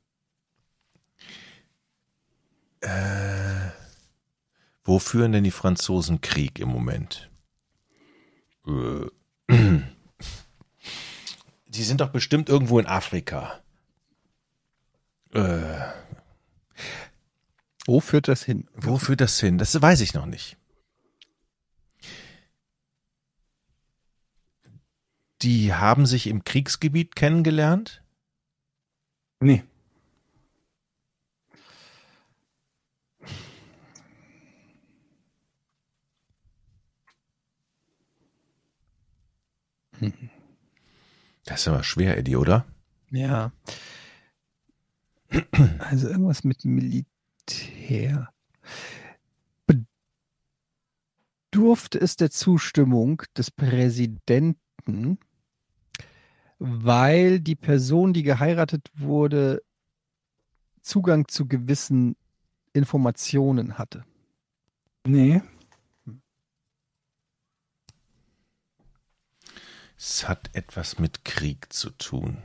äh, 2.81 3.69
wo 4.83 4.99
führen 4.99 5.31
denn 5.31 5.43
die 5.43 5.49
Franzosen 5.51 6.21
Krieg 6.21 6.59
im 6.59 6.69
Moment? 6.69 7.31
Äh, 8.67 9.07
die 11.67 11.83
sind 11.83 12.01
doch 12.01 12.09
bestimmt 12.09 12.49
irgendwo 12.49 12.77
in 12.77 12.85
Afrika. 12.85 13.63
Äh, 15.33 15.79
Wo 17.87 17.99
führt 17.99 18.27
das 18.27 18.43
hin? 18.43 18.69
wo 18.75 18.99
führt 18.99 19.21
das 19.21 19.39
hin? 19.39 19.57
Das 19.57 19.81
weiß 19.81 20.01
ich 20.01 20.13
noch 20.13 20.27
nicht. 20.27 20.55
Die 25.41 25.73
haben 25.73 26.05
sich 26.05 26.27
im 26.27 26.43
Kriegsgebiet 26.43 27.15
kennengelernt? 27.15 28.03
Nee. 29.39 29.63
Das 41.45 41.61
ist 41.61 41.67
aber 41.67 41.83
schwer, 41.83 42.17
Eddie, 42.17 42.35
oder? 42.35 42.65
Ja. 43.09 43.51
Also 45.79 46.09
irgendwas 46.09 46.43
mit 46.43 46.65
Militär. 46.65 48.33
Bedurfte 51.51 51.99
es 51.99 52.15
der 52.15 52.29
Zustimmung 52.31 53.23
des 53.35 53.51
Präsidenten, 53.51 55.19
weil 56.59 57.39
die 57.39 57.55
Person, 57.55 58.13
die 58.13 58.23
geheiratet 58.23 58.89
wurde, 58.95 59.61
Zugang 60.81 61.27
zu 61.27 61.47
gewissen 61.47 62.15
Informationen 62.73 63.77
hatte. 63.77 64.05
Nee. 65.05 65.41
Es 69.97 70.27
hat 70.27 70.49
etwas 70.53 70.99
mit 70.99 71.25
Krieg 71.25 71.73
zu 71.73 71.89
tun. 71.89 72.37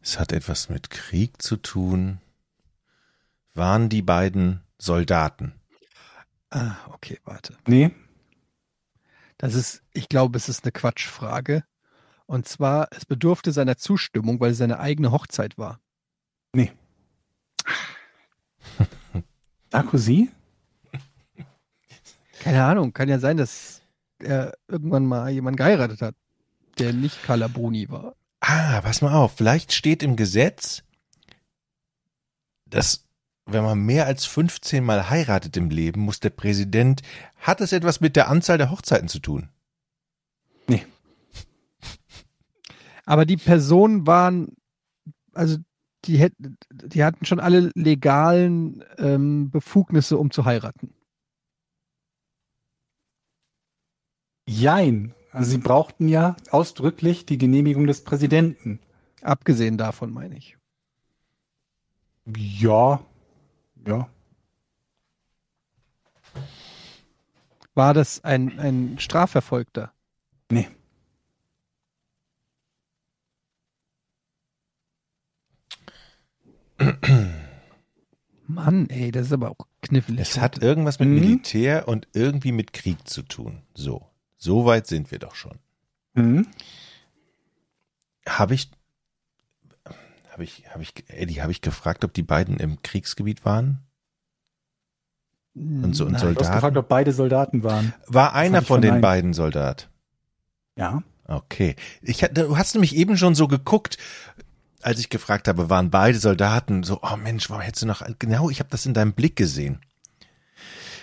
Es 0.00 0.18
hat 0.18 0.32
etwas 0.32 0.68
mit 0.68 0.90
Krieg 0.90 1.42
zu 1.42 1.56
tun. 1.56 2.20
Waren 3.54 3.88
die 3.88 4.02
beiden 4.02 4.62
Soldaten? 4.78 5.54
Ah, 6.50 6.76
okay, 6.92 7.18
warte. 7.24 7.56
Nee. 7.66 7.90
Das 9.38 9.54
ist, 9.54 9.82
ich 9.92 10.08
glaube, 10.08 10.36
es 10.36 10.48
ist 10.48 10.64
eine 10.64 10.72
Quatschfrage. 10.72 11.64
Und 12.26 12.46
zwar, 12.46 12.88
es 12.90 13.06
bedurfte 13.06 13.52
seiner 13.52 13.76
Zustimmung, 13.76 14.38
weil 14.40 14.50
es 14.50 14.58
seine 14.58 14.80
eigene 14.80 15.12
Hochzeit 15.12 15.56
war. 15.56 15.80
Nee. 16.52 16.72
Sarkozy? 19.72 20.30
Keine 22.40 22.64
Ahnung, 22.64 22.92
kann 22.92 23.08
ja 23.08 23.18
sein, 23.18 23.36
dass 23.36 23.82
er 24.18 24.52
irgendwann 24.66 25.06
mal 25.06 25.30
jemanden 25.30 25.56
geheiratet 25.56 26.02
hat, 26.02 26.14
der 26.78 26.92
nicht 26.92 27.22
Calaboni 27.22 27.88
war. 27.88 28.14
Ah, 28.40 28.80
pass 28.80 29.02
mal 29.02 29.14
auf. 29.14 29.36
Vielleicht 29.36 29.72
steht 29.72 30.02
im 30.02 30.16
Gesetz, 30.16 30.82
dass 32.66 33.07
wenn 33.48 33.64
man 33.64 33.78
mehr 33.78 34.06
als 34.06 34.26
15 34.26 34.84
Mal 34.84 35.08
heiratet 35.10 35.56
im 35.56 35.70
Leben, 35.70 36.02
muss 36.02 36.20
der 36.20 36.30
Präsident, 36.30 37.02
hat 37.38 37.60
es 37.60 37.72
etwas 37.72 38.00
mit 38.00 38.14
der 38.14 38.28
Anzahl 38.28 38.58
der 38.58 38.70
Hochzeiten 38.70 39.08
zu 39.08 39.18
tun? 39.18 39.48
Nee. 40.68 40.84
Aber 43.06 43.24
die 43.24 43.38
Personen 43.38 44.06
waren, 44.06 44.54
also 45.32 45.56
die, 46.04 46.18
hätten, 46.18 46.58
die 46.70 47.04
hatten 47.04 47.24
schon 47.24 47.40
alle 47.40 47.70
legalen 47.74 48.84
ähm, 48.98 49.50
Befugnisse, 49.50 50.18
um 50.18 50.30
zu 50.30 50.44
heiraten. 50.44 50.94
Jein. 54.46 55.14
Also 55.30 55.50
sie 55.50 55.58
brauchten 55.58 56.08
ja 56.08 56.36
ausdrücklich 56.50 57.26
die 57.26 57.38
Genehmigung 57.38 57.86
des 57.86 58.02
Präsidenten. 58.04 58.80
Abgesehen 59.20 59.76
davon, 59.76 60.12
meine 60.12 60.36
ich. 60.36 60.56
Ja. 62.36 63.00
Ja. 63.86 64.08
War 67.74 67.94
das 67.94 68.24
ein, 68.24 68.58
ein 68.58 68.98
Strafverfolgter? 68.98 69.92
Nee. 70.50 70.68
Mann, 78.46 78.88
ey, 78.88 79.10
das 79.10 79.26
ist 79.26 79.32
aber 79.32 79.50
auch 79.50 79.66
knifflig. 79.82 80.18
Es 80.20 80.38
hat 80.38 80.58
irgendwas 80.62 80.98
mit 80.98 81.08
Mhm. 81.08 81.14
Militär 81.16 81.86
und 81.88 82.08
irgendwie 82.14 82.52
mit 82.52 82.72
Krieg 82.72 83.06
zu 83.08 83.22
tun. 83.22 83.62
So. 83.74 84.06
So 84.36 84.64
weit 84.64 84.86
sind 84.86 85.10
wir 85.10 85.18
doch 85.18 85.34
schon. 85.34 85.58
Mhm. 86.14 86.46
Habe 88.26 88.54
ich, 88.54 88.70
habe 90.38 90.44
ich, 90.44 90.64
habe 90.70 90.84
ich, 90.84 90.94
Eddie, 91.08 91.42
habe 91.42 91.50
ich 91.50 91.60
gefragt, 91.62 92.04
ob 92.04 92.14
die 92.14 92.22
beiden 92.22 92.58
im 92.58 92.80
Kriegsgebiet 92.82 93.44
waren? 93.44 93.80
und 95.54 95.94
so- 95.96 96.04
und 96.04 96.12
Nein. 96.12 96.20
Soldaten? 96.20 96.38
Du 96.38 96.48
hast 96.48 96.54
gefragt, 96.54 96.76
ob 96.76 96.88
beide 96.88 97.12
Soldaten 97.12 97.64
waren. 97.64 97.92
War 98.06 98.34
einer 98.34 98.60
ich 98.60 98.66
von 98.68 98.80
den 98.80 99.00
beiden 99.00 99.34
Soldat? 99.34 99.88
Ja. 100.76 101.02
Okay. 101.26 101.74
Ich, 102.00 102.20
du 102.20 102.56
hast 102.56 102.74
nämlich 102.74 102.94
eben 102.94 103.16
schon 103.16 103.34
so 103.34 103.48
geguckt, 103.48 103.98
als 104.80 105.00
ich 105.00 105.08
gefragt 105.08 105.48
habe, 105.48 105.68
waren 105.68 105.90
beide 105.90 106.18
Soldaten 106.18 106.84
so, 106.84 107.00
oh 107.02 107.16
Mensch, 107.16 107.50
warum 107.50 107.62
hättest 107.62 107.82
du 107.82 107.86
noch, 107.88 108.02
genau, 108.20 108.48
ich 108.50 108.60
habe 108.60 108.70
das 108.70 108.86
in 108.86 108.94
deinem 108.94 109.14
Blick 109.14 109.34
gesehen. 109.34 109.80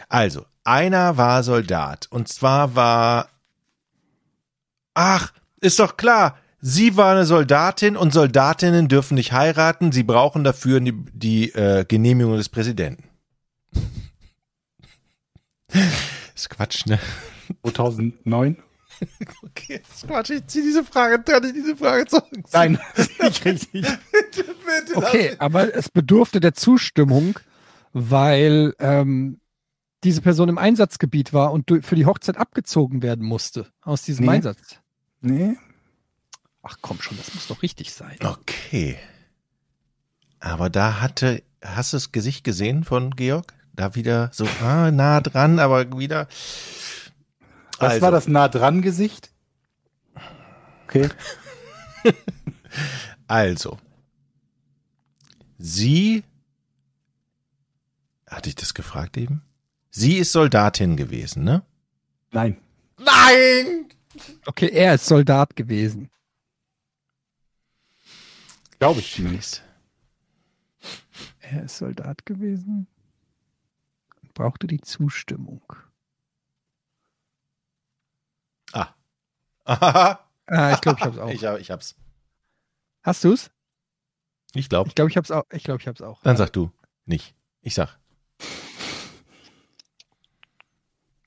Also, 0.08 0.46
einer 0.64 1.18
war 1.18 1.44
Soldat 1.44 2.08
und 2.10 2.30
zwar 2.30 2.76
war, 2.76 3.28
ach, 4.94 5.34
ist 5.60 5.80
doch 5.80 5.98
klar, 5.98 6.38
sie 6.68 6.98
war 6.98 7.12
eine 7.12 7.26
Soldatin 7.26 7.96
und 7.96 8.12
Soldatinnen 8.12 8.88
dürfen 8.88 9.14
nicht 9.14 9.32
heiraten, 9.32 9.92
sie 9.92 10.02
brauchen 10.02 10.44
dafür 10.44 10.80
die, 10.80 10.94
die 11.14 11.52
äh, 11.54 11.86
Genehmigung 11.88 12.38
des 12.38 12.50
Präsidenten. 12.50 13.04
ist 16.36 16.50
Quatsch, 16.50 16.88
ne? 16.88 17.00
2009? 17.64 18.58
Okay, 19.44 19.82
das 19.86 19.98
ist 19.98 20.08
Quatsch, 20.08 20.30
ich 20.30 20.48
zieh 20.48 20.62
diese 20.62 20.86
Frage, 20.86 21.22
kann 21.22 21.44
ich 21.44 21.52
diese 21.52 21.76
Frage 21.76 22.06
zurück. 22.06 22.26
Nein, 22.54 22.80
nicht 23.22 23.44
richtig. 23.44 23.86
Bitte, 24.12 24.96
Okay, 24.96 25.36
aber 25.38 25.76
es 25.76 25.90
bedurfte 25.90 26.40
der 26.40 26.54
Zustimmung, 26.54 27.38
weil 27.92 28.74
ähm, 28.80 29.42
diese 30.06 30.22
Person 30.22 30.48
im 30.48 30.58
Einsatzgebiet 30.58 31.34
war 31.34 31.52
und 31.52 31.70
für 31.84 31.96
die 31.96 32.06
Hochzeit 32.06 32.38
abgezogen 32.38 33.04
werden 33.04 33.26
musste 33.26 33.68
aus 33.82 34.04
diesem 34.04 34.28
Nee. 34.28 34.32
Einsatz. 34.32 34.80
Nee. 35.20 35.58
Ach 36.68 36.78
komm 36.82 37.00
schon, 37.00 37.16
das 37.18 37.34
muss 37.36 37.46
doch 37.46 37.62
richtig 37.62 37.94
sein. 37.94 38.18
Okay. 38.24 38.98
Aber 40.40 40.72
da 40.72 41.00
hatte, 41.00 41.44
hast 41.64 41.94
du 41.94 41.98
das 41.98 42.12
Gesicht 42.12 42.44
gesehen 42.44 42.84
von 42.84 43.12
Georg? 43.16 43.54
Da 43.74 43.94
wieder 43.94 44.32
so 44.34 44.48
ah, 44.64 44.90
nah 44.90 45.22
dran, 45.22 45.60
aber 45.60 45.98
wieder. 46.00 46.28
Was 47.78 47.92
Also, 47.92 48.02
war 48.02 48.12
das 48.12 48.28
nah 48.28 48.48
dran 48.48 48.82
Gesicht? 48.82 49.32
Okay. 50.88 51.10
Also. 53.28 53.80
Sie. 55.58 56.24
Hatte 58.30 58.50
ich 58.50 58.56
das 58.56 58.74
gefragt 58.74 59.18
eben? 59.18 59.42
Sie 59.90 60.18
ist 60.18 60.34
Soldatin 60.34 60.98
gewesen, 60.98 61.44
ne? 61.44 61.64
Nein. 62.32 62.58
Nein! 63.00 63.86
Okay, 64.46 64.68
er 64.68 64.96
ist 64.96 65.06
Soldat 65.08 65.56
gewesen. 65.56 66.12
Glaube 68.80 69.00
ich 69.00 69.14
zumindest. 69.14 69.64
Er 71.40 71.64
ist 71.64 71.78
Soldat 71.78 72.26
gewesen. 72.26 72.88
und 74.22 74.34
Brauchte 74.34 74.68
die 74.68 74.82
Zustimmung. 74.82 75.62
Ah. 78.74 78.90
Ah, 80.48 80.74
ich 80.74 80.82
glaube, 80.82 81.00
ich 81.00 81.06
hab's 81.06 81.18
auch. 81.18 81.30
Ich, 81.32 81.42
ich 81.42 81.72
hab's. 81.72 81.96
Hast 83.02 83.24
du's? 83.24 83.50
Ich 84.54 84.70
glaube. 84.70 84.90
Ich 84.90 84.94
glaube, 84.94 85.10
ich 85.10 85.18
hab's 85.18 85.32
auch. 85.32 85.44
Ich 85.52 85.64
glaube, 85.64 85.82
ich 85.82 85.88
hab's 85.88 86.02
auch. 86.04 86.22
Dann 86.22 86.38
sag 86.38 86.54
du. 86.54 86.72
Nicht. 87.08 87.34
Ich 87.62 87.74
sag. 87.74 87.98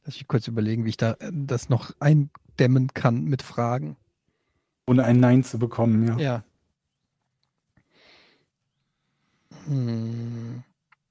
Lass 0.05 0.15
mich 0.15 0.29
kurz 0.29 0.47
überlegen, 0.47 0.85
wie 0.85 0.91
ich 0.91 0.97
da 0.97 1.15
äh, 1.15 1.33
das 1.33 1.69
noch 1.69 1.91
eindämmen 1.99 2.95
kann 2.95 3.25
mit 3.25 3.43
Fragen. 3.43 3.97
Ohne 4.87 5.03
ein 5.05 5.19
Nein 5.19 5.43
zu 5.43 5.59
bekommen, 5.59 6.07
ja. 6.07 6.17
Ja. 6.19 6.45
Hm. 9.69 10.65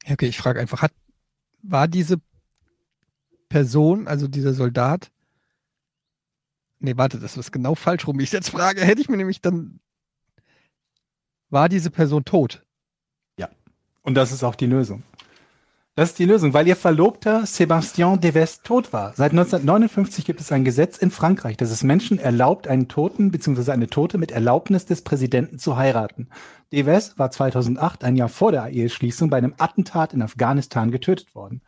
Ja, 0.06 0.14
Okay, 0.14 0.28
ich 0.28 0.38
frage 0.38 0.60
einfach, 0.60 0.82
hat 0.82 0.92
war 1.64 1.88
diese 1.88 2.18
Person, 3.50 4.08
also 4.08 4.28
dieser 4.28 4.54
Soldat, 4.54 5.12
nee, 6.80 6.96
warte, 6.96 7.20
das 7.20 7.38
ist 7.38 7.52
genau 7.52 7.76
falsch 7.76 8.08
rum. 8.08 8.20
Ich 8.20 8.32
jetzt 8.32 8.50
frage, 8.50 8.82
hätte 8.82 9.02
ich 9.02 9.10
mir 9.10 9.18
nämlich 9.18 9.42
dann, 9.42 9.80
war 11.50 11.70
diese 11.70 11.92
Person 11.92 12.26
tot? 12.26 12.66
Und 14.08 14.16
das 14.16 14.32
ist 14.32 14.44
auch 14.44 14.56
die 14.56 14.68
Lösung. 14.68 15.04
Das 15.98 16.10
ist 16.10 16.20
die 16.20 16.26
Lösung, 16.26 16.54
weil 16.54 16.68
ihr 16.68 16.76
Verlobter 16.76 17.48
Sébastien 17.48 18.20
Deves 18.20 18.62
tot 18.62 18.94
war. 18.94 19.14
Seit 19.16 19.32
1959 19.32 20.26
gibt 20.26 20.40
es 20.40 20.52
ein 20.52 20.64
Gesetz 20.64 21.00
in 21.00 21.10
Frankreich, 21.10 21.58
das 21.58 21.72
es 21.72 21.82
Menschen 21.82 22.20
erlaubt, 22.20 22.68
einen 22.68 22.88
Toten 22.88 23.32
bzw. 23.32 23.72
eine 23.72 23.88
Tote 23.88 24.20
mit 24.20 24.30
Erlaubnis 24.30 24.86
des 24.86 25.02
Präsidenten 25.02 25.58
zu 25.58 25.76
heiraten. 25.76 26.30
Deves 26.72 27.18
war 27.18 27.32
2008, 27.32 28.04
ein 28.04 28.16
Jahr 28.16 28.30
vor 28.30 28.52
der 28.52 28.70
Eheschließung, 28.70 29.32
bei 29.32 29.40
einem 29.40 29.56
Attentat 29.58 30.14
in 30.14 30.22
Afghanistan 30.22 30.92
getötet 30.92 31.34
worden. 31.34 31.64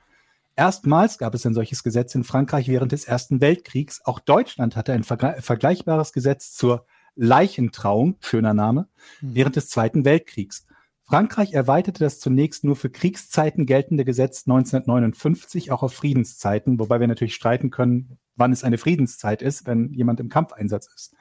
Erstmals 0.56 1.18
gab 1.18 1.34
es 1.34 1.44
ein 1.48 1.56
solches 1.56 1.82
Gesetz 1.82 2.14
in 2.14 2.24
Frankreich 2.24 2.68
während 2.68 2.92
des 2.92 3.06
Ersten 3.06 3.42
Weltkriegs. 3.42 4.02
Auch 4.06 4.20
Deutschland 4.20 4.76
hatte 4.76 4.94
ein 4.94 5.04
vergleich- 5.04 5.44
vergleichbares 5.44 6.14
Gesetz 6.14 6.54
zur 6.54 6.86
Leichentrauung, 7.16 8.18
schöner 8.20 8.54
Name, 8.54 8.90
während 9.22 9.56
des 9.56 9.70
Zweiten 9.70 10.06
Weltkriegs. 10.06 10.68
Frankreich 11.10 11.54
erweiterte 11.54 12.04
das 12.04 12.20
zunächst 12.20 12.64
nur 12.64 12.76
für 12.76 12.92
Kriegszeiten 12.92 13.66
geltende 13.66 14.06
Gesetz 14.06 14.44
1959 14.46 15.72
auch 15.72 15.82
auf 15.82 15.92
Friedenszeiten, 15.92 16.80
wobei 16.80 17.00
wir 17.00 17.08
natürlich 17.08 17.34
streiten 17.34 17.72
können, 17.72 18.20
wann 18.36 18.52
es 18.52 18.64
eine 18.64 18.78
Friedenszeit 18.78 19.42
ist, 19.42 19.66
wenn 19.66 19.92
jemand 19.92 20.20
im 20.20 20.30
Kampfeinsatz 20.30 20.88
ist. 20.94 21.16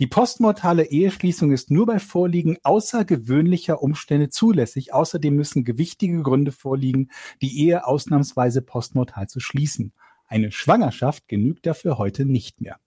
Die 0.00 0.08
postmortale 0.08 0.86
Eheschließung 0.90 1.52
ist 1.52 1.70
nur 1.70 1.86
bei 1.86 2.00
Vorliegen 2.00 2.58
außergewöhnlicher 2.64 3.80
Umstände 3.80 4.28
zulässig. 4.28 4.92
Außerdem 4.92 5.36
müssen 5.36 5.62
gewichtige 5.62 6.20
Gründe 6.22 6.50
vorliegen, 6.50 7.10
die 7.40 7.64
Ehe 7.64 7.86
ausnahmsweise 7.86 8.60
postmortal 8.60 9.28
zu 9.28 9.38
schließen. 9.38 9.92
Eine 10.26 10.50
Schwangerschaft 10.50 11.28
genügt 11.28 11.64
dafür 11.64 11.96
heute 11.96 12.26
nicht 12.26 12.60
mehr. 12.60 12.80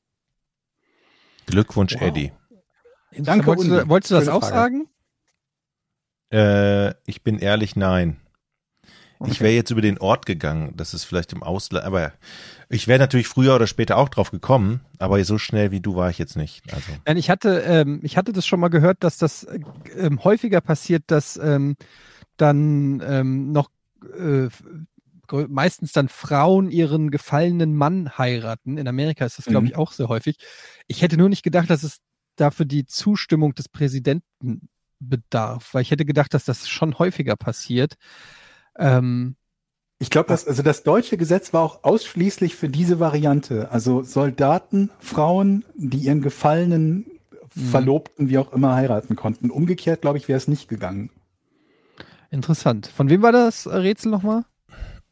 Glückwunsch, 1.45 1.95
Wow. 1.95 2.02
Eddie. 2.02 2.34
Danke, 3.18 3.48
wolltest, 3.48 3.69
du, 3.69 3.90
wolltest 3.90 4.11
du 4.11 4.15
das 4.15 4.28
auch 4.28 4.41
Frage. 4.41 4.53
sagen? 4.53 4.90
Äh, 6.31 6.93
ich 7.05 7.23
bin 7.23 7.39
ehrlich, 7.39 7.75
nein. 7.75 8.17
Ich 9.23 9.35
Okay. 9.35 9.43
wäre 9.43 9.53
jetzt 9.53 9.69
über 9.69 9.81
den 9.81 9.99
Ort 9.99 10.25
gegangen, 10.25 10.73
das 10.75 10.95
ist 10.95 11.03
vielleicht 11.03 11.31
im 11.31 11.43
Ausland, 11.43 11.85
aber 11.85 12.11
ich 12.69 12.87
wäre 12.87 12.97
natürlich 12.97 13.27
früher 13.27 13.55
oder 13.55 13.67
später 13.67 13.97
auch 13.97 14.09
drauf 14.09 14.31
gekommen, 14.31 14.81
aber 14.97 15.23
so 15.23 15.37
schnell 15.37 15.69
wie 15.71 15.79
du 15.79 15.95
war 15.95 16.09
ich 16.09 16.17
jetzt 16.17 16.35
nicht. 16.35 16.63
Also, 16.73 16.97
Nein, 17.05 17.17
ich 17.17 17.29
hatte, 17.29 17.59
ähm, 17.59 17.99
ich 18.01 18.17
hatte 18.17 18.33
das 18.33 18.47
schon 18.47 18.59
mal 18.59 18.69
gehört, 18.69 19.03
dass 19.03 19.17
das 19.19 19.43
äh, 19.43 19.59
ähm, 19.95 20.23
häufiger 20.23 20.59
passiert, 20.59 21.03
dass 21.07 21.37
ähm, 21.37 21.75
dann 22.37 23.03
ähm, 23.05 23.51
noch 23.51 23.69
äh, 24.17 24.47
meistens 25.47 25.91
dann 25.91 26.09
Frauen 26.09 26.71
ihren 26.71 27.11
gefallenen 27.11 27.75
Mann 27.75 28.17
heiraten. 28.17 28.77
In 28.77 28.87
Amerika 28.87 29.23
ist 29.25 29.37
das, 29.37 29.45
glaube 29.45 29.67
Mhm. 29.67 29.71
ich, 29.71 29.75
auch 29.75 29.91
sehr 29.91 30.07
häufig. 30.09 30.37
Ich 30.87 31.03
hätte 31.03 31.17
nur 31.17 31.29
nicht 31.29 31.43
gedacht, 31.43 31.69
dass 31.69 31.83
es 31.83 31.99
dafür 32.37 32.65
die 32.65 32.85
Zustimmung 32.85 33.53
des 33.53 33.69
Präsidenten 33.69 34.67
bedarf, 35.02 35.73
weil 35.73 35.84
ich 35.84 35.91
hätte 35.91 36.06
gedacht, 36.06 36.34
dass 36.34 36.45
das 36.45 36.69
schon 36.69 36.99
häufiger 36.99 37.36
passiert. 37.36 37.95
Ähm, 38.78 39.36
Ich 39.99 40.10
glaube, 40.10 40.30
das, 40.30 40.48
also 40.48 40.64
das 40.64 40.84
deutsche 40.84 41.18
Gesetz 41.18 41.53
war 41.53 41.61
auch 41.64 41.84
ausschließlich 41.84 42.56
für 42.56 42.69
diese 42.69 42.99
Variante. 42.99 43.72
Also 43.72 44.03
Soldaten, 44.03 44.90
Frauen, 44.99 45.65
die 45.76 45.99
ihren 45.99 46.22
gefallenen 46.22 47.06
Mhm. 47.53 47.65
Verlobten, 47.65 48.30
wie 48.30 48.38
auch 48.38 48.53
immer, 48.53 48.76
heiraten 48.76 49.18
konnten. 49.18 49.49
Umgekehrt, 49.52 50.02
glaube 50.02 50.18
ich, 50.18 50.30
wäre 50.30 50.38
es 50.38 50.48
nicht 50.48 50.69
gegangen. 50.69 51.10
interessant. 52.30 52.88
Von 52.88 53.10
wem 53.10 53.22
war 53.22 53.32
das 53.32 53.68
Rätsel 53.68 54.11
nochmal? 54.11 54.45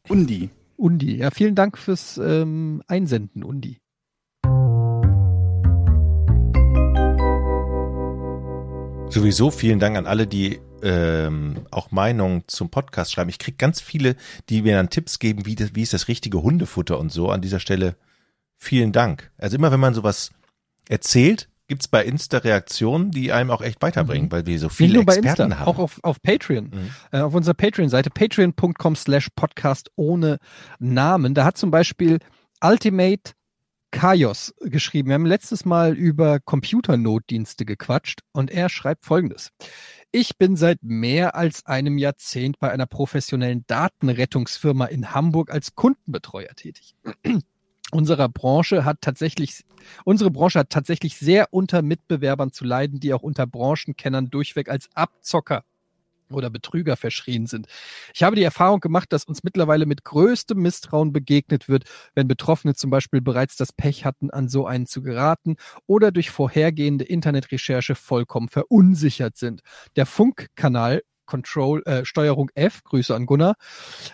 Undi. 0.07 0.49
Undi. 0.78 1.18
Ja, 1.18 1.32
vielen 1.32 1.56
Dank 1.56 1.78
fürs 1.78 2.18
ähm, 2.18 2.82
Einsenden, 2.88 3.44
Undi. 3.44 3.80
Sowieso 9.10 9.52
vielen 9.52 9.80
Dank 9.80 9.98
an 9.98 10.06
alle, 10.06 10.27
die 10.27 10.60
ähm, 10.81 11.65
auch 11.72 11.91
Meinungen 11.91 12.44
zum 12.48 12.69
Podcast 12.69 13.11
schreiben. 13.11 13.30
Ich 13.30 13.40
krieg 13.40 13.57
ganz 13.57 13.81
viele, 13.81 14.15
die 14.49 14.61
mir 14.61 14.76
dann 14.76 14.90
Tipps 14.90 15.19
geben, 15.19 15.45
wie, 15.45 15.56
das, 15.56 15.76
wie 15.76 15.81
ist 15.81 15.94
das 15.94 16.07
richtige 16.07 16.41
Hundefutter 16.41 16.99
und 16.99 17.11
so. 17.11 17.30
An 17.30 17.41
dieser 17.41 17.60
Stelle 17.60 17.95
vielen 18.57 18.91
Dank. 18.91 19.31
Also 19.38 19.56
immer 19.57 19.72
wenn 19.72 19.80
man 19.80 19.94
sowas 19.94 20.31
erzählt, 20.88 21.49
gibt's 21.68 21.88
bei 21.88 22.03
Insta 22.03 22.40
Reaktionen, 22.40 23.11
die 23.11 23.31
einem 23.31 23.52
auch 23.52 23.61
echt 23.61 23.81
weiterbringen, 23.81 24.27
Mhm. 24.27 24.31
weil 24.31 24.45
wir 24.45 24.57
so 24.57 24.68
Nicht 24.68 24.76
viele 24.77 24.94
nur 24.95 25.06
bei 25.06 25.15
Experten 25.15 25.44
Insta, 25.44 25.60
haben. 25.60 25.68
auch 25.68 25.77
auf, 25.80 25.99
auf 26.03 26.22
Patreon. 26.22 26.65
Mhm. 26.65 26.90
Äh, 27.11 27.19
auf 27.22 27.34
unserer 27.36 27.53
Patreon-Seite, 27.56 28.10
patreon.com 28.10 28.95
slash 28.95 29.27
podcast 29.36 29.91
ohne 29.95 30.38
Namen. 30.80 31.34
Da 31.34 31.45
hat 31.45 31.57
zum 31.57 31.72
Beispiel 31.72 32.19
Ultimate 32.64 33.34
Kaios 33.91 34.53
geschrieben. 34.61 35.10
Wir 35.10 35.16
haben 35.16 35.26
letztes 35.26 35.66
Mal 35.66 35.94
über 35.94 36.40
Computernotdienste 36.40 37.66
gequatscht 37.66 38.22
und 38.32 38.52
er 38.52 38.70
schreibt 38.70 39.06
folgendes. 39.06 39.49
Ich 40.11 40.38
bin 40.38 40.56
seit 40.56 40.82
mehr 40.82 41.36
als 41.36 41.66
einem 41.66 41.98
Jahrzehnt 41.98 42.60
bei 42.60 42.72
einer 42.72 42.86
professionellen 42.86 43.66
Datenrettungsfirma 43.68 44.86
in 44.86 45.14
Hamburg 45.14 45.52
als 45.52 45.76
Kundenbetreuer 45.76 46.53
tätig. 46.56 46.95
Unserer 47.91 48.30
Branche 48.30 48.86
hat 48.86 49.02
tatsächlich, 49.02 49.66
unsere 50.06 50.30
Branche 50.30 50.60
hat 50.60 50.70
tatsächlich 50.70 51.18
sehr 51.18 51.48
unter 51.52 51.82
Mitbewerbern 51.82 52.52
zu 52.52 52.66
leiden, 52.66 52.99
die 52.99 53.14
auch 53.14 53.24
unter 53.24 53.48
Branchenkennern 53.48 54.30
durchweg 54.30 54.70
als 54.70 54.90
Abzocker 54.94 55.64
oder 56.34 56.49
Betrüger 56.49 56.95
verschrien 56.95 57.47
sind. 57.47 57.68
Ich 58.14 58.23
habe 58.23 58.35
die 58.35 58.43
Erfahrung 58.43 58.80
gemacht, 58.80 59.11
dass 59.14 59.26
uns 59.26 59.43
mittlerweile 59.43 59.85
mit 59.85 60.03
größtem 60.03 60.57
Misstrauen 60.60 61.11
begegnet 61.14 61.69
wird, 61.69 61.85
wenn 62.15 62.27
Betroffene 62.27 62.76
zum 62.76 62.89
Beispiel 62.89 63.22
bereits 63.22 63.56
das 63.56 63.73
Pech 63.73 64.06
hatten, 64.06 64.30
an 64.30 64.49
so 64.49 64.65
einen 64.65 64.85
zu 64.85 65.01
geraten 65.01 65.56
oder 65.88 66.11
durch 66.11 66.30
vorhergehende 66.30 67.06
Internetrecherche 67.06 67.95
vollkommen 67.95 68.49
verunsichert 68.49 69.38
sind. 69.38 69.61
Der 69.95 70.06
Funkkanal 70.06 71.01
Control, 71.30 71.84
äh, 71.85 72.06
Steuerung 72.06 72.49
F, 72.56 72.84
Grüße 72.84 73.15
an 73.15 73.27
Gunnar, 73.27 73.56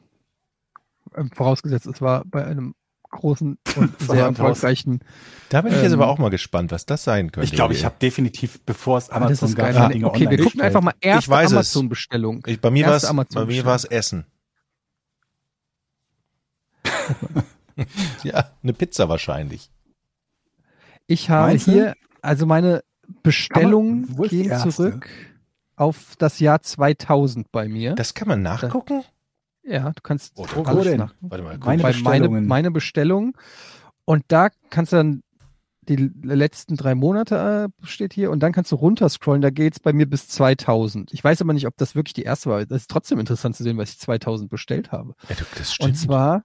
Ähm, 1.20 1.32
Vorausgesetzt, 1.32 1.86
es 1.88 2.02
war 2.02 2.24
bei 2.26 2.46
einem 2.46 2.76
großen 3.12 3.58
und 3.76 4.00
sehr 4.08 4.26
erfolgreichen. 4.26 5.00
Da 5.50 5.62
bin 5.62 5.74
ich 5.74 5.82
jetzt 5.82 5.94
Ähm, 5.94 6.02
aber 6.02 6.10
auch 6.12 6.20
mal 6.20 6.30
gespannt, 6.30 6.72
was 6.72 6.86
das 6.86 7.04
sein 7.04 7.32
könnte. 7.32 7.46
Ich 7.46 7.52
glaube, 7.54 7.74
ich 7.74 7.84
habe 7.86 7.96
definitiv, 8.02 8.62
bevor 8.66 8.98
es 9.00 9.10
Ah, 9.10 9.20
das 9.20 9.24
Amazon 9.44 9.50
ist 9.50 9.56
gab, 9.56 9.74
Meine- 9.74 9.94
Dinge 9.94 10.06
okay, 10.08 10.20
wir 10.22 10.28
gucken 10.30 10.44
bestellt. 10.46 10.64
einfach 10.64 10.82
mal 10.82 10.94
erste 11.02 11.32
weiß 11.32 11.48
es. 11.48 11.54
Amazon-Bestellung. 11.54 12.44
Ich, 12.46 12.62
bei 12.62 12.70
mir 12.72 12.86
war 12.86 12.96
es 13.76 13.86
Essen. 13.86 14.26
ja, 18.24 18.52
eine 18.62 18.74
Pizza 18.74 19.10
wahrscheinlich. 19.10 19.72
Ich 21.08 21.30
habe 21.30 21.48
Meinst 21.48 21.66
hier, 21.66 21.96
also 22.22 22.46
meine 22.46 22.84
Bestellungen 23.24 24.16
gehen 24.28 24.56
zurück 24.60 25.10
auf 25.76 26.16
das 26.18 26.40
Jahr 26.40 26.62
2000 26.62 27.52
bei 27.52 27.68
mir. 27.68 27.96
Das 27.96 28.14
kann 28.14 28.28
man 28.28 28.42
nachgucken? 28.42 29.04
Ja, 29.70 29.92
du 29.92 30.02
kannst 30.02 30.34
Oh, 30.38 30.46
wo 30.56 30.64
alles 30.64 30.86
denn? 30.86 31.00
Warte 31.22 31.44
mal, 31.44 31.56
guck 31.58 31.66
Meine 31.66 31.84
bei 31.84 31.92
meine, 31.94 31.94
Bestellungen. 31.94 32.48
meine 32.48 32.72
Bestellung. 32.72 33.38
Und 34.06 34.24
da 34.30 34.50
kannst 34.70 34.92
du 34.92 34.98
dann 34.98 35.24
die 35.88 35.96
letzten 36.24 36.76
drei 36.78 36.94
Monate 36.94 37.72
äh, 37.82 37.86
steht 37.86 38.14
hier 38.14 38.30
und 38.30 38.42
dann 38.42 38.52
kannst 38.52 38.72
du 38.72 38.76
runterscrollen, 38.76 39.42
da 39.42 39.50
geht's 39.50 39.80
bei 39.80 39.92
mir 39.92 40.08
bis 40.08 40.28
2000. 40.28 41.12
Ich 41.14 41.24
weiß 41.24 41.42
aber 41.42 41.54
nicht, 41.54 41.66
ob 41.66 41.76
das 41.78 41.96
wirklich 41.96 42.14
die 42.14 42.24
erste 42.24 42.50
war. 42.50 42.64
Das 42.66 42.82
ist 42.82 42.92
trotzdem 42.92 43.20
interessant 43.20 43.56
zu 43.56 43.64
sehen, 43.64 43.78
was 43.78 43.90
ich 43.92 44.00
2000 44.00 44.50
bestellt 44.52 44.92
habe. 44.92 45.16
Ja, 45.30 45.36
du, 45.36 45.44
das 45.58 45.70
Und 45.70 45.74
stimmt. 45.74 45.98
zwar, 45.98 46.44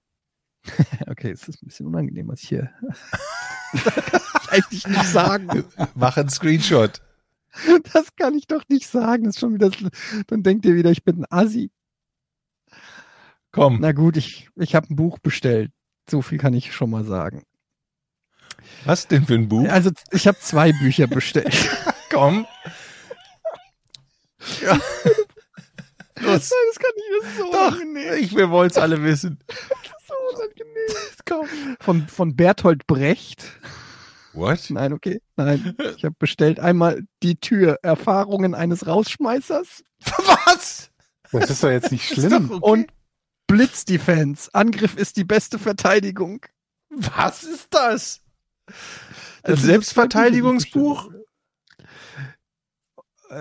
okay, 1.07 1.29
es 1.29 1.47
ist 1.47 1.61
ein 1.61 1.67
bisschen 1.67 1.85
unangenehm, 1.85 2.27
was 2.27 2.41
ich 2.41 2.49
hier 2.49 2.71
kann 3.71 4.21
ich 4.41 4.51
eigentlich 4.51 4.87
nicht 4.87 5.05
sagen. 5.05 5.63
Mach 5.95 6.17
einen 6.17 6.29
Screenshot. 6.29 7.01
Das 7.93 8.15
kann 8.15 8.33
ich 8.35 8.47
doch 8.47 8.63
nicht 8.67 8.87
sagen. 8.87 9.25
Das 9.25 9.35
ist 9.35 9.39
schon 9.39 9.53
wieder, 9.53 9.69
dann 10.27 10.43
denkt 10.43 10.65
ihr 10.65 10.75
wieder, 10.75 10.91
ich 10.91 11.03
bin 11.03 11.19
ein 11.23 11.25
Assi. 11.29 11.71
Komm, 13.55 13.77
Na 13.79 13.91
gut, 13.93 14.17
ich, 14.17 14.49
ich 14.57 14.75
habe 14.75 14.87
ein 14.93 14.95
Buch 14.97 15.17
bestellt. 15.19 15.71
So 16.09 16.21
viel 16.21 16.37
kann 16.37 16.53
ich 16.53 16.73
schon 16.73 16.89
mal 16.89 17.05
sagen. 17.05 17.43
was 18.83 19.07
denn 19.07 19.25
für 19.25 19.35
ein 19.35 19.47
Buch? 19.47 19.67
Also 19.69 19.91
ich 20.11 20.27
habe 20.27 20.37
zwei 20.39 20.71
Bücher 20.73 21.07
bestellt. 21.07 21.69
Komm. 22.11 22.45
Ja. 24.61 24.79
Los. 26.19 26.49
Das 26.49 26.79
kann 26.79 26.91
ich 26.95 27.21
das 27.21 27.29
ist 27.31 27.37
so 27.37 27.51
Doch, 27.51 27.75
unangenehm. 27.77 28.13
ich, 28.23 28.35
wir 28.35 28.49
wollen 28.49 28.69
es 28.69 28.77
alle 28.77 29.01
wissen. 29.03 29.39
So 30.07 30.13
unangenehm. 30.35 30.95
Komm. 31.27 31.77
Von, 31.79 32.07
von 32.07 32.35
Bertolt 32.35 32.85
Brecht. 32.85 33.43
What? 34.33 34.69
Nein, 34.69 34.93
okay. 34.93 35.19
Nein. 35.35 35.75
Ich 35.97 36.05
habe 36.05 36.15
bestellt 36.19 36.59
einmal 36.59 37.01
die 37.23 37.37
Tür. 37.37 37.79
Erfahrungen 37.81 38.53
eines 38.53 38.85
Rausschmeißers 38.85 39.83
Was? 40.45 40.91
Das 41.31 41.49
ist 41.49 41.63
doch 41.63 41.69
jetzt 41.71 41.91
nicht 41.91 42.11
Ist 42.11 42.19
schlimm. 42.27 42.51
okay. 42.51 42.59
und 42.61 42.87
Blitzdefense. 43.55 44.49
Angriff 44.53 44.97
ist 44.97 45.17
die 45.17 45.23
beste 45.23 45.59
Verteidigung. 45.59 46.45
was 46.89 47.43
ist 47.43 47.67
das? 47.71 48.21
Ein 48.67 48.73
Das 49.43 49.59
sind 49.61 49.69
Selbstverteidigungsbuch? 49.69 51.09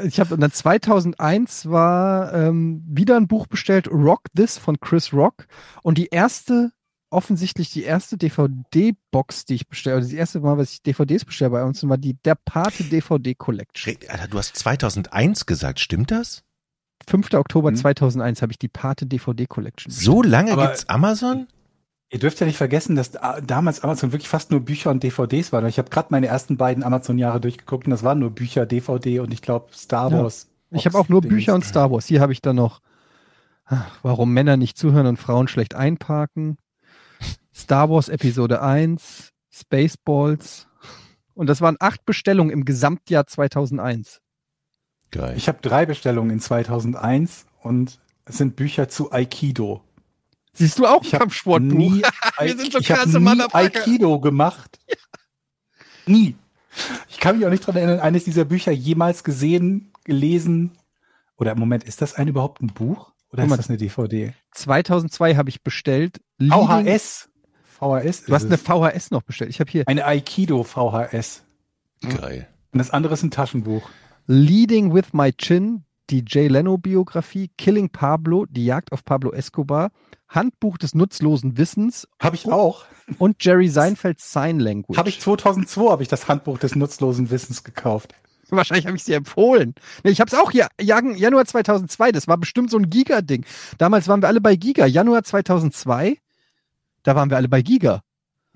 Ich 0.05 0.19
habe 0.19 0.37
dann 0.39 0.51
2001 0.51 1.69
war 1.69 2.33
ähm, 2.33 2.83
wieder 2.87 3.17
ein 3.17 3.29
Buch 3.29 3.47
bestellt, 3.47 3.89
Rock 3.89 4.23
This 4.35 4.57
von 4.57 4.81
Chris 4.81 5.13
Rock. 5.13 5.47
Und 5.83 5.99
die 5.99 6.07
erste, 6.07 6.73
offensichtlich 7.11 7.71
die 7.71 7.83
erste 7.83 8.17
DVD-Box, 8.17 9.45
die 9.45 9.55
ich 9.55 9.69
bestellt, 9.69 9.97
also 9.97 10.09
das 10.09 10.17
erste 10.19 10.41
Mal, 10.41 10.57
was 10.59 10.73
ich 10.73 10.83
DVDs 10.83 11.25
bestelle 11.25 11.51
bei 11.51 11.65
uns, 11.65 11.87
war 11.87 11.99
die 11.99 12.15
Der 12.25 12.35
Pate 12.35 12.85
DVD 12.85 13.35
Collection. 13.35 13.97
Alter, 14.09 14.29
du 14.29 14.39
hast 14.39 14.57
2001 14.57 15.47
gesagt, 15.47 15.81
stimmt 15.81 16.11
das? 16.11 16.44
5. 17.07 17.35
Oktober 17.35 17.69
Hm. 17.71 17.77
2001 17.77 18.43
habe 18.43 18.53
ich 18.53 18.59
die 18.59 18.69
Pate 18.69 19.07
DVD 19.07 19.47
Collection. 19.47 19.91
So 19.93 20.23
lange 20.23 20.53
Aber- 20.53 20.67
gibt's 20.67 20.89
Amazon? 20.89 21.47
Ihr 22.11 22.19
dürft 22.21 22.39
ja 22.39 22.47
nicht 22.47 22.57
vergessen, 22.57 22.95
dass 22.97 23.11
da- 23.11 23.41
damals 23.41 23.81
Amazon 23.83 24.13
wirklich 24.13 24.29
fast 24.29 24.51
nur 24.53 24.61
Bücher 24.61 24.91
und 24.91 25.03
DVDs 25.03 25.53
waren. 25.53 25.67
Ich 25.67 25.79
habe 25.79 25.91
gerade 25.91 26.09
meine 26.11 26.29
ersten 26.29 26.57
beiden 26.57 26.85
Amazon-Jahre 26.85 27.41
durchgeguckt 27.41 27.87
und 27.87 27.91
das 27.91 28.03
waren 28.05 28.21
nur 28.21 28.31
Bücher, 28.31 28.67
DVD 28.67 29.19
und 29.21 29.33
ich 29.33 29.43
glaube 29.43 29.67
Star 29.75 30.11
Ja. 30.13 30.23
Wars. 30.23 30.49
Ich 30.71 30.87
habe 30.87 30.97
auch 30.99 31.09
nur 31.09 31.21
Box-Dings. 31.23 31.35
Bücher 31.45 31.55
und 31.55 31.65
Star 31.65 31.91
Wars. 31.91 32.07
Hier 32.07 32.21
habe 32.21 32.33
ich 32.33 32.41
dann 32.41 32.57
noch, 32.57 32.81
ach, 33.65 33.87
warum 34.03 34.33
Männer 34.33 34.57
nicht 34.57 34.77
zuhören 34.79 35.07
und 35.07 35.17
Frauen 35.19 35.49
schlecht 35.49 35.75
einparken. 35.75 36.57
Star 37.55 37.91
Wars 37.91 38.09
Episode 38.09 38.61
1, 38.63 39.31
Spaceballs. 39.53 40.69
Und 41.35 41.49
das 41.49 41.61
waren 41.61 41.77
acht 41.81 42.05
Bestellungen 42.05 42.51
im 42.53 42.65
Gesamtjahr 42.65 43.27
2001. 43.27 44.21
Geil. 45.15 45.35
Ich 45.37 45.47
habe 45.47 45.59
drei 45.63 45.87
Bestellungen 45.87 46.31
in 46.31 46.41
2001 46.41 47.47
und 47.63 48.01
es 48.25 48.39
sind 48.39 48.57
Bücher 48.57 48.89
zu 48.89 49.13
Aikido. 49.13 49.85
Siehst 50.55 50.79
du 50.81 50.87
auch 50.87 51.03
Ich 51.03 51.09
ein 51.09 51.13
hab 51.13 51.21
Kampfsportbuch? 51.21 51.79
Nie, 51.79 52.03
Wir 52.41 52.57
sind 52.57 52.73
so 52.73 52.81
krasse 52.81 53.19
nie 53.19 53.25
Motherfucker. 53.25 53.57
Aikido 53.59 54.19
gemacht. 54.19 54.81
Nie. 56.07 56.35
Ich 57.09 57.19
kann 57.19 57.39
mich 57.39 57.47
auch 57.47 57.51
nicht 57.51 57.65
dran 57.65 57.77
erinnern, 57.77 58.01
eines 58.01 58.25
dieser 58.25 58.45
Bücher 58.45 58.73
jemals 58.73 59.23
gesehen, 59.23 59.93
gelesen. 60.03 60.73
Oder 61.37 61.53
im 61.53 61.61
Moment, 61.61 61.85
ist 61.85 62.03
das 62.03 62.15
ein 62.15 62.27
überhaupt 62.27 62.61
ein 62.61 62.67
Buch? 62.67 63.13
Oder 63.33 63.47
mal. 63.47 63.55
ist 63.55 63.59
das 63.59 63.69
eine 63.69 63.79
DVD? 63.79 64.35
2002 64.51 65.37
habe 65.37 65.49
ich 65.49 65.63
bestellt. 65.63 66.21
VHS. 66.41 67.31
VHS. 67.63 68.25
Du 68.25 68.35
hast 68.35 68.45
ist 68.45 68.47
eine. 68.47 68.59
VHS 68.59 69.13
noch 69.13 69.23
bestellt. 69.23 69.51
Ich 69.51 69.61
habe 69.61 69.71
hier 69.71 69.87
eine 69.87 70.05
Aikido 70.05 70.65
VHS. 70.65 71.45
Geil. 72.01 72.49
Und 72.73 72.79
das 72.79 72.91
andere 72.91 73.15
ist 73.15 73.23
ein 73.23 73.31
Taschenbuch. 73.31 73.89
Leading 74.27 74.93
with 74.95 75.13
My 75.13 75.33
Chin, 75.33 75.85
die 76.11 76.25
Jay 76.27 76.49
Leno 76.49 76.79
Biografie, 76.79 77.51
Killing 77.59 77.91
Pablo, 77.91 78.47
die 78.49 78.65
Jagd 78.65 78.93
auf 78.93 79.05
Pablo 79.05 79.33
Escobar, 79.33 79.91
Handbuch 80.29 80.79
des 80.79 80.95
nutzlosen 80.95 81.57
Wissens 81.59 82.09
Habe 82.21 82.37
ich 82.37 82.47
auch. 82.47 82.85
und 83.19 83.43
Jerry 83.45 83.69
Seinfelds 83.69 84.33
Sign 84.33 84.61
Language. 84.61 84.99
Habe 84.99 85.09
ich 85.09 85.21
2002 85.21 85.91
habe 85.91 86.03
ich 86.03 86.09
das 86.09 86.29
Handbuch 86.29 86.59
des 86.59 86.75
nutzlosen 86.75 87.31
Wissens 87.31 87.65
gekauft. 87.65 88.15
Wahrscheinlich 88.51 88.87
habe 88.87 88.97
ich 88.97 89.05
sie 89.05 89.15
empfohlen. 89.15 89.75
Ich 90.03 90.21
habe 90.21 90.29
es 90.29 90.35
auch 90.39 90.51
hier, 90.51 90.69
Jan- 90.81 91.17
Januar 91.17 91.45
2002, 91.47 92.13
das 92.13 92.29
war 92.29 92.37
bestimmt 92.37 92.71
so 92.71 92.77
ein 92.79 92.91
Giga-Ding. 92.91 93.45
Damals 93.79 94.07
waren 94.09 94.23
wir 94.23 94.29
alle 94.29 94.41
bei 94.41 94.55
Giga. 94.57 94.87
Januar 94.87 95.25
2002, 95.25 96.19
da 97.03 97.17
waren 97.17 97.31
wir 97.31 97.37
alle 97.39 97.49
bei 97.49 97.63
Giga. 97.63 98.03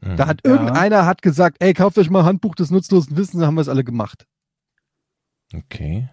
Mhm. 0.02 0.16
Da 0.16 0.26
hat 0.26 0.40
Ja. 0.44 0.52
irgendeiner 0.52 1.06
hat 1.06 1.22
gesagt, 1.22 1.56
ey, 1.60 1.72
kauft 1.74 1.98
euch 1.98 2.10
mal 2.10 2.24
Handbuch 2.24 2.54
des 2.54 2.70
nutzlosen 2.70 3.16
Wissens, 3.16 3.40
dann 3.40 3.46
haben 3.46 3.54
wir 3.56 3.62
es 3.62 3.68
alle 3.68 3.82
gemacht. 3.84 4.26
Okay. 5.54 6.08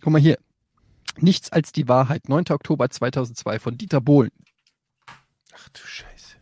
Guck 0.00 0.12
mal 0.12 0.20
hier. 0.20 0.38
Nichts 1.18 1.52
als 1.52 1.72
die 1.72 1.88
Wahrheit, 1.88 2.28
9. 2.28 2.44
Oktober 2.50 2.88
2002 2.88 3.58
von 3.58 3.76
Dieter 3.76 4.00
Bohlen. 4.00 4.30
Ach 5.54 5.68
du 5.68 5.80
Scheiße. 5.80 6.36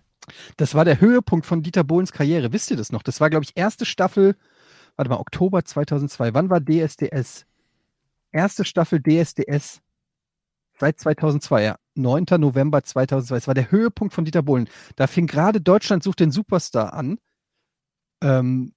Das 0.56 0.74
war 0.74 0.84
der 0.84 1.00
Höhepunkt 1.00 1.44
von 1.44 1.62
Dieter 1.62 1.84
Bohlens 1.84 2.12
Karriere. 2.12 2.52
Wisst 2.52 2.70
ihr 2.70 2.76
das 2.76 2.92
noch? 2.92 3.02
Das 3.02 3.20
war, 3.20 3.30
glaube 3.30 3.44
ich, 3.44 3.56
erste 3.56 3.84
Staffel, 3.84 4.36
warte 4.96 5.10
mal, 5.10 5.18
Oktober 5.18 5.64
2002. 5.64 6.34
Wann 6.34 6.50
war 6.50 6.60
DSDS? 6.60 7.46
Erste 8.32 8.64
Staffel 8.64 9.02
DSDS 9.02 9.82
seit 10.78 10.98
2002, 10.98 11.64
ja. 11.64 11.76
9. 11.94 12.24
November 12.38 12.82
2002. 12.82 13.34
Das 13.34 13.46
war 13.48 13.54
der 13.54 13.70
Höhepunkt 13.70 14.14
von 14.14 14.24
Dieter 14.24 14.42
Bohlen. 14.42 14.68
Da 14.96 15.06
fing 15.06 15.26
gerade 15.26 15.60
Deutschland 15.60 16.02
sucht 16.02 16.20
den 16.20 16.30
Superstar 16.30 16.94
an. 16.94 17.18
Ähm, 18.22 18.72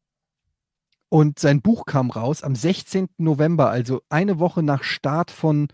und 1.13 1.37
sein 1.37 1.61
Buch 1.61 1.85
kam 1.85 2.09
raus 2.09 2.41
am 2.41 2.55
16. 2.55 3.07
November, 3.19 3.69
also 3.69 4.01
eine 4.09 4.39
Woche 4.39 4.63
nach 4.63 4.83
Start 4.83 5.29
von 5.29 5.67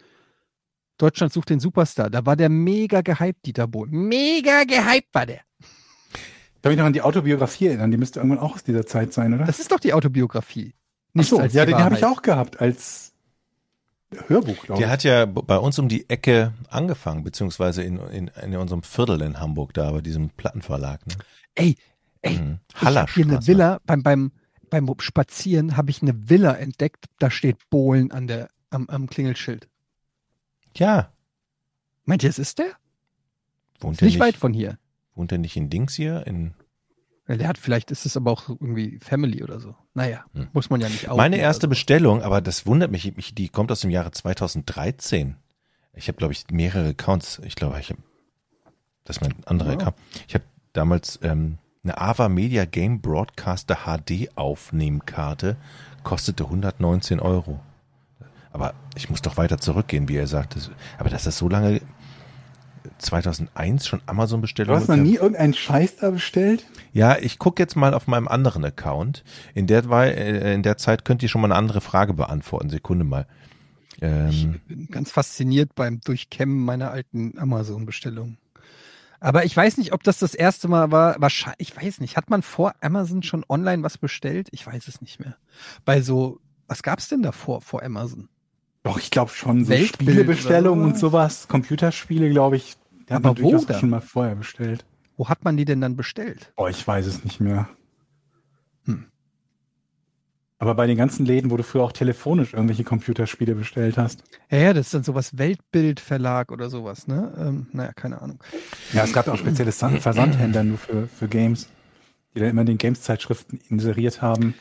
Deutschland 0.98 1.32
sucht 1.32 1.49
den 1.49 1.61
Superstar. 1.61 2.10
Da 2.10 2.26
war 2.26 2.36
der 2.36 2.49
mega 2.49 2.99
gehypt, 2.99 3.45
Dieter 3.45 3.66
Bohlen. 3.66 3.90
Mega 4.10 4.66
gehypt 4.66 5.07
war 5.14 5.26
der. 5.26 5.40
Ich 5.61 6.61
kann 6.61 6.72
mich 6.74 6.78
noch 6.78 6.86
an 6.88 6.91
die 6.91 7.02
Autobiografie 7.03 7.68
erinnern, 7.68 7.90
die 7.90 7.95
müsste 7.95 8.20
irgendwann 8.20 8.40
auch 8.40 8.56
aus 8.56 8.66
dieser 8.66 8.86
Zeit 8.86 9.14
sein, 9.14 9.34
oder? 9.34 9.45
Das 9.45 9.61
ist 9.61 9.72
doch 9.72 9.80
die 9.80 9.94
Autobiografie. 9.94 10.74
Ach 10.76 11.14
Nichts 11.14 11.30
so, 11.30 11.40
als 11.40 11.53
ja, 11.53 11.66
die 11.66 11.72
den 11.72 11.82
habe 11.86 11.95
ich 11.95 12.03
auch 12.03 12.22
gehabt 12.22 12.60
als 12.60 13.14
Hörbuch, 14.28 14.61
glaube 14.64 14.74
ich. 14.74 14.80
Der 14.80 14.90
hat 14.90 15.06
ja 15.06 15.26
bei 15.26 15.57
uns 15.57 15.80
um 15.80 15.88
die 15.88 16.10
Ecke 16.10 16.52
angefangen, 16.68 17.24
beziehungsweise 17.24 17.82
in, 17.82 17.98
in, 18.10 18.28
in 18.44 18.57
unserem 18.57 18.84
Viertel 18.84 19.22
in 19.22 19.40
Hamburg, 19.40 19.74
da 19.74 19.90
bei 19.90 20.02
diesem 20.02 20.32
Plattenverlag. 20.32 21.07
Ne? 21.07 21.14
Ey, 21.56 21.78
ey, 22.24 22.38
Mhm. 22.40 22.60
ich 22.76 22.82
habe 22.82 23.10
hier 23.14 23.26
eine. 23.26 23.48
Villa, 23.48 23.80
beim, 23.86 24.03
beim, 24.03 24.32
beim 24.70 24.90
Spazieren 25.00 25.78
habe 25.78 25.90
ich 25.91 26.02
eine 26.02 26.30
Villa 26.30 26.54
entdeckt, 26.54 27.06
da 27.20 27.30
steht 27.32 27.58
Bohlen 27.70 28.12
an 28.12 28.28
der, 28.28 28.50
am, 28.70 28.88
am 28.90 29.08
Klingelschild. 29.08 29.68
Ja. 30.76 31.12
Meint 32.06 32.24
ihr, 32.24 32.30
es 32.30 32.40
ist 32.40 32.60
der? 32.60 32.72
Wohnt 33.80 33.96
Ist 33.96 34.02
er 34.02 34.06
nicht 34.06 34.14
nicht, 34.16 34.20
weit 34.22 34.36
von 34.38 34.54
hier. 34.54 34.78
wohnt 35.16 35.32
er 35.32 35.38
nicht 35.38 35.56
in 35.56 35.70
Dings 35.70 35.94
hier? 35.96 36.26
In, 36.28 36.54
Der 37.28 37.48
hat 37.48 37.58
vielleicht, 37.58 37.91
ist 37.91 38.06
es 38.06 38.18
aber 38.18 38.32
auch 38.32 38.50
irgendwie 38.50 39.00
Family 39.00 39.44
oder 39.44 39.60
so. 39.60 39.76
Naja, 39.94 40.26
Hm. 40.34 40.48
muss 40.54 40.70
man 40.70 40.82
ja 40.82 40.90
nicht 40.90 41.08
auch. 41.10 41.18
Meine 41.18 41.38
erste 41.38 41.68
Bestellung, 41.68 42.22
aber 42.24 42.41
das 42.41 42.66
wundert 42.66 42.91
mich, 42.91 43.18
ich- 43.18 43.36
die 43.36 43.50
kommt 43.50 43.72
aus 43.72 43.82
dem 43.82 43.90
Jahre 43.91 44.12
2013. 44.12 45.36
Ich 45.94 46.08
habe, 46.08 46.18
glaube 46.18 46.34
ich, 46.34 46.46
mehrere 46.52 46.90
Accounts. 46.90 47.40
Ich 47.44 47.56
glaube, 47.56 47.80
ich 47.80 47.90
habe, 47.90 48.02
das 49.04 49.18
ist 49.18 49.22
mein 49.22 49.36
anderer 49.46 49.72
Ja. 49.74 49.78
Account. 49.78 49.96
Ich 50.28 50.34
habe 50.36 50.44
damals 50.74 51.20
ähm, 51.24 51.58
eine 51.84 51.97
Ava 51.97 52.30
Media 52.30 52.65
Game 52.65 53.01
Broadcaster 53.01 53.80
HD 53.85 54.30
Aufnehmkarte, 54.35 55.56
kostete 56.03 56.45
119 56.45 57.19
Euro. 57.19 57.60
Aber 58.51 58.73
ich 58.95 59.10
muss 59.10 59.22
doch 59.22 59.38
weiter 59.38 59.60
zurückgehen, 59.60 60.10
wie 60.10 60.18
er 60.18 60.27
sagt. 60.27 60.57
Aber 60.97 61.10
dass 61.10 61.23
das 61.23 61.38
so 61.38 61.47
lange 61.47 61.81
2001 62.97 63.88
schon 63.88 63.99
Du 63.99 64.06
Amazon-Bestellungen 64.07 64.80
hast 64.81 64.88
noch 64.88 64.95
nie 64.97 65.15
irgendeinen 65.15 65.53
Scheiß 65.53 65.97
da 65.97 66.10
bestellt? 66.10 66.65
Ja, 66.93 67.18
ich 67.18 67.39
gucke 67.39 67.61
jetzt 67.61 67.76
mal 67.76 67.93
auf 67.93 68.07
meinem 68.07 68.27
anderen 68.27 68.65
Account. 68.65 69.23
In 69.53 69.68
der, 69.68 69.84
äh, 69.89 70.53
in 70.53 70.64
der 70.64 70.77
Zeit 70.77 71.06
könnt 71.06 71.22
ihr 71.23 71.30
schon 71.30 71.41
mal 71.41 71.47
eine 71.47 71.56
andere 71.56 71.81
Frage 71.81 72.14
beantworten. 72.14 72.69
Sekunde 72.69 73.06
mal. 73.06 73.27
Ähm, 74.01 74.30
Ich 74.30 74.47
bin 74.68 74.88
ganz 74.89 75.11
fasziniert 75.11 75.76
beim 75.76 76.01
Durchkämmen 76.01 76.60
meiner 76.60 76.91
alten 76.91 77.38
Amazon-Bestellungen. 77.38 78.38
Aber 79.20 79.44
ich 79.46 79.56
weiß 79.56 79.78
nicht, 79.78 79.94
ob 79.94 80.04
das 80.04 80.20
das 80.20 80.34
erste 80.34 80.68
Mal 80.68 80.91
war. 80.91 81.20
Wahrscheinlich, 81.20 81.60
ich 81.60 81.76
weiß 81.76 82.00
nicht. 82.00 82.16
Hat 82.16 82.30
man 82.30 82.41
vor 82.41 82.74
Amazon 82.82 83.24
schon 83.24 83.46
online 83.50 83.84
was 83.84 83.98
bestellt? 83.98 84.48
Ich 84.52 84.66
weiß 84.66 84.88
es 84.88 85.02
nicht 85.02 85.20
mehr. 85.20 85.36
Bei 85.86 86.02
so, 86.02 86.40
was 86.68 86.84
gab's 86.84 87.10
denn 87.10 87.22
davor 87.22 87.62
vor 87.62 87.84
Amazon? 87.84 88.30
Doch, 88.84 88.98
ich 88.98 89.12
glaube 89.12 89.32
schon. 89.32 89.66
So 89.66 89.72
Weltbild 89.72 90.10
Spielebestellungen 90.10 90.86
und 90.86 90.98
sowas. 90.98 91.48
Computerspiele, 91.48 92.30
glaube 92.30 92.56
ich. 92.56 92.78
Die 93.10 93.14
hat 93.14 93.24
man 93.24 93.38
wo 93.38 93.52
durchaus 93.52 93.66
da? 93.66 93.80
schon 93.80 93.90
mal 93.90 94.02
vorher 94.02 94.36
bestellt. 94.36 94.86
Wo 95.18 95.28
hat 95.28 95.44
man 95.44 95.58
die 95.58 95.66
denn 95.66 95.82
dann 95.82 95.98
bestellt? 95.98 96.54
Oh, 96.56 96.68
ich 96.68 96.88
weiß 96.88 97.06
es 97.06 97.26
nicht 97.26 97.41
mehr. 97.41 97.68
Hm. 98.86 99.06
Aber 100.61 100.76
bei 100.76 100.88
den 100.88 100.98
ganzen 100.98 101.26
Läden, 101.26 101.52
wo 101.52 101.57
du 101.57 101.64
früher 101.64 101.84
auch 101.84 101.94
telefonisch 101.94 102.53
irgendwelche 102.53 102.84
Computerspiele 102.84 103.56
bestellt 103.56 103.98
hast. 103.98 104.23
Ja, 104.52 104.57
ja, 104.57 104.73
das 104.73 104.88
ist 104.88 104.94
dann 104.94 105.03
sowas 105.03 105.38
Weltbildverlag 105.38 106.52
oder 106.52 106.69
sowas, 106.69 107.07
ne? 107.07 107.34
Ähm, 107.38 107.68
naja, 107.72 107.94
keine 107.94 108.22
Ahnung. 108.22 108.44
Ja, 108.91 109.06
es 109.06 109.14
gab 109.14 109.30
auch 109.30 109.38
spezielle 109.38 109.72
San- 109.72 109.98
Versandhändler 110.02 110.64
nur 110.65 110.77
für, 110.77 111.07
für 111.07 111.30
Games, 111.30 111.69
die 112.36 112.40
dann 112.41 112.49
immer 112.49 112.61
in 112.61 112.68
den 112.68 112.77
Games-Zeitschriften 112.77 113.61
inseriert 113.69 114.22
haben. 114.22 114.53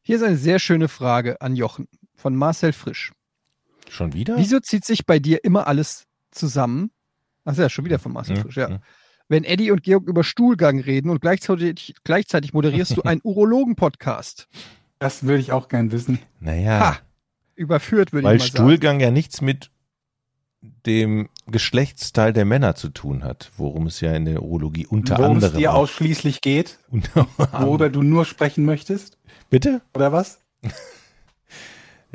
Hier 0.00 0.16
ist 0.16 0.22
eine 0.22 0.38
sehr 0.38 0.58
schöne 0.58 0.88
Frage 0.88 1.40
an 1.42 1.54
Jochen 1.54 1.86
von 2.14 2.34
Marcel 2.34 2.72
Frisch. 2.72 3.12
schon 3.90 4.14
wieder? 4.14 4.38
Wieso 4.38 4.58
zieht 4.58 4.86
sich 4.86 5.04
bei 5.04 5.18
dir 5.18 5.44
immer 5.44 5.66
alles 5.66 6.06
zusammen? 6.30 6.90
Ach 7.44 7.54
ja, 7.56 7.68
schon 7.68 7.84
wieder 7.84 7.98
von 7.98 8.12
Marcel 8.14 8.36
Hm, 8.36 8.42
Frisch, 8.42 8.56
ja. 8.56 8.68
hm. 8.70 8.78
Wenn 9.28 9.44
Eddie 9.44 9.70
und 9.70 9.82
Georg 9.82 10.06
über 10.08 10.24
Stuhlgang 10.24 10.80
reden 10.80 11.10
und 11.10 11.20
gleichzeitig, 11.20 11.94
gleichzeitig 12.04 12.54
moderierst 12.54 12.96
du 12.96 13.02
einen 13.02 13.20
Urologen-Podcast. 13.24 14.48
Das 15.02 15.24
würde 15.24 15.40
ich 15.40 15.50
auch 15.50 15.66
gern 15.68 15.90
wissen. 15.90 16.20
Naja, 16.38 16.78
Ha! 16.78 16.98
Überführt, 17.56 18.12
würde 18.12 18.28
weil 18.28 18.36
ich 18.36 18.42
mal 18.42 18.46
sagen. 18.52 18.56
Stuhlgang 18.68 19.00
ja 19.00 19.10
nichts 19.10 19.40
mit 19.40 19.70
dem 20.86 21.28
Geschlechtsteil 21.48 22.32
der 22.32 22.44
Männer 22.44 22.76
zu 22.76 22.88
tun 22.88 23.24
hat, 23.24 23.50
worum 23.56 23.88
es 23.88 24.00
ja 24.00 24.12
in 24.14 24.26
der 24.26 24.42
Urologie 24.42 24.86
unter 24.86 25.18
Worum 25.18 25.38
es 25.38 25.44
anderem 25.44 25.58
dir 25.60 25.72
auch- 25.72 25.78
ausschließlich 25.78 26.40
geht, 26.40 26.78
worüber 27.52 27.90
du 27.90 28.02
nur 28.02 28.24
sprechen 28.24 28.64
möchtest, 28.64 29.18
Bitte? 29.50 29.82
oder 29.94 30.12
was? 30.12 30.38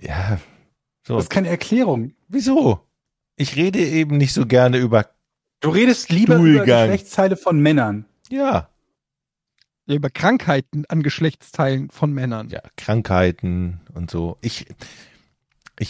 Ja. 0.02 0.40
So. 1.06 1.16
Das 1.16 1.24
ist 1.26 1.30
keine 1.30 1.50
Erklärung. 1.50 2.14
Wieso? 2.28 2.82
Ich 3.36 3.56
rede 3.56 3.80
eben 3.80 4.18
nicht 4.18 4.32
so 4.34 4.46
gerne 4.46 4.78
über. 4.78 5.10
Du 5.60 5.70
redest 5.70 6.10
lieber 6.12 6.36
über 6.36 6.48
Stuhlgang. 6.64 6.84
Geschlechtsteile 6.90 7.36
von 7.36 7.60
Männern. 7.60 8.06
Ja. 8.30 8.70
Ja, 9.88 9.96
über 9.96 10.10
Krankheiten 10.10 10.84
an 10.90 11.02
Geschlechtsteilen 11.02 11.90
von 11.90 12.12
Männern. 12.14 12.50
Ja. 12.50 12.60
Ja, 12.64 12.70
Krankheiten 12.76 13.80
und 13.94 14.12
so. 14.12 14.38
Ich, 14.42 14.66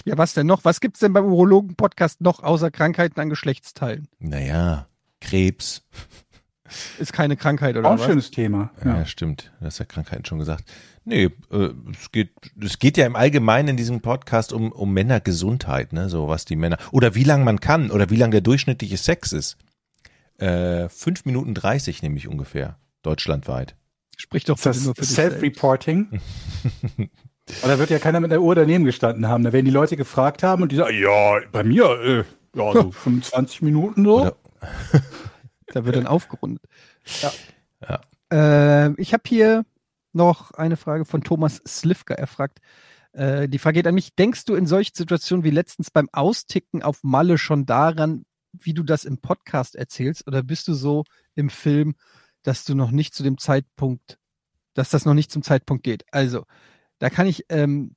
was 0.05 0.33
denn 0.33 0.47
noch? 0.47 0.65
Was 0.65 0.79
gibt's 0.81 0.99
denn 0.99 1.13
beim 1.13 1.25
Urologen-Podcast 1.25 2.21
noch 2.21 2.43
außer 2.43 2.71
Krankheiten 2.71 3.19
an 3.19 3.29
Geschlechtsteilen? 3.29 4.07
naja, 4.19 4.87
Krebs. 5.19 5.83
Ist 6.99 7.13
keine 7.13 7.37
Krankheit 7.37 7.77
oder 7.77 7.87
Auch 7.87 7.93
ein 7.93 7.99
was? 7.99 8.05
schönes 8.05 8.29
Thema. 8.29 8.71
Ja, 8.83 8.97
Ja. 8.97 9.05
stimmt. 9.05 9.51
Du 9.59 9.65
hast 9.65 9.79
ja 9.79 9.85
Krankheiten 9.85 10.25
schon 10.25 10.37
gesagt. 10.37 10.65
Nee, 11.05 11.29
äh, 11.49 11.69
es 11.91 12.11
geht, 12.11 12.31
es 12.61 12.77
geht 12.77 12.97
ja 12.97 13.05
im 13.05 13.15
Allgemeinen 13.15 13.69
in 13.69 13.77
diesem 13.77 14.01
Podcast 14.01 14.51
um, 14.51 14.73
um 14.73 14.93
Männergesundheit, 14.93 15.93
ne, 15.93 16.09
so 16.09 16.27
was 16.27 16.43
die 16.43 16.57
Männer, 16.57 16.77
oder 16.91 17.15
wie 17.15 17.23
lang 17.23 17.45
man 17.45 17.61
kann, 17.61 17.89
oder 17.89 18.09
wie 18.09 18.17
lang 18.17 18.31
der 18.31 18.41
durchschnittliche 18.41 18.97
Sex 18.97 19.31
ist. 19.31 19.57
Äh, 20.37 20.89
fünf 20.89 21.23
Minuten 21.25 21.53
dreißig 21.55 22.03
nämlich 22.03 22.27
ungefähr, 22.27 22.77
deutschlandweit. 23.01 23.75
Sprich 24.17 24.43
doch 24.45 24.59
das 24.59 24.83
nur 24.83 24.95
für. 24.95 25.05
Self-Reporting? 25.05 26.19
Oder 27.63 27.79
wird 27.79 27.89
ja 27.91 27.99
keiner 27.99 28.19
mit 28.19 28.31
der 28.31 28.41
Uhr 28.41 28.55
daneben 28.55 28.83
gestanden 28.83 29.27
haben. 29.27 29.43
Da 29.43 29.53
werden 29.53 29.65
die 29.65 29.71
Leute 29.71 29.95
gefragt 29.95 30.43
haben 30.43 30.63
und 30.63 30.71
die 30.71 30.75
sagen, 30.75 30.97
ja, 30.99 31.39
bei 31.51 31.63
mir, 31.63 31.85
äh, 32.01 32.23
ja, 32.55 32.73
so 32.73 32.91
25 33.03 33.61
Minuten 33.61 34.03
so. 34.03 34.21
Oder- 34.21 34.35
Da 35.67 35.85
wird 35.85 35.97
dann 35.97 36.07
aufgerundet. 36.07 36.63
Ja. 37.21 37.31
Ja. 37.81 38.01
Ähm, 38.31 38.95
ich 38.97 39.13
habe 39.13 39.23
hier 39.27 39.65
noch 40.13 40.51
eine 40.51 40.77
Frage 40.77 41.03
von 41.05 41.23
Thomas 41.23 41.61
Slivka. 41.67 42.13
Er 42.13 42.27
fragt, 42.27 42.59
äh, 43.11 43.49
die 43.49 43.59
Frage 43.59 43.75
geht 43.75 43.87
an 43.87 43.93
mich, 43.95 44.15
denkst 44.15 44.45
du 44.45 44.55
in 44.55 44.65
solchen 44.65 44.95
Situationen 44.95 45.43
wie 45.43 45.49
letztens 45.51 45.91
beim 45.91 46.09
Austicken 46.13 46.83
auf 46.83 46.99
Malle 47.03 47.37
schon 47.37 47.65
daran, 47.65 48.23
wie 48.53 48.73
du 48.73 48.81
das 48.83 49.03
im 49.03 49.19
Podcast 49.19 49.75
erzählst? 49.75 50.25
Oder 50.25 50.41
bist 50.41 50.67
du 50.69 50.73
so 50.73 51.03
im 51.35 51.49
Film, 51.49 51.95
dass 52.47 52.63
du 52.63 52.75
noch 52.75 52.91
nicht 52.91 53.13
zu 53.13 53.23
dem 53.23 53.37
Zeitpunkt, 53.37 54.17
dass 54.73 54.89
das 54.89 55.03
noch 55.03 55.13
nicht 55.13 55.31
zum 55.31 55.43
Zeitpunkt 55.43 55.83
geht? 55.83 56.05
Also, 56.11 56.45
da 56.97 57.09
kann 57.09 57.27
ich, 57.27 57.43
ähm, 57.49 57.93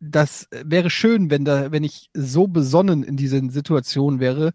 das 0.00 0.48
wäre 0.50 0.90
schön, 0.90 1.30
wenn 1.30 1.44
da, 1.44 1.70
wenn 1.70 1.84
ich 1.84 2.10
so 2.14 2.48
besonnen 2.48 3.04
in 3.04 3.16
diesen 3.16 3.50
Situationen 3.50 4.18
wäre, 4.18 4.54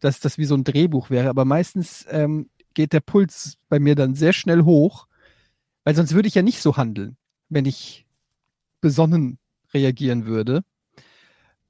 dass 0.00 0.18
das 0.18 0.36
wie 0.36 0.46
so 0.46 0.56
ein 0.56 0.64
Drehbuch 0.64 1.10
wäre. 1.10 1.28
Aber 1.28 1.44
meistens 1.44 2.06
ähm, 2.10 2.50
geht 2.74 2.92
der 2.92 3.00
Puls 3.00 3.56
bei 3.68 3.78
mir 3.78 3.94
dann 3.94 4.16
sehr 4.16 4.32
schnell 4.32 4.64
hoch, 4.64 5.06
weil 5.84 5.94
sonst 5.94 6.14
würde 6.14 6.26
ich 6.26 6.34
ja 6.34 6.42
nicht 6.42 6.60
so 6.60 6.76
handeln, 6.76 7.16
wenn 7.50 7.66
ich 7.66 8.04
besonnen 8.80 9.38
reagieren 9.72 10.26
würde. 10.26 10.64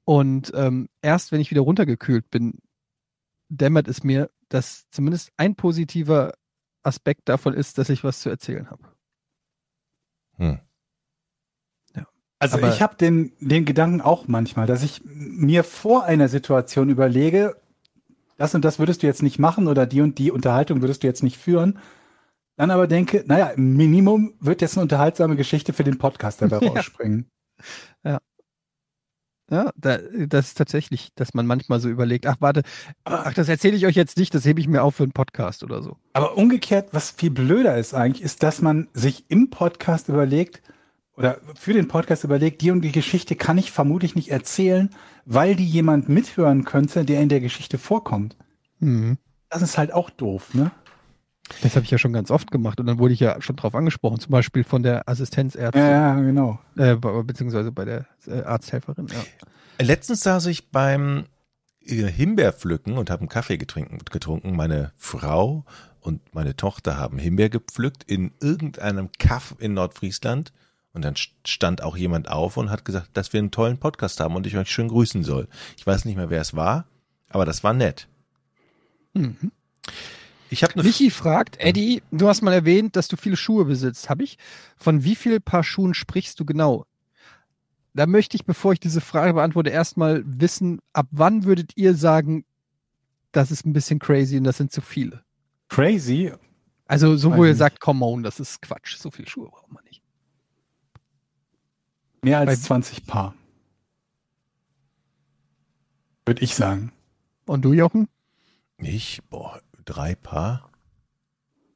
Und 0.03 0.51
ähm, 0.55 0.89
erst 1.03 1.31
wenn 1.31 1.41
ich 1.41 1.51
wieder 1.51 1.61
runtergekühlt 1.61 2.31
bin, 2.31 2.57
dämmert 3.49 3.87
es 3.87 4.03
mir, 4.03 4.31
dass 4.49 4.89
zumindest 4.89 5.31
ein 5.37 5.55
positiver 5.55 6.33
Aspekt 6.83 7.29
davon 7.29 7.53
ist, 7.53 7.77
dass 7.77 7.89
ich 7.89 8.03
was 8.03 8.21
zu 8.21 8.29
erzählen 8.29 8.69
habe. 8.69 8.83
Hm. 10.37 10.59
Also 12.39 12.57
Aber- 12.57 12.69
ich 12.69 12.81
habe 12.81 12.95
den, 12.95 13.33
den 13.39 13.65
Gedanken 13.65 14.01
auch 14.01 14.27
manchmal, 14.27 14.65
dass 14.65 14.81
ich 14.81 15.01
mir 15.05 15.63
vor 15.63 16.05
einer 16.05 16.27
Situation 16.27 16.89
überlege, 16.89 17.55
das 18.37 18.55
und 18.55 18.65
das 18.65 18.79
würdest 18.79 19.03
du 19.03 19.07
jetzt 19.07 19.21
nicht 19.21 19.37
machen 19.37 19.67
oder 19.67 19.85
die 19.85 20.01
und 20.01 20.17
die 20.17 20.31
Unterhaltung 20.31 20.81
würdest 20.81 21.03
du 21.03 21.07
jetzt 21.07 21.21
nicht 21.21 21.37
führen. 21.37 21.77
Dann 22.57 22.71
aber 22.71 22.87
denke, 22.87 23.23
naja, 23.27 23.47
im 23.49 23.77
Minimum 23.77 24.33
wird 24.39 24.61
jetzt 24.61 24.75
eine 24.75 24.81
unterhaltsame 24.81 25.35
Geschichte 25.35 25.71
für 25.71 25.83
den 25.83 25.99
Podcast 25.99 26.41
dabei 26.41 26.57
Ja. 26.65 26.71
rausspringen. 26.71 27.29
Ja, 28.03 28.17
da, 29.75 29.97
das 30.27 30.47
ist 30.47 30.57
tatsächlich, 30.57 31.09
dass 31.15 31.33
man 31.33 31.45
manchmal 31.45 31.81
so 31.81 31.89
überlegt, 31.89 32.25
ach 32.25 32.37
warte, 32.39 32.63
ach, 33.03 33.33
das 33.33 33.49
erzähle 33.49 33.75
ich 33.75 33.85
euch 33.85 33.95
jetzt 33.95 34.17
nicht, 34.17 34.33
das 34.33 34.45
hebe 34.45 34.61
ich 34.61 34.67
mir 34.67 34.81
auf 34.81 34.95
für 34.95 35.03
einen 35.03 35.11
Podcast 35.11 35.63
oder 35.63 35.83
so. 35.83 35.97
Aber 36.13 36.37
umgekehrt, 36.37 36.89
was 36.93 37.11
viel 37.11 37.31
blöder 37.31 37.77
ist 37.77 37.93
eigentlich, 37.93 38.23
ist, 38.23 38.43
dass 38.43 38.61
man 38.61 38.87
sich 38.93 39.25
im 39.27 39.49
Podcast 39.49 40.07
überlegt 40.07 40.61
oder 41.17 41.39
für 41.55 41.73
den 41.73 41.89
Podcast 41.89 42.23
überlegt, 42.23 42.61
die 42.61 42.71
und 42.71 42.81
die 42.81 42.93
Geschichte 42.93 43.35
kann 43.35 43.57
ich 43.57 43.71
vermutlich 43.71 44.15
nicht 44.15 44.31
erzählen, 44.31 44.89
weil 45.25 45.55
die 45.55 45.67
jemand 45.67 46.07
mithören 46.07 46.63
könnte, 46.63 47.03
der 47.03 47.21
in 47.21 47.29
der 47.29 47.41
Geschichte 47.41 47.77
vorkommt. 47.77 48.37
Mhm. 48.79 49.17
Das 49.49 49.61
ist 49.61 49.77
halt 49.77 49.91
auch 49.93 50.09
doof, 50.09 50.53
ne? 50.53 50.71
Das 51.61 51.75
habe 51.75 51.83
ich 51.85 51.91
ja 51.91 51.97
schon 51.97 52.13
ganz 52.13 52.31
oft 52.31 52.49
gemacht 52.51 52.79
und 52.79 52.85
dann 52.87 52.97
wurde 52.99 53.13
ich 53.13 53.19
ja 53.19 53.41
schon 53.41 53.55
drauf 53.55 53.75
angesprochen, 53.75 54.19
zum 54.19 54.31
Beispiel 54.31 54.63
von 54.63 54.83
der 54.83 55.07
Assistenzärztin, 55.07 55.81
Ja, 55.81 56.15
ja, 56.15 56.21
genau. 56.21 56.59
äh, 56.77 56.95
be- 56.95 57.23
beziehungsweise 57.23 57.71
bei 57.71 57.85
der 57.85 58.05
äh, 58.27 58.41
Arzthelferin. 58.43 59.07
Ja. 59.07 59.85
Letztens 59.85 60.21
saß 60.21 60.45
ich 60.47 60.69
beim 60.71 61.25
äh, 61.85 62.05
Himbeerpflücken 62.05 62.97
und 62.97 63.09
habe 63.09 63.21
einen 63.21 63.29
Kaffee 63.29 63.57
getrunken. 63.57 64.55
Meine 64.55 64.91
Frau 64.97 65.65
und 65.99 66.33
meine 66.33 66.55
Tochter 66.55 66.97
haben 66.97 67.17
Himbeer 67.19 67.49
gepflückt 67.49 68.03
in 68.05 68.31
irgendeinem 68.39 69.09
Kaff 69.19 69.55
in 69.59 69.73
Nordfriesland. 69.73 70.51
Und 70.93 71.05
dann 71.05 71.13
st- 71.13 71.29
stand 71.45 71.81
auch 71.83 71.95
jemand 71.95 72.29
auf 72.29 72.57
und 72.57 72.69
hat 72.69 72.83
gesagt, 72.85 73.11
dass 73.13 73.31
wir 73.33 73.39
einen 73.39 73.51
tollen 73.51 73.77
Podcast 73.77 74.19
haben 74.19 74.35
und 74.35 74.45
ich 74.45 74.57
euch 74.57 74.69
schön 74.69 74.89
grüßen 74.89 75.23
soll. 75.23 75.47
Ich 75.77 75.87
weiß 75.87 76.03
nicht 76.05 76.17
mehr, 76.17 76.29
wer 76.29 76.41
es 76.41 76.53
war, 76.55 76.85
aber 77.29 77.45
das 77.45 77.63
war 77.63 77.73
nett. 77.73 78.07
Mhm. 79.13 79.51
Ich 80.53 80.63
habe 80.63 80.73
eine 80.73 80.83
Michi 80.83 81.09
fragt, 81.11 81.57
Eddie, 81.61 82.03
du 82.11 82.27
hast 82.27 82.41
mal 82.41 82.51
erwähnt, 82.51 82.97
dass 82.97 83.07
du 83.07 83.15
viele 83.15 83.37
Schuhe 83.37 83.63
besitzt. 83.63 84.09
Habe 84.09 84.23
ich? 84.23 84.37
Von 84.75 85.05
wie 85.05 85.15
viel 85.15 85.39
Paar 85.39 85.63
Schuhen 85.63 85.93
sprichst 85.93 86.37
du 86.41 86.45
genau? 86.45 86.85
Da 87.93 88.05
möchte 88.05 88.35
ich, 88.35 88.43
bevor 88.45 88.73
ich 88.73 88.81
diese 88.81 88.99
Frage 88.99 89.33
beantworte, 89.33 89.69
erstmal 89.69 90.23
wissen, 90.25 90.79
ab 90.91 91.07
wann 91.11 91.45
würdet 91.45 91.71
ihr 91.77 91.95
sagen, 91.95 92.43
das 93.31 93.49
ist 93.49 93.65
ein 93.65 93.71
bisschen 93.71 93.99
crazy 93.99 94.37
und 94.37 94.43
das 94.43 94.57
sind 94.57 94.73
zu 94.73 94.81
viele? 94.81 95.23
Crazy. 95.69 96.33
Also 96.85 97.15
so, 97.15 97.33
wo 97.37 97.45
ihr 97.45 97.51
nicht. 97.51 97.59
sagt, 97.59 97.79
come 97.79 98.03
on, 98.05 98.21
das 98.21 98.41
ist 98.41 98.61
Quatsch, 98.61 98.97
so 98.97 99.09
viele 99.09 99.29
Schuhe 99.29 99.47
braucht 99.47 99.71
man 99.71 99.83
nicht. 99.85 100.01
Mehr 102.23 102.39
als 102.39 102.47
Bei- 102.61 102.67
20 102.67 103.05
Paar. 103.05 103.33
Würde 106.25 106.43
ich 106.43 106.55
sagen. 106.55 106.91
Und 107.45 107.63
du, 107.63 107.71
Jochen? 107.71 108.09
ich, 108.77 109.21
boah, 109.29 109.61
drei 109.85 110.15
Paar. 110.15 110.67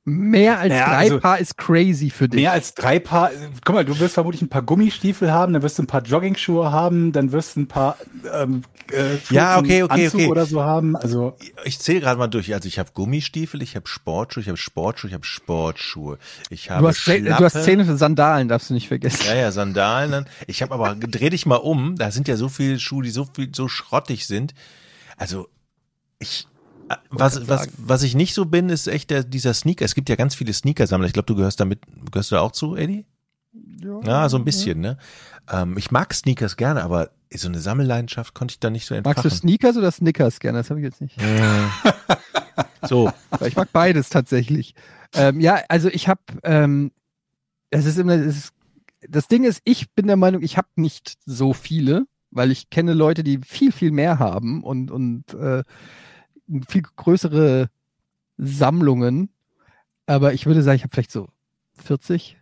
Mehr 0.07 0.60
als 0.60 0.72
Ja, 0.72 0.86
drei 0.86 0.95
also- 0.98 1.19
Paar 1.19 1.40
ist 1.40 1.57
crazy 1.57 2.11
für 2.11 2.30
dich. 2.30 2.40
Mehr 2.40 2.52
als 2.52 2.76
drei 2.76 2.99
Paar. 2.99 3.32
Guck 3.65 3.73
mal, 3.73 3.84
du 3.84 3.98
wirst 3.99 4.14
vermutlich 4.14 4.44
ein 4.44 4.49
paar 4.49 4.61
Gummistiefel 4.61 5.32
haben, 5.32 5.53
dann 5.53 5.64
wirst 5.64 5.80
du 5.80 5.84
ein 5.84 5.88
paar 5.88 6.03
Joggingschuhe 6.03 6.72
haben, 6.72 7.11
dann 7.11 7.32
wirst 7.32 7.56
du 7.56 7.61
ein 7.61 7.68
paar 7.68 7.98
ähm, 8.32 8.61
äh, 8.91 9.18
Ja, 9.32 9.57
okay, 9.57 9.82
okay, 9.82 10.06
Anzug 10.06 10.19
okay. 10.22 10.30
oder 10.30 10.45
so 10.45 10.61
haben. 10.61 10.95
Also 10.95 11.36
Ich 11.64 11.80
zähle 11.80 12.02
gerade 12.02 12.19
mal 12.19 12.27
durch. 12.27 12.53
Also 12.53 12.68
ich 12.68 12.77
habe 12.77 12.91
Gummistiefel, 12.94 13.64
ich 13.64 13.76
habe 13.76 13.88
Sportschuhe, 13.88 14.41
ich 14.44 14.48
habe 14.48 14.60
Sportschuhe, 14.60 15.07
ich 15.10 15.15
habe 15.15 15.26
Sportschuhe. 15.26 16.19
Ich 16.52 16.69
habe 16.69 16.84
du, 16.84 16.88
hast, 16.90 16.99
Schlappe. 16.99 17.23
du 17.23 17.44
hast 17.44 17.64
Zähne 17.64 17.84
für 17.84 17.98
Sandalen, 17.98 18.48
darfst 18.48 18.69
du 18.69 18.76
nicht 18.76 18.88
vergessen. 18.90 19.26
Ja, 19.26 19.34
ja, 19.34 19.52
Sandalen. 19.52 20.11
Dann. 20.11 20.26
Ich 20.45 20.61
habe 20.61 20.72
aber, 20.76 20.94
dreh 20.94 21.32
dich 21.32 21.48
mal 21.48 21.56
um, 21.56 21.95
da 21.95 22.11
sind 22.11 22.27
ja 22.27 22.36
so 22.36 22.48
viele 22.48 22.77
Schuhe, 22.77 23.02
die 23.02 23.10
so 23.10 23.26
viel, 23.34 23.49
so 23.56 23.68
schrottig 23.68 24.27
sind. 24.27 24.53
Also, 25.18 25.48
ich, 26.19 26.48
was, 27.10 27.48
was, 27.48 27.70
was 27.78 28.03
ich 28.03 28.16
nicht 28.16 28.34
so 28.34 28.45
bin, 28.45 28.70
ist 28.70 28.88
echt 28.88 29.10
der, 29.10 29.24
dieser 29.24 29.53
Sneaker. 29.53 29.86
Es 29.86 29.95
gibt 29.95 30.10
ja 30.10 30.16
ganz 30.16 30.36
viele 30.36 30.53
Sneakersammler. 30.53 31.07
Ich 31.07 31.14
glaube, 31.14 31.28
du 31.28 31.36
gehörst 31.36 31.60
damit, 31.60 31.80
gehörst 32.12 32.32
du 32.32 32.36
da 32.36 32.41
auch 32.41 32.52
zu, 32.52 32.76
Eddie? 32.76 33.06
Ja, 34.03 34.28
so 34.30 34.38
ein 34.38 34.45
bisschen, 34.45 34.82
ne? 34.82 34.98
Ähm, 35.52 35.78
ich 35.78 35.91
mag 35.91 36.14
Sneakers 36.14 36.57
gerne, 36.57 36.84
aber 36.84 37.12
so 37.34 37.48
eine 37.48 37.60
Sammelleidenschaft 37.60 38.34
konnte 38.34 38.53
ich 38.53 38.60
da 38.60 38.70
nicht 38.70 38.86
so 38.86 38.95
entfachen. 38.95 39.16
Magst 39.18 39.26
du 39.26 39.36
Sneakers 39.36 39.78
oder 39.78 39.91
Snickers 39.91 40.40
gerne? 40.40 40.60
Das 40.60 40.70
habe 40.70 40.80
ich 40.80 40.86
jetzt 40.86 41.02
nicht. 41.02 41.18
so, 42.88 43.12
Aber 43.30 43.48
ich 43.48 43.56
mag 43.56 43.70
beides 43.72 44.10
tatsächlich. 44.10 44.76
Ähm, 45.14 45.40
ja, 45.40 45.62
also 45.70 45.90
ich 45.90 46.07
habe, 46.07 46.22
ähm, 46.44 46.91
es 47.70 47.86
ist 47.86 47.98
immer, 47.98 48.14
es 48.14 48.38
ist, 48.38 48.53
das 49.07 49.28
Ding 49.28 49.44
ist, 49.44 49.62
ich 49.66 49.91
bin 49.91 50.07
der 50.07 50.18
Meinung, 50.18 50.41
ich 50.41 50.57
habe 50.57 50.68
nicht 50.76 51.18
so 51.26 51.53
viele, 51.53 52.06
weil 52.32 52.52
ich 52.52 52.70
kenne 52.70 52.94
Leute, 52.94 53.24
die 53.24 53.40
viel, 53.40 53.72
viel 53.72 53.91
mehr 53.91 54.20
haben 54.20 54.64
und, 54.64 54.91
und 54.91 55.34
äh, 55.34 55.64
viel 56.70 56.84
größere 56.96 57.70
Sammlungen. 58.38 59.30
Aber 60.06 60.34
ich 60.34 60.46
würde 60.46 60.62
sagen, 60.62 60.76
ich 60.78 60.84
habe 60.84 60.94
vielleicht 60.94 61.12
so 61.12 61.28
40, 61.84 62.38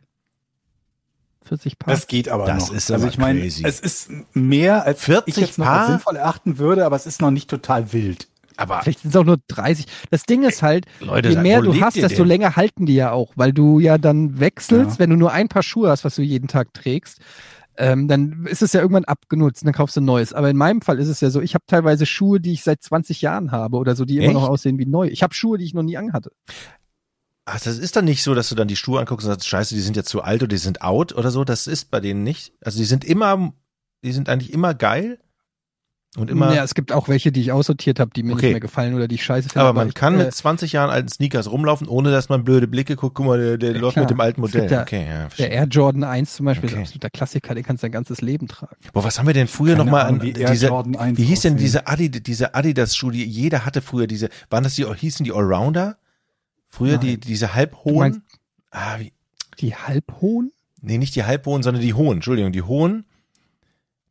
40 1.43 1.79
Paar. 1.79 1.93
das 1.93 2.07
geht 2.07 2.29
aber 2.29 2.45
Das 2.45 2.69
noch. 2.69 2.75
ist 2.75 2.91
also 2.91 3.03
aber 3.05 3.11
ich 3.11 3.17
meine, 3.17 3.41
crazy. 3.41 3.63
es 3.65 3.79
ist 3.79 4.09
mehr 4.33 4.85
als 4.85 5.03
40 5.03 5.35
ich 5.37 5.41
jetzt 5.41 5.57
noch 5.59 5.65
Paar? 5.65 5.87
sinnvoll 5.87 6.15
erachten 6.15 6.57
würde, 6.57 6.85
aber 6.85 6.95
es 6.95 7.05
ist 7.05 7.21
noch 7.21 7.31
nicht 7.31 7.49
total 7.49 7.91
wild. 7.93 8.27
aber 8.57 8.81
Vielleicht 8.81 8.99
sind 9.01 9.09
es 9.11 9.15
auch 9.15 9.23
nur 9.25 9.37
30. 9.47 9.85
Das 10.11 10.23
Ding 10.23 10.43
ist 10.43 10.61
halt, 10.61 10.85
Leute, 10.99 11.29
je 11.29 11.37
mehr 11.37 11.61
du 11.61 11.79
hast, 11.81 11.97
desto 11.97 12.17
denn? 12.19 12.27
länger 12.27 12.55
halten 12.55 12.85
die 12.85 12.95
ja 12.95 13.11
auch, 13.11 13.31
weil 13.35 13.51
du 13.53 13.79
ja 13.79 13.97
dann 13.97 14.39
wechselst, 14.39 14.91
Ja. 14.93 14.99
wenn 14.99 15.09
du 15.09 15.15
nur 15.17 15.31
ein 15.31 15.47
Paar 15.49 15.63
Schuhe 15.63 15.89
hast, 15.89 16.03
was 16.05 16.15
du 16.15 16.21
jeden 16.21 16.47
Tag 16.47 16.73
trägst. 16.73 17.19
Ähm, 17.77 18.07
dann 18.07 18.45
ist 18.45 18.61
es 18.61 18.73
ja 18.73 18.81
irgendwann 18.81 19.05
abgenutzt 19.05 19.63
und 19.63 19.67
dann 19.67 19.73
kaufst 19.73 19.95
du 19.95 20.01
ein 20.01 20.05
neues. 20.05 20.33
Aber 20.33 20.49
in 20.49 20.57
meinem 20.57 20.81
Fall 20.81 20.99
ist 20.99 21.07
es 21.07 21.21
ja 21.21 21.29
so, 21.29 21.41
ich 21.41 21.55
habe 21.55 21.63
teilweise 21.67 22.05
Schuhe, 22.05 22.39
die 22.39 22.53
ich 22.53 22.63
seit 22.63 22.83
20 22.83 23.21
Jahren 23.21 23.51
habe 23.51 23.77
oder 23.77 23.95
so, 23.95 24.05
die 24.05 24.17
immer 24.17 24.33
noch 24.33 24.43
Echt? 24.43 24.51
aussehen 24.51 24.77
wie 24.77 24.85
neu. 24.85 25.07
Ich 25.07 25.23
habe 25.23 25.33
Schuhe, 25.33 25.57
die 25.57 25.65
ich 25.65 25.73
noch 25.73 25.83
nie 25.83 25.97
anhatte. 25.97 26.31
Ach, 27.45 27.59
das 27.59 27.77
ist 27.77 27.95
dann 27.95 28.05
nicht 28.05 28.23
so, 28.23 28.35
dass 28.35 28.49
du 28.49 28.55
dann 28.55 28.67
die 28.67 28.75
Schuhe 28.75 28.99
anguckst 28.99 29.25
und 29.25 29.33
sagst, 29.33 29.47
scheiße, 29.47 29.75
die 29.75 29.81
sind 29.81 29.97
jetzt 29.97 30.09
zu 30.09 30.21
alt 30.21 30.41
oder 30.41 30.49
die 30.49 30.57
sind 30.57 30.81
out 30.81 31.13
oder 31.13 31.29
so. 31.29 31.43
Das 31.43 31.67
ist 31.67 31.91
bei 31.91 31.99
denen 31.99 32.23
nicht. 32.23 32.53
Also 32.61 32.77
die 32.77 32.85
sind 32.85 33.03
immer, 33.03 33.53
die 34.03 34.13
sind 34.13 34.29
eigentlich 34.29 34.53
immer 34.53 34.73
geil 34.73 35.19
und 36.17 36.29
immer. 36.29 36.53
ja, 36.53 36.63
es 36.63 36.75
gibt 36.75 36.91
auch 36.91 37.07
welche, 37.09 37.31
die 37.31 37.41
ich 37.41 37.51
aussortiert 37.51 37.99
habe, 37.99 38.11
die 38.15 38.23
mir 38.23 38.33
Okay. 38.33 38.45
nicht 38.47 38.53
mehr 38.53 38.59
gefallen 38.59 38.93
oder 38.93 39.07
die 39.07 39.15
ich 39.15 39.23
scheiße 39.23 39.49
finde. 39.49 39.61
aber 39.65 39.73
man 39.73 39.87
ich, 39.89 39.93
kann 39.95 40.13
äh, 40.19 40.25
mit 40.25 40.33
20 40.33 40.71
Jahren 40.73 40.89
alten 40.89 41.09
Sneakers 41.09 41.49
rumlaufen, 41.51 41.87
ohne 41.87 42.11
dass 42.11 42.29
man 42.29 42.43
blöde 42.43 42.67
Blicke 42.67 42.95
guckt. 42.95 43.15
Guck 43.15 43.25
mal, 43.25 43.37
der, 43.39 43.57
der 43.57 43.71
Ja, 43.73 43.79
läuft 43.79 43.93
klar. 43.93 44.03
mit 44.05 44.11
dem 44.11 44.19
alten 44.19 44.41
Modell. 44.41 44.69
ja- 44.71 44.81
okay, 44.83 45.01
ja. 45.01 45.05
der 45.05 45.19
verstehe. 45.29 45.47
Air 45.47 45.65
Jordan 45.67 46.03
1 46.03 46.35
zum 46.35 46.45
Beispiel 46.45 46.65
Okay. 46.69 46.73
ist 46.73 46.77
ein 46.77 46.83
absoluter 46.83 47.09
Klassiker, 47.09 47.55
den 47.55 47.63
kannst 47.63 47.83
du 47.83 47.85
dein 47.85 47.91
ganzes 47.93 48.21
Leben 48.21 48.47
tragen. 48.47 48.75
Boah, 48.93 49.03
was 49.03 49.17
haben 49.19 49.27
wir 49.27 49.33
denn 49.33 49.47
früher 49.47 49.75
nochmal 49.75 50.05
an 50.05 50.21
wie 50.21 50.33
Air 50.33 50.51
diese, 50.51 50.67
Jordan 50.67 50.95
1 50.95 51.17
wie 51.17 51.23
hieß 51.23 51.41
denn 51.41 51.57
diese 51.57 51.87
Adi, 51.87 52.09
diese 52.09 52.53
Adidas-Schuhe, 52.55 53.11
die 53.11 53.23
jeder 53.25 53.65
hatte 53.65 53.81
früher, 53.81 54.07
diese, 54.07 54.29
waren 54.49 54.63
das 54.63 54.75
die, 54.75 54.85
hießen 54.85 55.23
die 55.23 55.31
Allrounder? 55.31 55.97
Früher 56.69 56.97
die, 56.97 57.11
Nein. 57.11 57.19
diese 57.21 57.45
Du 57.47 57.53
halbhohen? 57.53 57.97
meinst- 57.97 58.21
Ah, 58.71 58.97
wie, 58.99 59.13
Die 59.59 59.75
halbhohen? 59.75 60.51
Nee, 60.81 60.97
nicht 60.97 61.15
die 61.15 61.23
halbhohen, 61.23 61.61
sondern 61.63 61.81
die 61.83 61.93
hohen. 61.93 62.17
Entschuldigung, 62.17 62.51
die 62.51 62.63
hohen. 62.63 63.05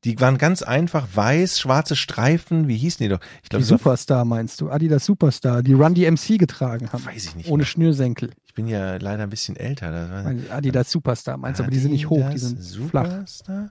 Die 0.04 0.18
waren 0.20 0.36
ganz 0.36 0.62
einfach 0.62 1.06
weiß, 1.14 1.60
schwarze 1.60 1.94
Streifen. 1.94 2.66
Wie 2.66 2.76
hießen 2.76 3.04
die 3.04 3.08
doch? 3.08 3.20
Ich 3.42 3.42
Die 3.42 3.48
glaube, 3.50 3.62
das 3.62 3.70
war, 3.70 3.78
Superstar 3.78 4.24
meinst 4.24 4.60
du? 4.60 4.68
Adidas 4.70 5.04
Superstar, 5.04 5.62
die 5.62 5.74
Run 5.74 5.94
DMC 5.94 6.38
getragen 6.38 6.92
haben. 6.92 7.04
weiß 7.06 7.24
ich 7.26 7.36
nicht. 7.36 7.48
Ohne 7.48 7.58
mehr. 7.62 7.66
Schnürsenkel. 7.66 8.30
Ich 8.44 8.54
bin 8.54 8.66
ja 8.66 8.96
leider 8.96 9.22
ein 9.22 9.30
bisschen 9.30 9.54
älter. 9.56 10.34
Adidas 10.50 10.90
Superstar 10.90 11.36
meinst 11.36 11.60
du, 11.60 11.64
aber 11.64 11.70
die 11.70 11.78
sind 11.78 11.92
nicht 11.92 12.08
hoch, 12.10 12.28
die 12.30 12.38
sind 12.38 12.58
flach. 12.90 13.04
Superstar? 13.04 13.70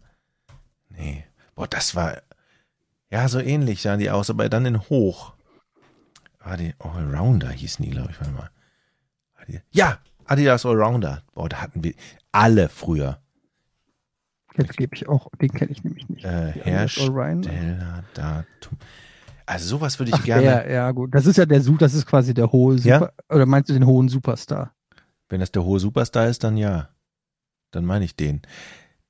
Nee. 0.89 1.25
Boah, 1.55 1.67
das 1.67 1.95
war, 1.95 2.21
ja, 3.09 3.27
so 3.27 3.39
ähnlich 3.39 3.81
sahen 3.81 3.99
die 3.99 4.09
aus, 4.09 4.29
aber 4.29 4.47
dann 4.49 4.65
in 4.65 4.79
hoch. 4.89 5.33
War 6.39 6.55
die 6.57 6.73
Allrounder 6.79 7.49
hießen 7.49 7.83
die, 7.85 7.91
glaube 7.91 8.11
ich, 8.11 8.19
mal. 8.31 8.49
Adi- 9.35 9.61
Ja, 9.71 9.99
Adidas 10.25 10.65
Allrounder. 10.65 11.23
Boah, 11.33 11.49
da 11.49 11.61
hatten 11.61 11.83
wir 11.83 11.93
alle 12.31 12.69
früher. 12.69 13.19
Jetzt 14.57 14.77
gebe 14.77 14.95
ich 14.95 15.07
auch, 15.07 15.27
den 15.41 15.51
kenne 15.51 15.71
ich 15.71 15.83
nämlich 15.83 16.07
nicht. 16.09 16.25
Äh. 16.25 16.51
Herstellerdatum. 16.51 18.77
Also 19.45 19.67
sowas 19.67 19.99
würde 19.99 20.11
ich 20.11 20.15
Ach, 20.15 20.23
gerne. 20.23 20.43
der, 20.43 20.71
ja 20.71 20.91
gut. 20.91 21.13
Das 21.13 21.25
ist 21.25 21.37
ja 21.37 21.45
der 21.45 21.61
Su, 21.61 21.77
das 21.77 21.93
ist 21.93 22.05
quasi 22.05 22.33
der 22.33 22.51
hohe 22.51 22.75
Ja? 22.77 22.99
Super, 22.99 23.13
oder 23.29 23.45
meinst 23.45 23.69
du 23.69 23.73
den 23.73 23.85
hohen 23.85 24.07
Superstar? 24.07 24.73
Wenn 25.29 25.39
das 25.39 25.51
der 25.51 25.63
hohe 25.63 25.79
Superstar 25.79 26.27
ist, 26.27 26.43
dann 26.43 26.57
ja. 26.57 26.89
Dann 27.71 27.85
meine 27.85 28.05
ich 28.05 28.15
den. 28.15 28.41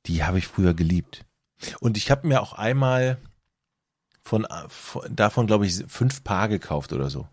Die 0.05 0.23
habe 0.23 0.37
ich 0.37 0.47
früher 0.47 0.73
geliebt. 0.73 1.25
Und 1.79 1.97
ich 1.97 2.09
habe 2.09 2.27
mir 2.27 2.41
auch 2.41 2.53
einmal 2.53 3.17
von, 4.23 4.47
von 4.67 5.15
davon, 5.15 5.47
glaube 5.47 5.65
ich, 5.65 5.83
fünf 5.87 6.23
Paar 6.23 6.47
gekauft 6.47 6.93
oder 6.93 7.09
so. 7.09 7.27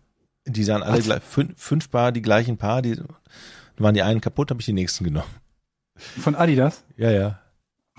Die 0.45 0.63
sahen 0.63 0.83
alle 0.83 0.97
Was? 0.97 1.05
gleich, 1.05 1.23
fünf, 1.23 1.61
fünf 1.61 1.89
Paar, 1.89 2.11
die 2.11 2.21
gleichen 2.21 2.57
Paar, 2.57 2.81
die 2.81 2.95
dann 2.95 3.07
waren 3.77 3.93
die 3.93 4.01
einen 4.01 4.21
kaputt, 4.21 4.51
habe 4.51 4.59
ich 4.59 4.65
die 4.65 4.73
nächsten 4.73 5.03
genommen. 5.03 5.29
Von 5.95 6.35
Adidas? 6.35 6.83
Ja, 6.97 7.11
ja. 7.11 7.39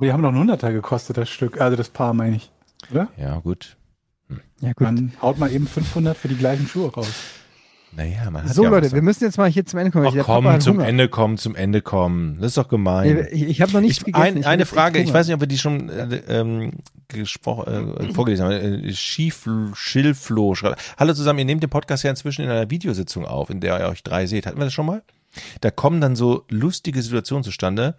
Die 0.00 0.12
haben 0.12 0.22
doch 0.22 0.30
einen 0.30 0.38
Hunderter 0.38 0.72
gekostet, 0.72 1.16
das 1.16 1.28
Stück. 1.28 1.60
Also 1.60 1.76
das 1.76 1.88
Paar, 1.90 2.14
meine 2.14 2.36
ich. 2.36 2.50
Oder? 2.90 3.08
Ja, 3.16 3.36
gut. 3.38 3.76
Ja 4.60 4.72
gut. 4.72 4.80
Man 4.80 5.12
haut 5.20 5.38
mal 5.38 5.50
eben 5.52 5.66
500 5.66 6.16
für 6.16 6.28
die 6.28 6.36
gleichen 6.36 6.66
Schuhe 6.66 6.92
raus. 6.92 7.08
Naja, 7.92 8.30
man 8.30 8.44
hat 8.44 8.54
so 8.54 8.62
ja 8.62 8.70
Leute, 8.70 8.86
was. 8.86 8.92
wir 8.94 9.02
müssen 9.02 9.24
jetzt 9.24 9.36
mal 9.36 9.50
hier 9.50 9.66
zum 9.66 9.80
Ende 9.80 9.90
kommen. 9.90 10.06
Ach 10.06 10.12
Der 10.12 10.22
komm, 10.22 10.60
zum 10.60 10.76
Hunger. 10.76 10.86
Ende 10.86 11.08
kommen, 11.08 11.38
zum 11.38 11.56
Ende 11.56 11.82
kommen. 11.82 12.36
Das 12.40 12.48
ist 12.52 12.56
doch 12.56 12.68
gemein. 12.68 13.26
Ich, 13.32 13.42
ich 13.42 13.60
habe 13.60 13.72
noch 13.72 13.80
nichts 13.80 13.98
Ich, 13.98 14.04
gegessen. 14.04 14.22
ein, 14.24 14.36
Ich 14.38 14.46
eine 14.46 14.64
Frage, 14.64 15.00
ich 15.00 15.12
weiß 15.12 15.26
nicht, 15.26 15.34
ob 15.34 15.40
wir 15.40 15.48
die 15.48 15.58
schon 15.58 15.88
äh, 15.88 16.22
ähm, 16.28 16.70
gesprochen, 17.08 17.96
äh, 17.98 18.12
vorgelesen 18.14 18.44
haben. 18.46 18.52
Äh, 18.52 18.92
Schief, 18.92 19.48
Schilflo 19.74 20.54
schreibt. 20.54 20.80
Hallo 20.98 21.14
zusammen, 21.14 21.40
ihr 21.40 21.44
nehmt 21.46 21.64
den 21.64 21.70
Podcast 21.70 22.04
ja 22.04 22.10
inzwischen 22.10 22.42
in 22.42 22.48
einer 22.50 22.70
Videositzung 22.70 23.24
auf, 23.26 23.50
in 23.50 23.60
der 23.60 23.80
ihr 23.80 23.88
euch 23.88 24.04
drei 24.04 24.26
seht. 24.26 24.46
Hatten 24.46 24.58
wir 24.58 24.66
das 24.66 24.72
schon 24.72 24.86
mal? 24.86 25.02
Da 25.60 25.72
kommen 25.72 26.00
dann 26.00 26.14
so 26.14 26.44
lustige 26.48 27.02
Situationen 27.02 27.42
zustande, 27.42 27.96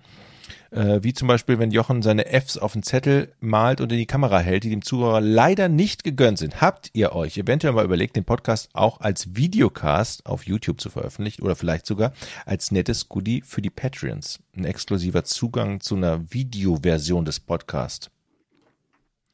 äh, 0.72 1.00
wie 1.02 1.14
zum 1.14 1.28
Beispiel, 1.28 1.60
wenn 1.60 1.72
Jochen 1.72 2.02
seine 2.02 2.26
Fs 2.26 2.58
auf 2.58 2.74
den 2.74 2.84
Zettel 2.84 3.34
malt 3.40 3.82
und 3.82 3.92
in 3.92 3.98
die 3.98 4.06
Kamera 4.06 4.40
hält, 4.40 4.64
die 4.64 4.70
dem 4.70 4.82
Zuhörer 4.82 5.22
leider 5.22 5.70
nicht 5.70 6.04
gegönnt 6.04 6.38
sind. 6.38 6.62
Habt 6.62 6.90
ihr 6.94 7.14
euch 7.14 7.38
eventuell 7.38 7.74
mal 7.74 7.86
überlegt, 7.86 8.16
den 8.16 8.26
Podcast 8.26 8.70
auch 8.74 9.02
als 9.02 9.36
Videocast 9.36 10.26
auf 10.26 10.46
YouTube 10.46 10.80
zu 10.80 10.90
veröffentlichen 10.90 11.44
oder 11.44 11.56
vielleicht 11.56 11.86
sogar 11.86 12.14
als 12.46 12.72
nettes 12.72 13.10
Goodie 13.10 13.42
für 13.42 13.62
die 13.62 13.70
Patreons? 13.70 14.40
Ein 14.56 14.66
exklusiver 14.66 15.24
Zugang 15.24 15.80
zu 15.82 15.96
einer 15.96 16.32
Videoversion 16.32 17.26
des 17.26 17.40
Podcasts. 17.40 18.10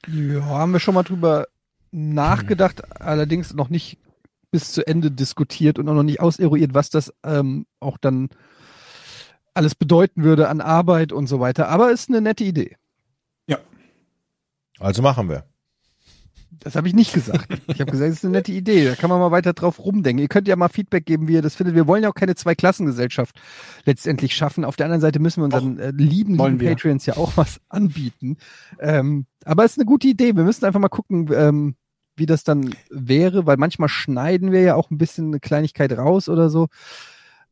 Ja, 0.08 0.46
haben 0.46 0.74
wir 0.74 0.80
schon 0.80 0.94
mal 0.94 1.04
drüber 1.04 1.48
nachgedacht, 1.92 3.02
allerdings 3.02 3.54
noch 3.54 3.70
nicht 3.70 3.98
bis 4.52 4.72
zu 4.72 4.86
Ende 4.88 5.12
diskutiert 5.12 5.80
und 5.80 5.90
auch 5.90 5.94
noch 5.94 6.04
nicht 6.04 6.22
auseruiert, 6.22 6.74
was 6.74 6.90
das 6.90 7.14
ähm, 7.24 7.66
auch 7.80 7.98
dann 7.98 8.30
alles 9.58 9.76
bedeuten 9.76 10.24
würde 10.24 10.48
an 10.48 10.62
Arbeit 10.62 11.12
und 11.12 11.28
so 11.28 11.40
weiter. 11.40 11.68
Aber 11.68 11.92
ist 11.92 12.10
eine 12.10 12.22
nette 12.22 12.44
Idee. 12.44 12.78
Also 14.80 15.02
machen 15.02 15.30
wir. 15.30 15.46
Das 16.60 16.76
habe 16.76 16.88
ich 16.88 16.94
nicht 16.94 17.14
gesagt. 17.14 17.48
Ich 17.68 17.80
habe 17.80 17.92
gesagt, 17.92 18.10
es 18.12 18.18
ist 18.18 18.26
eine 18.26 18.34
nette 18.34 18.52
Idee. 18.52 18.86
Da 18.86 18.96
kann 18.96 19.10
man 19.10 19.20
mal 19.20 19.32
weiter 19.32 19.54
drauf 19.54 19.80
rumdenken. 19.80 20.22
Ihr 20.22 20.28
könnt 20.28 20.48
ja 20.48 20.56
mal 20.56 20.70
Feedback 20.70 21.06
geben, 21.06 21.28
wie 21.28 21.34
ihr 21.34 21.42
das 21.42 21.56
findet. 21.56 21.76
Wir 21.76 21.88
wollen 21.88 22.04
ja 22.04 22.10
auch 22.10 22.16
keine 22.16 22.36
Zweiklassengesellschaft 22.36 23.40
letztendlich 23.86 24.36
schaffen. 24.36 24.66
Auf 24.66 24.76
der 24.76 24.88
anderen 24.88 25.02
Seite 25.02 25.20
müssen 25.20 25.42
wir 25.42 25.46
unseren 25.46 25.78
äh, 25.78 25.92
lieben, 25.92 26.36
lieben. 26.36 26.58
Patreons 26.58 27.06
ja 27.06 27.16
auch 27.16 27.34
was 27.36 27.60
anbieten. 27.70 28.38
Ähm, 28.80 29.28
aber 29.46 29.66
es 29.66 29.74
ist 29.74 29.78
eine 29.78 29.86
gute 29.86 30.08
Idee. 30.08 30.36
Wir 30.36 30.44
müssen 30.44 30.66
einfach 30.66 30.80
mal 30.80 30.90
gucken, 30.90 31.30
ähm, 31.32 31.76
wie 32.16 32.26
das 32.26 32.44
dann 32.44 32.74
wäre, 32.90 33.46
weil 33.46 33.58
manchmal 33.58 33.90
schneiden 33.90 34.52
wir 34.52 34.62
ja 34.62 34.76
auch 34.76 34.90
ein 34.90 34.98
bisschen 34.98 35.28
eine 35.28 35.40
Kleinigkeit 35.40 35.92
raus 35.96 36.28
oder 36.28 36.50
so. 36.50 36.68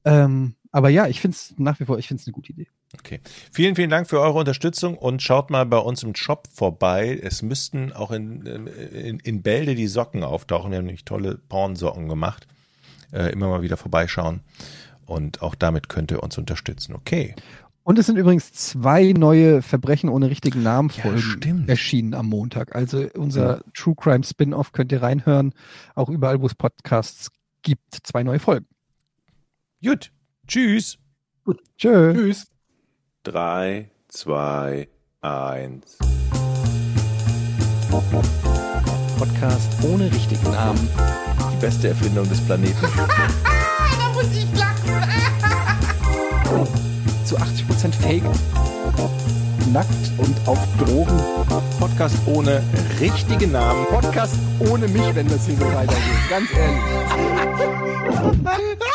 Ähm, 0.03 0.55
aber 0.75 0.89
ja, 0.89 1.07
ich 1.07 1.21
finde 1.21 1.35
es 1.35 1.53
nach 1.57 1.79
wie 1.79 1.85
vor, 1.85 1.97
ich 1.99 2.09
finde 2.09 2.19
es 2.19 2.27
eine 2.27 2.33
gute 2.33 2.51
Idee. 2.51 2.67
Okay. 2.99 3.21
Vielen, 3.53 3.77
vielen 3.77 3.89
Dank 3.89 4.09
für 4.09 4.19
eure 4.19 4.39
Unterstützung 4.39 4.97
und 4.97 5.21
schaut 5.21 5.49
mal 5.49 5.65
bei 5.65 5.77
uns 5.77 6.03
im 6.03 6.13
Shop 6.15 6.49
vorbei. 6.53 7.17
Es 7.23 7.41
müssten 7.41 7.93
auch 7.93 8.11
in, 8.11 8.45
in, 8.45 9.19
in 9.19 9.41
Bälde 9.41 9.75
die 9.75 9.87
Socken 9.87 10.25
auftauchen. 10.25 10.71
Wir 10.71 10.79
haben 10.79 10.85
nämlich 10.85 11.05
tolle 11.05 11.37
Pornsocken 11.37 12.09
gemacht. 12.09 12.45
Äh, 13.13 13.31
immer 13.31 13.47
mal 13.47 13.61
wieder 13.61 13.77
vorbeischauen. 13.77 14.41
Und 15.05 15.41
auch 15.41 15.55
damit 15.55 15.87
könnt 15.87 16.11
ihr 16.11 16.21
uns 16.21 16.37
unterstützen. 16.37 16.93
Okay. 16.93 17.35
Und 17.83 17.97
es 17.97 18.07
sind 18.07 18.17
übrigens 18.17 18.51
zwei 18.51 19.13
neue 19.13 19.61
Verbrechen 19.61 20.09
ohne 20.09 20.29
richtigen 20.29 20.61
Namen 20.61 20.91
Ja, 20.97 21.03
Folgen 21.03 21.21
stimmt. 21.21 21.69
erschienen 21.69 22.13
am 22.13 22.27
Montag. 22.27 22.75
Also 22.75 23.07
unser 23.13 23.61
True 23.73 23.95
Crime 23.95 24.25
Spin-off 24.25 24.73
könnt 24.73 24.91
ihr 24.91 25.01
reinhören. 25.01 25.53
Auch 25.93 26.09
überall, 26.09 26.41
wo 26.41 26.47
es 26.47 26.55
Podcasts 26.55 27.31
gibt, 27.61 27.99
zwei 28.03 28.23
neue 28.23 28.39
Folgen. 28.39 28.65
Gut. 29.81 30.11
Tschüss. 30.47 30.97
Tschö. 31.77 32.13
Tschüss. 32.13 32.47
Drei, 33.23 33.89
zwei, 34.07 34.87
eins. 35.21 35.97
Podcast 39.17 39.71
ohne 39.83 40.11
richtigen 40.11 40.51
Namen. 40.51 40.87
Die 41.51 41.57
beste 41.57 41.89
Erfindung 41.89 42.27
des 42.29 42.41
Planeten. 42.41 42.75
Da 43.97 44.13
muss 44.13 44.31
ich 44.31 44.47
lachen. 44.57 44.93
Zu 47.25 47.37
80% 47.37 47.93
Fake. 48.01 48.23
Nackt 49.73 49.89
und 50.17 50.47
auf 50.47 50.59
Drogen. 50.77 51.19
Podcast 51.79 52.15
ohne 52.27 52.63
richtigen 53.01 53.51
Namen. 53.51 53.85
Podcast 53.87 54.35
ohne 54.59 54.87
mich, 54.87 55.15
wenn 55.15 55.27
das 55.27 55.45
hier 55.45 55.57
so 55.57 55.65
weitergeht. 55.65 56.29
Ganz 56.29 56.49
ehrlich. 56.53 56.81